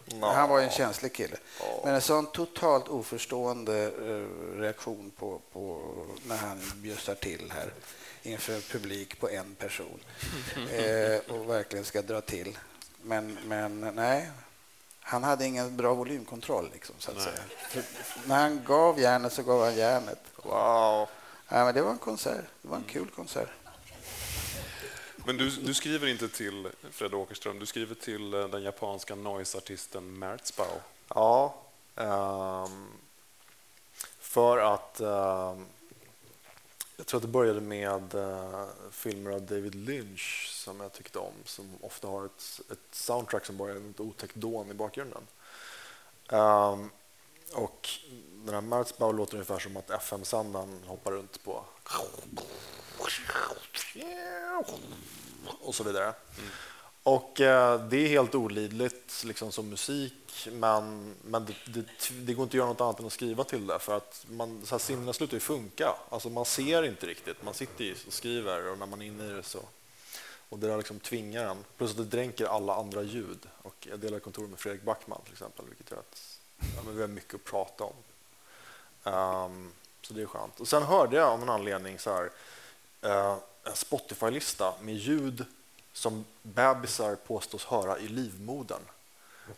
No. 0.06 0.26
Han 0.26 0.50
var 0.50 0.62
en 0.62 0.70
känslig 0.70 1.14
kille. 1.14 1.38
Oh. 1.60 1.86
Men 1.86 1.96
en 1.96 2.02
sån 2.02 2.26
totalt 2.26 2.88
oförstående 2.88 3.92
uh, 3.92 4.60
reaktion 4.60 5.12
på, 5.18 5.42
på 5.54 5.94
när 6.28 6.38
han 6.38 6.62
bjussar 6.76 7.16
till 7.16 7.52
här 7.56 7.74
inför 8.24 8.60
publik 8.72 9.20
på 9.20 9.30
en 9.30 9.56
person 9.56 10.00
eh, 10.72 11.36
och 11.36 11.50
verkligen 11.50 11.86
ska 11.86 12.02
dra 12.02 12.22
till. 12.22 12.58
Men, 13.02 13.38
men 13.48 13.80
nej, 13.80 14.30
han 15.00 15.24
hade 15.24 15.46
ingen 15.46 15.78
bra 15.78 15.94
volymkontroll. 15.94 16.70
Liksom, 16.74 16.96
så 17.00 17.12
att 17.12 17.22
säga. 17.22 17.84
när 18.26 18.42
han 18.42 18.64
gav 18.64 19.00
järnet 19.00 19.34
så 19.34 19.44
gav 19.44 19.64
han 19.64 19.76
järnet. 19.76 20.20
Wow. 20.44 21.08
Ja, 21.56 21.66
men 21.66 21.74
det 21.74 21.82
var 21.82 21.92
en 21.92 21.98
konsert. 21.98 22.46
Det 22.62 22.68
var 22.68 22.78
en 22.78 22.84
kul 22.84 23.10
konsert. 23.10 23.50
Men 25.26 25.38
du, 25.38 25.50
du 25.50 25.74
skriver 25.74 26.08
inte 26.08 26.30
till 26.30 26.70
Fred 26.92 27.14
Åkerström, 27.14 27.60
du 27.60 27.66
skriver 27.66 27.96
till 27.96 28.34
eh, 28.34 28.48
den 28.48 28.64
japanska 28.64 29.16
noise-artisten 29.16 30.20
Merzbau. 30.20 30.82
Ja, 31.08 31.56
um, 31.96 32.88
för 34.20 34.58
att 34.58 35.02
um, 35.02 35.66
jag 36.98 37.06
tror 37.06 37.18
att 37.18 37.22
det 37.22 37.28
började 37.28 37.62
med 37.62 38.16
uh, 38.16 38.66
filmer 38.92 39.32
av 39.32 39.42
David 39.42 39.76
Lynch 39.76 40.50
som 40.52 40.80
jag 40.80 40.94
tyckte 40.94 41.20
om, 41.20 41.34
som 41.46 41.78
ofta 41.82 42.08
har 42.08 42.26
ett, 42.26 42.62
ett 42.72 42.96
soundtrack 42.96 43.46
som 43.46 43.58
bara 43.58 43.72
är 43.72 43.90
ett 43.90 44.00
otäckt 44.00 44.36
dån 44.36 44.72
i 44.72 44.74
bakgrunden. 44.74 45.28
Um, 46.30 46.90
och 47.54 47.90
den 48.46 48.54
här 48.54 48.62
Märzbau 48.62 49.12
låter 49.12 49.34
ungefär 49.34 49.60
som 49.60 49.78
att 49.78 49.90
FM-sändaren 49.90 50.84
hoppar 50.88 51.12
runt 51.12 51.44
på 51.44 51.64
och 55.62 55.76
så 55.76 55.84
vidare. 55.84 56.06
Mm. 56.06 56.50
Och 57.04 57.42
eh, 57.42 57.88
det 57.88 57.98
är 57.98 58.08
helt 58.08 58.36
olidligt 58.36 59.24
liksom, 59.26 59.52
som 59.52 59.70
musik, 59.70 60.48
men, 60.52 61.16
men 61.24 61.46
det, 61.46 61.54
det, 61.74 61.86
det, 62.12 62.34
går 62.34 62.44
inte 62.44 62.56
att 62.56 62.58
göra 62.58 62.68
något 62.68 62.82
annat 62.82 63.00
än 63.00 63.06
att 63.06 63.14
skriva 63.14 63.44
till 63.44 63.68
det 63.68 63.80
för 63.80 63.98
att 63.98 64.26
man, 64.30 64.66
så 64.66 64.76
här, 64.76 64.80
sinnena 64.80 65.14
slutar 65.14 65.34
ju 65.34 65.40
funka. 65.40 65.96
Alltså, 66.10 66.30
man 66.30 66.46
ser 66.46 66.84
inte 66.84 67.06
riktigt, 67.06 67.44
man 67.44 67.54
sitter 67.54 67.84
ju 67.84 67.96
och 68.08 68.14
skriver 68.14 68.72
och 68.72 68.78
när 68.78 68.86
man 68.86 69.02
är 69.02 69.06
inne 69.06 69.26
i 69.26 69.30
det 69.30 69.44
så 69.44 69.60
och 70.54 70.60
det 70.60 70.68
där 70.68 70.78
liksom 70.78 71.00
tvingar 71.00 71.48
en. 71.48 71.58
Plus 71.78 71.92
att 71.92 71.98
det 71.98 72.04
dränker 72.04 72.46
alla 72.46 72.76
andra 72.76 73.04
ljud. 73.04 73.48
Och 73.62 73.88
jag 73.90 74.00
delar 74.00 74.20
kontor 74.20 74.48
med 74.48 74.60
Fredrik 74.60 74.84
Backman 74.84 75.22
till 75.24 75.34
exempel, 75.34 75.66
vilket 75.66 75.92
gör 75.92 75.98
att 75.98 76.40
ja, 76.76 76.92
vi 76.92 77.02
har 77.02 77.08
mycket 77.08 77.36
att 77.36 77.44
prata 77.44 77.84
om. 77.84 77.94
Um, 79.04 79.72
så 80.02 80.14
det 80.14 80.22
är 80.22 80.26
skönt. 80.26 80.60
Och 80.60 80.68
sen 80.68 80.84
hörde 80.84 81.16
jag 81.16 81.28
av 81.28 81.40
någon 81.40 81.50
anledning 81.50 82.00
så 82.00 82.14
här, 82.14 82.30
uh, 83.06 83.38
en 83.64 83.76
Spotify-lista 83.76 84.74
med 84.82 84.96
ljud 84.96 85.46
som 85.94 86.26
bebisar 86.42 87.16
påstås 87.16 87.66
höra 87.66 88.00
i 88.00 88.08
livmodern. 88.08 88.82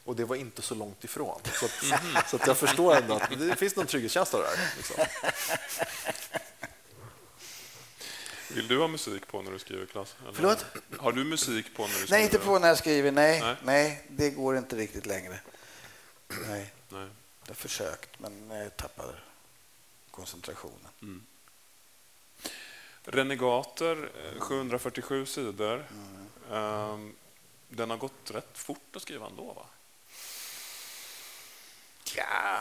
Och 0.03 0.15
det 0.15 0.25
var 0.25 0.35
inte 0.35 0.61
så 0.61 0.75
långt 0.75 1.03
ifrån. 1.03 1.41
Så, 1.53 1.65
att, 1.65 1.83
mm. 1.83 2.23
så 2.27 2.35
att 2.35 2.47
jag 2.47 2.57
förstår 2.57 2.95
ändå 2.95 3.13
att 3.13 3.29
det 3.39 3.55
finns 3.55 3.75
någon 3.75 3.87
trygghetskänsla 3.87 4.39
där. 4.39 4.73
Liksom. 4.77 5.05
Vill 8.55 8.67
du 8.67 8.79
ha 8.79 8.87
musik 8.87 9.27
på 9.27 9.41
när 9.41 9.51
du 9.51 9.59
skriver, 9.59 9.85
Klas? 9.85 10.15
Förlåt? 10.33 10.65
Har 10.97 11.11
du 11.11 11.23
musik 11.23 11.75
på 11.75 11.81
när 11.81 11.87
du 11.87 11.93
skriver? 11.93 12.11
Nej, 12.11 12.23
inte 12.23 12.39
på 12.39 12.59
när 12.59 12.67
jag 12.67 12.77
skriver. 12.77 13.11
Nej, 13.11 13.41
nej. 13.41 13.55
nej 13.63 14.05
det 14.09 14.29
går 14.29 14.57
inte 14.57 14.75
riktigt 14.75 15.05
längre. 15.05 15.39
Nej. 16.27 16.73
nej. 16.89 17.07
Jag 17.41 17.49
har 17.49 17.55
försökt, 17.55 18.19
men 18.19 18.49
jag 18.49 18.77
tappade 18.77 19.13
koncentrationen. 20.15 20.91
Mm. 21.01 21.25
Renegater, 23.03 24.11
747 24.39 25.19
eh, 25.19 25.25
sidor. 25.25 25.85
Mm. 25.91 26.91
Um, 26.91 27.15
den 27.69 27.89
har 27.89 27.97
gått 27.97 28.31
rätt 28.31 28.57
fort 28.57 28.95
att 28.95 29.01
skriva 29.01 29.27
ändå, 29.27 29.53
va? 29.53 29.65
Ja, 32.15 32.59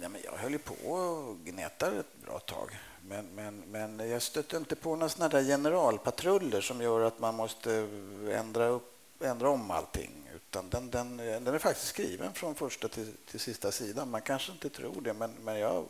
nej, 0.00 0.08
men 0.08 0.20
jag 0.24 0.32
höll 0.32 0.52
ju 0.52 0.58
på 0.58 0.74
och 0.74 1.38
gnetade 1.44 2.00
ett 2.00 2.16
bra 2.24 2.38
tag. 2.38 2.78
Men, 3.08 3.26
men, 3.34 3.60
men 3.60 4.10
jag 4.10 4.22
stötte 4.22 4.56
inte 4.56 4.76
på 4.76 4.96
några 4.96 5.08
såna 5.08 5.28
där 5.28 5.42
generalpatruller 5.42 6.60
som 6.60 6.80
gör 6.80 7.00
att 7.00 7.18
man 7.18 7.34
måste 7.34 7.88
ändra, 8.32 8.66
upp, 8.66 9.22
ändra 9.22 9.48
om 9.48 9.70
allting. 9.70 10.30
Utan 10.34 10.70
den, 10.70 10.90
den, 10.90 11.16
den 11.16 11.46
är 11.46 11.58
faktiskt 11.58 11.88
skriven 11.88 12.32
från 12.32 12.54
första 12.54 12.88
till, 12.88 13.12
till 13.30 13.40
sista 13.40 13.72
sidan. 13.72 14.10
Man 14.10 14.22
kanske 14.22 14.52
inte 14.52 14.68
tror 14.68 15.00
det, 15.00 15.12
men, 15.12 15.34
men 15.40 15.58
jag, 15.58 15.88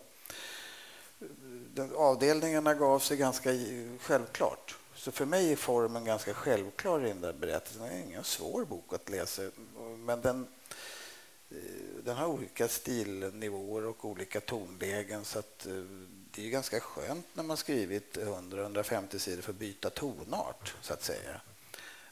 avdelningarna 1.96 2.74
gav 2.74 2.98
sig 2.98 3.16
ganska 3.16 3.50
självklart. 4.00 4.76
Så 4.94 5.12
för 5.12 5.26
mig 5.26 5.52
är 5.52 5.56
formen 5.56 6.04
ganska 6.04 6.34
självklar 6.34 7.04
i 7.04 7.08
den 7.08 7.20
där 7.20 7.32
berättelsen. 7.32 7.82
Det 7.82 7.88
är 7.88 8.02
ingen 8.02 8.24
svår 8.24 8.64
bok 8.64 8.94
att 8.94 9.08
läsa, 9.08 9.42
men 9.98 10.20
den, 10.20 10.46
eh, 11.50 11.56
den 12.04 12.16
har 12.16 12.26
olika 12.26 12.68
stilnivåer 12.68 13.86
och 13.86 14.04
olika 14.04 14.40
tonlägen. 14.40 15.24
Så 15.24 15.38
att 15.38 15.66
eh, 15.66 15.72
det 16.30 16.46
är 16.46 16.50
ganska 16.50 16.80
skönt 16.80 17.26
när 17.32 17.42
man 17.42 17.56
skrivit 17.56 18.16
100-150 18.16 19.18
sidor 19.18 19.42
för 19.42 19.52
att 19.52 19.58
byta 19.58 19.90
tonart, 19.90 20.74
så 20.80 20.92
att 20.92 21.02
säga. 21.02 21.40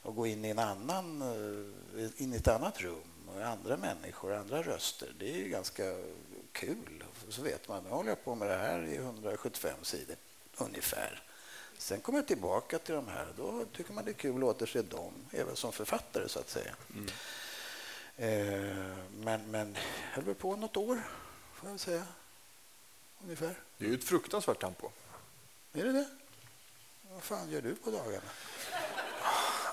Och 0.01 0.15
gå 0.15 0.27
in 0.27 0.45
i, 0.45 0.49
en 0.49 0.59
annan, 0.59 1.21
eh, 1.21 2.21
in 2.23 2.33
i 2.33 2.37
ett 2.37 2.47
annat 2.47 2.81
rum 2.81 3.29
och 3.35 3.41
andra 3.41 3.77
människor, 3.77 4.33
andra 4.33 4.61
röster. 4.61 5.13
Det 5.19 5.33
är 5.33 5.37
ju 5.37 5.49
ganska 5.49 5.83
kul. 6.51 6.98
Så 7.29 7.41
vet 7.41 7.67
man, 7.67 7.83
nu 7.83 7.89
håller 7.89 8.09
jag 8.09 8.23
på 8.23 8.35
med 8.35 8.49
det 8.49 8.57
här 8.57 8.85
i 8.85 8.95
175 8.95 9.73
sidor, 9.83 10.15
ungefär. 10.57 11.23
Sen 11.77 12.01
kommer 12.01 12.19
jag 12.19 12.27
tillbaka 12.27 12.79
till 12.79 12.95
de 12.95 13.07
här. 13.07 13.27
Då 13.37 13.65
tycker 13.75 13.93
man 13.93 14.05
det 14.05 14.11
är 14.11 14.13
kul 14.13 14.37
att 14.37 14.49
återse 14.49 14.81
dem, 14.81 15.13
även 15.31 15.55
som 15.55 15.71
författare, 15.71 16.29
så 16.29 16.39
att 16.39 16.49
säga. 16.49 16.75
Mm. 16.93 17.09
Eh, 18.17 18.97
men, 19.19 19.51
men 19.51 19.77
jag 20.15 20.23
höll 20.23 20.35
på 20.35 20.55
något 20.55 20.77
år, 20.77 21.01
får 21.53 21.69
jag 21.69 21.79
säga 21.79 22.03
ungefär. 23.23 23.55
Det 23.77 23.85
är 23.85 23.89
ju 23.89 23.95
ett 23.95 24.03
fruktansvärt 24.03 24.61
tempo. 24.61 24.89
Är 25.73 25.83
det 25.83 25.91
det? 25.91 26.05
Vad 27.13 27.23
fan 27.23 27.51
gör 27.51 27.61
du 27.61 27.75
på 27.75 27.91
dagarna? 27.91 28.29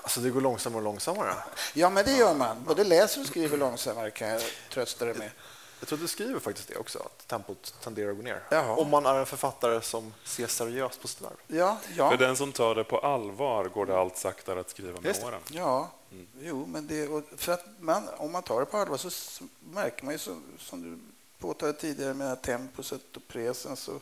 Alltså 0.01 0.19
det 0.19 0.29
går 0.29 0.41
långsammare 0.41 0.77
och 0.77 0.83
långsammare. 0.83 1.33
Ja, 1.73 1.89
men 1.89 2.05
det 2.05 2.11
gör 2.11 2.33
man. 2.33 2.63
Både 2.63 2.83
läser 2.83 3.21
och 3.21 3.27
skriver 3.27 3.57
långsammare 3.57 4.11
kan 4.11 4.27
jag 4.27 4.41
trösta 4.69 5.05
dig 5.05 5.13
med. 5.13 5.31
Jag 5.79 5.87
tror 5.87 5.97
att 5.97 6.01
du 6.01 6.07
skriver 6.07 6.39
faktiskt 6.39 6.67
det 6.67 6.75
också, 6.75 6.99
att 6.99 7.27
tempot 7.27 7.73
tenderar 7.83 8.09
att 8.11 8.15
gå 8.15 8.23
ner. 8.23 8.43
Jaha. 8.51 8.75
Om 8.75 8.89
man 8.89 9.05
är 9.05 9.15
en 9.15 9.25
författare 9.25 9.81
som 9.81 10.13
ser 10.23 10.47
seriöst 10.47 11.01
på 11.01 11.07
sitt 11.07 11.21
värv. 11.21 11.35
Ja, 11.47 11.77
ja. 11.95 12.09
För 12.09 12.17
den 12.17 12.35
som 12.35 12.51
tar 12.51 12.75
det 12.75 12.83
på 12.83 12.99
allvar 12.99 13.65
går 13.65 13.85
det 13.85 13.97
allt 13.97 14.17
saktare 14.17 14.59
att 14.59 14.69
skriva 14.69 15.01
med 15.01 15.23
åren. 15.25 15.41
Ja, 15.51 15.91
mm. 16.11 16.27
jo, 16.41 16.65
men 16.65 16.87
det, 16.87 17.23
för 17.37 17.51
att 17.51 17.65
man, 17.79 18.09
om 18.17 18.31
man 18.31 18.43
tar 18.43 18.59
det 18.59 18.65
på 18.65 18.77
allvar 18.77 18.97
så 18.97 19.43
märker 19.59 20.05
man 20.05 20.13
ju, 20.13 20.17
så, 20.17 20.41
som 20.59 20.81
du 20.81 20.99
påtalade 21.39 21.77
tidigare 21.77 22.13
med 22.13 22.41
temposet 22.41 23.17
och 23.17 23.27
presen 23.27 23.75
så 23.75 23.99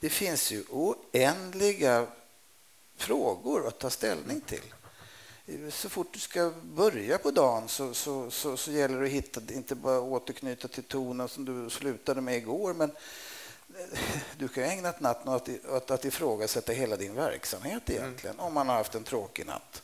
det 0.00 0.10
finns 0.10 0.52
ju 0.52 0.64
oändliga 0.70 2.06
frågor 2.96 3.66
att 3.66 3.78
ta 3.78 3.90
ställning 3.90 4.40
till. 4.40 4.74
Så 5.70 5.88
fort 5.88 6.12
du 6.12 6.18
ska 6.18 6.52
börja 6.62 7.18
på 7.18 7.30
dagen 7.30 7.68
så, 7.68 7.94
så, 7.94 8.30
så, 8.30 8.56
så 8.56 8.70
gäller 8.70 9.00
det 9.00 9.06
att 9.06 9.12
hitta, 9.12 9.40
inte 9.52 9.74
bara 9.74 10.00
återknyta 10.00 10.68
till 10.68 10.82
tonen 10.82 11.28
som 11.28 11.44
du 11.44 11.70
slutade 11.70 12.20
med 12.20 12.36
igår, 12.36 12.74
men 12.74 12.90
du 14.38 14.48
kan 14.48 14.62
ju 14.62 14.70
ägna 14.70 14.94
natten 14.98 15.32
åt 15.32 15.48
att, 15.68 15.90
att 15.90 16.04
ifrågasätta 16.04 16.72
hela 16.72 16.96
din 16.96 17.14
verksamhet 17.14 17.90
egentligen, 17.90 18.36
mm. 18.36 18.46
om 18.46 18.54
man 18.54 18.68
har 18.68 18.76
haft 18.76 18.94
en 18.94 19.04
tråkig 19.04 19.46
natt 19.46 19.82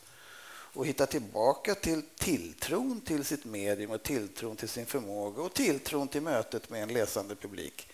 och 0.73 0.85
hitta 0.85 1.05
tillbaka 1.05 1.75
till 1.75 2.01
tilltron 2.15 3.01
till 3.01 3.25
sitt 3.25 3.45
medium 3.45 3.91
och 3.91 4.03
tilltron 4.03 4.55
till 4.55 4.69
sin 4.69 4.85
förmåga 4.85 5.41
och 5.41 5.53
tilltron 5.53 6.07
till 6.07 6.21
mötet 6.21 6.69
med 6.69 6.83
en 6.83 6.93
läsande 6.93 7.35
publik. 7.35 7.87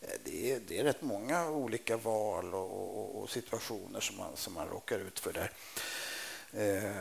Eh, 0.00 0.08
det 0.24 0.52
är, 0.52 0.60
det 0.68 0.78
är 0.78 0.84
rätt 0.84 1.02
många 1.02 1.50
olika 1.50 1.96
val 1.96 2.54
och, 2.54 2.98
och, 2.98 3.22
och 3.22 3.30
situationer 3.30 4.00
som 4.00 4.16
man, 4.16 4.36
som 4.36 4.54
man 4.54 4.68
råkar 4.68 4.98
ut 4.98 5.18
för 5.18 5.32
där. 5.32 5.52
Eh, 6.52 6.92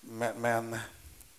men, 0.00 0.40
men 0.40 0.78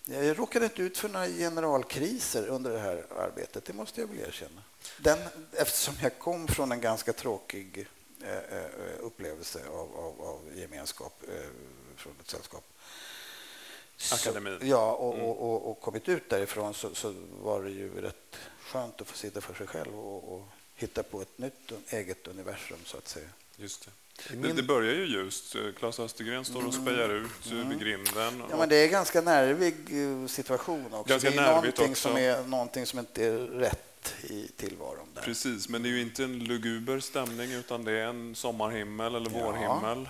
jag 0.05 0.39
råkade 0.39 0.65
inte 0.65 0.81
ut 0.81 0.97
för 0.97 1.09
några 1.09 1.27
generalkriser 1.27 2.47
under 2.47 2.71
det 2.71 2.79
här 2.79 3.05
arbetet, 3.17 3.65
det 3.65 3.73
måste 3.73 4.01
jag 4.01 4.07
väl 4.07 4.19
erkänna. 4.19 4.61
Den, 4.99 5.19
eftersom 5.51 5.95
jag 6.01 6.19
kom 6.19 6.47
från 6.47 6.71
en 6.71 6.81
ganska 6.81 7.13
tråkig 7.13 7.87
eh, 8.21 8.99
upplevelse 8.99 9.59
av, 9.67 9.95
av, 9.95 10.21
av 10.21 10.41
gemenskap 10.55 11.23
från 11.95 12.13
ett 12.19 12.29
sällskap. 12.29 12.63
Akademin. 14.11 14.59
Så, 14.59 14.65
ja, 14.65 14.91
och, 14.91 15.13
mm. 15.13 15.25
och, 15.25 15.41
och, 15.41 15.71
och, 15.71 15.81
kommit 15.81 16.09
ut 16.09 16.29
därifrån 16.29 16.73
så, 16.73 16.95
så, 16.95 17.13
var 17.41 17.63
det 17.63 17.69
ju 17.69 18.01
rätt 18.01 18.35
skönt 18.59 19.01
att 19.01 19.07
få 19.07 19.17
sitta 19.17 19.41
för 19.41 19.53
sig 19.53 19.67
själv 19.67 19.99
och, 19.99 20.33
och 20.33 20.47
hitta 20.75 21.03
på 21.03 21.21
ett 21.21 21.37
nytt 21.37 21.71
eget 21.87 22.27
universum, 22.27 22.77
så 22.85 22.97
att 22.97 23.07
säga. 23.07 23.29
Just 23.55 23.85
det. 23.85 23.91
Det, 24.29 24.53
det, 24.53 24.63
börjar 24.63 24.93
ju 24.93 25.05
ljust. 25.05 25.55
Claes 25.77 25.99
Östergren 25.99 26.45
står 26.45 26.67
och 26.67 26.73
spejar 26.73 27.09
ut 27.09 27.51
mm. 27.51 27.69
vid 27.69 27.79
grinden. 27.79 28.43
Ja, 28.49 28.57
men 28.57 28.69
det 28.69 28.75
är 28.75 28.85
en 28.85 28.91
ganska 28.91 29.21
nervig 29.21 29.75
eh, 29.91 30.27
situation 30.27 30.85
också. 30.93 31.09
Ganska 31.09 31.29
det 31.29 31.37
är 31.37 31.47
någonting 31.47 31.91
också. 31.91 32.09
Som 32.09 32.17
är, 32.17 32.43
någonting 32.43 32.85
som 32.85 32.99
inte 32.99 33.25
är 33.25 33.37
rätt 33.37 34.15
i 34.23 34.47
tillvaron. 34.47 35.07
Där. 35.13 35.21
Precis, 35.21 35.69
men 35.69 35.83
det 35.83 35.89
är 35.89 35.91
ju 35.91 36.01
inte 36.01 36.23
en 36.23 36.39
luguber 36.39 36.99
stämning 36.99 37.51
utan 37.51 37.83
det 37.83 37.91
är 37.91 38.05
en 38.05 38.35
sommarhimmel 38.35 39.15
eller 39.15 39.31
ja. 39.31 39.45
vårhimmel. 39.45 40.09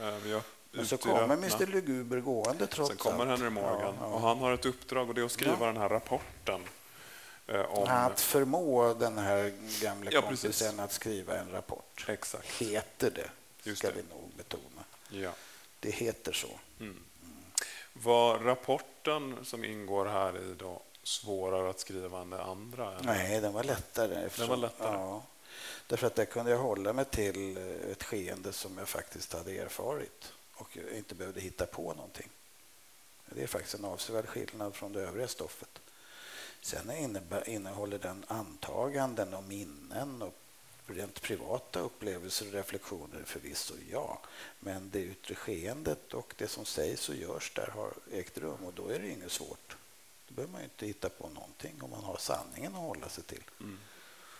Eh, 0.00 0.14
vi 0.24 0.40
men 0.72 0.86
så 0.86 0.96
kommer 0.96 1.34
Mr 1.34 1.66
Luguber 1.66 2.20
gående 2.20 2.66
trots 2.66 2.88
Sen 2.88 2.96
kommer 2.96 3.26
Henry 3.26 3.50
Morgan 3.50 3.80
ja, 3.80 3.94
ja. 4.00 4.06
och 4.06 4.20
han 4.20 4.38
har 4.38 4.52
ett 4.52 4.66
uppdrag 4.66 5.08
och 5.08 5.14
det 5.14 5.20
är 5.20 5.24
att 5.24 5.32
skriva 5.32 5.66
den 5.66 5.76
här 5.76 5.88
rapporten. 5.88 6.60
Eh, 7.48 7.60
om... 7.60 7.88
Att 7.88 8.20
förmå 8.20 8.94
den 8.94 9.18
här 9.18 9.52
gamla 9.80 10.10
ja, 10.10 10.20
kompisen 10.20 10.50
precis. 10.50 10.78
att 10.78 10.92
skriva 10.92 11.36
en 11.38 11.50
rapport. 11.50 12.04
Exakt. 12.08 12.46
Heter 12.46 13.10
det, 13.10 13.30
Just 13.62 13.78
ska 13.78 13.88
det. 13.88 13.94
vi 13.94 14.02
nog 14.02 14.30
betona. 14.36 14.84
Ja. 15.08 15.30
Det 15.80 15.90
heter 15.90 16.32
så. 16.32 16.48
Mm. 16.80 16.90
Mm. 16.90 17.02
Var 17.92 18.38
rapporten 18.38 19.36
som 19.44 19.64
ingår 19.64 20.06
här 20.06 20.38
i 20.38 20.54
då 20.54 20.82
svårare 21.02 21.70
att 21.70 21.80
skriva 21.80 22.20
än 22.20 22.30
det 22.30 22.42
andra? 22.42 22.92
Eller? 22.92 23.02
Nej, 23.02 23.40
den 23.40 23.52
var 23.52 23.64
lättare. 23.64 24.14
Eftersom, 24.14 24.48
den 24.48 24.60
var 24.60 24.68
lättare. 24.68 24.98
Ja, 24.98 25.22
därför 25.86 26.06
att 26.06 26.14
där 26.14 26.24
kunde 26.24 26.50
jag 26.50 26.58
hålla 26.58 26.92
mig 26.92 27.04
till 27.04 27.56
ett 27.92 28.02
skeende 28.02 28.52
som 28.52 28.78
jag 28.78 28.88
faktiskt 28.88 29.32
hade 29.32 29.58
erfarit 29.58 30.32
och 30.54 30.78
inte 30.94 31.14
behövde 31.14 31.40
hitta 31.40 31.66
på 31.66 31.94
någonting. 31.94 32.28
Det 33.26 33.42
är 33.42 33.46
faktiskt 33.46 33.74
en 33.74 33.84
avsevärd 33.84 34.26
skillnad 34.26 34.74
från 34.74 34.92
det 34.92 35.00
övriga 35.02 35.28
stoffet. 35.28 35.80
Sen 36.60 36.90
innebär, 36.90 37.48
innehåller 37.48 37.98
den 37.98 38.24
antaganden 38.28 39.34
och 39.34 39.44
minnen 39.44 40.22
och 40.22 40.34
rent 40.86 41.22
privata 41.22 41.80
upplevelser 41.80 42.46
och 42.46 42.52
reflektioner 42.52 43.22
förvisso, 43.24 43.74
ja. 43.90 44.20
Men 44.60 44.90
det 44.90 45.00
yttre 45.00 45.34
skeendet 45.34 46.14
och 46.14 46.34
det 46.38 46.48
som 46.48 46.64
sägs 46.64 47.08
och 47.08 47.14
görs 47.14 47.52
där 47.54 47.70
har 47.74 47.92
ägt 48.12 48.38
rum 48.38 48.64
och 48.64 48.72
då 48.72 48.88
är 48.88 48.98
det 48.98 49.08
inget 49.08 49.32
svårt. 49.32 49.76
Då 50.28 50.34
behöver 50.34 50.52
man 50.52 50.62
inte 50.62 50.86
hitta 50.86 51.08
på 51.08 51.28
någonting 51.28 51.82
om 51.82 51.90
man 51.90 52.04
har 52.04 52.16
sanningen 52.16 52.74
att 52.74 52.80
hålla 52.80 53.08
sig 53.08 53.24
till. 53.24 53.42
Mm. 53.60 53.78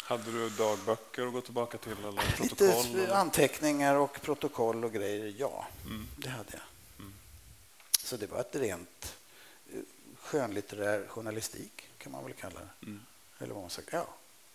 Hade 0.03 0.33
du 0.33 0.51
dagböcker 0.51 1.27
att 1.27 1.33
gå 1.33 1.41
tillbaka 1.41 1.79
till? 1.79 1.93
Eller 1.93 2.37
protokoll, 2.37 2.87
Lite 2.93 3.17
anteckningar 3.17 3.95
och 3.95 4.21
protokoll 4.23 4.85
och 4.85 4.93
grejer, 4.93 5.35
ja. 5.39 5.67
Mm. 5.85 6.09
Det 6.17 6.29
hade 6.29 6.51
jag. 6.53 6.63
Mm. 6.99 7.13
Så 7.99 8.17
det 8.17 8.27
var 8.27 8.41
ett 8.41 8.57
rent 8.57 9.17
eh, 9.73 9.81
skönlitterär 10.19 11.07
journalistik, 11.09 11.88
kan 11.99 12.13
man 12.13 12.25
väl 12.25 12.33
kalla 12.33 12.61
det. 12.61 12.87
Mm. 12.87 13.01
Eller 13.39 13.55
vad 13.55 13.63
man 13.63 13.71
säger. 13.71 13.89
Ja, 13.93 14.09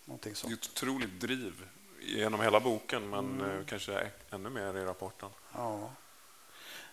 någonting 0.06 0.34
Det 0.34 0.38
är 0.38 0.40
sånt. 0.40 0.54
ett 0.54 0.70
otroligt 0.70 1.20
driv 1.22 1.68
genom 2.02 2.40
hela 2.42 2.60
boken, 2.60 3.10
men 3.10 3.42
eh, 3.42 3.66
kanske 3.66 4.12
ännu 4.30 4.50
mer 4.50 4.78
i 4.78 4.86
rapporten. 4.86 5.30
Ja. 5.54 5.92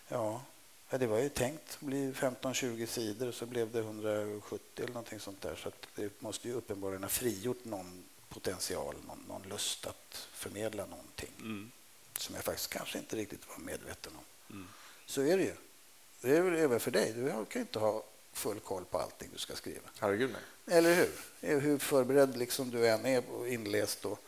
Ja. 0.07 0.41
det 0.89 1.07
var 1.07 1.19
ju 1.19 1.29
tänkt 1.29 1.73
att 1.73 1.79
bli 1.81 2.11
15-20 2.11 2.85
sidor 2.85 3.31
så 3.31 3.45
blev 3.45 3.71
det 3.71 3.79
170 3.79 4.59
eller 4.83 4.87
någonting 4.93 5.19
sånt 5.19 5.41
där. 5.41 5.55
Så 5.55 5.71
det 5.95 6.21
måste 6.21 6.47
ju 6.47 6.53
uppenbarligen 6.53 7.03
ha 7.03 7.09
frigjort 7.09 7.65
någon 7.65 8.03
potential, 8.29 8.95
någon, 9.07 9.25
någon 9.27 9.41
lust 9.43 9.85
att 9.87 10.27
förmedla 10.33 10.85
någonting 10.85 11.31
Mm. 11.39 11.71
som 12.17 12.35
jag 12.35 12.43
faktiskt 12.43 12.69
kanske 12.73 12.97
inte 12.97 13.15
riktigt 13.15 13.47
var 13.49 13.57
medveten 13.65 14.13
om. 14.15 14.55
Mm. 14.55 14.67
Så 15.05 15.21
är 15.21 15.37
det 15.37 15.43
ju. 15.43 15.55
Det 16.21 16.37
är 16.37 16.41
väl 16.41 16.55
även 16.59 16.79
för 16.79 16.91
dig. 16.91 17.13
Du 17.13 17.45
kan 17.45 17.61
inte 17.61 17.79
ha 17.79 18.03
full 18.33 18.59
koll 18.59 18.85
på 18.85 18.97
allting 18.97 19.29
du 19.33 19.39
ska 19.39 19.55
skriva. 19.55 19.89
Herregud, 19.99 20.31
nej. 20.31 20.77
Eller 20.77 20.95
hur? 20.95 21.59
Hur 21.59 21.77
förberedd 21.77 22.37
liksom 22.37 22.71
du 22.71 22.87
än 22.87 23.05
är 23.05 23.29
och 23.29 23.47
inläst 23.47 24.05
och 24.05 24.19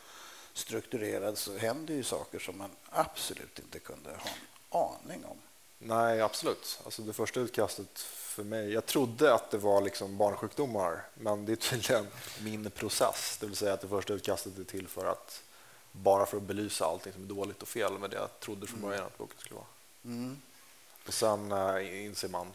strukturerad 0.53 1.37
så 1.37 1.57
händer 1.57 1.93
ju 1.93 2.03
saker 2.03 2.39
som 2.39 2.57
man 2.57 2.69
absolut 2.89 3.59
inte 3.59 3.79
kunde 3.79 4.09
ha 4.09 4.29
en 4.29 5.07
aning 5.09 5.25
om. 5.25 5.37
Nej, 5.77 6.21
absolut. 6.21 6.79
Alltså 6.85 7.01
det 7.01 7.13
första 7.13 7.39
utkastet 7.39 7.99
för 7.99 8.43
mig, 8.43 8.73
jag 8.73 8.85
trodde 8.85 9.33
att 9.33 9.51
det 9.51 9.57
var 9.57 9.81
liksom 9.81 10.17
barnsjukdomar, 10.17 11.05
men 11.15 11.45
det 11.45 11.51
är 11.51 11.55
tydligen 11.55 12.07
min 12.41 12.71
process. 12.71 13.37
Det 13.39 13.45
vill 13.45 13.55
säga 13.55 13.73
att 13.73 13.81
det 13.81 13.87
första 13.87 14.13
utkastet 14.13 14.59
är 14.59 14.63
till 14.63 14.87
för 14.87 15.05
att 15.05 15.43
bara 15.91 16.25
för 16.25 16.37
att 16.37 16.43
belysa 16.43 16.85
allting 16.85 17.13
som 17.13 17.23
är 17.23 17.27
dåligt 17.27 17.61
och 17.61 17.67
fel 17.67 17.99
med 17.99 18.09
det 18.09 18.15
jag 18.15 18.39
trodde 18.39 18.67
från 18.67 18.81
början 18.81 19.05
att 19.05 19.17
boken 19.17 19.37
skulle 19.39 19.55
vara. 19.55 19.65
Mm. 20.05 20.41
Och 21.07 21.13
sen 21.13 21.51
äh, 21.51 22.05
inser 22.05 22.29
man. 22.29 22.47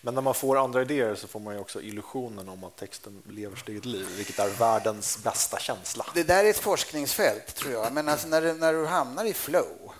Men 0.00 0.14
när 0.14 0.22
man 0.22 0.34
får 0.34 0.58
andra 0.58 0.82
idéer 0.82 1.14
så 1.14 1.28
får 1.28 1.40
man 1.40 1.54
ju 1.54 1.60
också 1.60 1.82
illusionen 1.82 2.48
om 2.48 2.64
att 2.64 2.76
texten 2.76 3.22
lever 3.28 3.56
sitt 3.56 3.68
eget 3.68 3.84
liv, 3.84 4.06
vilket 4.16 4.38
är 4.38 4.48
världens 4.48 5.18
bästa 5.24 5.58
känsla. 5.58 6.06
Det 6.14 6.22
där 6.22 6.44
är 6.44 6.50
ett 6.50 6.58
forskningsfält, 6.58 7.54
tror 7.54 7.72
jag. 7.72 7.92
Men 7.92 8.08
alltså 8.08 8.28
när, 8.28 8.42
du, 8.42 8.52
när 8.52 8.72
du 8.72 8.86
hamnar 8.86 9.24
i 9.24 9.34
flow 9.34 9.92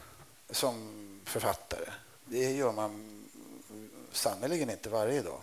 som 0.51 0.91
författare, 1.25 1.91
det 2.25 2.53
gör 2.53 2.73
man 2.73 3.23
sannerligen 4.13 4.71
inte 4.71 4.89
varje 4.89 5.23
dag, 5.23 5.41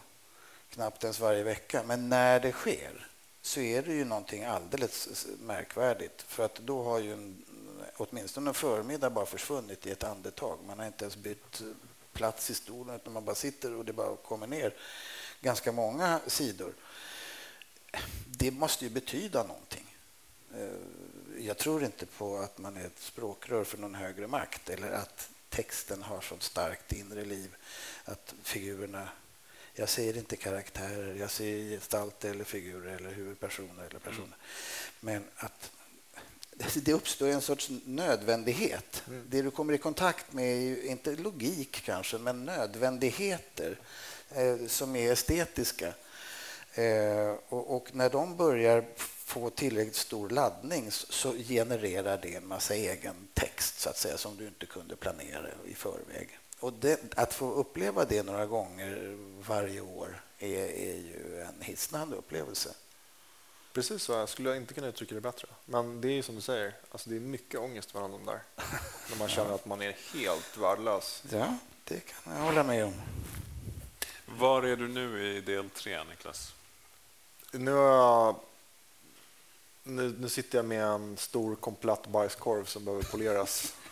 knappt 0.69 1.03
ens 1.03 1.19
varje 1.19 1.43
vecka. 1.43 1.83
Men 1.83 2.09
när 2.09 2.39
det 2.39 2.51
sker 2.51 3.07
så 3.41 3.59
är 3.59 3.81
det 3.81 3.93
ju 3.93 4.05
någonting 4.05 4.43
alldeles 4.43 5.27
märkvärdigt. 5.39 6.21
För 6.21 6.45
att 6.45 6.55
då 6.55 6.83
har 6.83 6.99
ju 6.99 7.13
en, 7.13 7.45
åtminstone 7.97 8.49
en 8.49 8.53
förmiddag 8.53 9.09
bara 9.09 9.25
försvunnit 9.25 9.87
i 9.87 9.91
ett 9.91 10.03
andetag. 10.03 10.57
Man 10.67 10.79
har 10.79 10.85
inte 10.85 11.03
ens 11.03 11.17
bytt 11.17 11.61
plats 12.13 12.49
i 12.49 12.53
stolen 12.53 12.95
utan 12.95 13.13
man 13.13 13.25
bara 13.25 13.35
sitter 13.35 13.73
och 13.73 13.85
det 13.85 13.93
bara 13.93 14.15
kommer 14.15 14.47
ner 14.47 14.73
ganska 15.41 15.71
många 15.71 16.19
sidor. 16.27 16.73
Det 18.25 18.51
måste 18.51 18.85
ju 18.85 18.89
betyda 18.91 19.43
någonting. 19.43 19.95
Eh, 20.55 21.45
Jag 21.45 21.57
tror 21.57 21.83
inte 21.83 22.05
på 22.05 22.37
att 22.37 22.57
man 22.57 22.77
är 22.77 22.85
ett 22.85 22.99
språkrör 22.99 23.63
för 23.63 23.77
någon 23.77 23.95
högre 23.95 24.27
makt 24.27 24.69
eller 24.69 24.91
att 24.91 25.29
texten 25.49 26.03
har 26.03 26.21
så 26.21 26.35
starkt 26.39 26.91
inre 26.93 27.25
liv 27.25 27.55
att 28.05 28.33
figurerna... 28.43 29.09
Jag 29.75 29.89
säger 29.89 30.17
inte 30.17 30.35
karaktärer, 30.35 31.15
jag 31.15 31.31
säger 31.31 31.69
gestalter 31.77 32.29
eller 32.31 32.43
figurer 32.43 32.95
eller 32.95 33.11
huvudpersoner 33.11 33.83
eller 33.83 33.99
personer. 33.99 34.37
Men 34.99 35.27
att 35.35 35.71
det 36.75 36.93
uppstår 36.93 37.27
en 37.27 37.41
sorts 37.41 37.69
nödvändighet. 37.85 39.03
Det 39.29 39.41
du 39.41 39.51
kommer 39.51 39.73
i 39.73 39.77
kontakt 39.77 40.33
med 40.33 40.45
är 40.57 40.61
ju 40.61 40.85
inte 40.85 41.15
logik 41.15 41.81
kanske, 41.85 42.17
men 42.17 42.45
nödvändigheter 42.45 43.79
eh, 44.35 44.67
som 44.67 44.95
är 44.95 45.11
estetiska. 45.11 45.93
Eh, 46.73 47.35
och, 47.49 47.75
och 47.75 47.95
när 47.95 48.09
de 48.09 48.37
börjar 48.37 48.85
få 49.25 49.49
tillräckligt 49.49 49.95
stor 49.95 50.29
laddning 50.29 50.91
så- 50.91 51.11
så 51.13 51.33
genererar 51.33 52.19
det 52.21 52.35
en 52.35 52.47
massa 52.47 52.75
egen 52.75 53.15
text 53.33 53.79
så 53.79 53.89
att 53.89 53.97
säga 53.97 54.17
som 54.17 54.37
du 54.37 54.47
inte 54.47 54.65
kunde 54.65 54.95
planera 54.95 55.47
i 55.65 55.73
förväg. 55.73 56.39
Och 56.59 56.73
det, 56.73 56.99
att 57.15 57.33
få 57.33 57.51
uppleva 57.53 58.05
det 58.05 58.23
några 58.23 58.45
gånger 58.45 59.17
varje 59.47 59.81
år 59.81 60.23
är, 60.39 60.57
är 60.57 60.93
ju 60.95 61.41
en 61.47 61.61
hisnande 61.61 62.15
upplevelse. 62.15 62.69
Precis 63.73 64.03
så, 64.03 64.11
jag 64.11 64.29
skulle 64.29 64.57
inte 64.57 64.73
kunna 64.73 64.87
uttrycka 64.87 65.15
det 65.15 65.21
bättre. 65.21 65.47
Men 65.65 66.01
det 66.01 66.07
är 66.07 66.11
ju 66.11 66.23
som 66.23 66.35
du 66.35 66.41
säger, 66.41 66.75
alltså 66.91 67.09
det 67.09 67.15
är 67.15 67.19
mycket 67.19 67.59
ångest 67.59 67.93
mellan 67.93 68.11
dem 68.11 68.25
där. 68.25 68.39
När 69.09 69.17
man 69.17 69.29
känner 69.29 69.55
att 69.55 69.65
man 69.65 69.81
är 69.81 69.97
helt 70.13 70.57
värdelös. 70.57 71.23
Ja, 71.29 71.57
det 71.83 71.99
kan 71.99 72.33
jag 72.33 72.41
hålla 72.43 72.63
med 72.63 72.85
om. 72.85 72.93
Var 74.25 74.63
är 74.63 74.75
du 74.75 74.87
nu 74.87 75.35
i 75.37 75.41
del 75.41 75.69
tre, 75.69 76.03
Niklas? 76.03 76.53
Nu, 77.51 77.71
jag, 77.71 78.35
nu, 79.83 80.15
nu 80.19 80.29
sitter 80.29 80.57
jag 80.57 80.65
med 80.65 80.83
en 80.83 81.17
stor 81.17 81.55
komplett 81.55 82.07
bajskorv 82.07 82.65
som 82.65 82.85
behöver 82.85 83.03
poleras. 83.03 83.73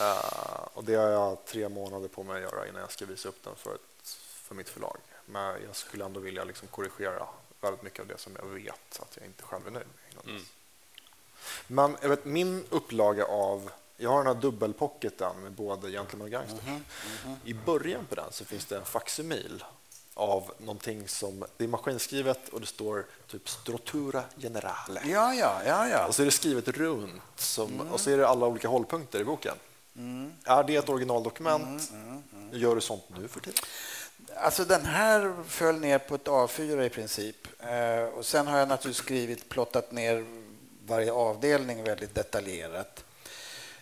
Eh, 0.00 0.68
och 0.74 0.84
det 0.84 0.94
har 0.94 1.08
jag 1.08 1.44
tre 1.44 1.68
månader 1.68 2.08
på 2.08 2.22
mig 2.22 2.36
att 2.36 2.52
göra 2.52 2.68
innan 2.68 2.80
jag 2.80 2.92
ska 2.92 3.06
visa 3.06 3.28
upp 3.28 3.44
den 3.44 3.56
för, 3.56 3.74
ett, 3.74 4.18
för 4.52 4.56
mitt 4.56 4.68
förlag. 4.68 4.96
Men 5.26 5.62
jag 5.66 5.76
skulle 5.76 6.04
ändå 6.04 6.20
vilja 6.20 6.44
liksom 6.44 6.68
korrigera 6.68 7.26
väldigt 7.60 7.82
mycket 7.82 8.00
av 8.00 8.06
det 8.06 8.18
som 8.18 8.36
jag 8.36 8.46
vet 8.46 9.00
att 9.00 9.16
jag 9.16 9.26
inte 9.26 9.42
själv 9.42 9.66
är 9.66 9.70
nöjd 9.70 9.86
med. 10.14 10.34
Mm. 10.34 10.42
Men 11.66 11.96
jag 12.02 12.08
vet, 12.08 12.24
min 12.24 12.64
upplaga 12.70 13.24
av, 13.24 13.70
jag 13.96 14.10
har 14.10 14.24
den 14.24 14.34
här 14.34 14.42
dubbelpocketen 14.42 15.42
med 15.42 15.52
både 15.52 15.90
Gentleman 15.90 16.24
och 16.26 16.30
Gangster. 16.30 16.80
I 17.44 17.54
början 17.54 18.06
på 18.06 18.14
den 18.14 18.32
så 18.32 18.44
finns 18.44 18.66
det 18.66 18.76
en 18.76 18.84
facsimil 18.84 19.64
av 20.14 20.52
någonting 20.58 21.08
som, 21.08 21.44
det 21.56 21.64
är 21.64 21.68
maskinskrivet 21.68 22.48
och 22.48 22.60
det 22.60 22.66
står 22.66 23.06
typ 23.26 23.48
Strottura 23.48 24.24
Generale. 24.36 25.00
Ja, 25.04 25.34
ja, 25.34 25.62
ja, 25.66 25.88
ja. 25.88 26.06
Och 26.06 26.14
så 26.14 26.22
är 26.22 26.26
det 26.26 26.32
skrivet 26.32 26.68
runt 26.68 27.22
som, 27.36 27.80
och 27.80 28.00
så 28.00 28.10
är 28.10 28.16
det 28.16 28.28
alla 28.28 28.46
olika 28.46 28.68
hållpunkter 28.68 29.20
i 29.20 29.24
boken. 29.24 29.54
Är 30.44 30.64
det 30.64 30.76
ett 30.76 30.88
originaldokument? 30.88 31.92
Gör 32.52 32.74
du 32.74 32.80
sånt 32.80 33.04
nu 33.08 33.28
för 33.28 33.40
tiden? 33.40 33.58
Alltså 34.36 34.64
den 34.64 34.84
här 34.84 35.34
föll 35.48 35.80
ner 35.80 35.98
på 35.98 36.14
ett 36.14 36.24
A4 36.24 36.82
i 36.82 36.90
princip. 36.90 37.48
Eh, 37.60 38.04
och 38.04 38.26
sen 38.26 38.46
har 38.46 38.58
jag 38.58 38.68
naturligtvis 38.68 39.04
skrivit, 39.04 39.48
plottat 39.48 39.92
ner 39.92 40.26
varje 40.86 41.12
avdelning 41.12 41.84
väldigt 41.84 42.14
detaljerat. 42.14 43.04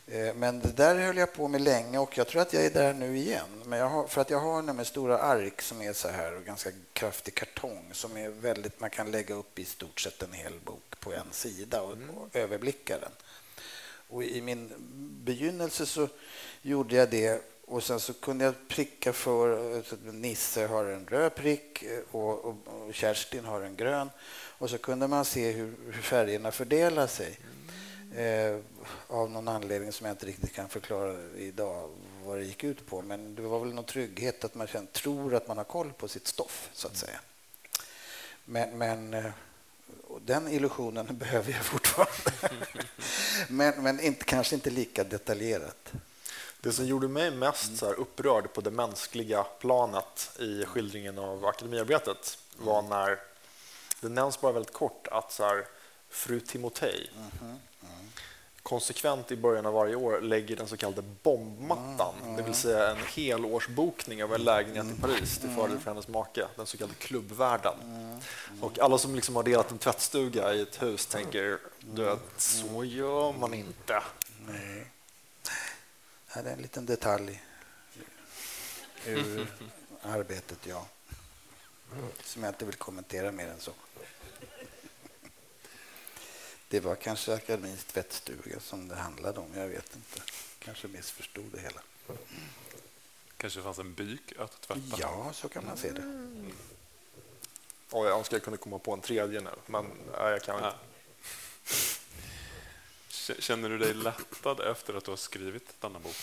Eh, 0.07 0.35
men 0.35 0.61
det 0.61 0.77
där 0.77 0.95
höll 0.95 1.17
jag 1.17 1.33
på 1.33 1.49
med 1.49 1.61
länge 1.61 1.99
och 1.99 2.19
jag 2.19 2.27
tror 2.27 2.43
att 2.43 2.53
jag 2.53 2.65
är 2.65 2.71
där 2.71 2.93
nu 2.93 3.17
igen. 3.17 3.63
Men 3.65 3.81
har, 3.81 4.07
för 4.07 4.21
att 4.21 4.31
jag 4.31 4.39
har 4.39 4.63
nämligen 4.63 4.85
stora 4.85 5.19
ark 5.19 5.63
som 5.63 5.83
är 5.83 5.93
så 5.93 6.09
här 6.09 6.37
och 6.37 6.45
ganska 6.45 6.71
kraftig 6.93 7.35
kartong 7.35 7.91
som 7.93 8.17
är 8.17 8.29
väldigt, 8.29 8.81
man 8.81 8.91
kan 8.91 9.11
lägga 9.11 9.35
upp 9.35 9.59
i 9.59 9.65
stort 9.65 10.01
sett 10.01 10.23
en 10.23 10.33
hel 10.33 10.61
bok 10.65 11.01
på 11.01 11.13
en 11.13 11.33
sida 11.33 11.83
och, 11.83 11.93
och 11.93 12.37
överblicka 12.37 12.99
den. 12.99 13.13
Och 14.09 14.25
I 14.25 14.41
min 14.41 14.73
begynnelse 15.25 15.87
så 15.87 16.09
gjorde 16.63 16.97
jag 16.97 17.11
det 17.11 17.43
och 17.71 17.83
sen 17.83 18.01
så 18.01 18.13
kunde 18.13 18.45
jag 18.45 18.55
pricka 18.69 19.13
för... 19.13 19.77
Eh, 19.77 20.13
Nisse 20.13 20.67
har 20.67 20.85
en 20.85 21.07
röd 21.07 21.35
prick 21.35 21.83
eh, 21.83 21.99
och, 22.11 22.45
och, 22.45 22.57
och 22.67 22.95
Kerstin 22.95 23.45
har 23.45 23.61
en 23.61 23.77
grön. 23.77 24.11
Och 24.59 24.71
så 24.71 24.79
kunde 24.79 25.09
man 25.09 25.25
se 25.25 25.51
hur, 25.51 25.75
hur 25.93 26.03
färgerna 26.03 26.53
fördelar 26.53 27.07
sig. 27.07 27.39
Eh, 28.15 28.59
av 29.07 29.31
någon 29.31 29.49
anledning 29.49 29.93
som 29.93 30.07
jag 30.07 30.15
inte 30.15 30.27
riktigt 30.27 30.53
kan 30.53 30.69
förklara 30.69 31.17
idag 31.39 31.91
vad 32.25 32.39
det 32.39 32.45
gick 32.45 32.65
ut 32.65 32.87
på. 32.87 33.03
Men 33.03 33.35
det 33.35 33.43
var 33.43 33.61
väl 33.61 33.75
någon 33.75 33.85
trygghet 33.85 34.45
att 34.45 34.55
man 34.55 34.67
känner, 34.67 34.87
tror 34.87 35.35
att 35.35 35.49
man 35.49 35.57
har 35.57 35.65
koll 35.65 35.93
på 35.93 36.09
sitt 36.09 36.27
stoff, 36.27 36.71
så 36.73 36.89
att 36.89 36.97
säga. 36.97 37.21
Men, 38.45 38.79
men 38.79 39.15
eh, 39.15 39.31
den 40.21 40.49
illusionen 40.49 41.07
behöver 41.11 41.53
jag 41.53 41.65
fortfarande. 41.65 42.55
men 43.49 43.83
men 43.83 44.01
inte, 44.01 44.25
kanske 44.25 44.55
inte 44.55 44.71
lika 44.71 45.05
detaljerat. 45.05 45.93
Det 46.61 46.73
som 46.73 46.87
gjorde 46.87 47.09
mig 47.09 47.31
mest 47.31 47.77
så 47.77 47.93
upprörd 47.93 48.53
på 48.53 48.61
det 48.61 48.71
mänskliga 48.71 49.43
planet 49.43 50.31
i 50.39 50.65
skildringen 50.65 51.19
av 51.19 51.47
akademiarbetet 51.47 52.39
var 52.57 52.83
när 52.83 53.19
det 54.01 54.09
nämns 54.09 54.41
bara 54.41 54.53
väldigt 54.53 54.75
kort 54.75 55.09
att 55.11 55.33
så 55.33 55.45
här, 55.45 55.67
fru 56.09 56.41
Timotej 56.41 57.11
konsekvent 58.63 59.33
i 59.33 59.37
början 59.37 59.67
av 59.67 59.73
varje 59.73 59.95
år 59.95 60.21
lägger 60.21 60.57
den 60.57 60.69
så 60.69 60.77
kallade 60.77 61.03
bombmattan, 61.23 62.15
det 62.37 62.43
vill 62.43 62.55
säga 62.55 62.91
en 62.91 62.97
helårsbokning 62.97 64.25
av 64.25 64.35
en 64.35 64.45
lägenhet 64.45 64.99
i 64.99 65.01
Paris 65.01 65.39
till 65.39 65.51
fördel 65.51 65.79
för 65.79 65.91
hennes 65.91 66.09
make, 66.09 66.47
den 66.57 66.67
så 66.67 66.77
kallade 66.77 66.95
klubbvärden. 66.95 67.75
Och 68.61 68.79
alla 68.79 68.99
som 68.99 69.15
liksom 69.15 69.37
har 69.37 69.43
delat 69.43 69.71
en 69.71 69.79
tvättstuga 69.79 70.55
i 70.55 70.61
ett 70.63 70.83
hus 70.83 71.07
tänker, 71.07 71.59
du 71.81 72.05
vet, 72.05 72.21
så 72.37 72.85
gör 72.85 73.33
man 73.33 73.55
inte. 73.55 74.03
Nej. 74.47 74.87
Ja, 76.35 76.43
det 76.43 76.49
är 76.49 76.55
en 76.55 76.63
liten 76.63 76.87
detalj 76.87 77.43
ur 79.07 79.53
arbetet, 80.03 80.67
ja. 80.67 80.87
Som 82.25 82.43
jag 82.43 82.51
inte 82.51 82.65
vill 82.65 82.75
kommentera 82.75 83.33
mer 83.33 83.49
än 83.49 83.61
så. 83.61 83.73
Det 86.69 86.81
var 86.81 86.97
kanske 86.97 87.35
akademins 87.35 87.85
tvättstuga 87.85 88.61
som 88.61 88.89
det 88.89 88.95
handlade 88.95 89.41
om. 89.41 89.55
Jag 89.55 89.69
vet 89.69 89.97
inte. 89.97 90.23
Kanske 90.59 90.89
missförstod 90.89 91.45
det 91.53 91.61
hela. 91.61 91.81
kanske 93.37 93.63
fanns 93.63 93.79
en 93.79 93.95
byk 93.95 94.33
att 94.39 94.61
tvätta. 94.61 94.97
Ja, 94.99 95.33
så 95.33 95.49
kan 95.49 95.65
man 95.65 95.77
se 95.77 95.93
det. 95.93 96.03
Mm. 96.03 96.53
Och 97.91 98.07
jag 98.07 98.19
önskar 98.19 98.37
jag 98.37 98.45
kunde 98.45 98.57
komma 98.57 98.79
på 98.79 98.93
en 98.93 99.01
tredje 99.01 99.41
nu, 99.41 99.51
men 99.67 99.85
nej, 99.85 100.31
jag 100.31 100.43
kan 100.43 100.57
inte. 100.57 100.77
Känner 103.39 103.69
du 103.69 103.79
dig 103.79 103.95
lättad 103.95 104.61
efter 104.61 104.95
att 104.95 105.05
du 105.05 105.11
har 105.11 105.17
skrivit 105.17 105.81
denna 105.81 105.99
bok? 105.99 106.17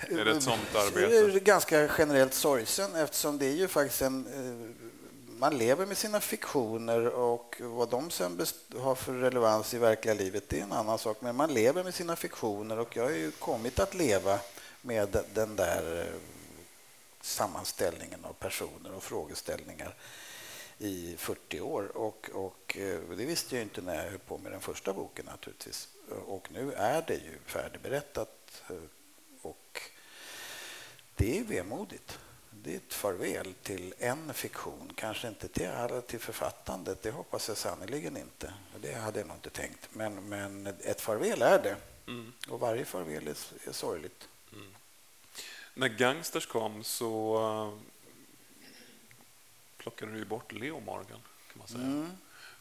Är 0.00 0.24
det 0.24 0.30
ett 0.30 0.42
sånt 0.42 0.74
arbete? 0.74 1.16
Är 1.16 1.40
ganska 1.40 1.90
generellt 1.98 2.34
sorgsen 2.34 2.94
eftersom 2.94 3.38
det 3.38 3.46
är 3.46 3.56
ju 3.56 3.68
faktiskt 3.68 4.02
en... 4.02 4.26
Eh, 4.26 4.90
man 5.38 5.58
lever 5.58 5.86
med 5.86 5.96
sina 5.96 6.20
fiktioner 6.20 7.06
och 7.06 7.56
vad 7.60 7.88
de 7.88 8.10
sen 8.10 8.46
har 8.78 8.94
för 8.94 9.12
relevans 9.12 9.74
i 9.74 9.78
verkliga 9.78 10.14
livet 10.14 10.48
det 10.48 10.58
är 10.58 10.62
en 10.62 10.72
annan 10.72 10.98
sak. 10.98 11.16
Men 11.20 11.36
man 11.36 11.54
lever 11.54 11.84
med 11.84 11.94
sina 11.94 12.16
fiktioner 12.16 12.78
och 12.78 12.96
jag 12.96 13.02
har 13.02 13.10
ju 13.10 13.30
kommit 13.30 13.78
att 13.78 13.94
leva 13.94 14.38
med 14.80 15.24
den 15.34 15.56
där 15.56 16.00
eh, 16.00 16.20
sammanställningen 17.20 18.24
av 18.24 18.32
personer 18.32 18.94
och 18.96 19.02
frågeställningar 19.02 19.94
i 20.84 21.16
40 21.18 21.60
år. 21.60 21.96
Och, 21.96 22.30
och 22.32 22.76
eh, 22.78 23.00
det 23.00 23.24
visste 23.24 23.54
jag 23.56 23.62
inte 23.62 23.80
när 23.80 23.94
jag 23.94 24.10
höll 24.10 24.18
på 24.18 24.38
med 24.38 24.52
den 24.52 24.60
första 24.60 24.92
boken 24.92 25.24
naturligtvis. 25.26 25.88
Och 26.26 26.52
nu 26.52 26.72
är 26.72 27.04
det 27.06 27.14
ju 27.14 27.38
färdigberättat. 27.46 28.62
Och 29.42 29.80
det 31.16 31.38
är 31.38 31.44
vemodigt. 31.44 32.18
Det 32.50 32.72
är 32.72 32.76
ett 32.76 32.94
farväl 32.94 33.54
till 33.62 33.94
en 33.98 34.34
fiktion, 34.34 34.92
kanske 34.94 35.28
inte 35.28 35.48
till, 35.48 35.70
till 36.06 36.20
författandet. 36.20 37.02
Det 37.02 37.10
hoppas 37.10 37.48
jag 37.48 37.56
sannerligen 37.56 38.16
inte. 38.16 38.54
Det 38.80 38.92
hade 38.92 39.18
jag 39.18 39.28
nog 39.28 39.36
inte 39.36 39.50
tänkt. 39.50 39.88
Men, 39.92 40.28
men 40.28 40.66
ett 40.66 41.00
farväl 41.00 41.42
är 41.42 41.62
det. 41.62 41.76
Mm. 42.06 42.32
Och 42.48 42.60
varje 42.60 42.84
farväl 42.84 43.28
är, 43.28 43.36
är 43.68 43.72
sorgligt. 43.72 44.28
Mm. 44.52 44.74
När 45.74 45.88
Gangsters 45.88 46.46
kom 46.46 46.84
så 46.84 47.78
plockade 49.84 50.12
du 50.12 50.24
bort 50.24 50.52
Leo 50.52 50.80
Morgan. 50.80 51.20
kan 51.52 51.58
man 51.58 51.68
säga. 51.68 51.82
Mm. 51.82 52.10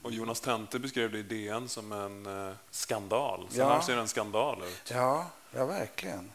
Och 0.01 0.11
Jonas 0.11 0.39
Tente 0.39 0.79
beskrev 0.79 1.11
det 1.11 1.19
i 1.19 1.23
DN 1.23 1.69
som 1.69 1.91
en 1.91 2.25
uh, 2.25 2.53
skandal. 2.69 3.47
Sen 3.49 3.59
ja. 3.59 3.81
ser 3.81 3.95
det 3.95 4.01
en 4.01 4.07
skandal 4.07 4.63
ut. 4.63 4.91
Ja, 4.91 5.25
ja 5.51 5.65
verkligen. 5.65 6.31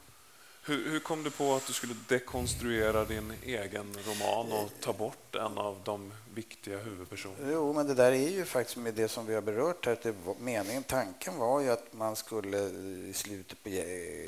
Hur, 0.68 0.90
hur, 0.90 1.00
kom 1.00 1.22
du 1.22 1.30
på 1.30 1.54
att 1.54 1.66
du 1.66 1.72
skulle 1.72 1.94
dekonstruera 2.08 3.04
din 3.04 3.32
egen 3.44 3.96
roman 4.06 4.52
och 4.52 4.70
ta 4.80 4.92
bort 4.92 5.34
en 5.34 5.58
av 5.58 5.80
de 5.84 6.12
viktiga 6.34 6.78
huvudpersonerna? 6.78 7.52
Jo, 7.52 7.72
men 7.72 7.86
det 7.86 7.94
där 7.94 8.12
är 8.12 8.28
ju 8.28 8.44
faktiskt 8.44 8.76
med 8.76 8.94
det 8.94 9.08
som 9.08 9.26
vi 9.26 9.34
har 9.34 9.40
berört 9.40 9.86
här. 9.86 9.98
Det 10.02 10.14
var, 10.24 10.34
meningen, 10.40 10.82
tanken 10.82 11.38
var 11.38 11.60
ju 11.60 11.70
att 11.70 11.92
man 11.92 12.16
skulle 12.16 12.58
i 13.08 13.12
slutet 13.14 13.62
på 13.62 13.70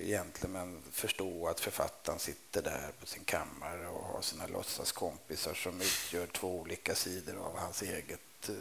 Gentlemen 0.04 0.78
förstå 0.90 1.48
att 1.48 1.60
författaren 1.60 2.18
sitter 2.18 2.62
där 2.62 2.90
på 3.00 3.06
sin 3.06 3.24
kammare 3.24 3.88
och 3.88 4.04
har 4.04 4.22
sina 4.22 4.46
låtsaskompisar 4.46 5.54
som 5.54 5.80
utgör 5.80 6.26
två 6.26 6.60
olika 6.60 6.94
sidor 6.94 7.36
av 7.38 7.58
hans 7.58 7.82
eget 7.82 8.50
uh, 8.50 8.56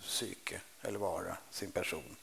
psyke 0.00 0.60
eller 0.82 0.98
vara, 0.98 1.36
sin 1.50 1.70
person. 1.70 2.16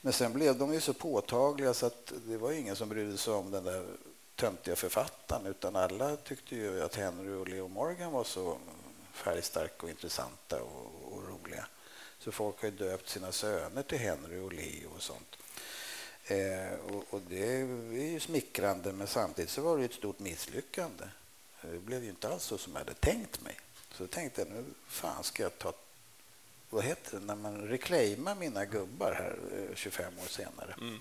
Men 0.00 0.12
sen 0.12 0.32
blev 0.32 0.58
de 0.58 0.74
ju 0.74 0.80
så 0.80 0.92
påtagliga 0.92 1.74
så 1.74 1.86
att 1.86 2.12
det 2.26 2.36
var 2.36 2.52
ingen 2.52 2.76
som 2.76 2.88
brydde 2.88 3.18
sig 3.18 3.32
om 3.32 3.50
den 3.50 3.64
där 3.64 3.86
töntiga 4.34 4.76
författaren 4.76 5.46
utan 5.46 5.76
alla 5.76 6.16
tyckte 6.16 6.56
ju 6.56 6.82
att 6.82 6.96
Henry 6.96 7.34
och 7.34 7.48
Leo 7.48 7.68
Morgan 7.68 8.12
var 8.12 8.24
så 8.24 8.58
färgstarka 9.12 9.82
och 9.82 9.90
intressanta 9.90 10.62
och, 10.62 11.12
och 11.12 11.28
roliga. 11.28 11.66
Så 12.18 12.32
folk 12.32 12.60
har 12.62 12.68
ju 12.68 12.76
döpt 12.76 13.08
sina 13.08 13.32
söner 13.32 13.82
till 13.82 13.98
Henry 13.98 14.38
och 14.38 14.52
Leo 14.52 14.90
och 14.96 15.02
sånt. 15.02 15.36
Eh, 16.24 16.72
och, 16.72 17.04
och, 17.10 17.20
det 17.28 17.52
är 17.52 17.64
ju 18.02 18.20
smickrande 18.20 18.92
men 18.92 19.06
samtidigt 19.06 19.50
så 19.50 19.62
var 19.62 19.78
det 19.78 19.84
ett 19.84 19.94
stort 19.94 20.18
misslyckande. 20.18 21.04
Det 21.62 21.78
blev 21.78 22.04
ju 22.04 22.10
inte 22.10 22.28
alls 22.28 22.44
så 22.44 22.58
som 22.58 22.72
jag 22.72 22.80
hade 22.80 22.94
tänkt 22.94 23.40
mig. 23.40 23.56
Så 23.92 24.02
jag 24.02 24.10
tänkte 24.10 24.44
nu 24.44 24.64
fan 24.88 25.24
ska 25.24 25.42
jag 25.42 25.58
ta 25.58 25.72
vad 26.70 26.84
heter 26.84 27.18
det, 27.20 27.26
när 27.26 27.34
man 27.34 27.68
reclaimar 27.68 28.34
mina 28.34 28.64
gubbar 28.64 29.12
här 29.12 29.38
25 29.74 30.12
eh, 30.16 30.24
år 30.24 30.28
senare. 30.28 30.74
Mm. 30.80 30.98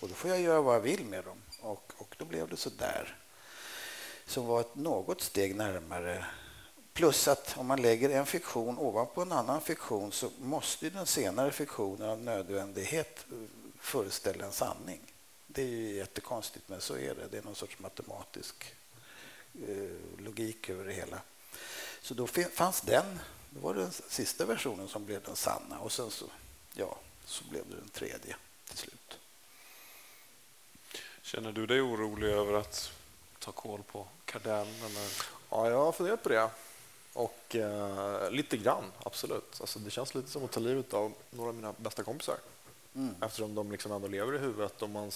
Och 0.00 0.08
då 0.08 0.14
får 0.14 0.30
jag 0.30 0.40
göra 0.40 0.60
vad 0.60 0.74
jag 0.74 0.80
vill 0.80 1.04
med 1.04 1.24
dem. 1.24 1.38
Och, 1.60 1.92
och 1.96 2.14
då 2.18 2.24
blev 2.24 2.48
det 2.48 2.56
så 2.56 2.70
där. 2.70 3.18
Som 4.26 4.46
var 4.46 4.60
ett 4.60 4.74
något 4.74 5.20
steg 5.20 5.56
närmare. 5.56 6.24
Plus 6.92 7.28
att 7.28 7.58
om 7.58 7.66
man 7.66 7.82
lägger 7.82 8.10
en 8.10 8.26
fiktion 8.26 8.78
ovanpå 8.78 9.22
en 9.22 9.32
annan 9.32 9.60
fiktion 9.60 10.12
så 10.12 10.30
måste 10.38 10.90
den 10.90 11.06
senare 11.06 11.50
fiktionen 11.50 12.08
av 12.08 12.18
nödvändighet 12.18 13.26
eh, 13.32 13.38
föreställa 13.78 14.44
en 14.44 14.52
sanning. 14.52 15.00
Det 15.46 15.62
är 15.62 15.66
ju 15.66 15.92
jättekonstigt, 15.92 16.68
men 16.68 16.80
så 16.80 16.96
är 16.96 17.14
det. 17.14 17.28
Det 17.30 17.38
är 17.38 17.42
någon 17.42 17.54
sorts 17.54 17.78
matematisk 17.78 18.74
eh, 19.68 20.24
logik 20.24 20.70
över 20.70 20.84
det 20.84 20.92
hela. 20.92 21.20
Så 22.00 22.14
då 22.14 22.26
fanns 22.26 22.80
den 22.80 23.20
det 23.54 23.60
var 23.60 23.74
den 23.74 23.92
sista 23.92 24.46
versionen 24.46 24.88
som 24.88 25.04
blev 25.04 25.22
den 25.22 25.36
sanna 25.36 25.78
och 25.78 25.92
sen 25.92 26.10
så, 26.10 26.26
ja, 26.72 26.96
så 27.24 27.44
blev 27.44 27.62
det 27.70 27.76
den 27.76 27.88
tredje 27.88 28.36
till 28.68 28.78
slut. 28.78 29.18
Känner 31.22 31.52
du 31.52 31.66
dig 31.66 31.80
orolig 31.80 32.28
över 32.28 32.52
att 32.52 32.92
ta 33.38 33.52
koll 33.52 33.82
på 33.82 34.06
Cardell? 34.24 34.66
Eller? 34.66 35.08
Ja, 35.50 35.70
jag 35.70 35.84
har 35.84 35.92
funderat 35.92 36.22
på 36.22 36.28
det. 36.28 36.50
Och 37.12 37.56
eh, 37.56 38.30
lite 38.30 38.56
grann, 38.56 38.92
absolut. 39.02 39.60
Alltså, 39.60 39.78
det 39.78 39.90
känns 39.90 40.14
lite 40.14 40.30
som 40.30 40.44
att 40.44 40.52
ta 40.52 40.60
livet 40.60 40.94
av 40.94 41.12
några 41.30 41.48
av 41.48 41.54
mina 41.54 41.74
bästa 41.76 42.02
kompisar. 42.02 42.36
Mm. 42.94 43.14
Eftersom 43.20 43.54
de 43.54 43.72
liksom 43.72 43.92
ändå 43.92 44.08
lever 44.08 44.34
i 44.34 44.38
huvudet. 44.38 44.82
Och 44.82 44.90
man, 44.90 45.10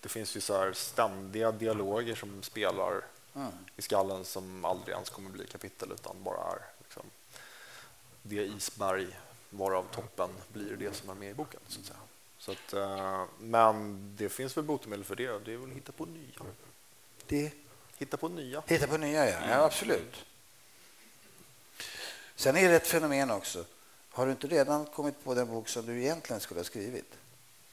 det 0.00 0.08
finns 0.08 0.36
ju 0.36 0.40
så 0.40 0.72
ständiga 0.74 1.52
dialoger 1.52 2.14
som 2.14 2.42
spelar 2.42 3.04
mm. 3.34 3.52
i 3.76 3.82
skallen 3.82 4.24
som 4.24 4.64
aldrig 4.64 4.94
ens 4.94 5.10
kommer 5.10 5.30
bli 5.30 5.46
kapitel 5.46 5.92
utan 5.92 6.22
bara 6.22 6.52
är 6.52 6.58
liksom, 6.78 7.02
det 8.22 8.44
isberg 8.46 9.06
varav 9.50 9.86
toppen 9.92 10.30
blir 10.52 10.76
det 10.76 10.94
som 10.94 11.10
är 11.10 11.14
med 11.14 11.30
i 11.30 11.34
boken. 11.34 11.60
Så 11.68 11.80
att 11.80 11.86
säga. 11.86 11.98
Så 12.38 12.52
att, 12.52 12.72
eh, 12.72 13.24
men 13.40 14.00
det 14.16 14.28
finns 14.28 14.56
väl 14.56 14.64
botemedel 14.64 15.04
för 15.04 15.16
det. 15.16 15.44
Det 15.44 15.52
är 15.52 15.56
väl 15.56 15.70
att 15.70 15.76
hitta 15.76 15.92
på 15.92 16.06
nya. 16.06 16.40
Det? 17.26 17.52
Hitta 17.96 18.16
på 18.16 18.28
nya. 18.28 18.62
Hitta 18.66 18.86
på 18.86 18.96
nya, 18.96 19.30
ja. 19.30 19.50
ja 19.50 19.64
absolut. 19.64 20.24
Sen 22.34 22.56
är 22.56 22.68
det 22.68 22.76
ett 22.76 22.86
fenomen 22.86 23.30
också. 23.30 23.64
Har 24.10 24.26
du 24.26 24.32
inte 24.32 24.46
redan 24.46 24.86
kommit 24.86 25.24
på 25.24 25.34
den 25.34 25.48
bok 25.48 25.68
som 25.68 25.86
du 25.86 26.02
egentligen 26.02 26.40
skulle 26.40 26.60
ha 26.60 26.64
skrivit? 26.64 27.18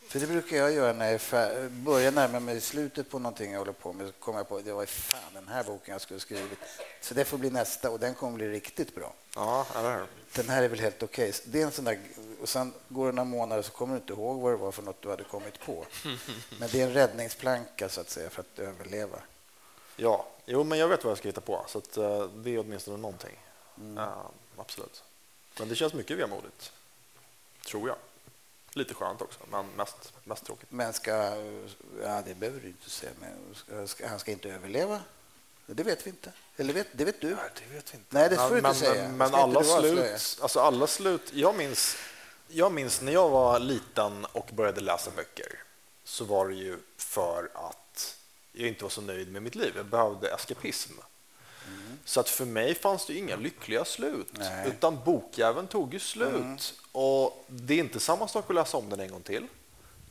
För 0.08 0.20
det 0.20 0.28
brukar 0.28 0.58
jag 0.58 0.74
göra 0.74 0.94
när 0.94 1.12
jag 1.12 1.72
börjar 1.72 2.12
närma 2.12 2.40
mig 2.40 2.62
slutet 2.62 3.10
på 3.10 3.20
någonting 3.20 3.52
jag 3.52 3.60
håller 3.60 3.72
på 3.72 3.94
med. 3.94 4.08
Så 4.08 4.14
kommer 4.14 4.40
jag 4.40 4.50
på 4.50 4.60
det 4.60 4.74
var 4.74 4.86
fan 4.86 5.34
den 5.34 5.48
här 5.48 5.64
boken 5.64 5.92
jag 5.92 6.02
skulle 6.02 6.20
skrivit. 6.20 6.60
Så 7.02 7.14
det 7.14 7.26
får 7.26 7.38
bli 7.38 7.50
nästa 7.50 7.90
och 7.90 8.00
den 8.00 8.16
kommer 8.16 8.36
bli 8.36 8.50
riktigt 8.50 8.96
bra. 8.96 9.14
Ja, 9.36 9.68
eller 9.76 10.06
Den 10.34 10.50
här 10.50 10.64
är 10.64 10.68
väl 10.68 10.80
helt 10.80 11.04
okej. 11.04 11.30
Okay. 11.30 11.42
Det 11.46 11.62
är 11.62 11.66
en 11.66 11.72
sån 11.72 11.86
där, 11.86 12.00
och 12.42 12.50
sen 12.50 12.74
går 12.88 13.06
det 13.06 13.12
några 13.12 13.30
månader 13.30 13.62
så 13.62 13.72
kommer 13.72 13.94
du 13.94 14.02
inte 14.02 14.14
ihåg 14.14 14.42
vad 14.42 14.54
det 14.54 14.58
var 14.58 14.72
för 14.72 14.84
något 14.84 15.02
du 15.02 15.10
hade 15.10 15.24
kommit 15.24 15.60
på. 15.60 15.86
Men 16.60 16.70
det 16.72 16.82
är 16.82 16.88
en 16.88 16.94
räddningsplanka 16.94 17.90
så 17.90 18.02
att 18.02 18.10
säga 18.10 18.30
för 18.30 18.42
att 18.42 18.60
överleva. 18.60 19.18
Ja, 19.96 20.28
jo, 20.46 20.64
men 20.64 20.80
jag 20.80 20.88
vet 20.88 21.04
vad 21.04 21.12
jag 21.12 21.18
ska 21.18 21.28
hitta 21.28 21.42
på 21.42 21.66
så 21.68 21.78
att, 21.78 21.98
uh, 21.98 22.26
det 22.26 22.50
är 22.50 22.60
åtminstone 22.60 22.98
någonting. 22.98 23.40
Mm. 23.78 23.98
Uh, 23.98 24.26
absolut. 24.58 25.04
Men 25.60 25.70
det 25.70 25.76
känns 25.76 25.94
mycket 25.94 26.18
vemodigt, 26.18 26.72
tror 27.66 27.88
jag. 27.88 27.98
Lite 28.78 28.94
skönt 28.94 29.22
också, 29.22 29.40
men 29.52 29.66
mest, 29.78 30.14
mest 30.24 30.46
tråkigt. 30.46 30.72
Men 30.72 30.94
ska... 30.94 31.12
Ja, 32.02 32.22
det 32.26 32.36
behöver 32.36 32.60
du 32.60 32.68
inte 32.68 32.90
säga. 32.90 33.12
Men 33.20 33.88
ska, 33.88 34.08
han 34.08 34.20
ska 34.20 34.32
inte 34.32 34.50
överleva? 34.50 35.02
Det 35.66 35.84
vet 35.84 36.06
vi 36.06 36.10
inte. 36.10 36.32
Eller 36.58 36.74
vet, 36.74 36.88
det 36.92 37.06
vet 37.06 37.22
du? 37.22 37.28
Nej, 37.28 37.50
det 37.56 37.76
vet 37.76 37.94
vi 37.94 37.98
inte. 37.98 38.08
Nej, 38.10 38.30
det 38.30 38.36
får 38.36 38.56
du 38.56 38.62
men, 38.62 38.72
inte 38.72 38.86
säga. 38.86 39.04
Men, 39.04 39.18
men 39.18 39.36
alla 39.36 39.64
slut, 39.64 40.38
alltså 40.42 40.60
alla 40.60 40.88
slut... 40.88 41.34
Jag 41.34 41.56
minns, 41.56 41.98
jag 42.48 42.72
minns 42.72 43.02
när 43.02 43.12
jag 43.12 43.30
var 43.30 43.60
liten 43.60 44.26
och 44.26 44.50
började 44.54 44.82
läsa 44.82 45.12
böcker 45.16 45.60
så 46.04 46.26
var 46.26 46.48
det 46.48 46.56
ju 46.56 46.80
för 46.98 47.50
att 47.54 48.18
jag 48.52 48.68
inte 48.68 48.84
var 48.84 48.90
så 48.90 49.02
nöjd 49.02 49.32
med 49.32 49.44
mitt 49.44 49.56
liv. 49.56 49.74
Jag 49.76 49.86
behövde 49.86 50.30
eskapism. 50.30 50.94
Mm. 51.68 52.00
Så 52.06 52.20
att 52.20 52.30
för 52.30 52.46
mig 52.46 52.76
fanns 52.76 53.06
det 53.06 53.14
inga 53.14 53.36
lyckliga 53.36 53.86
slut, 53.86 54.28
Nej. 54.32 54.68
utan 54.70 55.04
bokjäveln 55.06 55.68
tog 55.68 55.94
ju 55.94 56.00
slut. 56.00 56.36
Mm. 56.36 56.58
Och 56.92 57.46
det 57.48 57.74
är 57.74 57.80
inte 57.80 58.00
samma 58.00 58.28
sak 58.28 58.50
att 58.50 58.56
läsa 58.56 58.78
om 58.78 58.90
den 58.90 59.00
en 59.00 59.12
gång 59.12 59.22
till, 59.22 59.48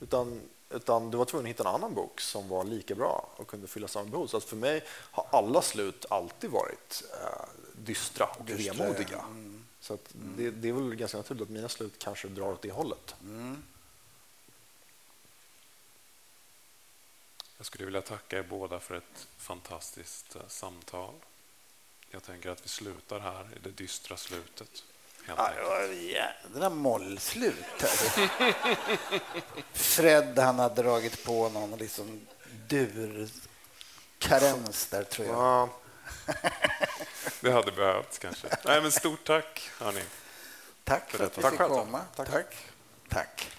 utan, 0.01 0.41
utan 0.69 1.11
du 1.11 1.17
var 1.17 1.25
tvungen 1.25 1.45
att 1.45 1.49
hitta 1.49 1.63
en 1.63 1.75
annan 1.75 1.93
bok 1.93 2.21
som 2.21 2.47
var 2.49 2.63
lika 2.63 2.95
bra 2.95 3.29
och 3.35 3.47
kunde 3.47 3.67
fylla 3.67 3.87
samma 3.87 4.09
behov. 4.09 4.27
Så 4.27 4.37
att 4.37 4.43
för 4.43 4.55
mig 4.55 4.83
har 4.89 5.27
alla 5.31 5.61
slut 5.61 6.05
alltid 6.09 6.49
varit 6.49 7.03
äh, 7.23 7.45
dystra 7.75 8.25
och 8.25 8.45
dystra, 8.45 8.73
vemodiga. 8.73 9.07
Ja. 9.11 9.23
Mm. 9.23 9.65
Så 9.79 9.97
det, 10.13 10.51
det, 10.51 10.69
är 10.69 10.73
väl 10.73 10.95
ganska 10.95 11.17
naturligt 11.17 11.43
att 11.43 11.49
mina 11.49 11.69
slut 11.69 11.93
kanske 11.99 12.27
drar 12.27 12.51
åt 12.51 12.61
det 12.61 12.71
hållet. 12.71 13.15
Mm. 13.21 13.63
Jag 17.57 17.65
skulle 17.65 17.85
vilja 17.85 18.01
tacka 18.01 18.39
er 18.39 18.43
båda 18.43 18.79
för 18.79 18.95
ett 18.95 19.27
fantastiskt 19.37 20.35
uh, 20.35 20.41
samtal. 20.47 21.13
Jag 22.15 22.23
tänker 22.23 22.49
att 22.49 22.65
vi 22.65 22.69
slutar 22.69 23.19
här 23.19 23.47
i 23.55 23.59
det 23.63 23.69
dystra 23.69 24.17
slutet. 24.17 24.83
Jädra 25.91 26.69
mollslut. 26.69 27.83
Fred 29.73 30.39
han 30.39 30.59
har 30.59 30.69
dragit 30.69 31.23
på 31.25 31.49
någon 31.49 31.79
liksom 31.79 32.27
dur 32.67 33.29
karens 34.19 34.87
där, 34.87 35.03
tror 35.03 35.27
jag. 35.27 35.37
Ja, 35.37 35.69
Det 37.41 37.51
hade 37.51 37.71
behövts 37.71 38.17
kanske. 38.17 38.47
Nej, 38.65 38.81
men 38.81 38.91
stort 38.91 39.23
tack, 39.23 39.69
hörni. 39.79 40.03
Tack 40.83 41.09
för 41.11 41.23
att 41.25 41.37
vi 41.37 41.41
fick 41.41 41.57
komma. 41.57 42.01
Tack. 42.15 42.29
Tack. 42.31 42.55
Tack. 43.09 43.51